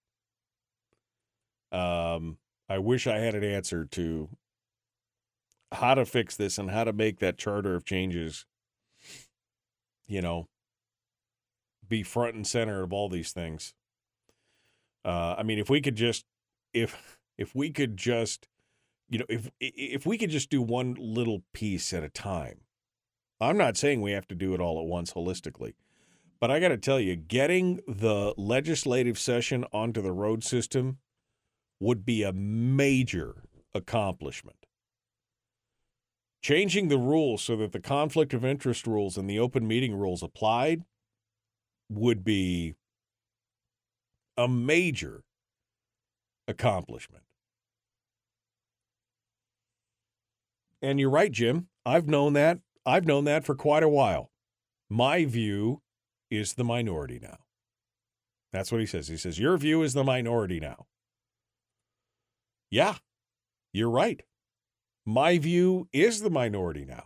Um, 1.73 2.37
I 2.69 2.77
wish 2.77 3.07
I 3.07 3.17
had 3.17 3.35
an 3.35 3.45
answer 3.45 3.87
to 3.87 4.29
how 5.73 5.95
to 5.95 6.05
fix 6.05 6.37
this 6.37 6.59
and 6.59 6.71
how 6.71 6.85
to 6.85 6.93
make 6.93 7.19
that 7.19 7.39
charter 7.39 7.75
of 7.75 7.85
changes, 7.85 8.47
you 10.07 10.23
know, 10.23 10.49
be 11.89 12.03
front 12.03 12.35
and 12.35 12.47
center 12.47 12.83
of 12.83 12.93
all 12.93 13.09
these 13.09 13.33
things. 13.33 13.75
Uh, 15.05 15.37
I 15.39 15.43
mean, 15.43 15.59
if 15.59 15.71
we 15.71 15.81
could 15.81 15.97
just, 15.97 16.25
if 16.73 17.19
if 17.37 17.55
we 17.55 17.71
could 17.71 17.97
just, 17.97 18.49
you 19.09 19.19
know, 19.19 19.27
if 19.29 19.51
if 19.61 20.05
we 20.05 20.19
could 20.19 20.31
just 20.31 20.51
do 20.51 20.61
one 20.61 20.97
little 20.99 21.43
piece 21.53 21.93
at 21.93 22.03
a 22.03 22.09
time. 22.09 22.61
I'm 23.41 23.57
not 23.57 23.77
saying 23.77 24.03
we 24.03 24.13
have 24.13 24.27
to 24.29 24.35
do 24.35 24.53
it 24.55 24.61
all 24.61 24.81
at 24.81 24.87
once 24.87 25.13
holistically, 25.13 25.75
but 26.41 26.51
I 26.51 26.59
got 26.59 26.69
to 26.69 26.77
tell 26.77 26.99
you, 26.99 27.15
getting 27.15 27.81
the 27.87 28.35
legislative 28.37 29.17
session 29.17 29.65
onto 29.73 30.03
the 30.03 30.11
road 30.13 30.43
system 30.43 30.99
would 31.79 32.05
be 32.05 32.25
a 32.25 32.33
major 32.33 33.45
accomplishment. 33.73 34.58
Changing 36.41 36.89
the 36.89 36.99
rules 36.99 37.43
so 37.43 37.57
that 37.57 37.73
the 37.73 37.81
conflict 37.81 38.33
of 38.33 38.45
interest 38.45 38.87
rules 38.87 39.17
and 39.17 39.29
the 39.29 39.39
open 39.39 39.67
meeting 39.67 39.95
rules 39.95 40.23
applied 40.23 40.83
would 41.89 42.23
be 42.23 42.75
a 44.37 44.47
major 44.47 45.25
accomplishment. 46.47 47.25
And 50.81 51.01
you're 51.01 51.11
right, 51.11 51.33
Jim. 51.33 51.69
I've 51.85 52.07
known 52.07 52.35
that. 52.35 52.61
I've 52.87 53.05
known 53.05 53.25
that 53.25 53.45
for 53.45 53.55
quite 53.55 53.83
a 53.83 53.89
while. 53.89 54.31
My 54.89 55.25
view 55.25 55.83
is 56.31 56.55
the 56.55 56.65
minority 56.65 57.19
now. 57.21 57.39
That's 58.53 58.73
what 58.73 58.81
he 58.81 58.87
says. 58.87 59.09
He 59.09 59.17
says, 59.17 59.39
Your 59.39 59.57
view 59.59 59.83
is 59.83 59.93
the 59.93 60.05
minority 60.05 60.61
now. 60.61 60.87
Yeah, 62.71 62.97
you're 63.73 63.91
right. 63.91 64.23
My 65.09 65.39
view 65.39 65.89
is 65.91 66.21
the 66.21 66.29
minority 66.29 66.85
now. 66.85 67.05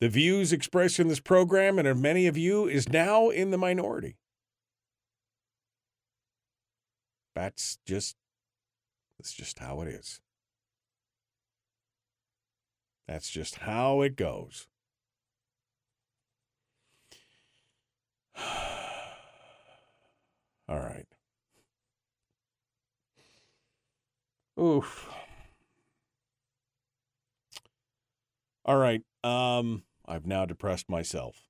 The 0.00 0.08
views 0.08 0.52
expressed 0.52 0.98
in 0.98 1.06
this 1.06 1.20
program 1.20 1.78
and 1.78 1.86
of 1.86 1.96
many 1.96 2.26
of 2.26 2.36
you 2.36 2.66
is 2.66 2.88
now 2.88 3.28
in 3.28 3.52
the 3.52 3.58
minority. 3.58 4.16
That's 7.36 7.78
just 7.86 8.16
that's 9.16 9.32
just 9.32 9.60
how 9.60 9.82
it 9.82 9.88
is. 9.88 10.20
That's 13.06 13.30
just 13.30 13.58
how 13.58 14.00
it 14.00 14.16
goes. 14.16 14.66
All 20.68 20.80
right. 20.80 21.06
Oof. 24.58 25.08
All 28.70 28.76
right. 28.76 29.02
Um, 29.24 29.82
I've 30.06 30.28
now 30.28 30.46
depressed 30.46 30.88
myself. 30.88 31.48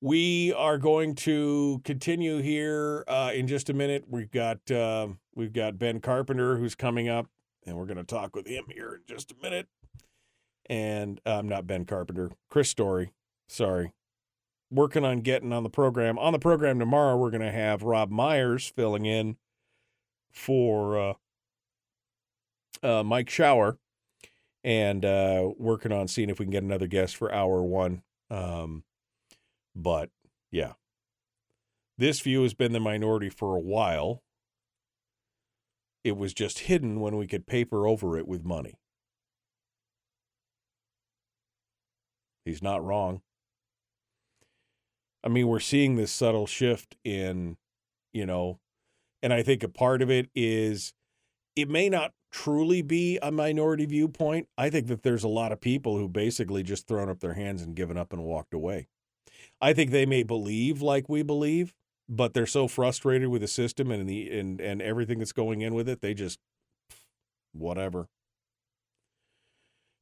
We 0.00 0.52
are 0.52 0.78
going 0.78 1.16
to 1.16 1.80
continue 1.82 2.38
here 2.38 3.02
uh, 3.08 3.32
in 3.34 3.48
just 3.48 3.68
a 3.68 3.72
minute. 3.72 4.04
We've 4.08 4.30
got 4.30 4.70
uh, 4.70 5.08
we've 5.34 5.52
got 5.52 5.76
Ben 5.76 5.98
Carpenter 5.98 6.58
who's 6.58 6.76
coming 6.76 7.08
up, 7.08 7.26
and 7.66 7.76
we're 7.76 7.86
going 7.86 7.96
to 7.96 8.04
talk 8.04 8.36
with 8.36 8.46
him 8.46 8.66
here 8.72 8.94
in 8.94 9.00
just 9.12 9.32
a 9.32 9.34
minute. 9.42 9.66
And 10.66 11.20
I'm 11.26 11.40
um, 11.40 11.48
not 11.48 11.66
Ben 11.66 11.84
Carpenter, 11.86 12.30
Chris 12.48 12.70
Story. 12.70 13.10
Sorry, 13.48 13.90
working 14.70 15.04
on 15.04 15.22
getting 15.22 15.52
on 15.52 15.64
the 15.64 15.70
program. 15.70 16.20
On 16.20 16.32
the 16.32 16.38
program 16.38 16.78
tomorrow, 16.78 17.16
we're 17.16 17.32
going 17.32 17.40
to 17.40 17.50
have 17.50 17.82
Rob 17.82 18.12
Myers 18.12 18.72
filling 18.76 19.06
in 19.06 19.38
for 20.30 20.96
uh, 20.96 21.14
uh, 22.80 23.02
Mike 23.02 23.28
Shower 23.28 23.76
and 24.64 25.04
uh, 25.04 25.50
working 25.56 25.92
on 25.92 26.08
seeing 26.08 26.30
if 26.30 26.38
we 26.38 26.44
can 26.44 26.52
get 26.52 26.62
another 26.62 26.86
guest 26.86 27.16
for 27.16 27.32
hour 27.32 27.62
one. 27.62 28.02
Um, 28.30 28.84
but 29.74 30.10
yeah, 30.50 30.72
this 31.96 32.20
view 32.20 32.42
has 32.42 32.54
been 32.54 32.72
the 32.72 32.80
minority 32.80 33.30
for 33.30 33.56
a 33.56 33.60
while. 33.60 34.22
It 36.04 36.16
was 36.16 36.32
just 36.32 36.60
hidden 36.60 37.00
when 37.00 37.16
we 37.16 37.26
could 37.26 37.46
paper 37.46 37.86
over 37.86 38.16
it 38.16 38.26
with 38.26 38.44
money. 38.44 38.78
He's 42.44 42.62
not 42.62 42.84
wrong. 42.84 43.20
I 45.22 45.28
mean, 45.28 45.48
we're 45.48 45.60
seeing 45.60 45.96
this 45.96 46.12
subtle 46.12 46.46
shift 46.46 46.96
in, 47.04 47.56
you 48.12 48.24
know, 48.24 48.60
and 49.22 49.32
I 49.32 49.42
think 49.42 49.62
a 49.62 49.68
part 49.68 50.00
of 50.00 50.10
it 50.10 50.30
is 50.34 50.94
it 51.56 51.68
may 51.68 51.88
not 51.88 52.12
truly 52.30 52.82
be 52.82 53.18
a 53.22 53.30
minority 53.30 53.86
viewpoint. 53.86 54.48
I 54.56 54.70
think 54.70 54.86
that 54.88 55.02
there's 55.02 55.24
a 55.24 55.28
lot 55.28 55.52
of 55.52 55.60
people 55.60 55.96
who 55.96 56.08
basically 56.08 56.62
just 56.62 56.86
thrown 56.86 57.08
up 57.08 57.20
their 57.20 57.34
hands 57.34 57.62
and 57.62 57.74
given 57.74 57.96
up 57.96 58.12
and 58.12 58.22
walked 58.22 58.54
away. 58.54 58.88
I 59.60 59.72
think 59.72 59.90
they 59.90 60.06
may 60.06 60.22
believe 60.22 60.82
like 60.82 61.08
we 61.08 61.22
believe, 61.22 61.74
but 62.08 62.34
they're 62.34 62.46
so 62.46 62.68
frustrated 62.68 63.28
with 63.28 63.40
the 63.42 63.48
system 63.48 63.90
and 63.90 64.08
the 64.08 64.30
and 64.38 64.60
and 64.60 64.80
everything 64.80 65.18
that's 65.18 65.32
going 65.32 65.60
in 65.62 65.74
with 65.74 65.88
it, 65.88 66.00
they 66.00 66.14
just 66.14 66.38
whatever. 67.52 68.08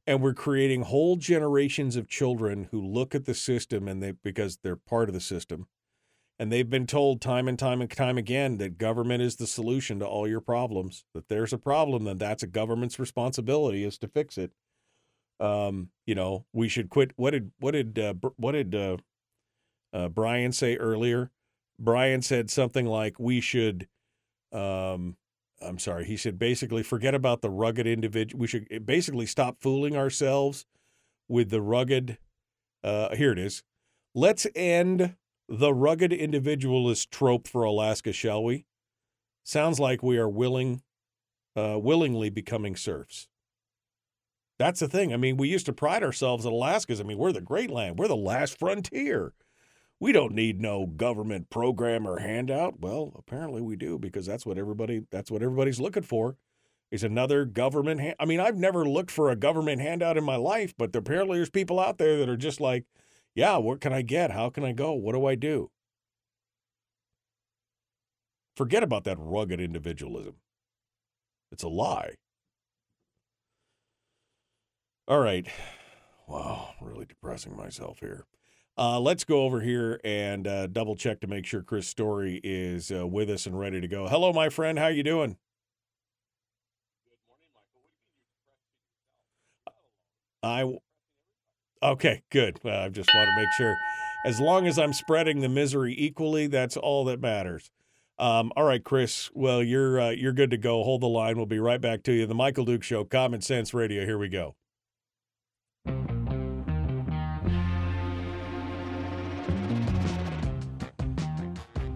And 0.05 0.21
we're 0.21 0.33
creating 0.33 0.83
whole 0.83 1.17
generations 1.17 1.97
of 1.97 2.07
children 2.07 2.69
who 2.71 2.81
look 2.81 3.13
at 3.13 3.25
the 3.25 3.33
system 3.33 3.87
and 3.87 4.01
they 4.01 4.11
because 4.11 4.59
they're 4.63 4.77
part 4.77 5.09
of 5.09 5.13
the 5.13 5.21
system 5.21 5.67
and 6.39 6.51
they've 6.51 6.69
been 6.69 6.85
told 6.85 7.21
time 7.21 7.47
and 7.47 7.57
time 7.57 7.81
and 7.81 7.89
time 7.89 8.17
again 8.17 8.57
that 8.57 8.77
government 8.77 9.23
is 9.23 9.37
the 9.37 9.47
solution 9.47 9.99
to 9.99 10.05
all 10.05 10.27
your 10.27 10.41
problems. 10.41 11.05
That 11.13 11.29
there's 11.29 11.53
a 11.53 11.57
problem, 11.57 12.03
then 12.03 12.17
that's 12.17 12.43
a 12.43 12.47
government's 12.47 12.99
responsibility 12.99 13.83
is 13.83 13.97
to 13.99 14.07
fix 14.07 14.37
it. 14.37 14.51
Um, 15.39 15.89
you 16.05 16.15
know, 16.15 16.45
we 16.53 16.67
should 16.67 16.89
quit. 16.89 17.11
What 17.15 17.31
did 17.31 17.51
what 17.59 17.71
did 17.71 17.97
uh, 17.97 18.13
what 18.37 18.51
did 18.53 18.75
uh, 18.75 18.97
uh, 19.93 20.09
Brian 20.09 20.51
say 20.51 20.75
earlier? 20.77 21.31
Brian 21.79 22.21
said 22.21 22.49
something 22.49 22.85
like 22.85 23.19
we 23.19 23.41
should. 23.41 23.87
Um, 24.51 25.17
I'm 25.61 25.79
sorry. 25.79 26.05
He 26.05 26.17
said 26.17 26.37
basically 26.37 26.83
forget 26.83 27.15
about 27.15 27.41
the 27.41 27.49
rugged 27.49 27.87
individual. 27.87 28.39
We 28.39 28.47
should 28.47 28.85
basically 28.85 29.25
stop 29.25 29.57
fooling 29.59 29.95
ourselves 29.95 30.65
with 31.27 31.49
the 31.49 31.61
rugged. 31.61 32.19
Uh, 32.83 33.15
here 33.15 33.31
it 33.31 33.39
is. 33.39 33.63
Let's 34.13 34.47
end 34.55 35.15
the 35.49 35.73
rugged 35.73 36.13
individualist 36.13 37.11
trope 37.11 37.47
for 37.47 37.63
Alaska, 37.63 38.11
shall 38.11 38.43
we? 38.43 38.65
Sounds 39.43 39.79
like 39.79 40.03
we 40.03 40.17
are 40.17 40.29
willing, 40.29 40.81
uh, 41.55 41.79
willingly 41.79 42.29
becoming 42.29 42.75
serfs. 42.75 43.27
That's 44.59 44.79
the 44.79 44.87
thing. 44.87 45.13
I 45.13 45.17
mean, 45.17 45.37
we 45.37 45.49
used 45.49 45.67
to 45.67 45.73
pride 45.73 46.03
ourselves 46.03 46.45
at 46.45 46.51
Alaska's. 46.51 46.99
I 46.99 47.03
mean, 47.03 47.17
we're 47.17 47.31
the 47.31 47.41
great 47.41 47.69
land. 47.69 47.99
We're 47.99 48.07
the 48.07 48.15
last 48.15 48.57
frontier. 48.57 49.33
We 49.99 50.11
don't 50.11 50.33
need 50.33 50.61
no 50.61 50.85
government 50.85 51.49
program 51.49 52.07
or 52.07 52.19
handout. 52.19 52.79
Well, 52.79 53.13
apparently 53.15 53.61
we 53.61 53.75
do 53.75 53.97
because 53.97 54.25
that's 54.25 54.45
what 54.45 54.57
everybody 54.57 55.03
that's 55.11 55.31
what 55.31 55.41
everybody's 55.41 55.79
looking 55.79 56.03
for. 56.03 56.37
Is 56.89 57.03
another 57.03 57.45
government 57.45 58.15
I 58.19 58.25
mean, 58.25 58.39
I've 58.39 58.55
never 58.57 58.87
looked 58.87 59.11
for 59.11 59.29
a 59.29 59.35
government 59.35 59.81
handout 59.81 60.17
in 60.17 60.23
my 60.23 60.35
life, 60.35 60.73
but 60.77 60.95
apparently 60.95 61.37
there's 61.37 61.49
people 61.49 61.79
out 61.79 61.97
there 61.97 62.17
that 62.17 62.29
are 62.29 62.37
just 62.37 62.61
like, 62.61 62.85
yeah, 63.37 63.57
what 63.57 63.81
can 63.81 63.93
I 63.93 64.01
get? 64.01 64.31
How 64.31 64.49
can 64.49 64.65
I 64.65 64.71
go? 64.71 64.93
What 64.93 65.13
do 65.13 65.27
I 65.27 65.35
do? 65.35 65.69
Forget 68.55 68.81
about 68.81 69.03
that 69.03 69.17
rugged 69.19 69.61
individualism. 69.61 70.37
It's 71.51 71.61
a 71.61 71.67
lie. 71.67 72.15
All 75.07 75.19
right. 75.19 75.47
Wow, 76.27 76.71
really 76.81 77.05
depressing 77.05 77.55
myself 77.55 77.99
here. 77.99 78.25
Uh, 78.75 78.99
let's 78.99 79.23
go 79.23 79.43
over 79.43 79.61
here 79.61 80.01
and 80.03 80.47
uh, 80.47 80.65
double 80.65 80.95
check 80.95 81.19
to 81.19 81.27
make 81.27 81.45
sure 81.45 81.61
Chris 81.61 81.87
Story 81.87 82.41
is 82.43 82.91
uh, 82.91 83.05
with 83.05 83.29
us 83.29 83.45
and 83.45 83.57
ready 83.57 83.79
to 83.79 83.87
go. 83.87 84.07
Hello, 84.07 84.33
my 84.33 84.49
friend. 84.49 84.79
How 84.79 84.85
are 84.85 84.91
you 84.91 85.03
doing? 85.03 85.37
Good 87.05 87.19
morning, 87.27 87.45
Michael. 90.41 90.79
I 90.81 90.86
Okay, 91.81 92.23
good. 92.31 92.59
Well, 92.63 92.83
I 92.83 92.89
just 92.89 93.09
want 93.13 93.29
to 93.29 93.35
make 93.35 93.51
sure. 93.57 93.75
As 94.25 94.39
long 94.39 94.67
as 94.67 94.79
I'm 94.79 94.93
spreading 94.93 95.41
the 95.41 95.49
misery 95.49 95.93
equally, 95.97 96.47
that's 96.47 96.75
all 96.75 97.05
that 97.05 97.21
matters. 97.21 97.71
Um, 98.19 98.51
all 98.57 98.63
right, 98.63 98.83
Chris. 98.83 99.29
Well, 99.33 99.61
you're 99.61 100.01
uh, 100.01 100.09
you're 100.09 100.33
good 100.33 100.49
to 100.51 100.57
go. 100.57 100.83
Hold 100.83 101.01
the 101.01 101.07
line. 101.07 101.37
We'll 101.37 101.45
be 101.45 101.59
right 101.59 101.79
back 101.79 102.01
to 102.03 102.11
you. 102.13 102.25
The 102.25 102.33
Michael 102.33 102.65
Duke 102.65 102.83
Show, 102.83 103.03
Common 103.03 103.41
Sense 103.41 103.73
Radio. 103.73 104.05
Here 104.05 104.17
we 104.17 104.27
go. 104.27 104.55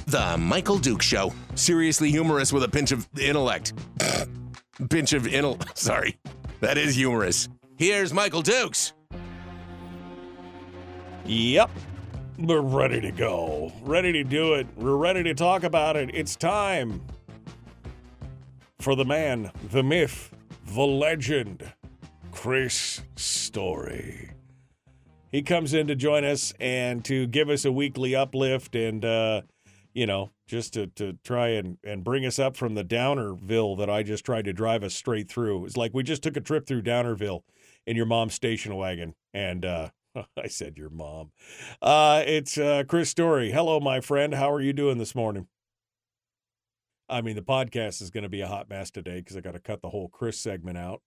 The 0.05 0.37
Michael 0.37 0.77
Duke 0.77 1.01
Show. 1.01 1.33
Seriously 1.55 2.11
humorous 2.11 2.53
with 2.53 2.63
a 2.63 2.69
pinch 2.69 2.91
of 2.91 3.07
intellect. 3.19 3.73
pinch 4.89 5.13
of 5.13 5.23
intel. 5.23 5.57
Sorry, 5.77 6.17
that 6.59 6.77
is 6.77 6.95
humorous. 6.95 7.49
Here's 7.77 8.13
Michael 8.13 8.43
Dukes. 8.43 8.93
Yep. 11.31 11.71
We're 12.39 12.59
ready 12.59 12.99
to 12.99 13.11
go. 13.11 13.71
Ready 13.83 14.11
to 14.11 14.23
do 14.25 14.55
it. 14.55 14.67
We're 14.75 14.97
ready 14.97 15.23
to 15.23 15.33
talk 15.33 15.63
about 15.63 15.95
it. 15.95 16.09
It's 16.13 16.35
time. 16.35 17.01
for 18.81 18.95
the 18.95 19.05
man, 19.05 19.51
the 19.71 19.83
myth, 19.83 20.31
the 20.67 20.81
legend, 20.81 21.71
Chris 22.31 23.01
Story. 23.15 24.31
He 25.31 25.41
comes 25.41 25.73
in 25.73 25.87
to 25.87 25.95
join 25.95 26.25
us 26.25 26.53
and 26.59 27.05
to 27.05 27.27
give 27.27 27.49
us 27.49 27.63
a 27.63 27.71
weekly 27.71 28.15
uplift 28.15 28.75
and, 28.75 29.05
uh, 29.05 29.43
you 29.93 30.05
know, 30.05 30.31
just 30.47 30.73
to, 30.73 30.87
to 30.87 31.17
try 31.23 31.49
and, 31.49 31.77
and 31.83 32.03
bring 32.03 32.25
us 32.25 32.39
up 32.39 32.57
from 32.57 32.75
the 32.75 32.83
Downerville 32.83 33.77
that 33.77 33.89
I 33.89 34.03
just 34.03 34.25
tried 34.25 34.45
to 34.45 34.53
drive 34.53 34.83
us 34.83 34.93
straight 34.93 35.29
through. 35.29 35.65
It's 35.65 35.77
like 35.77 35.93
we 35.93 36.03
just 36.03 36.23
took 36.23 36.35
a 36.35 36.41
trip 36.41 36.67
through 36.67 36.81
Downerville 36.81 37.43
in 37.87 37.95
your 37.95 38.05
mom's 38.05 38.33
station 38.33 38.75
wagon. 38.75 39.15
And 39.33 39.63
uh, 39.65 39.89
I 40.37 40.47
said 40.47 40.77
your 40.77 40.89
mom. 40.89 41.31
Uh, 41.81 42.23
it's 42.25 42.57
uh, 42.57 42.83
Chris 42.87 43.09
Story. 43.09 43.51
Hello, 43.51 43.79
my 43.79 43.99
friend. 43.99 44.33
How 44.33 44.51
are 44.51 44.61
you 44.61 44.73
doing 44.73 44.97
this 44.97 45.15
morning? 45.15 45.47
I 47.09 47.21
mean, 47.21 47.35
the 47.35 47.41
podcast 47.41 48.01
is 48.01 48.09
going 48.09 48.23
to 48.23 48.29
be 48.29 48.41
a 48.41 48.47
hot 48.47 48.69
mess 48.69 48.89
today 48.89 49.19
because 49.19 49.35
I 49.35 49.41
got 49.41 49.53
to 49.53 49.59
cut 49.59 49.81
the 49.81 49.89
whole 49.89 50.07
Chris 50.07 50.39
segment 50.39 50.77
out. 50.77 51.01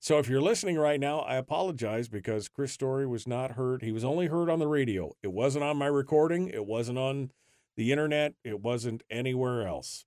So 0.00 0.18
if 0.18 0.28
you're 0.28 0.42
listening 0.42 0.76
right 0.76 1.00
now, 1.00 1.20
I 1.20 1.36
apologize 1.36 2.08
because 2.08 2.48
Chris 2.48 2.72
Story 2.72 3.06
was 3.06 3.26
not 3.26 3.52
heard. 3.52 3.82
He 3.82 3.92
was 3.92 4.04
only 4.04 4.26
heard 4.26 4.50
on 4.50 4.58
the 4.58 4.66
radio. 4.66 5.12
It 5.22 5.32
wasn't 5.32 5.64
on 5.64 5.78
my 5.78 5.86
recording. 5.86 6.48
It 6.48 6.66
wasn't 6.66 6.98
on 6.98 7.30
the 7.76 7.90
internet. 7.90 8.34
It 8.44 8.60
wasn't 8.60 9.02
anywhere 9.08 9.66
else. 9.66 10.04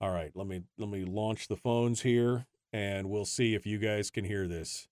All 0.00 0.10
right, 0.10 0.30
let 0.34 0.46
me 0.46 0.62
let 0.78 0.90
me 0.90 1.06
launch 1.06 1.48
the 1.48 1.56
phones 1.56 2.02
here, 2.02 2.46
and 2.70 3.08
we'll 3.08 3.24
see 3.24 3.54
if 3.54 3.64
you 3.64 3.78
guys 3.78 4.10
can 4.10 4.26
hear 4.26 4.46
this 4.46 4.88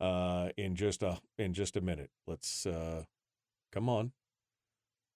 uh, 0.00 0.48
in 0.56 0.74
just 0.76 1.02
a 1.02 1.18
in 1.38 1.54
just 1.54 1.76
a 1.76 1.80
minute. 1.80 2.10
Let's 2.26 2.66
uh, 2.66 3.04
come 3.72 3.88
on. 3.88 4.12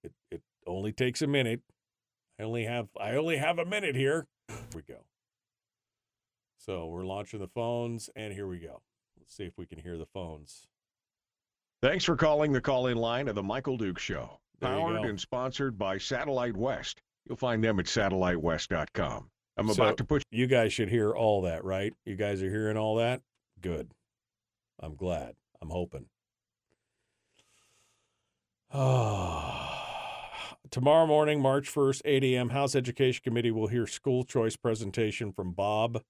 It 0.03 0.13
it 0.31 0.43
only 0.67 0.93
takes 0.93 1.23
a 1.23 1.27
minute. 1.27 1.61
I 2.39 2.45
only 2.45 2.65
have 2.65 2.89
I 3.01 3.13
only 3.13 3.37
have 3.37 3.59
a 3.59 3.65
minute 3.65 3.95
here. 3.95 4.27
Here 4.49 4.59
we 4.75 4.83
go. 4.83 5.05
So 6.59 6.87
we're 6.87 7.05
launching 7.05 7.41
the 7.41 7.49
phones, 7.49 8.09
and 8.15 8.33
here 8.33 8.47
we 8.47 8.59
go. 8.59 8.83
Let's 9.19 9.35
see 9.35 9.45
if 9.45 9.59
we 9.59 9.67
can 9.67 9.79
hear 9.79 9.99
the 9.99 10.07
phones. 10.07 10.67
Thanks 11.83 12.05
for 12.05 12.15
calling 12.15 12.53
the 12.53 12.61
call 12.61 12.87
in 12.87 12.97
line 12.97 13.27
of 13.27 13.35
the 13.35 13.43
Michael 13.43 13.77
Duke 13.77 13.99
Show. 13.99 14.39
There 14.61 14.71
Powered 14.71 15.05
and 15.05 15.21
sponsored 15.21 15.77
by 15.77 15.99
Satellite 15.99 16.57
West. 16.57 17.03
You'll 17.27 17.37
find 17.37 17.63
them 17.63 17.81
at 17.81 17.87
satellitewest.com. 17.87 19.29
I'm 19.57 19.69
So- 19.69 19.83
about 19.83 19.97
to 19.97 20.05
put 20.05 20.23
You 20.31 20.47
guys 20.47 20.73
should 20.73 20.89
hear 20.89 21.13
all 21.13 21.43
that, 21.43 21.65
right? 21.65 21.93
You 22.05 22.15
guys 22.15 22.43
are 22.43 22.51
hearing 22.51 22.77
all 22.77 22.97
that? 22.97 23.23
Good. 23.61 23.91
I'm 24.83 24.97
glad. 24.97 25.37
I'm 25.61 25.71
hoping. 25.71 26.07
Tomorrow 30.71 31.07
morning, 31.07 31.41
March 31.41 31.73
1st, 31.73 32.03
8 32.05 32.25
a.m., 32.25 32.49
House 32.51 32.75
Education 32.75 33.21
Committee 33.23 33.51
will 33.51 33.69
hear 33.69 33.87
school 33.87 34.25
choice 34.25 34.57
presentation 34.57 35.33
from 35.33 35.53
Bob 35.53 36.03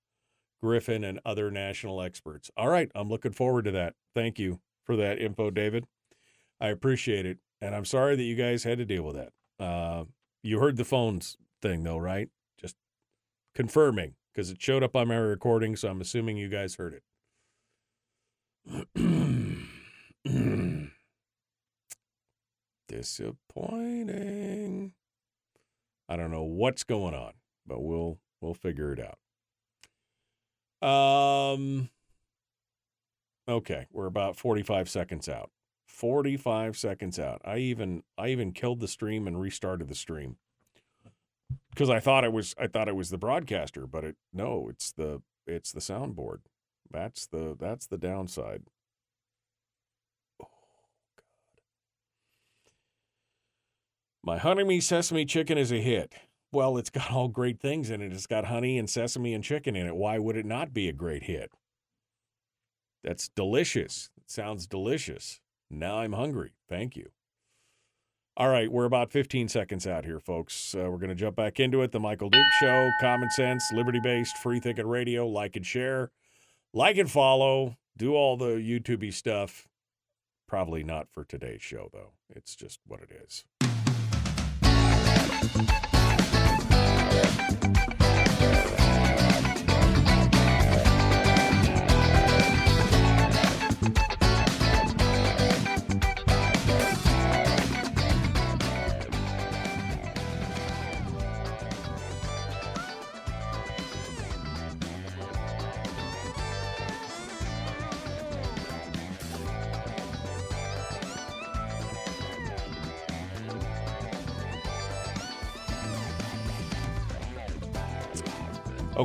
Griffin 0.63 1.03
and 1.05 1.21
other 1.25 1.51
national 1.51 2.01
experts. 2.01 2.51
All 2.57 2.69
right, 2.69 2.91
I'm 2.95 3.09
looking 3.09 3.33
forward 3.33 3.65
to 3.65 3.73
that. 3.73 3.95
Thank 4.15 4.39
you 4.39 4.61
for 4.85 4.97
that 4.97 5.19
info, 5.19 5.51
David. 5.51 5.87
I 6.61 6.69
appreciate 6.69 7.27
it. 7.27 7.39
And 7.61 7.75
I'm 7.75 7.85
sorry 7.85 8.17
that 8.17 8.23
you 8.23 8.37
guys 8.37 8.65
had 8.65 8.79
to 8.79 8.85
deal 8.85 9.03
with 9.03 9.17
that. 9.17 9.33
Uh, 9.63 10.05
you 10.43 10.61
heard 10.61 10.77
the 10.77 10.85
phones 10.85 11.37
thing, 11.61 11.83
though, 11.83 11.99
right? 11.99 12.29
Just 12.61 12.77
confirming 13.55 14.15
because 14.33 14.51
it 14.51 14.63
showed 14.63 14.83
up 14.83 14.97
on 14.97 15.09
my 15.09 15.17
recording, 15.17 15.77
so 15.77 15.89
I'm 15.89 16.01
assuming 16.01 16.37
you 16.37 16.49
guys 16.49 16.77
heard 16.77 16.95
it. 16.95 17.03
Disappointing. 22.89 24.93
I 26.09 26.17
don't 26.17 26.31
know 26.31 26.45
what's 26.45 26.85
going 26.85 27.15
on, 27.15 27.33
but 27.67 27.83
we'll 27.83 28.19
we'll 28.41 28.55
figure 28.55 28.93
it 28.93 29.01
out. 30.83 30.87
Um 30.87 31.91
Okay, 33.49 33.87
we're 33.91 34.07
about 34.07 34.37
45 34.37 34.89
seconds 34.89 35.29
out. 35.29 35.51
45 35.87 36.77
seconds 36.77 37.19
out. 37.19 37.43
I 37.45 37.59
even 37.59 38.03
I 38.17 38.29
even 38.29 38.53
killed 38.53 38.81
the 38.81 38.89
stream 38.89 39.27
and 39.27 39.41
restarted 39.41 39.89
the 39.89 39.95
stream 39.95 40.37
because 41.71 41.91
I 41.91 42.01
thought 42.01 42.25
it 42.25 42.33
was 42.33 42.55
I 42.59 42.67
thought 42.67 42.89
it 42.89 42.97
was 42.97 43.11
the 43.11 43.19
broadcaster, 43.19 43.87
but 43.87 44.05
it 44.05 44.17
no, 44.33 44.69
it's 44.69 44.93
the 44.93 45.23
it's 45.47 45.73
the 45.73 45.81
soundboard. 45.81 46.39
That's 46.93 47.27
the 47.27 47.57
that's 47.59 47.87
the 47.87 47.99
downside. 47.99 48.63
Oh 50.41 50.47
God. 51.17 51.25
My 54.23 54.39
honey 54.39 54.65
me 54.65 54.81
sesame 54.81 55.25
chicken 55.25 55.59
is 55.59 55.73
a 55.73 55.81
hit. 55.81 56.13
Well, 56.53 56.77
it's 56.77 56.91
got 56.91 57.11
all 57.11 57.29
great 57.29 57.61
things 57.61 57.89
in 57.89 58.03
it. 58.03 58.13
It's 58.13 58.27
got 58.27 58.45
honey 58.45 58.79
and 58.79 58.89
sesame 58.89 59.33
and 59.33 59.43
chicken 59.43 59.75
in 59.75 59.87
it. 59.87 59.97
Why 59.97 60.19
would 60.19 60.37
it 60.37 60.45
not 60.45 60.75
be 60.75 60.89
a 60.89 60.93
great 60.93 61.25
hit? 61.25 61.51
That's 63.03 63.29
delicious. 63.29 64.11
It 64.19 64.31
sounds 64.31 64.67
delicious. 64.67 65.41
Now 65.71 65.99
I'm 66.01 66.13
hungry. 66.13 66.53
Thank 66.69 66.95
you. 66.95 67.09
All 68.37 68.49
right, 68.49 68.73
we're 68.73 68.87
about 68.87 69.11
15 69.11 69.49
seconds 69.49 69.87
out 69.87 70.07
here, 70.07 70.19
folks. 70.19 70.75
Uh, 70.75 70.91
we're 70.91 70.97
going 70.97 71.11
to 71.11 71.15
jump 71.15 71.37
back 71.37 71.61
into 71.61 71.83
it. 71.83 71.93
The 71.93 72.01
Michael 72.01 72.31
Duke 72.31 72.53
Show, 72.61 72.91
common 72.99 73.29
sense, 73.31 73.71
liberty 73.73 74.01
based, 74.01 74.39
free 74.39 74.59
thinking 74.59 74.87
radio. 74.87 75.27
Like 75.27 75.57
and 75.57 75.67
share, 75.67 76.11
like 76.73 76.97
and 76.97 77.11
follow, 77.11 77.77
do 77.97 78.15
all 78.15 78.37
the 78.37 78.57
YouTubey 78.57 79.13
stuff. 79.13 79.69
Probably 80.49 80.83
not 80.85 81.09
for 81.11 81.25
today's 81.25 81.63
show, 81.63 81.89
though. 81.93 82.13
It's 82.29 82.55
just 82.55 82.81
what 82.87 83.01
it 83.01 83.11
is. 83.25 83.45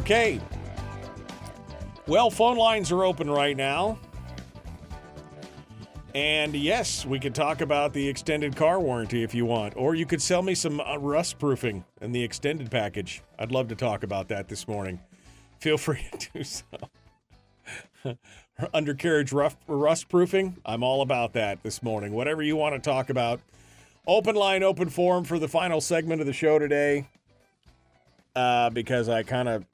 Okay. 0.07 0.39
Well, 2.07 2.29
phone 2.29 2.55
lines 2.55 2.93
are 2.93 3.03
open 3.03 3.29
right 3.29 3.57
now. 3.57 3.99
And 6.15 6.55
yes, 6.55 7.05
we 7.05 7.19
could 7.19 7.35
talk 7.35 7.59
about 7.59 7.91
the 7.91 8.07
extended 8.07 8.55
car 8.55 8.79
warranty 8.79 9.21
if 9.23 9.35
you 9.35 9.45
want. 9.45 9.73
Or 9.75 9.95
you 9.95 10.05
could 10.05 10.21
sell 10.21 10.41
me 10.41 10.55
some 10.55 10.79
uh, 10.79 10.95
rust 10.95 11.39
proofing 11.39 11.84
in 11.99 12.13
the 12.13 12.23
extended 12.23 12.71
package. 12.71 13.21
I'd 13.38 13.51
love 13.51 13.67
to 13.67 13.75
talk 13.75 14.03
about 14.03 14.29
that 14.29 14.47
this 14.47 14.65
morning. 14.65 15.01
Feel 15.59 15.77
free 15.77 16.07
to 16.17 16.29
do 16.34 16.43
so. 16.45 16.63
Undercarriage 18.73 19.34
rust 19.34 20.07
proofing, 20.07 20.55
I'm 20.65 20.84
all 20.84 21.01
about 21.01 21.34
that 21.34 21.63
this 21.63 21.84
morning. 21.84 22.13
Whatever 22.13 22.41
you 22.41 22.55
want 22.55 22.75
to 22.75 22.79
talk 22.79 23.09
about. 23.09 23.41
Open 24.07 24.35
line, 24.35 24.63
open 24.63 24.88
forum 24.89 25.25
for 25.25 25.38
the 25.38 25.49
final 25.49 25.81
segment 25.81 26.21
of 26.21 26.27
the 26.27 26.31
show 26.31 26.59
today. 26.59 27.09
Uh, 28.38 28.69
because 28.69 29.09
I 29.09 29.23
kind 29.23 29.49
of 29.49 29.65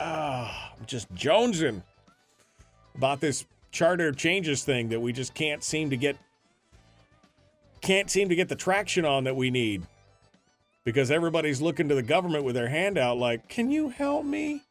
ah, 0.00 0.72
I'm 0.78 0.86
just 0.86 1.12
jonesing 1.14 1.82
about 2.94 3.20
this 3.20 3.46
charter 3.70 4.12
changes 4.12 4.64
thing 4.64 4.88
that 4.88 5.00
we 5.00 5.12
just 5.12 5.34
can't 5.34 5.62
seem 5.62 5.90
to 5.90 5.96
get 5.96 6.16
can't 7.80 8.10
seem 8.10 8.28
to 8.28 8.34
get 8.34 8.48
the 8.48 8.56
traction 8.56 9.04
on 9.04 9.24
that 9.24 9.36
we 9.36 9.50
need. 9.50 9.82
Because 10.84 11.10
everybody's 11.10 11.60
looking 11.60 11.88
to 11.90 11.94
the 11.94 12.02
government 12.02 12.44
with 12.44 12.54
their 12.54 12.68
hand 12.68 12.98
out 12.98 13.18
like 13.18 13.48
can 13.48 13.70
you 13.70 13.88
help 13.88 14.24
me? 14.24 14.62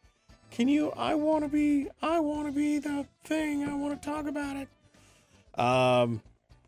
Can 0.51 0.67
you 0.67 0.91
i 0.91 1.13
want 1.15 1.43
to 1.43 1.49
be 1.49 1.87
i 2.01 2.19
want 2.19 2.47
to 2.47 2.51
be 2.51 2.79
the 2.79 3.05
thing. 3.23 3.63
I 3.63 3.73
want 3.73 4.01
to 4.01 4.09
talk 4.09 4.27
about 4.27 4.57
it. 4.57 5.59
Um 5.59 6.21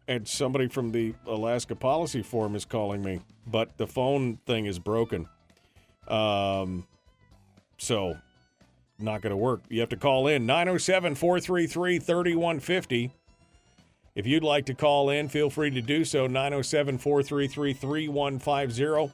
and 0.07 0.27
somebody 0.27 0.68
from 0.68 0.91
the 0.91 1.14
alaska 1.26 1.76
policy 1.76 2.22
forum 2.22 2.56
is 2.56 2.65
calling 2.65 3.03
me 3.03 3.22
but 3.45 3.77
the 3.77 3.88
phone 3.88 4.38
thing 4.45 4.65
is 4.65 4.80
broken. 4.80 5.27
Um 6.07 6.88
so 7.77 8.18
not 9.02 9.22
going 9.22 9.32
to 9.32 9.38
work. 9.38 9.62
You 9.70 9.80
have 9.80 9.90
to 9.90 9.98
call 9.98 10.28
in 10.28 10.46
907 10.46 11.16
433 11.16 12.00
3150. 12.00 13.12
If 14.16 14.28
you'd 14.28 14.44
like 14.44 14.66
to 14.66 14.74
call 14.74 15.10
in, 15.10 15.30
feel 15.30 15.50
free 15.50 15.70
to 15.72 15.82
do 15.82 16.04
so 16.04 16.28
907 16.28 16.98
433 16.98 17.74
3150. 17.74 19.14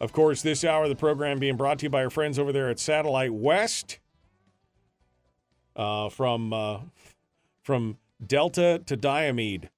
Of 0.00 0.12
course, 0.12 0.42
this 0.42 0.64
hour 0.64 0.84
of 0.84 0.90
the 0.90 0.96
program 0.96 1.38
being 1.38 1.56
brought 1.56 1.78
to 1.80 1.86
you 1.86 1.90
by 1.90 2.04
our 2.04 2.10
friends 2.10 2.38
over 2.38 2.52
there 2.52 2.68
at 2.68 2.78
Satellite 2.78 3.32
West. 3.32 3.98
Uh, 5.76 6.08
from 6.08 6.52
uh, 6.52 6.78
from 7.62 7.98
Delta 8.24 8.80
to 8.86 8.96
Diomede, 8.96 9.70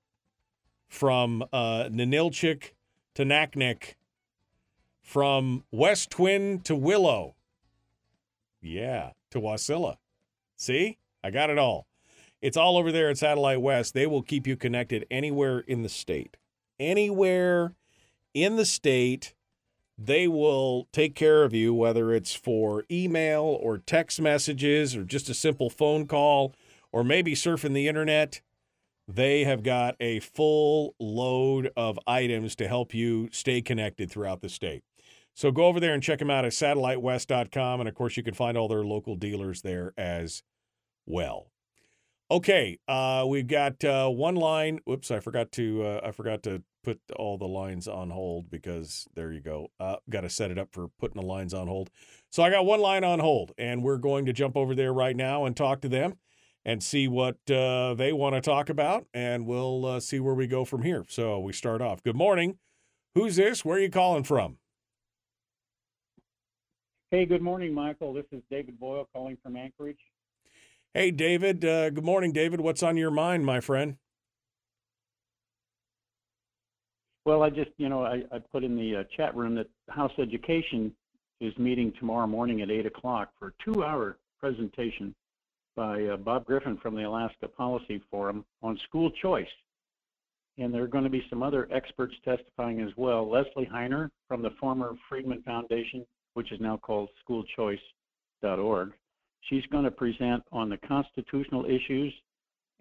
from 0.89 1.43
uh, 1.55 1.85
Ninilchik 1.85 2.73
to 3.15 3.25
Naknek, 3.25 3.95
from 5.03 5.65
West 5.71 6.11
Twin 6.11 6.61
to 6.65 6.77
Willow 6.77 7.35
Yeah, 8.61 9.13
to 9.37 9.47
Wasilla. 9.47 9.97
See, 10.57 10.99
I 11.23 11.31
got 11.31 11.51
it 11.51 11.59
all. 11.59 11.87
It's 12.43 12.57
all 12.57 12.77
over 12.77 12.93
there 12.93 13.09
at 13.09 13.19
Satellite 13.19 13.61
West. 13.61 13.95
They 13.95 14.07
will 14.07 14.23
keep 14.23 14.47
you 14.47 14.57
connected 14.57 15.07
anywhere 15.11 15.61
in 15.61 15.83
the 15.83 15.89
state. 15.89 16.37
Anywhere 16.79 17.75
in 18.35 18.57
the 18.57 18.67
state, 18.67 19.35
they 19.99 20.29
will 20.29 20.89
take 20.93 21.15
care 21.15 21.43
of 21.43 21.55
you, 21.55 21.73
whether 21.73 22.13
it's 22.13 22.35
for 22.35 22.85
email 22.91 23.43
or 23.43 23.79
text 23.79 24.21
messages 24.21 24.95
or 24.95 25.05
just 25.05 25.31
a 25.31 25.35
simple 25.35 25.71
phone 25.71 26.07
call 26.07 26.55
or 26.93 27.03
maybe 27.03 27.35
surfing 27.35 27.73
the 27.73 27.89
internet. 27.89 28.43
They 29.09 29.45
have 29.45 29.63
got 29.63 29.97
a 30.01 30.21
full 30.21 30.95
load 30.99 31.71
of 31.77 31.99
items 32.07 32.57
to 32.57 32.69
help 32.69 32.93
you 32.93 33.29
stay 33.33 33.63
connected 33.63 34.11
throughout 34.11 34.41
the 34.43 34.49
state. 34.49 34.83
So 35.37 35.53
go 35.53 35.67
over 35.67 35.79
there 35.81 35.93
and 35.93 36.03
check 36.03 36.19
them 36.19 36.31
out 36.31 36.47
at 36.47 36.53
satellitewest.com. 36.53 37.81
And 37.81 37.89
of 37.89 37.95
course, 37.95 38.17
you 38.17 38.23
can 38.23 38.33
find 38.33 38.57
all 38.57 38.69
their 38.69 38.85
local 38.85 39.17
dealers 39.17 39.61
there 39.61 39.93
as 39.99 40.43
well. 41.05 41.51
Okay, 42.31 42.79
uh, 42.89 43.25
we've 43.29 43.47
got 43.47 43.85
uh, 43.85 44.09
one 44.09 44.35
line. 44.35 44.81
Whoops, 44.87 45.11
I 45.11 45.21
forgot 45.21 45.53
to 45.53 45.83
uh, 45.83 46.01
I 46.03 46.11
forgot 46.11 46.43
to 46.45 46.63
put 46.83 46.99
all 47.17 47.37
the 47.37 47.47
lines 47.47 47.87
on 47.87 48.09
hold 48.11 48.51
because 48.51 49.07
there 49.15 49.31
you 49.31 49.41
go. 49.41 49.69
Uh, 49.79 49.97
got 50.09 50.23
to 50.23 50.31
set 50.31 50.51
it 50.51 50.59
up 50.59 50.73
for 50.73 50.89
putting 50.99 51.21
the 51.21 51.27
lines 51.27 51.53
on 51.53 51.69
hold. 51.69 51.91
So 52.31 52.43
I 52.43 52.51
got 52.51 52.65
one 52.65 52.81
line 52.81 53.05
on 53.05 53.21
hold, 53.21 53.53
and 53.59 53.83
we're 53.85 53.99
going 53.99 54.25
to 54.25 54.33
jump 54.33 54.57
over 54.57 54.75
there 54.75 54.93
right 54.93 55.15
now 55.15 55.45
and 55.45 55.55
talk 55.55 55.83
to 55.83 55.89
them 55.89 56.15
and 56.65 56.83
see 56.83 57.07
what 57.07 57.37
uh, 57.49 57.95
they 57.95 58.13
want 58.13 58.35
to 58.35 58.41
talk 58.41 58.71
about, 58.71 59.05
and 59.13 59.47
we'll 59.47 59.85
uh, 59.85 60.01
see 60.01 60.19
where 60.19 60.35
we 60.35 60.47
go 60.47 60.65
from 60.65 60.83
here. 60.83 61.05
So 61.09 61.39
we 61.39 61.53
start 61.53 61.83
off. 61.83 62.03
Good 62.03 62.17
morning. 62.17 62.57
Who's 63.15 63.37
this? 63.37 63.65
Where 63.65 63.77
are 63.77 63.81
you 63.83 63.91
calling 63.91 64.25
from? 64.25 64.57
Hey, 67.13 67.25
good 67.25 67.41
morning, 67.41 67.73
Michael. 67.73 68.13
This 68.13 68.25
is 68.33 68.43
David 68.51 68.81
Boyle 68.81 69.09
calling 69.13 69.39
from 69.41 69.55
Anchorage. 69.55 69.99
Hey, 70.93 71.13
David. 71.13 71.65
Uh, 71.65 71.91
good 71.91 72.05
morning, 72.05 72.33
David. 72.33 72.61
What's 72.61 72.83
on 72.83 72.97
your 72.97 73.13
mind, 73.13 73.47
my 73.47 73.61
friend? 73.61 73.97
Well, 77.25 77.45
I 77.45 77.51
just, 77.51 77.71
you 77.77 77.89
know, 77.89 78.03
I, 78.03 78.25
I 78.33 78.41
put 78.51 78.65
in 78.65 78.75
the 78.75 78.97
uh, 78.97 79.05
chat 79.17 79.37
room 79.37 79.55
that 79.55 79.69
House 79.89 80.11
Education 80.19 80.93
is 81.41 81.57
meeting 81.59 81.93
tomorrow 82.01 82.27
morning 82.27 82.61
at 82.63 82.73
8 82.73 82.87
o'clock 82.87 83.31
for 83.39 83.49
a 83.49 83.53
two 83.65 83.85
hour 83.85 84.19
presentation 84.41 85.15
by 85.77 86.03
uh, 86.07 86.17
Bob 86.17 86.45
Griffin 86.45 86.77
from 86.79 86.97
the 86.97 87.05
Alaska 87.05 87.47
Policy 87.47 88.03
Forum 88.11 88.45
on 88.63 88.77
school 88.89 89.13
choice. 89.23 89.47
And 90.59 90.75
there 90.75 90.83
are 90.83 90.89
going 90.89 91.05
to 91.05 91.11
be 91.11 91.23
some 91.31 91.45
other 91.45 91.69
experts 91.71 92.15
testifying 92.25 92.81
as 92.81 92.91
well. 92.97 93.31
Leslie 93.31 93.69
Hiner 93.73 94.11
from 94.27 94.43
the 94.43 94.51
former 94.59 94.95
Friedman 95.09 95.43
Foundation, 95.43 96.05
which 96.37 96.53
is 96.53 96.61
now 96.61 96.77
called 96.77 97.09
schoolchoice.org. 97.27 98.93
She's 99.49 99.65
going 99.73 99.85
to 99.85 99.91
present 99.91 100.43
on 100.53 100.69
the 100.69 100.77
constitutional 100.87 101.65
issues 101.65 102.13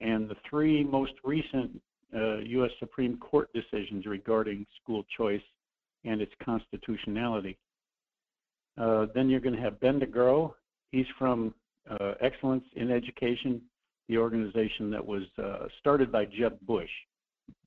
and 0.01 0.29
the 0.29 0.35
three 0.49 0.83
most 0.83 1.13
recent 1.23 1.81
uh, 2.13 2.39
U.S. 2.39 2.71
Supreme 2.79 3.17
Court 3.17 3.49
decisions 3.53 4.05
regarding 4.05 4.65
school 4.83 5.05
choice 5.17 5.41
and 6.03 6.19
its 6.19 6.33
constitutionality. 6.43 7.57
Uh, 8.77 9.05
then 9.15 9.29
you're 9.29 9.39
going 9.39 9.55
to 9.55 9.61
have 9.61 9.79
Ben 9.79 10.01
DeGrow. 10.01 10.53
He's 10.91 11.05
from 11.17 11.53
uh, 11.89 12.15
Excellence 12.19 12.65
in 12.75 12.91
Education, 12.91 13.61
the 14.09 14.17
organization 14.17 14.91
that 14.91 15.05
was 15.05 15.23
uh, 15.41 15.67
started 15.79 16.11
by 16.11 16.25
Jeb 16.25 16.59
Bush 16.67 16.89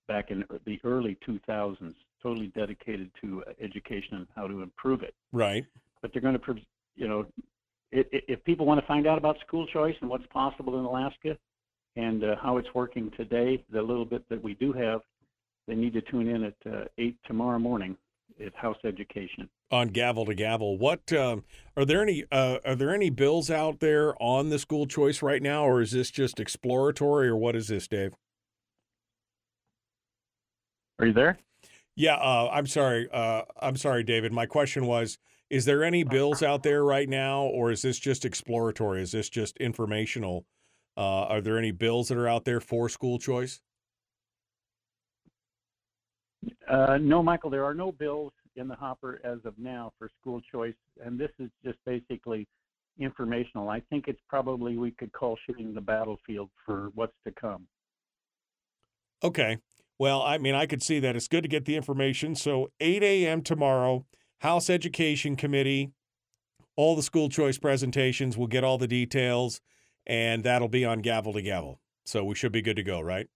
back 0.06 0.30
in 0.30 0.44
the 0.66 0.78
early 0.84 1.16
2000s, 1.26 1.94
totally 2.22 2.48
dedicated 2.48 3.10
to 3.20 3.44
education 3.60 4.16
and 4.16 4.26
how 4.34 4.46
to 4.46 4.62
improve 4.62 5.02
it. 5.02 5.14
Right. 5.32 5.64
But 6.02 6.12
they're 6.12 6.22
going 6.22 6.38
to, 6.38 6.54
you 6.96 7.08
know, 7.08 7.26
if 7.90 8.44
people 8.44 8.66
want 8.66 8.80
to 8.80 8.86
find 8.86 9.06
out 9.06 9.18
about 9.18 9.38
school 9.46 9.66
choice 9.66 9.94
and 10.00 10.10
what's 10.10 10.26
possible 10.26 10.78
in 10.78 10.84
Alaska 10.84 11.36
and 11.96 12.22
uh, 12.22 12.36
how 12.40 12.58
it's 12.58 12.68
working 12.74 13.10
today, 13.16 13.64
the 13.72 13.80
little 13.80 14.04
bit 14.04 14.28
that 14.28 14.42
we 14.42 14.54
do 14.54 14.72
have, 14.72 15.00
they 15.66 15.74
need 15.74 15.92
to 15.94 16.02
tune 16.02 16.28
in 16.28 16.44
at 16.44 16.54
uh, 16.70 16.84
8 16.98 17.16
tomorrow 17.26 17.58
morning 17.58 17.96
at 18.44 18.54
House 18.54 18.76
Education. 18.84 19.48
On 19.70 19.88
gavel 19.88 20.24
to 20.26 20.34
gavel, 20.34 20.78
what 20.78 21.12
um, 21.12 21.44
are 21.76 21.84
there 21.84 22.02
any 22.02 22.24
uh, 22.32 22.58
are 22.64 22.74
there 22.74 22.94
any 22.94 23.10
bills 23.10 23.50
out 23.50 23.80
there 23.80 24.14
on 24.22 24.48
the 24.48 24.58
school 24.58 24.86
choice 24.86 25.20
right 25.20 25.42
now, 25.42 25.64
or 25.64 25.82
is 25.82 25.90
this 25.90 26.10
just 26.10 26.40
exploratory, 26.40 27.28
or 27.28 27.36
what 27.36 27.54
is 27.54 27.68
this, 27.68 27.86
Dave? 27.86 28.14
Are 30.98 31.06
you 31.06 31.12
there? 31.12 31.38
Yeah, 31.98 32.14
uh, 32.14 32.48
I'm 32.52 32.68
sorry. 32.68 33.08
Uh, 33.12 33.42
I'm 33.60 33.74
sorry, 33.74 34.04
David. 34.04 34.32
My 34.32 34.46
question 34.46 34.86
was: 34.86 35.18
Is 35.50 35.64
there 35.64 35.82
any 35.82 36.04
bills 36.04 36.44
out 36.44 36.62
there 36.62 36.84
right 36.84 37.08
now, 37.08 37.42
or 37.42 37.72
is 37.72 37.82
this 37.82 37.98
just 37.98 38.24
exploratory? 38.24 39.02
Is 39.02 39.10
this 39.10 39.28
just 39.28 39.56
informational? 39.56 40.46
Uh, 40.96 41.24
are 41.24 41.40
there 41.40 41.58
any 41.58 41.72
bills 41.72 42.06
that 42.06 42.16
are 42.16 42.28
out 42.28 42.44
there 42.44 42.60
for 42.60 42.88
school 42.88 43.18
choice? 43.18 43.60
Uh, 46.70 46.98
no, 47.00 47.20
Michael. 47.20 47.50
There 47.50 47.64
are 47.64 47.74
no 47.74 47.90
bills 47.90 48.32
in 48.54 48.68
the 48.68 48.76
hopper 48.76 49.20
as 49.24 49.38
of 49.44 49.54
now 49.58 49.92
for 49.98 50.08
school 50.20 50.40
choice, 50.52 50.78
and 51.04 51.18
this 51.18 51.30
is 51.40 51.50
just 51.64 51.78
basically 51.84 52.46
informational. 53.00 53.70
I 53.70 53.80
think 53.90 54.04
it's 54.06 54.22
probably 54.28 54.78
we 54.78 54.92
could 54.92 55.12
call 55.12 55.36
shooting 55.48 55.74
the 55.74 55.80
battlefield 55.80 56.50
for 56.64 56.90
what's 56.94 57.16
to 57.26 57.32
come. 57.32 57.66
Okay. 59.24 59.58
Well, 59.98 60.22
I 60.22 60.38
mean, 60.38 60.54
I 60.54 60.66
could 60.66 60.82
see 60.82 61.00
that. 61.00 61.16
It's 61.16 61.26
good 61.26 61.42
to 61.42 61.48
get 61.48 61.64
the 61.64 61.74
information. 61.74 62.36
So, 62.36 62.70
8 62.80 63.02
a.m. 63.02 63.42
tomorrow, 63.42 64.06
House 64.38 64.70
Education 64.70 65.34
Committee, 65.34 65.90
all 66.76 66.94
the 66.94 67.02
school 67.02 67.28
choice 67.28 67.58
presentations. 67.58 68.38
We'll 68.38 68.46
get 68.46 68.62
all 68.62 68.78
the 68.78 68.86
details, 68.86 69.60
and 70.06 70.44
that'll 70.44 70.68
be 70.68 70.84
on 70.84 71.00
gavel 71.00 71.32
to 71.32 71.42
gavel. 71.42 71.80
So, 72.06 72.24
we 72.24 72.36
should 72.36 72.52
be 72.52 72.62
good 72.62 72.76
to 72.76 72.84
go, 72.84 73.00
right? 73.00 73.28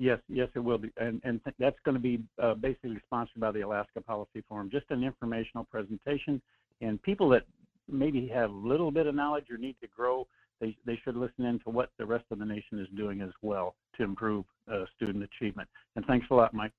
Yes, 0.00 0.18
yes, 0.28 0.48
it 0.54 0.60
will 0.60 0.78
be, 0.78 0.90
and 0.96 1.20
and 1.24 1.42
th- 1.42 1.56
that's 1.58 1.78
going 1.84 1.96
to 1.96 2.00
be 2.00 2.20
uh, 2.40 2.54
basically 2.54 2.98
sponsored 3.06 3.40
by 3.40 3.50
the 3.50 3.62
Alaska 3.62 4.00
Policy 4.00 4.44
Forum. 4.48 4.70
Just 4.70 4.86
an 4.90 5.02
informational 5.02 5.64
presentation, 5.64 6.40
and 6.80 7.02
people 7.02 7.28
that 7.30 7.42
maybe 7.88 8.28
have 8.28 8.50
a 8.50 8.54
little 8.54 8.92
bit 8.92 9.06
of 9.06 9.16
knowledge 9.16 9.46
or 9.50 9.58
need 9.58 9.74
to 9.80 9.88
grow, 9.88 10.28
they 10.60 10.76
they 10.84 10.98
should 11.04 11.16
listen 11.16 11.44
in 11.44 11.58
to 11.60 11.70
what 11.70 11.90
the 11.98 12.06
rest 12.06 12.24
of 12.30 12.38
the 12.38 12.44
nation 12.44 12.78
is 12.78 12.88
doing 12.96 13.20
as 13.20 13.30
well 13.42 13.76
to 13.96 14.04
improve 14.04 14.44
uh, 14.72 14.84
student 14.96 15.24
achievement. 15.24 15.68
And 15.96 16.04
thanks 16.06 16.26
a 16.30 16.34
lot, 16.34 16.54
Mike. 16.54 16.72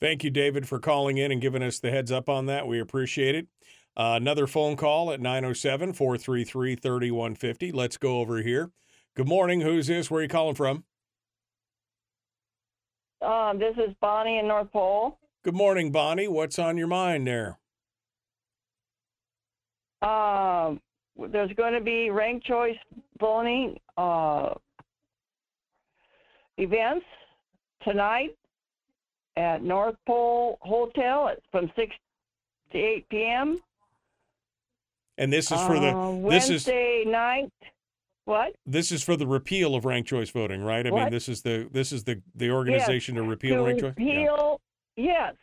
Thank 0.00 0.22
you, 0.22 0.30
David, 0.30 0.68
for 0.68 0.78
calling 0.78 1.18
in 1.18 1.32
and 1.32 1.40
giving 1.40 1.62
us 1.62 1.80
the 1.80 1.90
heads 1.90 2.12
up 2.12 2.28
on 2.28 2.46
that. 2.46 2.66
We 2.68 2.78
appreciate 2.78 3.34
it. 3.34 3.48
Uh, 3.96 4.14
another 4.14 4.46
phone 4.46 4.76
call 4.76 5.10
at 5.10 5.20
907 5.20 5.92
433 5.92 6.76
3150. 6.76 7.72
Let's 7.72 7.96
go 7.96 8.20
over 8.20 8.40
here. 8.42 8.70
Good 9.16 9.26
morning. 9.26 9.60
Who's 9.60 9.88
this? 9.88 10.08
Where 10.08 10.20
are 10.20 10.22
you 10.22 10.28
calling 10.28 10.54
from? 10.54 10.84
Um, 13.20 13.58
this 13.58 13.74
is 13.76 13.92
Bonnie 14.00 14.38
in 14.38 14.46
North 14.46 14.70
Pole. 14.70 15.18
Good 15.42 15.56
morning, 15.56 15.90
Bonnie. 15.90 16.28
What's 16.28 16.58
on 16.58 16.76
your 16.76 16.86
mind 16.86 17.26
there? 17.26 17.58
Um, 20.00 20.80
there's 21.26 21.52
going 21.52 21.74
to 21.74 21.80
be 21.80 22.10
ranked 22.10 22.46
choice 22.46 22.76
voting 23.18 23.78
uh, 23.96 24.54
events 26.56 27.04
tonight 27.82 28.36
at 29.36 29.62
North 29.62 29.96
Pole 30.06 30.58
Hotel. 30.62 31.28
It's 31.28 31.44
from 31.50 31.70
six 31.76 31.94
to 32.72 32.78
eight 32.78 33.08
p.m. 33.08 33.58
And 35.16 35.32
this 35.32 35.50
is 35.50 35.60
for 35.62 35.80
the 35.80 35.88
Uh, 35.88 36.30
this 36.30 36.44
is 36.44 36.66
Wednesday 36.66 37.04
night. 37.06 37.52
What? 38.24 38.54
this 38.66 38.92
is 38.92 39.02
for 39.02 39.16
the 39.16 39.26
repeal 39.26 39.74
of 39.74 39.86
ranked 39.86 40.10
choice 40.10 40.28
voting, 40.28 40.62
right? 40.62 40.86
I 40.86 40.90
mean, 40.90 41.10
this 41.10 41.30
is 41.30 41.40
the 41.40 41.66
this 41.72 41.92
is 41.92 42.04
the 42.04 42.20
the 42.34 42.50
organization 42.50 43.14
to 43.14 43.22
repeal 43.22 43.56
to 43.56 43.62
ranked 43.62 43.80
choice. 43.80 43.94
Yeah. 43.96 44.04
repeal, 44.04 44.60
yes. 44.96 45.34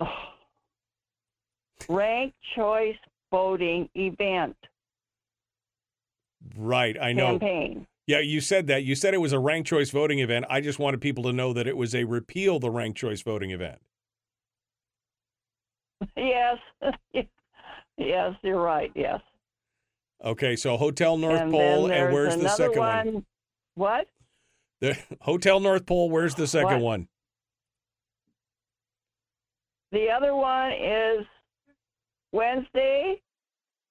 Ranked 1.88 2.36
choice 2.54 2.94
voting 3.30 3.88
event 3.94 4.56
Right, 6.56 6.96
I 7.00 7.12
know. 7.12 7.32
campaign. 7.38 7.86
Yeah, 8.06 8.20
you 8.20 8.40
said 8.40 8.66
that. 8.68 8.82
You 8.82 8.94
said 8.94 9.12
it 9.14 9.18
was 9.18 9.32
a 9.32 9.38
ranked 9.38 9.68
choice 9.68 9.90
voting 9.90 10.18
event. 10.20 10.46
I 10.48 10.60
just 10.62 10.78
wanted 10.78 11.00
people 11.00 11.22
to 11.24 11.32
know 11.32 11.52
that 11.52 11.66
it 11.66 11.76
was 11.76 11.94
a 11.94 12.04
repeal 12.04 12.58
the 12.58 12.70
ranked 12.70 12.98
choice 12.98 13.20
voting 13.22 13.50
event. 13.50 13.78
Yes, 16.16 16.56
yes, 17.98 18.34
you're 18.42 18.60
right. 18.60 18.90
Yes. 18.94 19.20
Okay, 20.24 20.56
so 20.56 20.76
Hotel 20.78 21.18
North 21.18 21.40
and 21.42 21.52
Pole, 21.52 21.90
and 21.92 22.12
where's 22.12 22.36
the 22.38 22.48
second 22.48 22.78
one. 22.78 23.12
one? 23.14 23.26
What? 23.74 24.06
The 24.80 24.96
Hotel 25.20 25.60
North 25.60 25.84
Pole. 25.84 26.08
Where's 26.08 26.34
the 26.34 26.46
second 26.46 26.80
What? 26.80 26.82
one? 26.82 27.08
The 29.92 30.08
other 30.10 30.34
one 30.34 30.72
is 30.72 31.26
Wednesday 32.32 33.20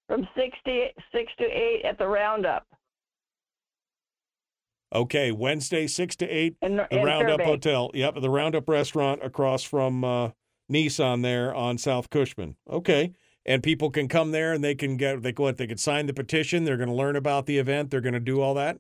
from 0.08 0.28
six 0.36 0.58
to 0.66 0.88
six 1.12 1.32
to 1.38 1.46
eight 1.46 1.84
at 1.86 1.98
the 1.98 2.08
Roundup 2.08 2.66
Okay, 4.94 5.32
Wednesday, 5.32 5.86
six 5.86 6.16
to 6.16 6.28
eight, 6.28 6.58
in, 6.62 6.78
the 6.78 6.88
in 6.90 7.04
Roundup 7.04 7.40
Fairbanks. 7.40 7.46
Hotel. 7.46 7.92
Yep, 7.94 8.22
the 8.22 8.30
Roundup 8.30 8.68
restaurant 8.68 9.24
across 9.24 9.64
from 9.64 10.04
uh, 10.04 10.30
Nissan 10.72 11.22
there 11.22 11.54
on 11.54 11.78
South 11.78 12.10
Cushman. 12.10 12.56
Okay. 12.70 13.14
And 13.46 13.64
people 13.64 13.90
can 13.90 14.08
come 14.08 14.32
there 14.32 14.54
and 14.54 14.64
they 14.64 14.76
can 14.76 14.98
get 14.98 15.24
they 15.24 15.32
what 15.32 15.58
they 15.58 15.68
could 15.68 15.80
sign 15.80 16.08
the 16.08 16.14
petition. 16.14 16.66
They're 16.66 16.78
going 16.78 16.90
to 16.90 16.96
learn 16.96 17.16
about 17.16 17.46
the 17.46 17.58
event. 17.58 17.90
They're 17.90 18.02
going 18.02 18.14
to 18.14 18.20
do 18.20 18.42
all 18.42 18.54
that. 18.56 18.80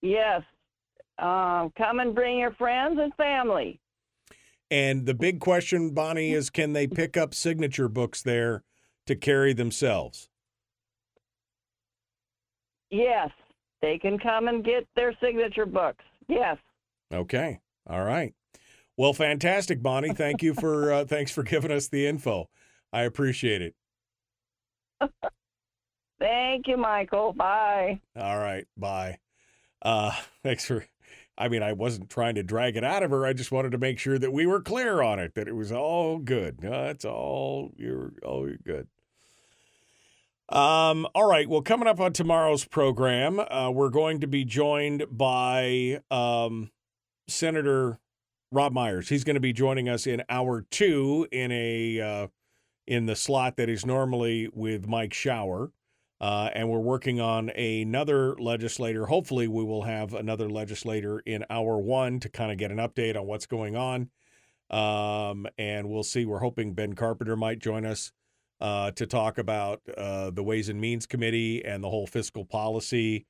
Yes. 0.00 0.42
Um, 1.18 1.72
come 1.76 2.00
and 2.00 2.14
bring 2.14 2.38
your 2.38 2.52
friends 2.54 2.98
and 3.00 3.14
family. 3.14 3.80
And 4.74 5.06
the 5.06 5.14
big 5.14 5.38
question, 5.38 5.90
Bonnie, 5.90 6.32
is 6.32 6.50
can 6.50 6.72
they 6.72 6.88
pick 6.88 7.16
up 7.16 7.32
signature 7.32 7.88
books 7.88 8.22
there 8.22 8.64
to 9.06 9.14
carry 9.14 9.52
themselves? 9.52 10.28
Yes. 12.90 13.30
They 13.82 13.98
can 13.98 14.18
come 14.18 14.48
and 14.48 14.64
get 14.64 14.84
their 14.96 15.16
signature 15.22 15.64
books. 15.64 16.02
Yes. 16.26 16.56
Okay. 17.12 17.60
All 17.86 18.02
right. 18.02 18.34
Well, 18.96 19.12
fantastic, 19.12 19.80
Bonnie. 19.80 20.12
Thank 20.12 20.42
you 20.42 20.54
for 20.54 20.92
uh, 20.92 21.04
thanks 21.08 21.30
for 21.30 21.44
giving 21.44 21.70
us 21.70 21.86
the 21.86 22.08
info. 22.08 22.48
I 22.92 23.02
appreciate 23.02 23.62
it. 23.62 23.76
Thank 26.18 26.66
you, 26.66 26.76
Michael. 26.76 27.32
Bye. 27.32 28.00
All 28.16 28.38
right. 28.38 28.66
Bye. 28.76 29.18
Uh, 29.82 30.10
thanks 30.42 30.64
for. 30.64 30.84
I 31.36 31.48
mean, 31.48 31.62
I 31.62 31.72
wasn't 31.72 32.10
trying 32.10 32.36
to 32.36 32.42
drag 32.42 32.76
it 32.76 32.84
out 32.84 33.02
of 33.02 33.10
her. 33.10 33.26
I 33.26 33.32
just 33.32 33.50
wanted 33.50 33.72
to 33.72 33.78
make 33.78 33.98
sure 33.98 34.18
that 34.18 34.32
we 34.32 34.46
were 34.46 34.60
clear 34.60 35.02
on 35.02 35.18
it, 35.18 35.34
that 35.34 35.48
it 35.48 35.56
was 35.56 35.72
all 35.72 36.18
good. 36.18 36.62
No, 36.62 36.86
it's 36.86 37.04
all 37.04 37.72
you're 37.76 38.12
all 38.24 38.46
you're 38.48 38.58
good. 38.58 38.86
Um, 40.48 41.06
all 41.14 41.28
right. 41.28 41.48
Well, 41.48 41.62
coming 41.62 41.88
up 41.88 42.00
on 42.00 42.12
tomorrow's 42.12 42.64
program, 42.64 43.40
uh, 43.40 43.70
we're 43.70 43.88
going 43.88 44.20
to 44.20 44.26
be 44.26 44.44
joined 44.44 45.06
by 45.10 46.00
um, 46.10 46.70
Senator 47.26 47.98
Rob 48.52 48.72
Myers. 48.72 49.08
He's 49.08 49.24
going 49.24 49.34
to 49.34 49.40
be 49.40 49.52
joining 49.52 49.88
us 49.88 50.06
in 50.06 50.22
hour 50.28 50.66
two 50.70 51.26
in 51.32 51.50
a 51.50 52.00
uh, 52.00 52.26
in 52.86 53.06
the 53.06 53.16
slot 53.16 53.56
that 53.56 53.68
is 53.68 53.84
normally 53.84 54.48
with 54.52 54.86
Mike 54.86 55.14
Shower. 55.14 55.72
Uh, 56.20 56.48
and 56.54 56.70
we're 56.70 56.78
working 56.78 57.20
on 57.20 57.50
another 57.50 58.34
legislator. 58.36 59.06
Hopefully, 59.06 59.48
we 59.48 59.64
will 59.64 59.82
have 59.82 60.14
another 60.14 60.48
legislator 60.48 61.20
in 61.26 61.44
hour 61.50 61.78
one 61.78 62.20
to 62.20 62.28
kind 62.28 62.52
of 62.52 62.58
get 62.58 62.70
an 62.70 62.78
update 62.78 63.16
on 63.16 63.26
what's 63.26 63.46
going 63.46 63.76
on. 63.76 64.10
Um, 64.70 65.46
and 65.58 65.88
we'll 65.88 66.02
see. 66.04 66.24
We're 66.24 66.38
hoping 66.38 66.72
Ben 66.72 66.94
Carpenter 66.94 67.36
might 67.36 67.58
join 67.58 67.84
us 67.84 68.12
uh, 68.60 68.92
to 68.92 69.06
talk 69.06 69.38
about 69.38 69.82
uh, 69.96 70.30
the 70.30 70.42
Ways 70.42 70.68
and 70.68 70.80
Means 70.80 71.06
Committee 71.06 71.64
and 71.64 71.82
the 71.84 71.90
whole 71.90 72.06
fiscal 72.06 72.44
policy 72.44 73.26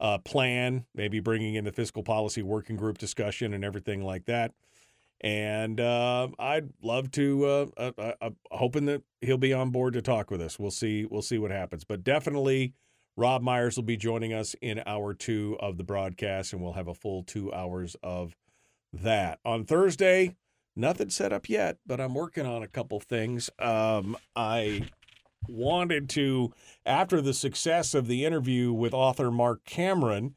uh, 0.00 0.18
plan, 0.18 0.84
maybe 0.94 1.20
bringing 1.20 1.54
in 1.54 1.64
the 1.64 1.72
fiscal 1.72 2.02
policy 2.02 2.42
working 2.42 2.76
group 2.76 2.98
discussion 2.98 3.54
and 3.54 3.64
everything 3.64 4.02
like 4.02 4.24
that. 4.24 4.52
And 5.22 5.78
uh, 5.80 6.28
I'd 6.38 6.70
love 6.82 7.12
to, 7.12 7.44
uh, 7.44 7.66
uh, 7.76 7.92
uh, 7.96 8.12
uh, 8.20 8.30
hoping 8.50 8.86
that 8.86 9.02
he'll 9.20 9.38
be 9.38 9.52
on 9.52 9.70
board 9.70 9.94
to 9.94 10.02
talk 10.02 10.30
with 10.30 10.40
us. 10.40 10.58
We'll 10.58 10.72
see. 10.72 11.04
We'll 11.04 11.22
see 11.22 11.38
what 11.38 11.52
happens. 11.52 11.84
But 11.84 12.02
definitely, 12.02 12.74
Rob 13.16 13.42
Myers 13.42 13.76
will 13.76 13.84
be 13.84 13.96
joining 13.96 14.32
us 14.32 14.56
in 14.60 14.82
hour 14.84 15.14
two 15.14 15.56
of 15.60 15.76
the 15.76 15.84
broadcast, 15.84 16.52
and 16.52 16.62
we'll 16.62 16.72
have 16.72 16.88
a 16.88 16.94
full 16.94 17.22
two 17.22 17.52
hours 17.52 17.94
of 18.02 18.34
that 18.92 19.38
on 19.44 19.64
Thursday. 19.64 20.34
Nothing 20.74 21.10
set 21.10 21.32
up 21.32 21.48
yet, 21.48 21.78
but 21.86 22.00
I'm 22.00 22.14
working 22.14 22.46
on 22.46 22.62
a 22.62 22.68
couple 22.68 22.98
things. 22.98 23.50
Um, 23.58 24.16
I 24.34 24.88
wanted 25.46 26.08
to, 26.10 26.52
after 26.86 27.20
the 27.20 27.34
success 27.34 27.94
of 27.94 28.06
the 28.06 28.24
interview 28.24 28.72
with 28.72 28.94
author 28.94 29.30
Mark 29.30 29.64
Cameron, 29.64 30.34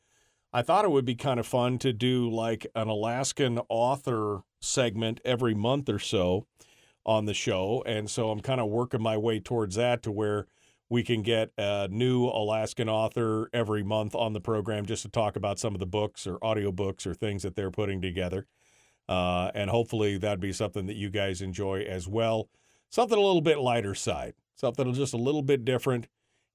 I 0.52 0.62
thought 0.62 0.86
it 0.86 0.91
would 0.91 1.06
be 1.06 1.16
kind 1.16 1.40
of 1.40 1.48
fun 1.48 1.78
to 1.80 1.94
do 1.94 2.30
like 2.30 2.68
an 2.76 2.88
Alaskan 2.88 3.60
author 3.70 4.41
segment 4.66 5.22
every 5.24 5.54
month 5.54 5.90
or 5.90 6.00
so 6.00 6.48
on 7.06 7.26
the 7.26 7.34
show. 7.34 7.84
And 7.86 8.10
so 8.10 8.32
I'm 8.32 8.40
kind 8.40 8.60
of 8.60 8.68
working 8.70 9.02
my 9.02 9.18
way 9.18 9.40
towards 9.40 9.76
that 9.76 10.04
to 10.04 10.12
where 10.12 10.48
we 10.90 11.04
can 11.04 11.22
get 11.22 11.52
a 11.58 11.88
new 11.90 12.26
Alaskan 12.26 12.90
author 12.90 13.50
every 13.54 13.84
month 13.84 14.16
on 14.16 14.34
the 14.34 14.42
program 14.42 14.86
just 14.86 15.04
to 15.04 15.10
talk 15.10 15.36
about 15.36 15.60
some 15.60 15.74
of 15.74 15.80
the 15.80 15.86
books 15.86 16.28
or 16.28 16.38
audiobooks 16.40 17.08
or 17.08 17.14
things 17.14 17.44
that 17.44 17.56
they're 17.56 17.72
putting 17.72 18.02
together. 18.02 18.46
Uh, 19.08 19.52
and 19.54 19.70
hopefully 19.70 20.18
that'd 20.18 20.40
be 20.40 20.54
something 20.54 20.88
that 20.88 20.96
you 20.96 21.10
guys 21.10 21.42
enjoy 21.42 21.82
as 21.82 22.08
well. 22.08 22.50
Something 22.90 23.18
a 23.18 23.22
little 23.22 23.42
bit 23.42 23.60
lighter 23.60 23.96
side, 23.96 24.34
something 24.56 24.94
just 24.94 25.14
a 25.14 25.18
little 25.18 25.42
bit 25.42 25.66
different. 25.66 26.08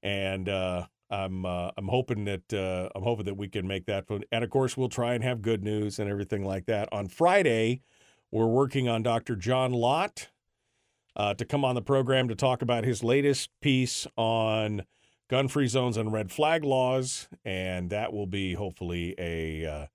And 0.03 0.49
uh, 0.49 0.87
I'm 1.11 1.45
uh, 1.45 1.71
I'm 1.77 1.89
hoping 1.89 2.25
that 2.25 2.53
uh, 2.53 2.89
I'm 2.95 3.03
hoping 3.03 3.27
that 3.27 3.37
we 3.37 3.49
can 3.49 3.67
make 3.67 3.87
that. 3.87 4.07
And 4.33 4.45
of 4.45 4.51
course, 4.51 4.77
we'll 4.77 4.89
try 4.89 5.15
and 5.15 5.25
have 5.25 5.43
good 5.43 5.63
news 5.63 5.99
and 5.99 6.09
everything 6.09 6.45
like 6.45 6.67
that. 6.67 6.89
On 6.93 7.09
Friday, 7.09 7.83
we're 8.31 8.47
working 8.47 8.89
on 8.89 9.03
Dr. 9.03 9.37
John 9.37 9.73
Lott 9.73 10.29
uh, 11.17 11.35
to 11.35 11.45
come 11.45 11.65
on 11.65 11.75
the 11.75 11.83
program 11.83 12.29
to 12.29 12.35
talk 12.35 12.63
about 12.63 12.85
his 12.85 13.03
latest 13.03 13.51
piece 13.61 14.07
on 14.17 14.85
gun-free 15.29 15.67
zones 15.67 15.97
and 15.97 16.13
red 16.13 16.31
flag 16.31 16.65
laws, 16.65 17.29
and 17.45 17.91
that 17.91 18.13
will 18.13 18.27
be 18.27 18.55
hopefully 18.55 19.15
a 19.19 19.67
uh, 19.67 19.87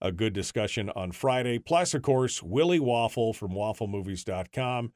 a 0.00 0.12
good 0.12 0.32
discussion 0.32 0.90
on 0.90 1.10
Friday. 1.10 1.58
Plus, 1.58 1.92
of 1.92 2.02
course, 2.02 2.42
Willie 2.42 2.78
Waffle 2.78 3.32
from 3.32 3.50
WaffleMovies.com, 3.50 4.92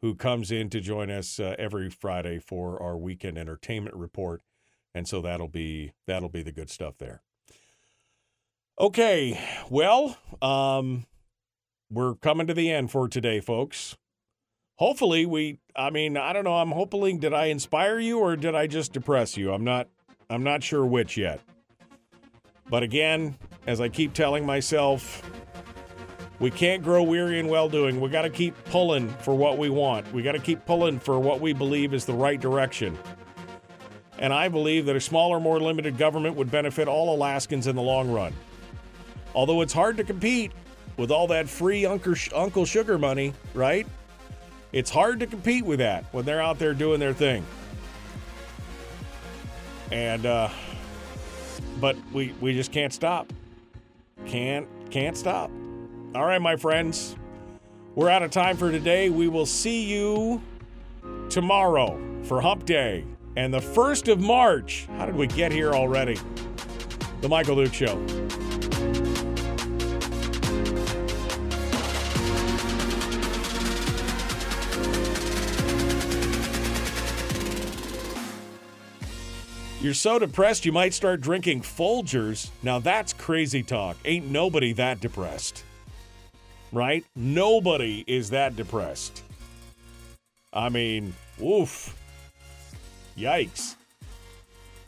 who 0.00 0.14
comes 0.14 0.50
in 0.50 0.70
to 0.70 0.80
join 0.80 1.10
us 1.10 1.38
uh, 1.38 1.54
every 1.58 1.90
Friday 1.90 2.38
for 2.38 2.82
our 2.82 2.96
weekend 2.96 3.36
entertainment 3.36 3.94
report 3.94 4.42
and 4.96 5.06
so 5.06 5.20
that'll 5.20 5.46
be 5.46 5.92
that'll 6.06 6.30
be 6.30 6.42
the 6.42 6.50
good 6.50 6.70
stuff 6.70 6.96
there. 6.96 7.22
Okay, 8.80 9.38
well, 9.68 10.16
um, 10.40 11.04
we're 11.90 12.14
coming 12.14 12.46
to 12.46 12.54
the 12.54 12.70
end 12.70 12.90
for 12.90 13.08
today, 13.08 13.40
folks. 13.40 13.96
Hopefully, 14.76 15.24
we. 15.26 15.58
I 15.74 15.90
mean, 15.90 16.16
I 16.16 16.32
don't 16.32 16.44
know. 16.44 16.56
I'm 16.56 16.72
hoping. 16.72 17.18
Did 17.18 17.32
I 17.32 17.46
inspire 17.46 17.98
you 17.98 18.18
or 18.18 18.36
did 18.36 18.54
I 18.54 18.66
just 18.66 18.92
depress 18.92 19.36
you? 19.36 19.52
I'm 19.52 19.64
not. 19.64 19.88
I'm 20.28 20.42
not 20.42 20.62
sure 20.62 20.84
which 20.84 21.16
yet. 21.16 21.40
But 22.68 22.82
again, 22.82 23.36
as 23.66 23.80
I 23.80 23.88
keep 23.88 24.12
telling 24.12 24.44
myself, 24.44 25.22
we 26.40 26.50
can't 26.50 26.82
grow 26.82 27.02
weary 27.02 27.38
in 27.38 27.48
well 27.48 27.68
doing. 27.68 28.00
We 28.00 28.10
got 28.10 28.22
to 28.22 28.30
keep 28.30 28.54
pulling 28.64 29.08
for 29.08 29.34
what 29.34 29.56
we 29.56 29.70
want. 29.70 30.12
We 30.12 30.22
got 30.22 30.32
to 30.32 30.40
keep 30.40 30.66
pulling 30.66 30.98
for 30.98 31.18
what 31.18 31.40
we 31.40 31.52
believe 31.52 31.94
is 31.94 32.04
the 32.04 32.14
right 32.14 32.40
direction 32.40 32.98
and 34.18 34.32
I 34.32 34.48
believe 34.48 34.86
that 34.86 34.96
a 34.96 35.00
smaller, 35.00 35.40
more 35.40 35.60
limited 35.60 35.98
government 35.98 36.36
would 36.36 36.50
benefit 36.50 36.88
all 36.88 37.14
Alaskans 37.14 37.66
in 37.66 37.76
the 37.76 37.82
long 37.82 38.10
run. 38.10 38.32
Although 39.34 39.60
it's 39.60 39.72
hard 39.72 39.96
to 39.98 40.04
compete 40.04 40.52
with 40.96 41.10
all 41.10 41.26
that 41.28 41.48
free 41.48 41.84
Uncle 41.86 42.64
Sugar 42.64 42.98
money, 42.98 43.34
right? 43.54 43.86
It's 44.72 44.90
hard 44.90 45.20
to 45.20 45.26
compete 45.26 45.64
with 45.64 45.78
that 45.78 46.04
when 46.12 46.24
they're 46.24 46.42
out 46.42 46.58
there 46.58 46.74
doing 46.74 47.00
their 47.00 47.12
thing. 47.12 47.44
And 49.92 50.26
uh 50.26 50.48
but 51.80 51.96
we 52.12 52.34
we 52.40 52.52
just 52.52 52.72
can't 52.72 52.92
stop. 52.92 53.32
Can't 54.26 54.66
can't 54.90 55.16
stop. 55.16 55.50
All 56.14 56.24
right, 56.24 56.40
my 56.40 56.56
friends. 56.56 57.16
We're 57.94 58.10
out 58.10 58.22
of 58.22 58.30
time 58.30 58.56
for 58.56 58.70
today. 58.70 59.08
We 59.08 59.28
will 59.28 59.46
see 59.46 59.84
you 59.84 60.42
tomorrow 61.30 61.98
for 62.24 62.40
Hump 62.40 62.66
Day 62.66 63.04
and 63.36 63.52
the 63.52 63.60
1st 63.60 64.12
of 64.12 64.20
March. 64.20 64.86
How 64.98 65.06
did 65.06 65.14
we 65.14 65.26
get 65.26 65.52
here 65.52 65.72
already? 65.72 66.18
The 67.22 67.28
Michael 67.28 67.56
Duke 67.56 67.72
Show. 67.72 68.45
You're 79.80 79.94
so 79.94 80.18
depressed 80.18 80.64
you 80.64 80.72
might 80.72 80.94
start 80.94 81.20
drinking 81.20 81.60
Folgers. 81.60 82.48
Now 82.62 82.78
that's 82.78 83.12
crazy 83.12 83.62
talk. 83.62 83.96
Ain't 84.06 84.30
nobody 84.30 84.72
that 84.72 85.00
depressed. 85.00 85.64
Right? 86.72 87.04
Nobody 87.14 88.02
is 88.06 88.30
that 88.30 88.56
depressed. 88.56 89.22
I 90.52 90.70
mean, 90.70 91.14
oof. 91.42 91.94
Yikes. 93.18 93.76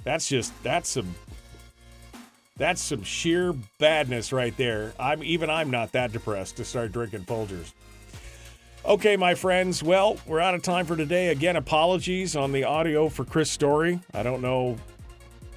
That's 0.05 0.27
just 0.27 0.53
that's 0.63 0.89
some 0.89 1.15
that's 2.57 2.81
some 2.81 3.05
sheer 3.05 3.55
badness 3.79 4.33
right 4.33 4.57
there. 4.57 4.95
I'm 4.99 5.23
even 5.23 5.51
I'm 5.51 5.71
not 5.71 5.93
that 5.93 6.13
depressed 6.13 6.57
to 6.57 6.65
start 6.65 6.93
drinking 6.93 7.25
Folgers. 7.25 7.73
Okay, 8.89 9.19
my 9.19 9.35
friends. 9.35 9.83
Well, 9.83 10.17
we're 10.27 10.41
out 10.41 10.55
of 10.55 10.63
time 10.63 10.87
for 10.87 10.97
today. 10.97 11.29
Again, 11.29 11.57
apologies 11.57 12.35
on 12.35 12.53
the 12.53 12.65
audio 12.65 13.11
for 13.11 13.23
Chris 13.23 13.51
Story. 13.51 14.01
I 14.15 14.23
don't 14.23 14.41
know 14.41 14.79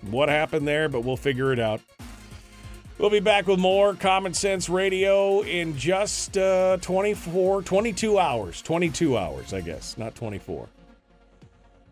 what 0.02 0.28
happened 0.28 0.68
there, 0.68 0.90
but 0.90 1.06
we'll 1.06 1.16
figure 1.16 1.54
it 1.54 1.60
out. 1.60 1.80
We'll 2.98 3.10
be 3.10 3.22
back 3.22 3.48
with 3.48 3.58
more 3.58 3.94
Common 3.94 4.34
Sense 4.34 4.68
Radio 4.68 5.44
in 5.44 5.78
just 5.78 6.38
uh, 6.38 6.76
24, 6.82 7.62
22 7.62 8.20
hours. 8.20 8.62
22 8.62 9.18
hours, 9.18 9.54
I 9.54 9.62
guess, 9.62 9.98
not 9.98 10.14
24. 10.14 10.68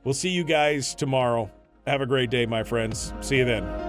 We'll 0.04 0.14
see 0.14 0.30
you 0.30 0.44
guys 0.44 0.94
tomorrow. 0.94 1.50
Have 1.88 2.02
a 2.02 2.06
great 2.06 2.30
day, 2.30 2.48
my 2.48 2.64
friends. 2.64 3.14
See 3.22 3.38
you 3.38 3.46
then. 3.46 3.89